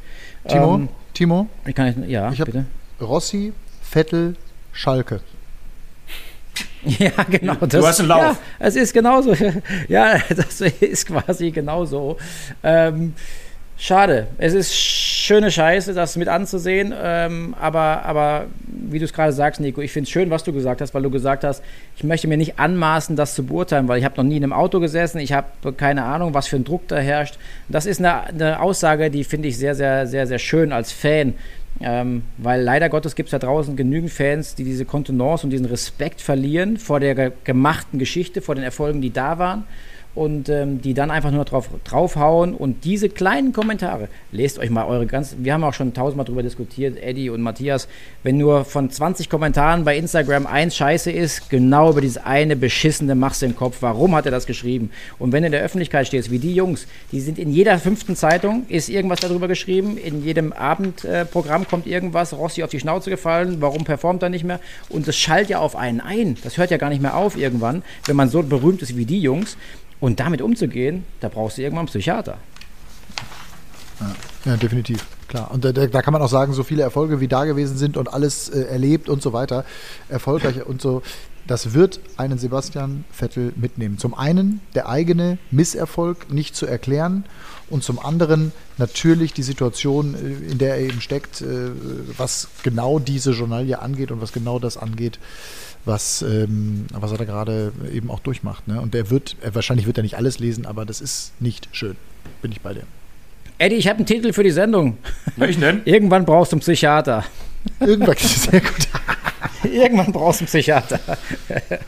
Timo, 0.49 0.74
Ähm, 0.76 0.89
Timo, 1.12 1.47
wie 1.64 1.72
kann 1.72 1.89
ich, 1.89 2.11
ja, 2.11 2.32
Ich 2.32 2.43
bitte. 2.43 2.64
Rossi, 3.01 3.53
Vettel, 3.82 4.37
Schalke. 4.72 5.20
Ja, 6.98 7.11
genau. 7.28 7.55
Das, 7.66 7.84
hast 7.84 8.00
einen 8.00 8.09
Lauf. 8.09 8.22
Ja, 8.22 8.36
es 8.59 8.76
ist 8.76 8.92
genauso. 8.92 9.34
Ja, 9.88 10.18
das 10.34 10.61
ist 10.61 11.07
quasi 11.07 11.50
genauso. 11.50 12.16
Ähm, 12.62 13.14
schade. 13.76 14.26
Es 14.38 14.52
ist 14.52 14.74
schöne 14.74 15.50
Scheiße, 15.50 15.94
das 15.94 16.16
mit 16.16 16.28
anzusehen. 16.28 16.92
Ähm, 16.96 17.55
aber, 17.59 18.05
aber 18.05 18.46
wie 18.66 18.98
du 18.98 19.05
es 19.05 19.12
gerade 19.12 19.32
sagst, 19.32 19.61
Nico, 19.61 19.80
ich 19.80 19.92
finde 19.92 20.05
es 20.07 20.11
schön, 20.11 20.30
was 20.30 20.44
du 20.44 20.52
gesagt 20.52 20.80
hast, 20.80 20.94
weil 20.94 21.02
du 21.02 21.11
gesagt 21.11 21.44
hast, 21.44 21.62
ich 21.96 22.05
möchte 22.05 22.28
mir 22.28 22.36
nicht 22.36 22.59
anmaßen, 22.59 23.16
das 23.16 23.34
zu 23.34 23.44
beurteilen, 23.46 23.88
weil 23.88 23.98
ich 23.98 24.05
habe 24.05 24.16
noch 24.16 24.24
nie 24.24 24.36
in 24.36 24.42
einem 24.42 24.52
Auto 24.52 24.80
gesessen. 24.80 25.18
Ich 25.18 25.32
habe 25.32 25.72
keine 25.76 26.05
Ahnung, 26.05 26.34
was 26.34 26.48
für 26.48 26.57
ein 26.57 26.64
Druck 26.64 26.86
da 26.88 26.96
herrscht. 26.96 27.38
Das 27.68 27.86
ist 27.86 27.98
eine, 27.98 28.24
eine 28.24 28.61
Aussage, 28.61 29.11
die 29.11 29.24
finde 29.24 29.48
ich 29.48 29.57
sehr, 29.57 29.74
sehr, 29.74 30.07
sehr, 30.07 30.26
sehr 30.26 30.38
schön 30.38 30.72
als 30.72 30.92
Fan. 30.92 31.34
Ähm, 31.81 32.22
weil 32.39 32.62
leider 32.62 32.89
Gottes 32.89 33.16
gibt 33.16 33.29
es 33.29 33.31
da 33.33 33.39
draußen 33.39 33.75
genügend 33.75 34.12
Fans, 34.12 34.55
die 34.55 34.64
diese 34.64 34.85
Kontenance 34.85 35.45
und 35.45 35.51
diesen 35.51 35.66
Respekt 35.66 36.20
verlieren 36.20 36.77
vor 36.77 37.01
der 37.01 37.14
ge 37.14 37.33
gemachten 37.43 37.99
Geschichte, 37.99 38.43
vor 38.43 38.55
den 38.55 38.62
Erfolgen, 38.62 39.01
die 39.01 39.12
da 39.12 39.39
waren 39.39 39.64
und 40.15 40.49
ähm, 40.49 40.81
die 40.81 40.95
dann 40.95 41.11
einfach 41.11 41.31
nur 41.31 41.45
drauf 41.45 41.69
draufhauen 41.85 42.55
und 42.55 42.85
diese 42.85 43.09
kleinen 43.09 43.53
Kommentare, 43.53 44.09
lest 44.33 44.59
euch 44.59 44.71
mal 44.71 44.87
eure 44.87 45.07
ganzen, 45.07 45.45
wir 45.45 45.53
haben 45.53 45.65
auch 45.65 45.75
schon 45.75 45.93
tausendmal 45.93 46.25
drüber 46.25 46.43
diskutiert, 46.43 46.97
Eddie 47.03 47.31
und 47.31 47.43
Matthias, 47.43 47.89
wenn 48.23 48.39
nur 48.39 48.65
von 48.65 48.91
20 48.91 49.29
Kommentaren 49.29 49.85
bei 49.85 49.97
Instagram 49.97 50.47
eins 50.47 50.77
scheiße 50.77 51.11
ist, 51.11 51.51
genau 51.51 51.91
über 51.91 52.01
dieses 52.01 52.19
eine 52.19 52.57
beschissene 52.57 53.15
machst 53.15 53.43
du 53.43 53.47
im 53.47 53.57
Kopf, 53.57 53.79
warum 53.81 54.15
hat 54.15 54.27
er 54.27 54.31
das 54.31 54.47
geschrieben? 54.47 54.91
Und 55.19 55.33
wenn 55.33 55.43
du 55.43 55.47
in 55.47 55.53
der 55.53 55.62
Öffentlichkeit 55.62 56.07
stehst, 56.07 56.31
wie 56.31 56.39
die 56.39 56.55
Jungs, 56.55 56.87
die 57.11 57.21
sind 57.21 57.39
in 57.39 57.51
jeder 57.51 57.79
fünften 57.79 58.15
Zeitung, 58.17 58.65
ist 58.69 58.89
irgendwas 58.89 59.21
darüber 59.21 59.49
geschrieben, 59.49 59.97
in 59.97 60.25
jedem 60.25 60.53
Abendprogramm 60.53 61.62
äh, 61.62 61.67
kommt 61.67 61.87
irgendwas, 61.87 62.33
Rossi 62.33 62.62
auf 62.62 62.71
die 62.71 62.81
Schnauze 62.81 63.11
gefallen, 63.11 63.57
warum 63.61 63.85
performt 63.85 64.23
er 64.23 64.29
nicht 64.29 64.45
mehr? 64.45 64.61
Und 64.89 65.09
das 65.09 65.17
schallt 65.17 65.49
ja 65.49 65.59
auf 65.59 65.77
einen 65.77 66.01
ein, 66.01 66.37
das 66.45 66.57
hört 66.57 66.71
ja 66.71 66.77
gar 66.77 66.91
nicht 66.91 67.03
mehr 67.03 67.17
auf 67.17 67.37
irgendwann, 67.37 67.83
wenn 68.07 68.17
man 68.17 68.29
so 68.29 68.43
berühmt 68.43 68.83
ist 68.83 68.97
wie 68.97 69.05
die 69.05 69.21
Jungs. 69.21 69.57
Und 70.01 70.20
damit 70.20 70.42
umzugehen, 70.42 71.05
da 71.20 71.28
brauchst 71.28 71.59
du 71.59 71.62
irgendwann 71.62 71.82
einen 71.82 71.88
Psychiater. 71.88 72.38
Ja, 74.45 74.57
definitiv. 74.57 75.07
Klar. 75.28 75.51
Und 75.51 75.64
da, 75.64 75.72
da 75.72 75.86
da 75.86 76.03
kann 76.03 76.12
man 76.12 76.22
auch 76.22 76.28
sagen, 76.28 76.53
so 76.53 76.62
viele 76.62 76.82
Erfolge 76.82 77.20
wie 77.20 77.28
da 77.28 77.45
gewesen 77.45 77.76
sind 77.76 77.97
und 77.97 78.12
alles 78.12 78.49
äh, 78.49 78.62
erlebt 78.62 79.09
und 79.09 79.22
so 79.22 79.32
weiter, 79.32 79.64
erfolgreich 80.09 80.64
und 80.66 80.82
so, 80.82 81.03
das 81.47 81.74
wird 81.74 82.01
einen 82.16 82.38
Sebastian 82.38 83.05
Vettel 83.11 83.53
mitnehmen. 83.57 83.99
Zum 83.99 84.14
einen 84.14 84.61
der 84.74 84.88
eigene 84.88 85.38
Misserfolg 85.51 86.32
nicht 86.32 86.57
zu 86.57 86.66
erklären 86.66 87.24
und 87.68 87.82
zum 87.82 87.99
anderen 87.99 88.53
natürlich 88.78 89.32
die 89.32 89.42
Situation, 89.42 90.14
äh, 90.14 90.53
in 90.53 90.59
der 90.59 90.76
er 90.76 90.80
eben 90.82 91.01
steckt, 91.01 91.40
äh, 91.40 91.70
was 92.16 92.49
genau 92.62 92.99
diese 92.99 93.32
Journalie 93.32 93.78
angeht 93.78 94.11
und 94.11 94.20
was 94.20 94.32
genau 94.32 94.59
das 94.59 94.76
angeht, 94.76 95.18
was, 95.85 96.22
ähm, 96.22 96.87
was 96.93 97.12
er 97.12 97.18
da 97.18 97.24
gerade 97.24 97.72
eben 97.93 98.11
auch 98.11 98.20
durchmacht. 98.20 98.66
Ne? 98.68 98.80
Und 98.80 98.95
der 98.95 99.11
wird, 99.11 99.37
äh, 99.43 99.55
wahrscheinlich 99.55 99.87
wird 99.87 99.99
er 99.99 100.03
nicht 100.03 100.16
alles 100.16 100.39
lesen, 100.39 100.66
aber 100.66 100.85
das 100.85 101.01
ist 101.01 101.32
nicht 101.41 101.68
schön. 101.72 101.97
Bin 102.43 102.53
ich 102.53 102.61
bei 102.61 102.72
dir. 102.74 102.82
Eddie, 103.59 103.76
ich 103.76 103.87
habe 103.87 103.99
einen 103.99 104.07
Titel 104.07 104.32
für 104.32 104.43
die 104.43 104.51
Sendung. 104.51 104.99
Welchen 105.37 105.61
denn? 105.61 105.82
Irgendwann 105.85 106.24
brauchst 106.24 106.53
du 106.53 106.57
einen 106.57 106.61
Psychiater. 106.61 107.24
Irgendwann 107.80 108.16
sehr 108.18 108.61
gut. 108.61 108.89
Irgendwann 109.62 110.12
brauchst 110.12 110.41
du 110.41 110.43
einen 110.43 110.49
Psychiater. 110.49 110.99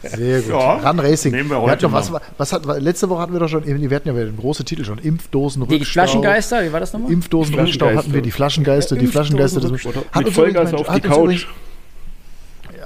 Sehr 0.02 0.40
gut. 0.42 0.50
Ja, 0.50 0.74
Run 0.88 1.00
Racing. 1.00 1.32
nehmen 1.32 1.50
wir 1.50 1.56
Wir 1.56 1.62
heute 1.62 1.72
hatten 1.72 1.84
noch 1.84 1.92
was, 1.92 2.12
was 2.38 2.52
hat, 2.52 2.64
letzte 2.80 3.08
Woche 3.10 3.20
hatten 3.20 3.32
wir 3.32 3.40
doch 3.40 3.48
schon, 3.48 3.64
wir 3.66 3.96
hatten 3.96 4.08
ja 4.08 4.14
den 4.14 4.36
großen 4.36 4.64
Titel 4.64 4.84
schon, 4.84 4.98
Impfdosen 4.98 5.66
Die 5.68 5.84
Flaschengeister, 5.84 6.64
wie 6.64 6.72
war 6.72 6.80
das 6.80 6.92
nochmal? 6.92 7.12
Impfdosenrückstau 7.12 7.94
hatten 7.94 8.12
wir, 8.14 8.22
die 8.22 8.30
Flaschengeister, 8.30 8.96
die 8.96 9.06
Flaschengeister. 9.06 9.60
Das, 9.60 9.70
hat 10.12 10.24
uns 10.26 10.36
übrigens- 10.38 10.72
auf 10.72 10.88
hat 10.88 11.04
die 11.04 11.08
uns 11.08 11.16
Couch. 11.16 11.24
übrigens- 11.24 11.46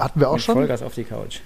Hatten 0.00 0.20
wir 0.20 0.28
auch 0.28 0.34
Mit 0.34 0.42
schon? 0.42 0.54
Vollgas 0.54 0.82
auf 0.82 0.94
die 0.94 1.04
Couch. 1.04 1.40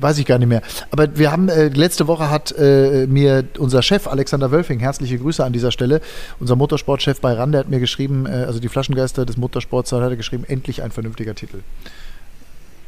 Weiß 0.00 0.18
ich 0.18 0.26
gar 0.26 0.38
nicht 0.38 0.48
mehr. 0.48 0.62
Aber 0.90 1.16
wir 1.16 1.30
haben, 1.30 1.48
äh, 1.48 1.68
letzte 1.68 2.06
Woche 2.06 2.30
hat 2.30 2.52
äh, 2.56 3.06
mir 3.06 3.44
unser 3.58 3.82
Chef 3.82 4.06
Alexander 4.06 4.50
Wölfing, 4.50 4.78
herzliche 4.78 5.18
Grüße 5.18 5.44
an 5.44 5.52
dieser 5.52 5.70
Stelle, 5.70 6.00
unser 6.40 6.56
Motorsportchef 6.56 7.20
bei 7.20 7.34
RAN, 7.34 7.52
der 7.52 7.60
hat 7.60 7.68
mir 7.68 7.80
geschrieben, 7.80 8.26
äh, 8.26 8.30
also 8.46 8.60
die 8.60 8.68
Flaschengeister 8.68 9.26
des 9.26 9.36
Motorsports, 9.36 9.92
hat 9.92 10.00
er 10.00 10.16
geschrieben, 10.16 10.44
endlich 10.46 10.82
ein 10.82 10.90
vernünftiger 10.90 11.34
Titel. 11.34 11.58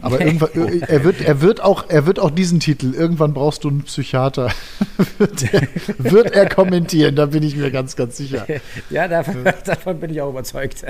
Aber 0.02 0.20
irgendwann, 0.20 0.50
äh, 0.54 0.80
er, 0.86 1.04
wird, 1.04 1.20
er, 1.22 1.40
wird 1.40 1.62
auch, 1.62 1.88
er 1.88 2.06
wird 2.06 2.18
auch 2.18 2.30
diesen 2.30 2.60
Titel, 2.60 2.94
irgendwann 2.94 3.32
brauchst 3.32 3.64
du 3.64 3.68
einen 3.68 3.82
Psychiater, 3.82 4.50
wird, 5.18 5.52
er, 5.54 5.62
wird 5.98 6.30
er 6.32 6.48
kommentieren, 6.48 7.16
da 7.16 7.26
bin 7.26 7.42
ich 7.42 7.56
mir 7.56 7.70
ganz, 7.70 7.96
ganz 7.96 8.16
sicher. 8.16 8.46
Ja, 8.90 9.08
davon, 9.08 9.44
davon 9.64 9.98
bin 10.00 10.10
ich 10.10 10.20
auch 10.20 10.30
überzeugt. 10.30 10.84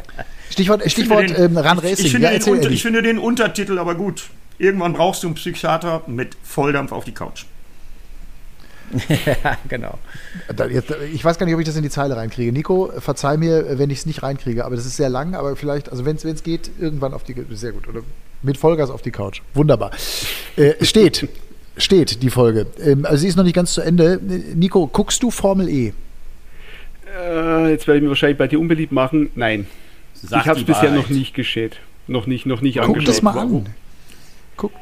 Stichwort, 0.51 0.91
Stichwort 0.91 1.31
den- 1.31 1.57
ähm, 1.57 1.59
ich- 1.59 1.65
Racing. 1.65 2.07
Ich 2.07 2.13
finde, 2.13 2.33
ja, 2.33 2.39
den, 2.39 2.53
unter, 2.53 2.71
ich 2.71 2.83
finde 2.83 3.03
den 3.03 3.19
Untertitel 3.19 3.79
aber 3.79 3.95
gut. 3.95 4.25
Irgendwann 4.59 4.93
brauchst 4.95 5.23
du 5.23 5.29
einen 5.29 5.35
Psychiater 5.35 6.03
mit 6.07 6.37
Volldampf 6.43 6.93
auf 6.93 7.05
die 7.05 7.13
Couch. 7.13 7.45
ja, 9.09 9.59
genau. 9.69 9.99
Ich 11.13 11.25
weiß 11.25 11.39
gar 11.39 11.47
nicht, 11.47 11.55
ob 11.55 11.61
ich 11.61 11.67
das 11.67 11.77
in 11.77 11.83
die 11.83 11.91
Zeile 11.91 12.17
reinkriege. 12.17 12.53
Nico, 12.53 12.91
verzeih 12.99 13.37
mir, 13.37 13.79
wenn 13.79 13.91
ich 13.91 13.99
es 13.99 14.07
nicht 14.07 14.23
reinkriege, 14.23 14.65
aber 14.65 14.77
das 14.77 14.87
ist 14.87 14.97
sehr 14.97 15.09
lang, 15.09 15.35
aber 15.35 15.57
vielleicht, 15.57 15.91
also 15.91 16.05
wenn 16.05 16.17
es 16.17 16.43
geht, 16.43 16.71
irgendwann 16.79 17.13
auf 17.13 17.25
die, 17.25 17.35
sehr 17.51 17.73
gut, 17.73 17.89
oder 17.89 18.01
mit 18.43 18.57
Vollgas 18.57 18.91
auf 18.91 19.03
die 19.03 19.11
Couch. 19.11 19.41
Wunderbar. 19.55 19.91
Äh, 20.57 20.85
steht, 20.85 21.29
steht 21.77 22.23
die 22.23 22.31
Folge. 22.31 22.67
Ähm, 22.83 23.05
also 23.05 23.19
sie 23.19 23.29
ist 23.29 23.37
noch 23.37 23.45
nicht 23.45 23.55
ganz 23.55 23.75
zu 23.75 23.81
Ende. 23.81 24.21
Nico, 24.55 24.87
guckst 24.87 25.23
du 25.23 25.31
Formel 25.31 25.69
E? 25.69 25.93
Äh, 27.19 27.71
jetzt 27.71 27.87
werde 27.87 27.99
ich 27.99 28.03
mir 28.03 28.09
wahrscheinlich 28.11 28.39
bei 28.39 28.49
dir 28.49 28.61
unbeliebt 28.61 28.93
machen. 28.93 29.31
Nein. 29.35 29.67
Sag 30.15 30.43
ich 30.43 30.49
habe 30.49 30.61
es 30.61 30.67
bisher 30.67 30.91
noch 30.91 31.09
nicht 31.09 31.35
geschät. 31.35 31.79
Noch 32.07 32.27
nicht, 32.27 32.47
noch 32.47 32.61
nicht 32.61 32.79
Guck 32.79 32.89
angeschaut. 32.89 33.09
das 33.09 33.23
mal 33.23 33.35
Warum? 33.35 33.67
an. 33.67 33.75
Guck. 34.57 34.73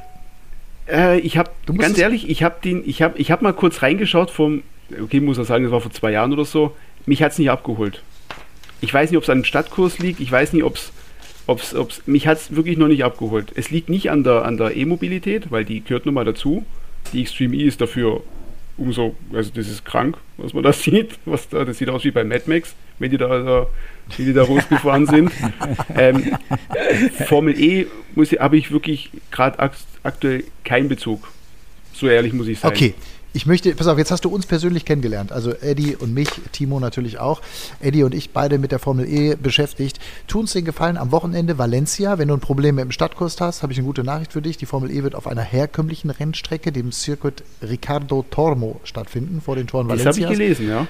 Äh, 0.89 1.19
ich 1.21 1.39
habe, 1.39 1.51
ganz 1.79 1.99
ehrlich, 1.99 2.29
ich 2.29 2.43
habe 2.43 2.57
den, 2.63 2.83
ich 2.87 3.03
habe, 3.03 3.19
ich 3.19 3.31
habe 3.31 3.43
mal 3.43 3.53
kurz 3.53 3.83
reingeschaut 3.83 4.31
vom, 4.31 4.63
okay, 5.03 5.21
muss 5.21 5.39
ich 5.39 5.47
sagen, 5.47 5.65
das 5.65 5.73
war 5.73 5.81
vor 5.81 5.93
zwei 5.93 6.13
Jahren 6.13 6.33
oder 6.33 6.45
so. 6.45 6.77
Mich 7.07 7.23
hat 7.23 7.33
es 7.33 7.39
nicht 7.39 7.51
abgeholt. 7.51 8.03
Ich 8.81 8.93
weiß 8.93 9.11
nicht, 9.11 9.17
ob 9.17 9.25
es 9.25 9.31
an 9.31 9.39
dem 9.39 9.45
Stadtkurs 9.45 9.99
liegt. 9.99 10.21
Ich 10.21 10.31
weiß 10.31 10.53
nicht, 10.53 10.65
ob 10.65 10.77
es 10.77 10.93
ob's, 11.47 11.74
ob's, 11.74 12.03
mich 12.07 12.26
hat 12.26 12.38
es 12.38 12.57
wirklich 12.57 12.76
noch 12.76 12.88
nicht 12.88 13.05
abgeholt. 13.05 13.53
Es 13.55 13.70
liegt 13.70 13.88
nicht 13.88 14.11
an 14.11 14.24
der 14.24 14.45
an 14.45 14.57
der 14.57 14.76
E-Mobilität, 14.76 15.51
weil 15.51 15.64
die 15.64 15.82
gehört 15.82 16.07
nun 16.07 16.14
mal 16.14 16.24
dazu. 16.24 16.64
Die 17.12 17.20
Extreme 17.20 17.57
E 17.57 17.64
ist 17.64 17.80
dafür 17.80 18.22
umso, 18.76 19.14
also 19.32 19.51
das 19.55 19.68
ist 19.68 19.84
krank, 19.84 20.16
was 20.36 20.53
man 20.53 20.62
da 20.62 20.72
sieht. 20.72 21.18
Was 21.24 21.49
da, 21.49 21.64
das 21.64 21.78
sieht 21.78 21.88
aus 21.90 22.05
wie 22.05 22.11
bei 22.11 22.24
Mad 22.24 22.45
Max, 22.47 22.74
wenn 22.99 23.11
die 23.11 23.18
da, 23.18 23.28
da 23.28 23.66
wie 24.16 24.24
die 24.24 24.32
da 24.32 24.42
rausgefahren 24.42 25.07
sind. 25.07 25.30
ähm, 25.97 26.36
Formel 27.26 27.59
E 27.61 27.86
habe 28.38 28.57
ich 28.57 28.70
wirklich 28.70 29.11
gerade 29.30 29.70
aktuell 30.03 30.45
keinen 30.64 30.88
Bezug. 30.88 31.28
So 31.92 32.09
ehrlich 32.09 32.32
muss 32.32 32.49
ich 32.49 32.59
sein. 32.59 32.72
Okay, 32.72 32.95
ich 33.35 33.47
möchte, 33.47 33.74
pass 33.74 33.89
auf, 33.89 33.99
jetzt 33.99 34.12
hast 34.12 34.24
du 34.24 34.28
uns 34.30 34.47
persönlich 34.47 34.85
kennengelernt, 34.85 35.32
also 35.32 35.51
Eddie 35.51 35.97
und 35.97 36.14
mich, 36.14 36.28
Timo 36.53 36.78
natürlich 36.78 37.18
auch. 37.18 37.43
Eddie 37.80 38.05
und 38.05 38.14
ich 38.14 38.30
beide 38.30 38.59
mit 38.59 38.70
der 38.70 38.78
Formel 38.78 39.07
E 39.09 39.35
beschäftigt. 39.35 39.99
Tu 40.28 40.39
uns 40.39 40.53
den 40.53 40.64
Gefallen 40.64 40.97
am 40.97 41.11
Wochenende 41.11 41.59
Valencia. 41.59 42.16
Wenn 42.16 42.28
du 42.28 42.35
ein 42.35 42.41
Problem 42.41 42.76
mit 42.76 42.85
dem 42.85 42.93
Stadtkurs 42.93 43.41
hast, 43.41 43.64
habe 43.64 43.72
ich 43.72 43.78
eine 43.78 43.87
gute 43.87 44.05
Nachricht 44.05 44.32
für 44.32 44.41
dich. 44.41 44.57
Die 44.57 44.66
Formel 44.66 44.91
E 44.93 45.03
wird 45.03 45.16
auf 45.16 45.26
einer 45.26 45.43
herkömmlichen 45.43 46.11
Rennstrecke, 46.11 46.70
dem 46.70 46.93
Circuit 46.93 47.43
Ricardo 47.61 48.24
Tormo, 48.30 48.80
stattfinden, 48.85 49.41
vor 49.41 49.57
den 49.57 49.66
Toren 49.66 49.89
Valencia. 49.89 50.12
Das 50.12 50.20
habe 50.20 50.32
ich 50.32 50.39
gelesen, 50.39 50.68
ja 50.68 50.87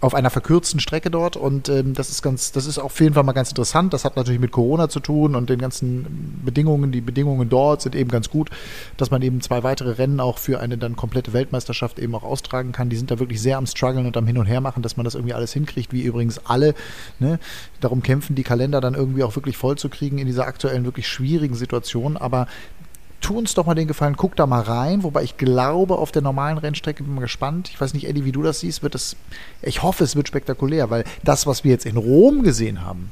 auf 0.00 0.14
einer 0.14 0.30
verkürzten 0.30 0.78
Strecke 0.78 1.10
dort 1.10 1.36
und 1.36 1.68
ähm, 1.68 1.94
das 1.94 2.10
ist 2.10 2.22
ganz, 2.22 2.52
das 2.52 2.66
ist 2.66 2.78
auf 2.78 3.00
jeden 3.00 3.14
Fall 3.14 3.24
mal 3.24 3.32
ganz 3.32 3.48
interessant. 3.48 3.92
Das 3.92 4.04
hat 4.04 4.16
natürlich 4.16 4.40
mit 4.40 4.52
Corona 4.52 4.88
zu 4.88 5.00
tun 5.00 5.34
und 5.34 5.50
den 5.50 5.58
ganzen 5.58 6.40
Bedingungen. 6.44 6.92
Die 6.92 7.00
Bedingungen 7.00 7.48
dort 7.48 7.82
sind 7.82 7.96
eben 7.96 8.10
ganz 8.10 8.30
gut, 8.30 8.50
dass 8.96 9.10
man 9.10 9.22
eben 9.22 9.40
zwei 9.40 9.62
weitere 9.62 9.92
Rennen 9.92 10.20
auch 10.20 10.38
für 10.38 10.60
eine 10.60 10.78
dann 10.78 10.94
komplette 10.94 11.32
Weltmeisterschaft 11.32 11.98
eben 11.98 12.14
auch 12.14 12.22
austragen 12.22 12.70
kann. 12.72 12.90
Die 12.90 12.96
sind 12.96 13.10
da 13.10 13.18
wirklich 13.18 13.42
sehr 13.42 13.58
am 13.58 13.66
struggeln 13.66 14.06
und 14.06 14.16
am 14.16 14.26
Hin 14.26 14.38
und 14.38 14.46
Her 14.46 14.60
machen, 14.60 14.82
dass 14.82 14.96
man 14.96 15.04
das 15.04 15.14
irgendwie 15.14 15.34
alles 15.34 15.52
hinkriegt, 15.52 15.92
wie 15.92 16.02
übrigens 16.02 16.46
alle. 16.46 16.74
Ne? 17.18 17.40
Darum 17.80 18.02
kämpfen 18.02 18.36
die 18.36 18.44
Kalender 18.44 18.80
dann 18.80 18.94
irgendwie 18.94 19.24
auch 19.24 19.34
wirklich 19.34 19.56
voll 19.56 19.76
zu 19.76 19.88
kriegen 19.88 20.18
in 20.18 20.26
dieser 20.26 20.46
aktuellen 20.46 20.84
wirklich 20.84 21.08
schwierigen 21.08 21.54
Situation. 21.54 22.16
Aber 22.16 22.46
tu 23.22 23.38
uns 23.38 23.54
doch 23.54 23.64
mal 23.64 23.74
den 23.74 23.88
Gefallen, 23.88 24.16
guck 24.16 24.36
da 24.36 24.46
mal 24.46 24.60
rein. 24.60 25.02
Wobei 25.02 25.22
ich 25.22 25.36
glaube, 25.38 25.96
auf 25.96 26.12
der 26.12 26.22
normalen 26.22 26.58
Rennstrecke 26.58 27.02
bin 27.02 27.12
ich 27.12 27.16
mal 27.16 27.22
gespannt. 27.22 27.70
Ich 27.70 27.80
weiß 27.80 27.94
nicht, 27.94 28.06
Eddie, 28.06 28.24
wie 28.24 28.32
du 28.32 28.42
das 28.42 28.60
siehst, 28.60 28.82
wird 28.82 28.94
es, 28.94 29.16
ich 29.62 29.82
hoffe, 29.82 30.04
es 30.04 30.16
wird 30.16 30.28
spektakulär, 30.28 30.90
weil 30.90 31.04
das, 31.24 31.46
was 31.46 31.64
wir 31.64 31.70
jetzt 31.70 31.86
in 31.86 31.96
Rom 31.96 32.42
gesehen 32.42 32.84
haben, 32.84 33.10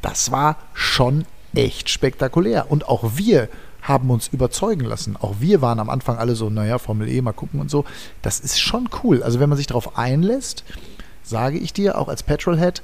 das 0.00 0.32
war 0.32 0.56
schon 0.74 1.24
echt 1.54 1.88
spektakulär. 1.88 2.70
Und 2.70 2.88
auch 2.88 3.12
wir 3.14 3.48
haben 3.82 4.10
uns 4.10 4.28
überzeugen 4.28 4.84
lassen. 4.84 5.16
Auch 5.16 5.36
wir 5.40 5.60
waren 5.60 5.80
am 5.80 5.90
Anfang 5.90 6.16
alle 6.16 6.34
so, 6.34 6.50
naja, 6.50 6.78
Formel 6.78 7.08
E, 7.08 7.20
mal 7.20 7.32
gucken 7.32 7.60
und 7.60 7.70
so. 7.70 7.84
Das 8.22 8.40
ist 8.40 8.60
schon 8.60 8.88
cool. 9.02 9.22
Also 9.22 9.40
wenn 9.40 9.48
man 9.48 9.58
sich 9.58 9.66
darauf 9.66 9.98
einlässt, 9.98 10.64
sage 11.22 11.58
ich 11.58 11.72
dir, 11.72 11.98
auch 11.98 12.08
als 12.08 12.22
Petrolhead, 12.22 12.82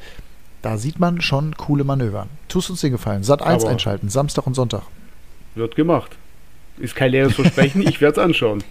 da 0.62 0.76
sieht 0.76 0.98
man 0.98 1.20
schon 1.20 1.56
coole 1.56 1.84
Manöver. 1.84 2.26
Tust 2.48 2.68
uns 2.70 2.80
den 2.80 2.92
Gefallen. 2.92 3.22
Sat 3.22 3.42
1 3.42 3.62
Aber 3.62 3.72
einschalten, 3.72 4.08
Samstag 4.08 4.46
und 4.46 4.54
Sonntag. 4.54 4.82
Wird 5.54 5.76
gemacht. 5.76 6.16
Ist 6.80 6.94
kein 6.94 7.10
leeres 7.10 7.34
Versprechen, 7.34 7.82
ich 7.82 8.00
werde 8.00 8.20
es 8.20 8.24
anschauen. 8.24 8.62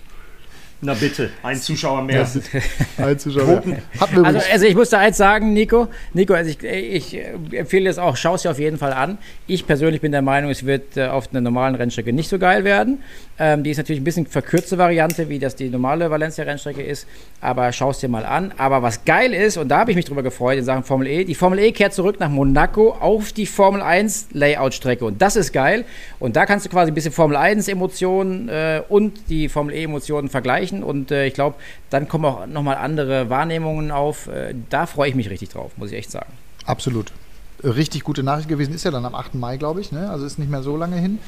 Na 0.80 0.94
bitte, 0.94 1.32
ein 1.42 1.58
Zuschauer 1.58 2.04
mehr. 2.04 2.28
ein 2.98 3.18
Zuschauer 3.18 3.64
mehr. 3.66 3.82
Also, 4.24 4.40
also, 4.52 4.66
ich 4.66 4.76
muss 4.76 4.92
da 4.92 5.00
eins 5.00 5.18
sagen, 5.18 5.54
Nico. 5.54 5.88
Nico, 6.14 6.36
also 6.36 6.52
ich, 6.52 6.64
ich 6.64 7.20
empfehle 7.52 7.90
es 7.90 7.98
auch, 7.98 8.16
schau 8.16 8.36
es 8.36 8.44
dir 8.44 8.52
auf 8.52 8.60
jeden 8.60 8.78
Fall 8.78 8.94
an. 8.94 9.18
Ich 9.48 9.66
persönlich 9.66 10.02
bin 10.02 10.12
der 10.12 10.22
Meinung, 10.22 10.52
es 10.52 10.68
wird 10.68 10.96
äh, 10.96 11.08
auf 11.08 11.30
einer 11.32 11.42
normalen 11.42 11.74
Rennstrecke 11.74 12.14
nicht 12.14 12.30
so 12.30 12.38
geil 12.38 12.64
werden. 12.64 13.02
Ähm, 13.40 13.64
die 13.64 13.72
ist 13.72 13.78
natürlich 13.78 14.02
ein 14.02 14.04
bisschen 14.04 14.26
verkürzte 14.26 14.78
Variante, 14.78 15.30
wie 15.30 15.40
das 15.40 15.56
die 15.56 15.70
normale 15.70 16.10
Valencia-Rennstrecke 16.10 16.82
ist. 16.82 17.08
Aber 17.40 17.72
schau 17.72 17.92
es 17.92 18.00
dir 18.00 18.10
mal 18.10 18.26
an. 18.26 18.54
Aber 18.58 18.82
was 18.82 19.06
geil 19.06 19.34
ist, 19.34 19.58
und 19.58 19.70
da 19.70 19.80
habe 19.80 19.92
ich 19.92 19.96
mich 19.96 20.06
drüber 20.06 20.24
gefreut 20.24 20.58
in 20.58 20.64
Sachen 20.64 20.84
Formel 20.84 21.08
E, 21.08 21.24
die 21.24 21.36
Formel 21.36 21.60
E 21.60 21.72
kehrt 21.72 21.94
zurück 21.94 22.20
nach 22.20 22.30
Monaco 22.30 22.92
auf 22.92 23.32
die 23.34 23.46
Formel 23.46 23.82
1 23.82 24.30
Layout-Strecke. 24.32 25.06
Und 25.06 25.22
das 25.22 25.36
ist 25.36 25.54
geil. 25.54 25.86
Und 26.20 26.36
da 26.36 26.46
kannst 26.46 26.66
du 26.66 26.70
quasi 26.70 26.92
ein 26.92 26.96
bisschen 26.96 27.12
Formel 27.12 27.38
1-Emotionen 27.38 28.50
äh, 28.50 28.82
und 28.90 29.30
die 29.30 29.50
Formel 29.50 29.76
E-Emotionen 29.76 30.30
vergleichen. 30.30 30.84
Und 30.84 31.12
äh, 31.12 31.28
ich 31.28 31.34
glaube, 31.34 31.58
dann 31.90 32.08
kommen 32.08 32.26
auch 32.26 32.48
nochmal 32.48 32.78
andere 32.78 33.30
Wahrnehmungen 33.30 33.92
auf. 33.92 34.28
Äh, 34.28 34.56
da 34.70 34.86
freue 34.88 35.10
ich 35.10 35.16
mich 35.16 35.30
richtig 35.30 35.50
drauf, 35.50 35.72
muss 35.78 35.92
ich 35.92 35.98
echt 35.98 36.12
sagen. 36.12 36.32
Absolut. 36.66 37.12
Richtig 37.64 38.04
gute 38.04 38.22
Nachricht 38.22 38.50
gewesen 38.50 38.74
ist 38.74 38.84
ja 38.84 38.92
dann 38.92 39.06
am 39.06 39.16
8. 39.16 39.36
Mai, 39.36 39.58
glaube 39.58 39.82
ich. 39.82 39.92
Ne? 39.92 40.10
Also 40.10 40.26
ist 40.26 40.38
nicht 40.38 40.52
mehr 40.52 40.62
so 40.62 40.78
lange 40.78 40.98
hin. 40.98 41.20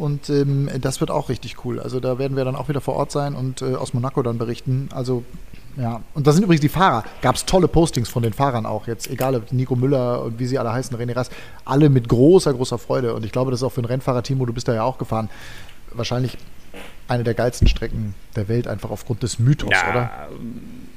Und 0.00 0.30
ähm, 0.30 0.70
das 0.80 1.00
wird 1.00 1.10
auch 1.10 1.28
richtig 1.28 1.64
cool. 1.64 1.78
Also 1.78 2.00
da 2.00 2.18
werden 2.18 2.36
wir 2.36 2.44
dann 2.44 2.56
auch 2.56 2.68
wieder 2.68 2.80
vor 2.80 2.94
Ort 2.94 3.12
sein 3.12 3.34
und 3.34 3.60
äh, 3.60 3.74
aus 3.74 3.92
Monaco 3.92 4.22
dann 4.22 4.38
berichten. 4.38 4.88
Also 4.94 5.24
ja, 5.76 6.00
und 6.14 6.26
da 6.26 6.32
sind 6.32 6.42
übrigens 6.42 6.62
die 6.62 6.68
Fahrer. 6.68 7.04
Gab 7.22 7.36
es 7.36 7.44
tolle 7.44 7.68
Postings 7.68 8.08
von 8.08 8.22
den 8.22 8.32
Fahrern 8.32 8.66
auch 8.66 8.86
jetzt, 8.86 9.08
egal 9.10 9.36
ob 9.36 9.52
Nico 9.52 9.76
Müller 9.76 10.22
und 10.22 10.38
wie 10.38 10.46
sie 10.46 10.58
alle 10.58 10.72
heißen, 10.72 10.96
René 10.96 11.14
Rast, 11.14 11.32
alle 11.64 11.90
mit 11.90 12.08
großer, 12.08 12.52
großer 12.52 12.78
Freude. 12.78 13.14
Und 13.14 13.24
ich 13.24 13.32
glaube, 13.32 13.50
das 13.50 13.60
ist 13.60 13.64
auch 13.64 13.72
für 13.72 13.82
ein 13.82 13.86
Rennfahrer, 13.86 14.22
Timo, 14.22 14.46
du 14.46 14.52
bist 14.52 14.68
da 14.68 14.74
ja 14.74 14.82
auch 14.82 14.98
gefahren, 14.98 15.28
wahrscheinlich 15.92 16.38
eine 17.08 17.24
der 17.24 17.34
geilsten 17.34 17.68
Strecken 17.68 18.14
der 18.36 18.48
Welt, 18.48 18.68
einfach 18.68 18.90
aufgrund 18.90 19.22
des 19.22 19.38
Mythos, 19.38 19.70
ja, 19.72 19.90
oder? 19.90 20.10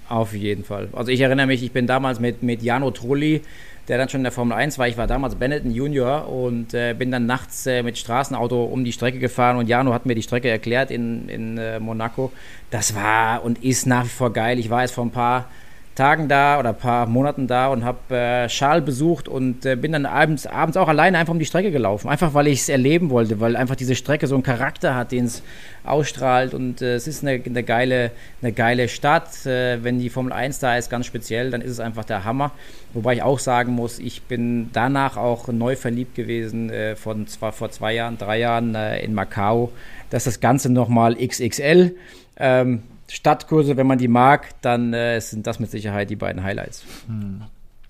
Auf 0.10 0.34
jeden 0.34 0.64
Fall. 0.64 0.89
Also 0.93 1.12
ich 1.12 1.22
erinnere 1.22 1.47
mich, 1.47 1.64
ich 1.64 1.72
bin 1.72 1.88
damals 1.88 2.20
mit, 2.20 2.43
mit 2.43 2.62
Jano 2.62 2.91
Trulli, 2.91 3.41
der 3.88 3.98
dann 3.98 4.10
schon 4.10 4.20
in 4.20 4.24
der 4.24 4.32
Formel 4.32 4.56
1 4.56 4.78
war. 4.78 4.88
Ich 4.88 4.98
war 4.98 5.08
damals 5.08 5.36
Benetton 5.36 5.72
Junior 5.72 6.30
und 6.30 6.74
äh, 6.74 6.94
bin 6.94 7.12
dann 7.12 7.26
nachts 7.26 7.66
äh, 7.66 7.84
mit 7.84 7.98
Straßenauto 7.98 8.64
um 8.64 8.84
die 8.84 8.94
Strecke 8.94 9.20
gefahren 9.20 9.58
und 9.58 9.68
Jano 9.68 9.94
hat 9.94 10.06
mir 10.06 10.16
die 10.16 10.22
Strecke 10.22 10.50
erklärt 10.50 10.92
in, 10.92 11.28
in 11.30 11.58
äh, 11.58 11.80
Monaco. 11.80 12.32
Das 12.70 12.96
war 12.96 13.44
und 13.44 13.64
ist 13.64 13.86
nach 13.86 14.06
wie 14.06 14.10
vor 14.10 14.32
geil. 14.32 14.60
Ich 14.60 14.70
war 14.70 14.82
jetzt 14.82 14.94
vor 14.94 15.06
ein 15.06 15.12
paar 15.12 15.50
Tagen 15.96 16.28
da 16.28 16.60
oder 16.60 16.70
ein 16.70 16.78
paar 16.78 17.06
Monaten 17.06 17.46
da 17.46 17.68
und 17.68 17.86
habe 17.86 18.16
äh, 18.16 18.50
Schal 18.50 18.82
besucht 18.82 19.28
und 19.28 19.64
äh, 19.66 19.76
bin 19.76 19.91
dann 19.91 20.08
abends, 20.08 20.48
abends 20.48 20.76
auch 20.76 20.88
alleine 20.88 21.20
einfach 21.20 21.34
um 21.34 21.39
die 21.39 21.46
Strecke 21.46 21.72
gelaufen. 21.72 22.10
Einfach 22.10 22.34
weil 22.34 22.48
ich 22.48 22.62
es 22.62 22.70
erleben 22.70 23.12
wollte, 23.12 23.39
weil 23.39 23.56
einfach 23.56 23.76
diese 23.76 23.96
Strecke 23.96 24.26
so 24.26 24.34
einen 24.34 24.44
Charakter 24.44 24.96
hat, 24.96 25.12
den 25.12 25.26
es 25.26 25.44
ausstrahlt 25.84 26.56
und 26.56 26.82
äh, 26.82 26.96
es 26.96 27.08
ist 27.08 27.24
eine, 27.24 27.41
eine, 27.44 27.64
geile, 27.64 28.12
eine 28.41 28.54
geile 28.54 28.88
Stadt. 28.88 29.46
Äh, 29.46 29.84
wenn 29.84 30.00
die 30.00 30.10
Formel 30.10 30.34
1 30.34 30.60
da 30.60 30.78
ist, 30.78 30.89
ganz 30.89 31.06
speziell, 31.06 31.52
dann 31.52 31.62
ist 31.62 31.72
es 31.72 31.80
einfach 31.80 32.06
der 32.06 32.24
Hammer. 32.24 32.52
Wobei 32.94 33.16
ich 33.16 33.22
auch 33.22 33.39
sagen 33.39 33.74
muss, 33.74 34.00
ich 34.00 34.24
bin 34.24 34.70
danach 34.74 35.18
auch 35.18 35.48
neu 35.48 35.76
verliebt 35.76 36.16
gewesen, 36.16 36.72
äh, 36.72 36.96
von 36.96 37.28
zwar 37.28 37.52
vor 37.52 37.70
zwei 37.70 37.94
Jahren, 37.94 38.18
drei 38.18 38.39
Jahren 38.39 38.74
äh, 38.74 39.04
in 39.04 39.14
Macau. 39.14 39.72
Das 40.10 40.26
ist 40.26 40.38
das 40.38 40.39
Ganze 40.39 40.72
nochmal 40.72 41.16
XXL. 41.16 41.96
Ähm, 42.38 42.82
Stadtkurse, 43.14 43.78
wenn 43.78 43.86
man 43.86 43.99
die 43.99 44.07
mag, 44.07 44.49
dann 44.61 44.91
äh, 44.91 45.20
sind 45.22 45.45
das 45.45 45.59
mit 45.59 45.70
Sicherheit 45.70 46.09
die 46.09 46.16
beiden 46.16 46.43
Highlights. 46.43 46.84
Hm. 47.05 47.43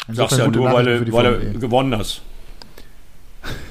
Sagst 0.10 0.38
ja 0.38 0.50
nur, 0.50 0.74
weil, 0.74 1.06
du, 1.06 1.14
weil 1.14 1.54
du 1.54 1.60
gewonnen 1.60 1.98
hast. 1.98 2.22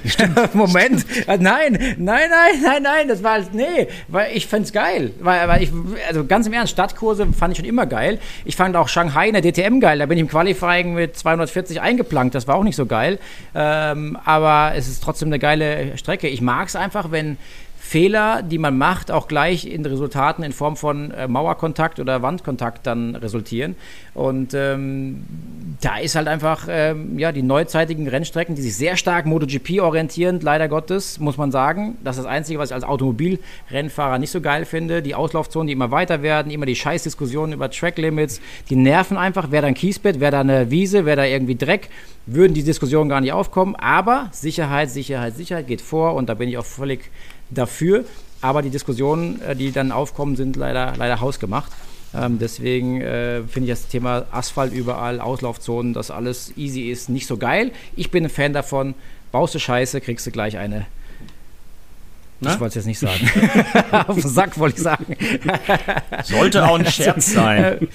Moment, 0.53 1.05
äh, 1.27 1.37
nein, 1.37 1.73
nein, 1.97 2.29
nein, 2.29 2.61
nein, 2.61 2.83
nein, 2.83 3.07
das 3.07 3.23
war, 3.23 3.39
nee, 3.53 3.87
weil 4.07 4.35
ich 4.35 4.45
fand's 4.47 4.71
geil, 4.71 5.13
weil, 5.19 5.47
weil 5.47 5.63
ich, 5.63 5.71
also 6.07 6.25
ganz 6.25 6.45
im 6.45 6.53
Ernst, 6.53 6.73
Stadtkurse 6.73 7.27
fand 7.33 7.53
ich 7.53 7.57
schon 7.57 7.65
immer 7.65 7.85
geil. 7.85 8.19
Ich 8.45 8.55
fand 8.55 8.75
auch 8.75 8.87
Shanghai 8.87 9.29
in 9.29 9.33
der 9.33 9.41
DTM 9.41 9.79
geil, 9.79 9.99
da 9.99 10.05
bin 10.05 10.17
ich 10.17 10.21
im 10.21 10.27
Qualifying 10.27 10.93
mit 10.93 11.17
240 11.17 11.81
eingeplankt, 11.81 12.35
das 12.35 12.47
war 12.47 12.55
auch 12.55 12.63
nicht 12.63 12.75
so 12.75 12.85
geil, 12.85 13.17
ähm, 13.55 14.17
aber 14.25 14.73
es 14.75 14.87
ist 14.87 15.03
trotzdem 15.03 15.29
eine 15.29 15.39
geile 15.39 15.97
Strecke. 15.97 16.27
Ich 16.27 16.41
mag's 16.41 16.75
einfach, 16.75 17.09
wenn, 17.11 17.37
Fehler, 17.93 18.41
die 18.41 18.57
man 18.57 18.75
macht, 18.75 19.11
auch 19.11 19.27
gleich 19.27 19.67
in 19.67 19.85
Resultaten 19.85 20.41
in 20.41 20.51
Form 20.51 20.77
von 20.77 21.11
äh, 21.11 21.27
Mauerkontakt 21.27 21.99
oder 21.99 22.23
Wandkontakt 22.23 22.87
dann 22.87 23.15
resultieren. 23.15 23.75
Und 24.15 24.55
ähm, 24.55 25.23
da 25.79 25.97
ist 25.97 26.15
halt 26.15 26.27
einfach 26.27 26.65
ähm, 26.67 27.19
ja, 27.19 27.31
die 27.31 27.43
neuzeitigen 27.43 28.07
Rennstrecken, 28.07 28.55
die 28.55 28.63
sich 28.63 28.75
sehr 28.75 28.97
stark 28.97 29.27
MotoGP 29.27 29.79
orientieren, 29.79 30.39
leider 30.41 30.69
Gottes, 30.69 31.19
muss 31.19 31.37
man 31.37 31.51
sagen. 31.51 31.95
Das 32.03 32.17
ist 32.17 32.23
das 32.23 32.31
Einzige, 32.31 32.57
was 32.57 32.71
ich 32.71 32.73
als 32.73 32.83
Automobilrennfahrer 32.83 34.17
nicht 34.17 34.31
so 34.31 34.41
geil 34.41 34.65
finde. 34.65 35.03
Die 35.03 35.13
Auslaufzonen, 35.13 35.67
die 35.67 35.73
immer 35.73 35.91
weiter 35.91 36.23
werden, 36.23 36.51
immer 36.51 36.65
die 36.65 36.75
Scheißdiskussionen 36.75 37.53
über 37.53 37.69
Tracklimits, 37.69 38.41
die 38.71 38.75
nerven 38.75 39.17
einfach. 39.17 39.49
Wer 39.51 39.61
da 39.61 39.67
ein 39.67 39.75
Kiesbett, 39.75 40.19
wer 40.19 40.31
da 40.31 40.39
eine 40.39 40.71
Wiese, 40.71 41.05
wer 41.05 41.15
da 41.15 41.25
irgendwie 41.25 41.55
Dreck, 41.55 41.89
würden 42.25 42.55
die 42.55 42.63
Diskussionen 42.63 43.07
gar 43.07 43.21
nicht 43.21 43.33
aufkommen. 43.33 43.75
Aber 43.75 44.29
Sicherheit, 44.31 44.89
Sicherheit, 44.89 45.35
Sicherheit 45.35 45.67
geht 45.67 45.81
vor 45.81 46.15
und 46.15 46.27
da 46.27 46.33
bin 46.33 46.49
ich 46.49 46.57
auch 46.57 46.65
völlig 46.65 47.11
dafür. 47.53 48.05
Aber 48.41 48.61
die 48.61 48.69
Diskussionen, 48.69 49.41
äh, 49.41 49.55
die 49.55 49.71
dann 49.71 49.91
aufkommen, 49.91 50.35
sind 50.35 50.55
leider, 50.55 50.93
leider 50.97 51.21
hausgemacht. 51.21 51.71
Ähm, 52.15 52.37
deswegen 52.39 53.01
äh, 53.01 53.43
finde 53.43 53.71
ich 53.71 53.79
das 53.79 53.87
Thema 53.87 54.25
Asphalt 54.31 54.73
überall, 54.73 55.19
Auslaufzonen, 55.19 55.93
dass 55.93 56.11
alles 56.11 56.53
easy 56.57 56.89
ist, 56.91 57.09
nicht 57.09 57.25
so 57.25 57.37
geil. 57.37 57.71
Ich 57.95 58.11
bin 58.11 58.25
ein 58.25 58.29
Fan 58.29 58.53
davon. 58.53 58.93
Baust 59.31 59.55
du 59.55 59.59
Scheiße, 59.59 59.99
kriegst 60.01 60.27
du 60.27 60.31
gleich 60.31 60.57
eine. 60.57 60.85
Ich 62.41 62.59
wollte 62.59 62.65
es 62.65 62.75
jetzt 62.75 62.85
nicht 62.85 62.99
sagen. 62.99 63.29
Auf 64.07 64.19
den 64.19 64.29
Sack 64.29 64.59
wollte 64.59 64.77
ich 64.77 64.83
sagen. 64.83 65.15
Sollte 66.23 66.67
auch 66.67 66.77
ein 66.77 66.85
Scherz 66.85 67.27
sein. 67.33 67.87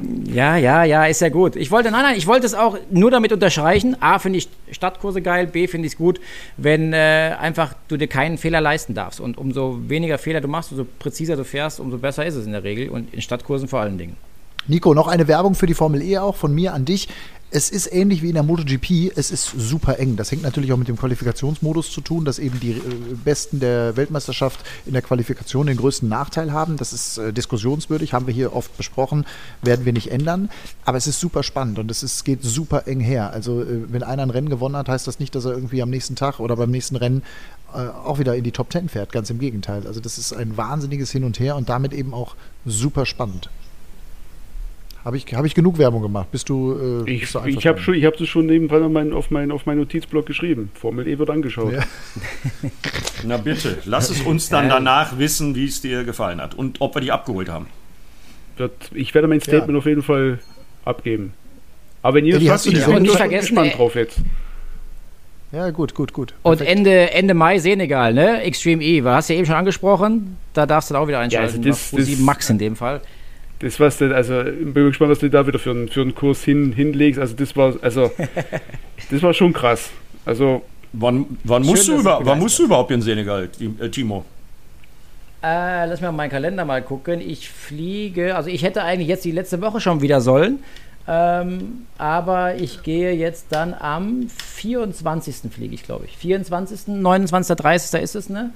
Ja, 0.00 0.56
ja, 0.56 0.82
ja, 0.82 1.04
ist 1.06 1.20
ja 1.20 1.28
gut. 1.28 1.54
Ich 1.54 1.70
wollte, 1.70 1.90
nein, 1.90 2.02
nein, 2.02 2.16
ich 2.16 2.26
wollte 2.26 2.46
es 2.46 2.54
auch 2.54 2.76
nur 2.90 3.12
damit 3.12 3.32
unterstreichen. 3.32 3.96
A, 4.00 4.18
finde 4.18 4.38
ich 4.38 4.48
Stadtkurse 4.72 5.22
geil, 5.22 5.46
B, 5.46 5.68
finde 5.68 5.86
ich 5.86 5.92
es 5.92 5.98
gut, 5.98 6.20
wenn 6.56 6.92
äh, 6.92 7.36
einfach 7.38 7.74
du 7.86 7.96
dir 7.96 8.08
keinen 8.08 8.36
Fehler 8.36 8.60
leisten 8.60 8.94
darfst. 8.94 9.20
Und 9.20 9.38
umso 9.38 9.78
weniger 9.88 10.18
Fehler 10.18 10.40
du 10.40 10.48
machst, 10.48 10.72
umso 10.72 10.84
präziser 10.98 11.36
du 11.36 11.44
fährst, 11.44 11.78
umso 11.78 11.98
besser 11.98 12.26
ist 12.26 12.34
es 12.34 12.44
in 12.44 12.52
der 12.52 12.64
Regel 12.64 12.88
und 12.88 13.14
in 13.14 13.22
Stadtkursen 13.22 13.68
vor 13.68 13.80
allen 13.80 13.96
Dingen. 13.96 14.16
Nico, 14.66 14.94
noch 14.94 15.08
eine 15.08 15.28
Werbung 15.28 15.54
für 15.54 15.66
die 15.66 15.74
Formel 15.74 16.02
E 16.02 16.18
auch 16.18 16.36
von 16.36 16.54
mir 16.54 16.72
an 16.72 16.84
dich. 16.84 17.08
Es 17.56 17.70
ist 17.70 17.92
ähnlich 17.92 18.20
wie 18.20 18.30
in 18.30 18.34
der 18.34 18.42
MotoGP, 18.42 19.12
es 19.14 19.30
ist 19.30 19.52
super 19.56 20.00
eng. 20.00 20.16
Das 20.16 20.32
hängt 20.32 20.42
natürlich 20.42 20.72
auch 20.72 20.76
mit 20.76 20.88
dem 20.88 20.96
Qualifikationsmodus 20.96 21.92
zu 21.92 22.00
tun, 22.00 22.24
dass 22.24 22.40
eben 22.40 22.58
die 22.58 22.72
äh, 22.72 22.80
Besten 23.24 23.60
der 23.60 23.96
Weltmeisterschaft 23.96 24.58
in 24.86 24.92
der 24.92 25.02
Qualifikation 25.02 25.68
den 25.68 25.76
größten 25.76 26.08
Nachteil 26.08 26.50
haben. 26.50 26.76
Das 26.76 26.92
ist 26.92 27.16
äh, 27.16 27.32
diskussionswürdig, 27.32 28.12
haben 28.12 28.26
wir 28.26 28.34
hier 28.34 28.56
oft 28.56 28.76
besprochen, 28.76 29.24
werden 29.62 29.84
wir 29.84 29.92
nicht 29.92 30.10
ändern. 30.10 30.50
Aber 30.84 30.98
es 30.98 31.06
ist 31.06 31.20
super 31.20 31.44
spannend 31.44 31.78
und 31.78 31.92
es 31.92 32.02
ist, 32.02 32.24
geht 32.24 32.42
super 32.42 32.88
eng 32.88 32.98
her. 32.98 33.32
Also 33.32 33.62
äh, 33.62 33.84
wenn 33.86 34.02
einer 34.02 34.24
ein 34.24 34.30
Rennen 34.30 34.48
gewonnen 34.48 34.74
hat, 34.74 34.88
heißt 34.88 35.06
das 35.06 35.20
nicht, 35.20 35.36
dass 35.36 35.44
er 35.44 35.52
irgendwie 35.52 35.80
am 35.80 35.90
nächsten 35.90 36.16
Tag 36.16 36.40
oder 36.40 36.56
beim 36.56 36.72
nächsten 36.72 36.96
Rennen 36.96 37.22
auch 37.72 38.20
wieder 38.20 38.36
in 38.36 38.44
die 38.44 38.52
Top 38.52 38.70
Ten 38.70 38.88
fährt. 38.88 39.10
Ganz 39.10 39.30
im 39.30 39.40
Gegenteil. 39.40 39.86
Also 39.86 39.98
das 39.98 40.16
ist 40.16 40.32
ein 40.32 40.56
wahnsinniges 40.56 41.10
Hin 41.10 41.24
und 41.24 41.40
Her 41.40 41.56
und 41.56 41.68
damit 41.68 41.92
eben 41.92 42.14
auch 42.14 42.36
super 42.64 43.04
spannend. 43.04 43.48
Habe 45.04 45.18
ich, 45.18 45.26
hab 45.34 45.44
ich 45.44 45.54
genug 45.54 45.76
Werbung 45.76 46.00
gemacht? 46.00 46.30
Bist 46.32 46.48
du. 46.48 47.04
Äh, 47.06 47.10
ich 47.10 47.20
bist 47.20 47.34
du 47.34 47.44
ich 47.44 47.66
habe 47.66 47.78
schon, 47.78 47.94
hab 48.02 48.16
das 48.16 48.26
schon 48.26 48.46
nebenbei 48.46 48.80
auf 48.80 48.90
meinen 48.90 49.12
auf 49.12 49.30
mein, 49.30 49.52
auf 49.52 49.66
mein 49.66 49.76
Notizblock 49.76 50.24
geschrieben. 50.24 50.70
Formel 50.72 51.06
E 51.06 51.18
wird 51.18 51.28
angeschaut. 51.28 51.74
Ja. 51.74 51.84
Na 53.22 53.36
bitte, 53.36 53.78
lass 53.84 54.08
es 54.08 54.22
uns 54.22 54.48
dann 54.48 54.70
danach 54.70 55.18
wissen, 55.18 55.54
wie 55.54 55.66
es 55.66 55.82
dir 55.82 56.04
gefallen 56.04 56.40
hat 56.40 56.54
und 56.54 56.80
ob 56.80 56.96
wir 56.96 57.02
die 57.02 57.12
abgeholt 57.12 57.50
haben. 57.50 57.66
Ich 58.94 59.14
werde 59.14 59.28
mein 59.28 59.40
Statement 59.40 59.72
ja. 59.72 59.78
auf 59.78 59.86
jeden 59.86 60.02
Fall 60.02 60.38
abgeben. 60.86 61.34
Aber 62.00 62.16
wenn 62.16 62.24
ihr 62.24 62.38
ja, 62.38 62.54
es 62.54 62.64
ich 62.64 62.84
bin 62.84 63.02
nicht 63.02 63.30
gespannt 63.30 63.76
drauf 63.76 63.94
jetzt. 63.96 64.18
Ja, 65.52 65.70
gut, 65.70 65.94
gut, 65.94 66.12
gut. 66.12 66.34
Und 66.42 66.62
Ende, 66.62 67.12
Ende 67.12 67.34
Mai 67.34 67.58
Senegal, 67.58 68.12
ne? 68.12 68.42
Extreme 68.42 68.82
E, 68.82 69.02
hast 69.04 69.28
du 69.28 69.34
ja 69.34 69.38
eben 69.38 69.46
schon 69.46 69.54
angesprochen. 69.54 70.36
Da 70.52 70.66
darfst 70.66 70.90
du 70.90 70.94
dann 70.94 71.02
auch 71.02 71.08
wieder 71.08 71.20
einschalten. 71.20 71.62
Ja, 71.62 71.70
also 71.72 71.96
das, 71.96 72.08
das, 72.08 72.18
Max 72.18 72.50
in 72.50 72.58
dem 72.58 72.74
Fall 72.74 73.02
das 73.60 73.80
was 73.80 73.98
du, 73.98 74.14
also 74.14 74.42
bin 74.44 74.74
gespannt, 74.74 75.10
was 75.10 75.20
du 75.20 75.30
da 75.30 75.46
wieder 75.46 75.58
für 75.58 75.70
einen, 75.70 75.88
für 75.88 76.02
einen 76.02 76.14
Kurs 76.14 76.44
hin, 76.44 76.72
hinlegst. 76.72 77.20
Also 77.20 77.34
das 77.34 77.56
war, 77.56 77.74
also 77.82 78.10
das 79.10 79.22
war 79.22 79.32
schon 79.32 79.52
krass. 79.52 79.90
Also 80.26 80.62
wann, 80.92 81.26
wann, 81.44 81.62
musst, 81.62 81.88
du 81.88 81.98
über, 81.98 82.20
wann 82.22 82.38
musst 82.38 82.58
du 82.58 82.64
überhaupt 82.64 82.90
in 82.90 83.02
Senegal, 83.02 83.48
äh, 83.80 83.88
Timo? 83.88 84.24
Äh, 85.42 85.86
lass 85.86 86.00
mir 86.00 86.10
meinen 86.10 86.30
Kalender 86.30 86.64
mal 86.64 86.82
gucken. 86.82 87.20
Ich 87.20 87.50
fliege, 87.50 88.34
also 88.34 88.48
ich 88.48 88.62
hätte 88.62 88.82
eigentlich 88.82 89.08
jetzt 89.08 89.24
die 89.24 89.30
letzte 89.30 89.60
Woche 89.60 89.80
schon 89.80 90.00
wieder 90.00 90.20
sollen. 90.20 90.60
Ähm, 91.06 91.86
aber 91.98 92.54
ich 92.54 92.82
gehe 92.82 93.12
jetzt 93.12 93.48
dann 93.50 93.74
am 93.74 94.28
24. 94.28 95.52
fliege 95.52 95.74
ich, 95.74 95.82
glaube 95.82 96.06
ich. 96.06 96.16
24., 96.16 96.88
29., 96.88 97.56
30. 97.56 98.02
ist 98.02 98.14
es, 98.14 98.30
ne? 98.30 98.52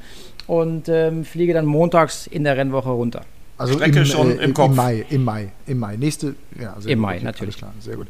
Und 0.46 0.88
ähm, 0.88 1.26
fliege 1.26 1.52
dann 1.52 1.66
montags 1.66 2.26
in 2.26 2.44
der 2.44 2.56
Rennwoche 2.56 2.88
runter. 2.88 3.22
Also 3.58 3.74
Strecke 3.74 3.98
im, 3.98 4.04
schon 4.04 4.38
äh, 4.38 4.44
im 4.44 4.54
Kopf. 4.54 4.70
Im 4.70 4.76
Mai, 4.76 5.06
im 5.10 5.24
Mai, 5.24 5.52
im 5.66 5.78
Mai. 5.78 5.96
Nächste, 5.96 6.36
ja, 6.58 6.76
Im 6.86 7.00
Mai, 7.00 7.18
natürlich. 7.18 7.58
Klar, 7.58 7.74
sehr 7.80 7.96
gut. 7.96 8.06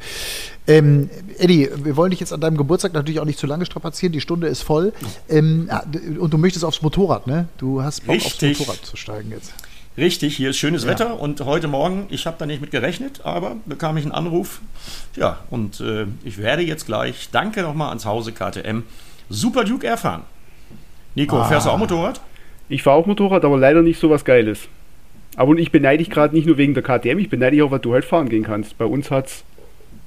Ähm, 0.67 1.09
Eddie, 1.39 1.71
wir 1.75 1.97
wollen 1.97 2.11
dich 2.11 2.21
jetzt 2.21 2.35
an 2.35 2.43
deinem 2.43 2.59
Geburtstag 2.59 2.93
natürlich 2.93 3.19
auch 3.19 3.25
nicht 3.25 3.39
zu 3.39 3.47
lange 3.47 3.65
strapazieren. 3.65 4.13
Die 4.13 4.21
Stunde 4.21 4.47
ist 4.47 4.63
voll. 4.63 4.93
Ähm, 5.31 5.71
und 6.19 6.35
du 6.35 6.39
möchtest 6.39 6.67
aufs 6.67 6.83
Motorrad, 6.83 7.27
ne? 7.27 7.49
Du 7.57 7.83
hast 7.83 8.07
Bock, 8.07 8.17
Richtig. 8.17 8.51
aufs 8.51 8.61
Motorrad 8.61 8.85
zu 8.85 8.97
steigen 8.97 9.31
jetzt. 9.31 9.55
Richtig, 9.97 10.37
hier 10.37 10.51
ist 10.51 10.59
schönes 10.59 10.85
ja. 10.85 10.91
Wetter 10.91 11.19
und 11.19 11.41
heute 11.41 11.67
Morgen, 11.67 12.07
ich 12.11 12.27
habe 12.27 12.37
da 12.39 12.47
nicht 12.47 12.61
mit 12.61 12.71
gerechnet, 12.71 13.23
aber 13.25 13.57
bekam 13.67 13.97
ich 13.97 14.05
einen 14.05 14.13
Anruf. 14.13 14.61
Ja, 15.17 15.41
und 15.51 15.81
äh, 15.81 16.07
ich 16.23 16.39
werde 16.39 16.63
jetzt 16.63 16.87
gleich, 16.87 17.31
danke 17.33 17.63
nochmal 17.63 17.89
ans 17.89 18.05
Hause 18.05 18.31
KTM, 18.31 18.83
Super 19.29 19.65
Duke 19.65 19.85
Air 19.85 19.97
fahren. 19.97 20.23
Nico, 21.17 21.39
ah. 21.39 21.47
fährst 21.47 21.67
du 21.67 21.71
auch 21.71 21.79
Motorrad? 21.79 22.21
Ich 22.69 22.85
fahre 22.85 22.97
auch 22.97 23.07
Motorrad, 23.07 23.45
aber 23.45 23.59
leider 23.59 23.83
nicht 23.83 23.99
so 23.99 24.09
was 24.09 24.25
Geiles. 24.25 24.69
Aber 25.39 25.57
ich 25.57 25.71
beneide 25.71 25.99
dich 25.99 26.11
gerade 26.11 26.35
nicht 26.35 26.49
nur 26.49 26.59
wegen 26.59 26.75
der 26.75 26.83
KTM, 26.83 27.17
ich 27.21 27.31
beneide 27.31 27.53
dich 27.53 27.63
auch, 27.63 27.71
weil 27.71 27.79
du 27.79 27.95
halt 27.95 28.05
fahren 28.05 28.29
gehen 28.29 28.43
kannst. 28.43 28.77
Bei 28.77 28.85
uns 28.85 29.11
hat's. 29.11 29.45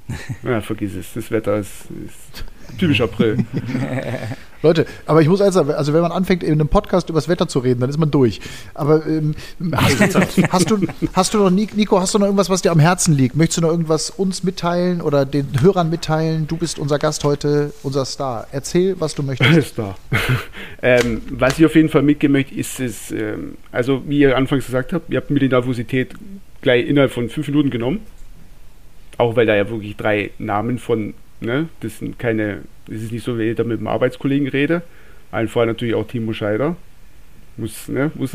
Ja, 0.42 0.60
vergiss 0.60 0.94
es. 0.94 1.14
Das 1.14 1.30
Wetter 1.30 1.56
ist, 1.56 1.86
ist 2.06 2.44
typisch 2.78 3.00
April. 3.00 3.38
Leute, 4.62 4.86
aber 5.06 5.22
ich 5.22 5.28
muss 5.28 5.40
sagen, 5.40 5.70
also 5.72 5.92
wenn 5.92 6.02
man 6.02 6.12
anfängt, 6.12 6.42
in 6.42 6.52
einem 6.52 6.68
Podcast 6.68 7.08
über 7.08 7.18
das 7.18 7.28
Wetter 7.28 7.48
zu 7.48 7.58
reden, 7.58 7.80
dann 7.80 7.90
ist 7.90 7.98
man 7.98 8.10
durch. 8.10 8.40
Aber 8.74 9.04
ähm, 9.06 9.34
hast, 9.74 10.14
du, 10.14 10.20
hast, 10.50 10.70
du, 10.70 10.78
hast 11.12 11.34
du 11.34 11.38
noch, 11.38 11.50
Nico, 11.50 12.00
hast 12.00 12.14
du 12.14 12.18
noch 12.18 12.26
irgendwas, 12.26 12.48
was 12.48 12.62
dir 12.62 12.70
am 12.70 12.78
Herzen 12.78 13.14
liegt? 13.14 13.36
Möchtest 13.36 13.58
du 13.58 13.62
noch 13.62 13.70
irgendwas 13.70 14.10
uns 14.10 14.44
mitteilen 14.44 15.00
oder 15.00 15.24
den 15.24 15.48
Hörern 15.60 15.90
mitteilen? 15.90 16.46
Du 16.46 16.56
bist 16.56 16.78
unser 16.78 16.98
Gast 16.98 17.24
heute, 17.24 17.72
unser 17.82 18.04
Star. 18.04 18.46
Erzähl, 18.52 18.96
was 19.00 19.14
du 19.14 19.22
möchtest. 19.22 19.68
Star. 19.72 19.96
ähm, 20.82 21.22
was 21.30 21.58
ich 21.58 21.66
auf 21.66 21.74
jeden 21.74 21.88
Fall 21.88 22.02
mitgeben 22.02 22.32
möchte, 22.32 22.54
ist 22.54 22.78
es, 22.80 23.10
ähm, 23.10 23.56
also 23.72 24.02
wie 24.06 24.20
ihr 24.20 24.36
anfangs 24.36 24.66
gesagt 24.66 24.92
habt, 24.92 25.10
ihr 25.10 25.16
habt 25.16 25.30
mir 25.30 25.40
die 25.40 25.48
Nervosität 25.48 26.14
gleich 26.60 26.86
innerhalb 26.86 27.10
von 27.10 27.28
fünf 27.28 27.48
Minuten 27.48 27.70
genommen. 27.70 28.00
Auch 29.18 29.36
weil 29.36 29.46
da 29.46 29.54
ja 29.54 29.68
wirklich 29.68 29.96
drei 29.96 30.30
Namen 30.38 30.78
von 30.78 31.14
Ne? 31.42 31.68
Das 31.80 31.98
sind 31.98 32.18
keine, 32.18 32.62
es 32.88 33.02
ist 33.02 33.12
nicht 33.12 33.24
so, 33.24 33.38
wenn 33.38 33.50
ich 33.50 33.56
da 33.56 33.64
mit 33.64 33.78
einem 33.78 33.88
Arbeitskollegen 33.88 34.48
rede. 34.48 34.82
Allen 35.30 35.48
voran 35.48 35.68
natürlich 35.68 35.94
auch 35.94 36.06
Timo 36.06 36.32
Scheider. 36.32 36.76
Muss, 37.56 37.88
ne? 37.88 38.10
muss, 38.14 38.34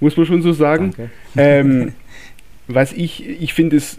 muss 0.00 0.16
man 0.16 0.26
schon 0.26 0.42
so 0.42 0.52
sagen. 0.52 0.94
Ähm, 1.36 1.92
was 2.68 2.92
ich, 2.92 3.28
ich 3.28 3.54
finde 3.54 3.76
es, 3.76 3.98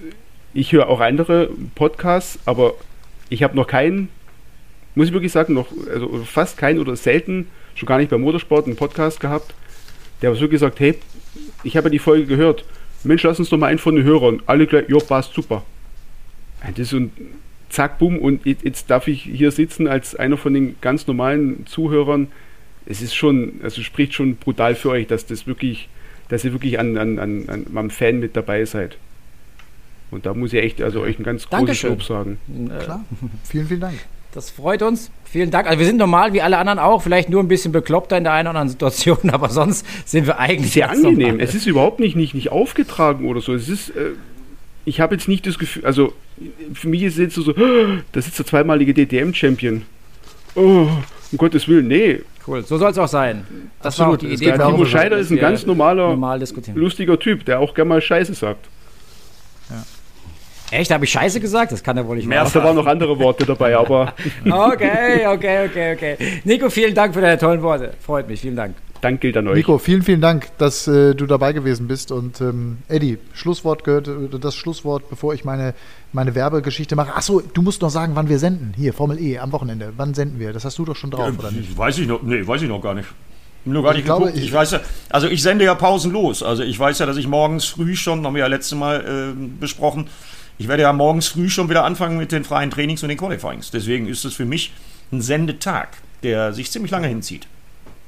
ich 0.53 0.71
höre 0.71 0.89
auch 0.89 0.99
andere 0.99 1.49
Podcasts, 1.75 2.39
aber 2.45 2.73
ich 3.29 3.43
habe 3.43 3.55
noch 3.55 3.67
keinen, 3.67 4.09
muss 4.95 5.07
ich 5.07 5.13
wirklich 5.13 5.31
sagen, 5.31 5.53
noch, 5.53 5.67
also 5.91 6.23
fast 6.25 6.57
keinen 6.57 6.79
oder 6.79 6.95
selten, 6.95 7.47
schon 7.75 7.87
gar 7.87 7.97
nicht 7.97 8.09
beim 8.09 8.21
Motorsport, 8.21 8.65
einen 8.65 8.75
Podcast 8.75 9.19
gehabt, 9.19 9.53
der 10.21 10.33
so 10.35 10.47
gesagt, 10.47 10.79
hey, 10.79 10.95
ich 11.63 11.75
habe 11.75 11.87
ja 11.87 11.91
die 11.91 11.99
Folge 11.99 12.25
gehört, 12.25 12.65
Mensch, 13.03 13.23
lass 13.23 13.39
uns 13.39 13.49
doch 13.49 13.57
mal 13.57 13.67
einen 13.67 13.77
von 13.77 13.95
den 13.95 14.03
Hörern. 14.03 14.41
Alle 14.47 14.65
gleich, 14.65 14.89
ja, 14.89 14.97
passt 14.97 15.33
super. 15.33 15.63
Das 16.61 16.79
ist 16.79 16.89
so 16.89 16.97
ein, 16.97 17.11
zack, 17.69 17.99
bumm, 17.99 18.17
und 18.17 18.45
jetzt 18.45 18.89
darf 18.89 19.07
ich 19.07 19.23
hier 19.23 19.51
sitzen 19.51 19.87
als 19.87 20.15
einer 20.15 20.37
von 20.37 20.53
den 20.53 20.75
ganz 20.81 21.07
normalen 21.07 21.65
Zuhörern. 21.65 22.27
Es 22.85 23.01
ist 23.01 23.15
schon, 23.15 23.59
also 23.63 23.81
spricht 23.81 24.13
schon 24.13 24.35
brutal 24.35 24.75
für 24.75 24.89
euch, 24.89 25.07
dass 25.07 25.25
das 25.25 25.47
wirklich, 25.47 25.89
dass 26.29 26.45
ihr 26.45 26.53
wirklich 26.53 26.79
an, 26.79 26.97
an, 26.97 27.19
an, 27.19 27.49
an 27.49 27.65
am 27.75 27.89
Fan 27.89 28.19
mit 28.19 28.35
dabei 28.35 28.65
seid. 28.65 28.97
Und 30.11 30.25
da 30.25 30.33
muss 30.33 30.53
ich 30.53 30.63
echt, 30.63 30.81
also 30.81 31.01
euch 31.01 31.19
ein 31.19 31.23
ganz 31.23 31.49
großes 31.49 31.83
Lob 31.83 32.03
sagen. 32.03 32.37
Äh, 32.47 32.83
Klar, 32.83 33.05
vielen, 33.43 33.67
vielen 33.67 33.81
Dank. 33.81 33.95
Das 34.33 34.49
freut 34.49 34.81
uns. 34.81 35.11
Vielen 35.23 35.49
Dank. 35.49 35.65
Also 35.65 35.79
wir 35.79 35.85
sind 35.85 35.97
normal 35.97 36.33
wie 36.33 36.41
alle 36.41 36.57
anderen 36.57 36.77
auch, 36.77 37.01
vielleicht 37.01 37.29
nur 37.29 37.41
ein 37.41 37.47
bisschen 37.47 37.71
bekloppter 37.71 38.17
in 38.17 38.25
der 38.25 38.33
einen 38.33 38.49
oder 38.49 38.59
anderen 38.59 38.69
Situation, 38.69 39.29
aber 39.31 39.49
sonst 39.49 39.85
sind 40.05 40.27
wir 40.27 40.39
eigentlich 40.39 40.73
sehr 40.73 40.89
angenehm. 40.89 41.29
Normal. 41.29 41.41
Es 41.41 41.55
ist 41.55 41.65
überhaupt 41.65 41.99
nicht, 41.99 42.15
nicht, 42.15 42.35
nicht 42.35 42.51
aufgetragen 42.51 43.25
oder 43.27 43.39
so. 43.41 43.53
Es 43.53 43.69
ist, 43.69 43.89
äh, 43.91 44.11
ich 44.85 44.99
habe 44.99 45.15
jetzt 45.15 45.27
nicht 45.27 45.45
das 45.47 45.57
Gefühl, 45.57 45.85
also 45.85 46.13
für 46.73 46.87
mich 46.87 47.01
ist 47.03 47.13
es 47.13 47.19
jetzt 47.19 47.35
so, 47.35 47.53
das 48.11 48.27
ist 48.27 48.37
der 48.39 48.45
zweimalige 48.45 48.93
DTM-Champion. 48.93 49.81
Oh, 50.55 50.87
um 51.31 51.37
Gottes 51.37 51.67
Willen, 51.67 51.87
nee. 51.87 52.21
Cool, 52.47 52.63
so 52.63 52.77
soll 52.77 52.91
es 52.91 52.97
auch 52.97 53.07
sein. 53.07 53.45
Das 53.81 53.99
Absolut, 53.99 54.07
war 54.07 54.13
auch 54.13 54.19
die 54.19 54.45
Idee. 54.45 54.51
Timo 54.51 54.85
Scheider 54.85 55.17
ist 55.17 55.31
ein 55.31 55.37
ganz 55.37 55.65
normaler, 55.65 56.09
normal 56.09 56.41
lustiger 56.75 57.19
Typ, 57.19 57.43
der 57.45 57.59
auch 57.59 57.73
gerne 57.73 57.89
mal 57.89 58.01
Scheiße 58.01 58.35
sagt. 58.35 58.67
Ja. 59.71 59.83
Echt? 60.77 60.91
Habe 60.91 61.05
ich 61.05 61.11
Scheiße 61.11 61.39
gesagt? 61.39 61.71
Das 61.71 61.83
kann 61.83 61.97
ja 61.97 62.05
wohl 62.05 62.17
nicht 62.17 62.27
mehr. 62.27 62.43
Da 62.43 62.63
waren 62.63 62.75
noch 62.75 62.85
andere 62.85 63.17
Worte 63.17 63.45
dabei, 63.45 63.75
aber. 63.75 64.13
okay, 64.45 65.25
okay, 65.25 65.65
okay, 65.65 65.93
okay. 65.95 66.17
Nico, 66.43 66.69
vielen 66.69 66.93
Dank 66.93 67.15
für 67.15 67.21
deine 67.21 67.39
tollen 67.39 67.63
Worte. 67.63 67.93
Freut 67.99 68.27
mich, 68.27 68.41
vielen 68.41 68.55
Dank. 68.55 68.75
Dank 69.01 69.21
gilt 69.21 69.37
an 69.37 69.47
euch. 69.47 69.57
Nico, 69.57 69.77
vielen, 69.77 70.01
vielen 70.01 70.21
Dank, 70.21 70.49
dass 70.57 70.87
äh, 70.87 71.13
du 71.13 71.25
dabei 71.25 71.53
gewesen 71.53 71.87
bist. 71.87 72.11
Und 72.11 72.41
ähm, 72.41 72.79
Eddie, 72.87 73.19
Schlusswort 73.33 73.83
gehört, 73.83 74.07
äh, 74.07 74.39
das 74.39 74.55
Schlusswort, 74.55 75.09
bevor 75.09 75.33
ich 75.33 75.45
meine, 75.45 75.73
meine 76.11 76.33
Werbegeschichte 76.33 76.95
mache. 76.95 77.15
Achso, 77.15 77.41
du 77.41 77.61
musst 77.61 77.81
noch 77.81 77.89
sagen, 77.89 78.15
wann 78.15 78.29
wir 78.29 78.39
senden. 78.39 78.73
Hier, 78.75 78.93
Formel 78.93 79.19
E, 79.19 79.37
am 79.37 79.51
Wochenende. 79.51 79.93
Wann 79.97 80.13
senden 80.13 80.39
wir? 80.39 80.53
Das 80.53 80.65
hast 80.65 80.77
du 80.77 80.85
doch 80.85 80.95
schon 80.95 81.11
drauf, 81.11 81.33
ja, 81.33 81.39
oder 81.39 81.51
nicht? 81.51 81.77
Weiß 81.77 81.97
ich 81.97 82.07
noch, 82.07 82.23
nee, 82.23 82.45
weiß 82.45 82.61
ich 82.61 82.69
noch 82.69 82.81
gar 82.81 82.93
nicht. 82.93 83.07
Nur 83.65 83.83
gar 83.83 83.93
nicht 83.93 84.05
glaube, 84.05 84.29
ich, 84.29 84.43
ich, 84.43 84.53
weiß 84.53 84.71
ja, 84.71 84.79
also 85.09 85.27
ich 85.27 85.41
sende 85.41 85.65
ja 85.65 85.73
pausenlos. 85.73 86.43
Also 86.43 86.63
ich 86.63 86.77
weiß 86.77 86.99
ja, 86.99 87.07
dass 87.07 87.17
ich 87.17 87.27
morgens 87.27 87.65
früh 87.65 87.95
schon, 87.95 88.25
haben 88.25 88.35
wir 88.35 88.41
ja 88.41 88.47
letztes 88.47 88.77
Mal 88.77 89.33
äh, 89.33 89.59
besprochen, 89.59 90.07
ich 90.57 90.67
werde 90.67 90.83
ja 90.83 90.93
morgens 90.93 91.27
früh 91.27 91.49
schon 91.49 91.69
wieder 91.69 91.83
anfangen 91.83 92.17
mit 92.17 92.31
den 92.31 92.43
freien 92.43 92.71
Trainings 92.71 93.03
und 93.03 93.09
den 93.09 93.17
Qualifyings. 93.17 93.71
Deswegen 93.71 94.07
ist 94.07 94.23
es 94.23 94.35
für 94.35 94.45
mich 94.45 94.71
ein 95.11 95.21
Sendetag, 95.21 95.97
der 96.23 96.53
sich 96.53 96.71
ziemlich 96.71 96.91
lange 96.91 97.07
hinzieht. 97.07 97.47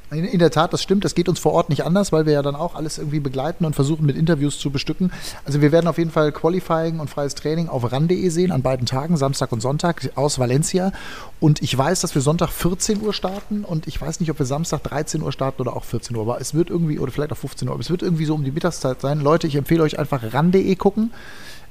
In, 0.10 0.24
in, 0.24 0.40
der 0.40 0.52
Tat, 0.52 0.72
das 0.72 0.82
stimmt. 0.82 1.04
Das 1.04 1.16
geht 1.16 1.28
uns 1.28 1.40
vor 1.40 1.52
Ort 1.52 1.70
nicht 1.70 1.84
anders, 1.84 2.12
weil 2.12 2.26
wir 2.26 2.34
ja 2.34 2.42
dann 2.42 2.56
auch 2.56 2.76
alles 2.76 2.98
irgendwie 2.98 3.20
begleiten 3.20 3.66
und 3.66 3.76
versuchen 3.76 4.06
mit 4.06 4.16
Interviews 4.16 4.58
zu 4.58 4.72
bestücken. 4.72 5.12
Also 5.44 5.62
wir 5.62 5.74
werden 5.74 5.88
auf 5.88 5.98
jeden 5.98 6.12
Fall 6.12 6.32
Qualifying 6.32 7.00
und 7.00 7.10
freies 7.10 7.36
Training 7.36 7.68
auf 7.68 7.92
ran.de 7.92 8.30
sehen 8.30 8.52
an 8.52 8.62
beiden 8.62 8.86
Tagen, 8.86 9.18
Samstag 9.18 9.52
und 9.52 9.62
Sonntag 9.62 10.10
aus 10.16 10.40
Valencia. 10.40 10.94
Und 11.42 11.62
ich 11.62 11.78
weiß, 11.78 12.00
dass 12.02 12.16
wir 12.16 12.22
Sonntag 12.22 12.50
14 12.50 13.02
Uhr 13.02 13.14
starten 13.14 13.66
und 13.66 13.88
ich 13.88 14.00
weiß 14.00 14.22
nicht, 14.22 14.32
ob 14.32 14.40
wir 14.40 14.46
Samstag 14.46 14.84
13 14.84 15.22
Uhr 15.22 15.32
starten 15.34 15.62
oder 15.62 15.76
auch 15.76 15.84
14 15.84 16.16
Uhr. 16.16 16.22
Aber 16.22 16.40
es 16.40 16.54
wird 16.54 16.70
irgendwie, 16.70 17.00
oder 17.00 17.12
vielleicht 17.12 17.34
auch 17.34 17.38
15 17.38 17.68
Uhr, 17.68 17.74
aber 17.74 17.82
es 17.82 17.90
wird 17.90 18.02
irgendwie 18.02 18.26
so 18.26 18.34
um 18.34 18.46
die 18.46 18.52
Mittagszeit 18.52 19.02
sein. 19.02 19.20
Leute, 19.20 19.48
ich 19.48 19.56
empfehle 19.56 19.84
euch 19.84 20.00
einfach 20.00 20.34
ran.de 20.34 20.76
gucken. 20.78 21.12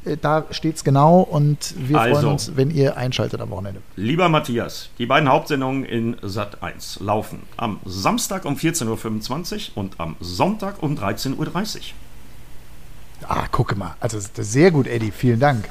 Äh, 0.07 0.17
da 0.17 0.45
steht 0.51 0.77
es 0.77 0.85
genau 0.85 1.21
und 1.21 1.75
wir 1.77 2.01
also, 2.01 2.15
freuen 2.21 2.33
uns, 2.33 2.53
wenn 2.57 2.71
ihr 2.71 2.97
einschaltet 2.97 3.41
am 3.41 3.51
Wochenende. 3.51 3.81
Lieber 3.97 4.29
Matthias, 4.29 4.91
die 4.99 5.07
beiden 5.07 5.29
Hauptsendungen 5.29 5.85
in 5.85 6.17
Sat 6.23 6.63
1 6.63 7.01
laufen 7.01 7.43
am 7.57 7.81
Samstag 7.85 8.45
um 8.45 8.55
14.25 8.57 9.71
Uhr 9.75 9.79
und 9.83 9.99
am 10.01 10.17
Sonntag 10.21 10.83
um 10.83 10.97
13.30 10.97 11.37
Uhr. 11.39 11.47
Ah, 13.29 13.47
gucke 13.51 13.75
mal. 13.75 13.97
Also 14.01 14.19
sehr 14.39 14.71
gut, 14.71 14.87
Eddie. 14.87 15.11
Vielen 15.11 15.41
Dank. 15.41 15.69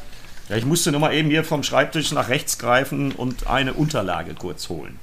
Ja, 0.49 0.57
ich 0.57 0.65
musste 0.65 0.91
nur 0.91 0.99
mal 0.99 1.13
eben 1.13 1.29
hier 1.29 1.43
vom 1.43 1.63
Schreibtisch 1.63 2.11
nach 2.11 2.29
rechts 2.29 2.57
greifen 2.57 3.11
und 3.11 3.47
eine 3.47 3.73
Unterlage 3.73 4.33
kurz 4.33 4.69
holen. 4.69 4.99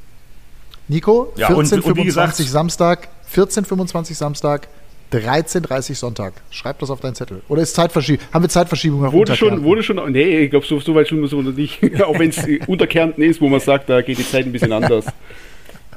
Nico, 0.89 1.33
Ja, 1.37 1.49
und- 1.49 1.67
14.25 1.67 1.85
und 1.91 1.97
wie 1.97 2.05
gesagt- 2.05 2.37
Samstag, 2.37 3.09
14.25 3.33 4.15
Samstag, 4.17 4.69
13.30 5.13 5.95
Sonntag. 5.95 6.35
Schreib 6.51 6.79
das 6.79 6.91
auf 6.91 7.01
deinen 7.01 7.15
Zettel. 7.15 7.43
Oder 7.49 7.63
ist 7.63 7.75
Zeitverschiebung? 7.75 8.27
Haben 8.33 8.45
wir 8.45 8.49
Zeitverschiebung 8.49 9.13
Wurde 9.13 9.37
schon, 9.37 9.63
wurde 9.63 9.83
schon, 9.83 10.13
nee, 10.13 10.41
ich 10.41 10.51
glaube, 10.51 10.67
so, 10.67 10.81
so 10.81 10.95
weit 10.95 11.09
schon 11.09 11.21
muss 11.21 11.33
man 11.33 11.55
nicht. 11.55 11.81
Auch 12.03 12.19
wenn 12.19 12.31
es 12.31 12.41
unter 12.67 12.87
Kärnten 12.87 13.23
ist, 13.23 13.41
wo 13.41 13.49
man 13.49 13.61
sagt, 13.61 13.89
da 13.89 14.01
geht 14.03 14.19
die 14.19 14.27
Zeit 14.29 14.47
ein 14.47 14.53
bisschen 14.53 14.73
anders. 14.73 15.05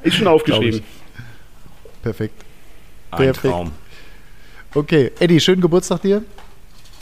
Ist 0.04 0.16
schon 0.16 0.28
aufgeschrieben. 0.28 0.82
Perfekt. 2.04 2.36
Ein 3.12 3.18
Perfekt. 3.18 3.54
Traum. 3.54 3.72
Okay, 4.74 5.12
Eddie, 5.20 5.40
schönen 5.40 5.62
Geburtstag 5.62 6.02
dir. 6.02 6.22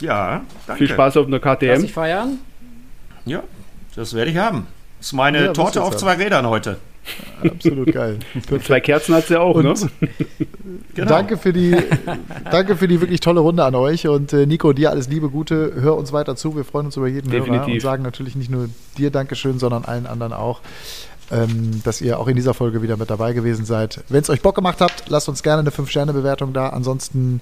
Ja, 0.00 0.42
danke. 0.66 0.86
Viel 0.86 0.94
Spaß 0.94 1.16
auf 1.16 1.26
einer 1.26 1.40
Lass 1.42 1.58
KTM. 1.58 1.82
dich 1.82 1.92
feiern. 1.92 2.38
Ja, 3.26 3.42
das 3.96 4.14
werde 4.14 4.30
ich 4.30 4.36
haben. 4.36 4.66
Das 4.98 5.08
ist 5.08 5.12
meine 5.12 5.46
Ja, 5.46 5.52
Torte 5.52 5.82
auf 5.82 5.96
zwei 5.96 6.14
Rädern 6.14 6.46
heute. 6.46 6.78
Absolut 7.42 7.92
geil. 7.92 8.18
Zwei 8.64 8.80
Kerzen 8.80 9.14
hat 9.14 9.26
sie 9.26 9.38
auch, 9.38 9.56
Und 9.56 9.64
ne? 9.64 9.74
Genau. 10.94 11.08
danke, 11.08 11.36
für 11.36 11.52
die, 11.52 11.76
danke 12.50 12.76
für 12.76 12.88
die 12.88 13.00
wirklich 13.00 13.20
tolle 13.20 13.40
Runde 13.40 13.64
an 13.64 13.74
euch. 13.74 14.06
Und 14.06 14.32
äh, 14.32 14.46
Nico, 14.46 14.72
dir 14.72 14.90
alles 14.90 15.08
Liebe, 15.08 15.28
Gute. 15.28 15.72
Hör 15.76 15.96
uns 15.96 16.12
weiter 16.12 16.36
zu. 16.36 16.56
Wir 16.56 16.64
freuen 16.64 16.86
uns 16.86 16.96
über 16.96 17.08
jeden 17.08 17.30
Hörer 17.30 17.44
Definitiv. 17.44 17.74
und 17.74 17.80
sagen 17.80 18.02
natürlich 18.02 18.36
nicht 18.36 18.50
nur 18.50 18.68
dir 18.96 19.10
Dankeschön, 19.10 19.58
sondern 19.58 19.84
allen 19.84 20.06
anderen 20.06 20.32
auch, 20.32 20.60
ähm, 21.30 21.82
dass 21.84 22.00
ihr 22.00 22.18
auch 22.18 22.28
in 22.28 22.36
dieser 22.36 22.54
Folge 22.54 22.82
wieder 22.82 22.96
mit 22.96 23.10
dabei 23.10 23.32
gewesen 23.32 23.64
seid. 23.64 24.02
Wenn 24.08 24.22
es 24.22 24.30
euch 24.30 24.40
Bock 24.40 24.54
gemacht 24.54 24.80
habt, 24.80 25.08
lasst 25.08 25.28
uns 25.28 25.42
gerne 25.42 25.60
eine 25.60 25.70
5-Sterne-Bewertung 25.70 26.52
da. 26.52 26.70
Ansonsten 26.70 27.40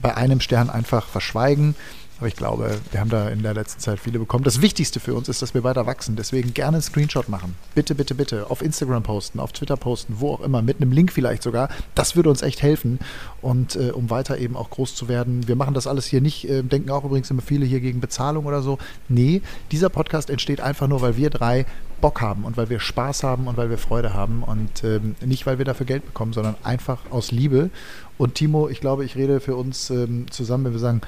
bei 0.00 0.16
einem 0.16 0.40
Stern 0.40 0.70
einfach 0.70 1.06
verschweigen. 1.06 1.74
Aber 2.20 2.28
ich 2.28 2.36
glaube, 2.36 2.78
wir 2.90 3.00
haben 3.00 3.08
da 3.08 3.30
in 3.30 3.42
der 3.42 3.54
letzten 3.54 3.80
Zeit 3.80 3.98
viele 3.98 4.18
bekommen. 4.18 4.44
Das 4.44 4.60
Wichtigste 4.60 5.00
für 5.00 5.14
uns 5.14 5.30
ist, 5.30 5.40
dass 5.40 5.54
wir 5.54 5.64
weiter 5.64 5.86
wachsen. 5.86 6.16
Deswegen 6.16 6.52
gerne 6.52 6.76
einen 6.76 6.82
Screenshot 6.82 7.30
machen. 7.30 7.56
Bitte, 7.74 7.94
bitte, 7.94 8.14
bitte. 8.14 8.50
Auf 8.50 8.60
Instagram 8.60 9.02
posten, 9.02 9.40
auf 9.40 9.52
Twitter 9.52 9.78
posten, 9.78 10.16
wo 10.18 10.34
auch 10.34 10.40
immer, 10.42 10.60
mit 10.60 10.82
einem 10.82 10.92
Link 10.92 11.12
vielleicht 11.12 11.42
sogar. 11.42 11.70
Das 11.94 12.16
würde 12.16 12.28
uns 12.28 12.42
echt 12.42 12.60
helfen. 12.60 12.98
Und 13.40 13.74
äh, 13.76 13.92
um 13.92 14.10
weiter 14.10 14.36
eben 14.36 14.54
auch 14.54 14.68
groß 14.68 14.94
zu 14.94 15.08
werden. 15.08 15.48
Wir 15.48 15.56
machen 15.56 15.72
das 15.72 15.86
alles 15.86 16.04
hier 16.04 16.20
nicht, 16.20 16.46
äh, 16.46 16.62
denken 16.62 16.90
auch 16.90 17.04
übrigens 17.04 17.30
immer 17.30 17.40
viele 17.40 17.64
hier 17.64 17.80
gegen 17.80 18.00
Bezahlung 18.00 18.44
oder 18.44 18.60
so. 18.60 18.76
Nee, 19.08 19.40
dieser 19.72 19.88
Podcast 19.88 20.28
entsteht 20.28 20.60
einfach 20.60 20.88
nur, 20.88 21.00
weil 21.00 21.16
wir 21.16 21.30
drei 21.30 21.64
Bock 22.02 22.20
haben 22.20 22.44
und 22.44 22.58
weil 22.58 22.68
wir 22.68 22.80
Spaß 22.80 23.22
haben 23.22 23.46
und 23.46 23.56
weil 23.56 23.70
wir 23.70 23.78
Freude 23.78 24.12
haben. 24.12 24.42
Und 24.42 24.84
ähm, 24.84 25.14
nicht, 25.24 25.46
weil 25.46 25.56
wir 25.56 25.64
dafür 25.64 25.86
Geld 25.86 26.04
bekommen, 26.04 26.34
sondern 26.34 26.56
einfach 26.64 26.98
aus 27.10 27.30
Liebe. 27.30 27.70
Und 28.18 28.34
Timo, 28.34 28.68
ich 28.68 28.80
glaube, 28.80 29.06
ich 29.06 29.16
rede 29.16 29.40
für 29.40 29.56
uns 29.56 29.88
ähm, 29.88 30.30
zusammen, 30.30 30.66
wenn 30.66 30.72
wir 30.72 30.80
sagen, 30.80 31.00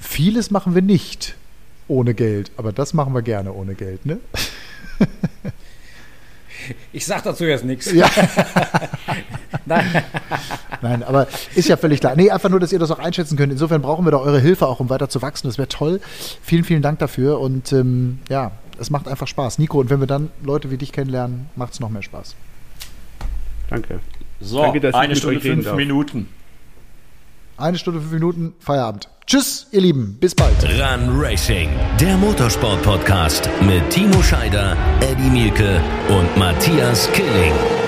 Vieles 0.00 0.50
machen 0.50 0.74
wir 0.74 0.82
nicht 0.82 1.36
ohne 1.88 2.14
Geld, 2.14 2.50
aber 2.56 2.72
das 2.72 2.94
machen 2.94 3.14
wir 3.14 3.22
gerne 3.22 3.52
ohne 3.52 3.74
Geld, 3.74 4.06
ne? 4.06 4.18
Ich 6.92 7.06
sag 7.06 7.22
dazu 7.22 7.44
jetzt 7.44 7.64
nichts. 7.64 7.92
Ja. 7.92 8.08
Nein. 9.66 10.04
Nein, 10.82 11.02
aber 11.02 11.28
ist 11.54 11.68
ja 11.68 11.76
völlig 11.76 12.00
klar. 12.00 12.16
Nee, 12.16 12.30
einfach 12.30 12.48
nur, 12.48 12.60
dass 12.60 12.72
ihr 12.72 12.78
das 12.78 12.90
auch 12.90 12.98
einschätzen 12.98 13.36
könnt. 13.36 13.52
Insofern 13.52 13.82
brauchen 13.82 14.04
wir 14.04 14.10
da 14.10 14.18
eure 14.18 14.40
Hilfe 14.40 14.66
auch, 14.66 14.80
um 14.80 14.90
weiter 14.90 15.08
zu 15.08 15.22
wachsen. 15.22 15.46
Das 15.46 15.58
wäre 15.58 15.68
toll. 15.68 16.00
Vielen, 16.42 16.64
vielen 16.64 16.82
Dank 16.82 16.98
dafür 16.98 17.40
und 17.40 17.72
ähm, 17.72 18.18
ja, 18.28 18.52
es 18.78 18.90
macht 18.90 19.08
einfach 19.08 19.26
Spaß. 19.26 19.58
Nico, 19.58 19.80
und 19.80 19.90
wenn 19.90 20.00
wir 20.00 20.06
dann 20.06 20.30
Leute 20.42 20.70
wie 20.70 20.76
dich 20.76 20.92
kennenlernen, 20.92 21.48
macht 21.56 21.74
es 21.74 21.80
noch 21.80 21.88
mehr 21.88 22.02
Spaß. 22.02 22.34
Danke. 23.70 24.00
So, 24.40 24.62
Danke, 24.62 24.94
eine 24.94 25.16
Stunde 25.16 25.40
fünf. 25.40 25.72
Minuten. 25.74 26.28
Eine 27.56 27.78
Stunde, 27.78 28.00
fünf 28.00 28.12
Minuten, 28.12 28.54
Feierabend. 28.60 29.08
Tschüss, 29.26 29.66
ihr 29.72 29.80
Lieben. 29.80 30.16
Bis 30.20 30.36
bald. 30.36 30.54
Run 30.62 31.20
Racing, 31.20 31.68
der 32.00 32.16
Motorsport-Podcast 32.16 33.50
mit 33.60 33.90
Timo 33.90 34.22
Scheider, 34.22 34.76
Eddie 35.00 35.30
Mielke 35.30 35.82
und 36.08 36.36
Matthias 36.36 37.10
Killing. 37.12 37.85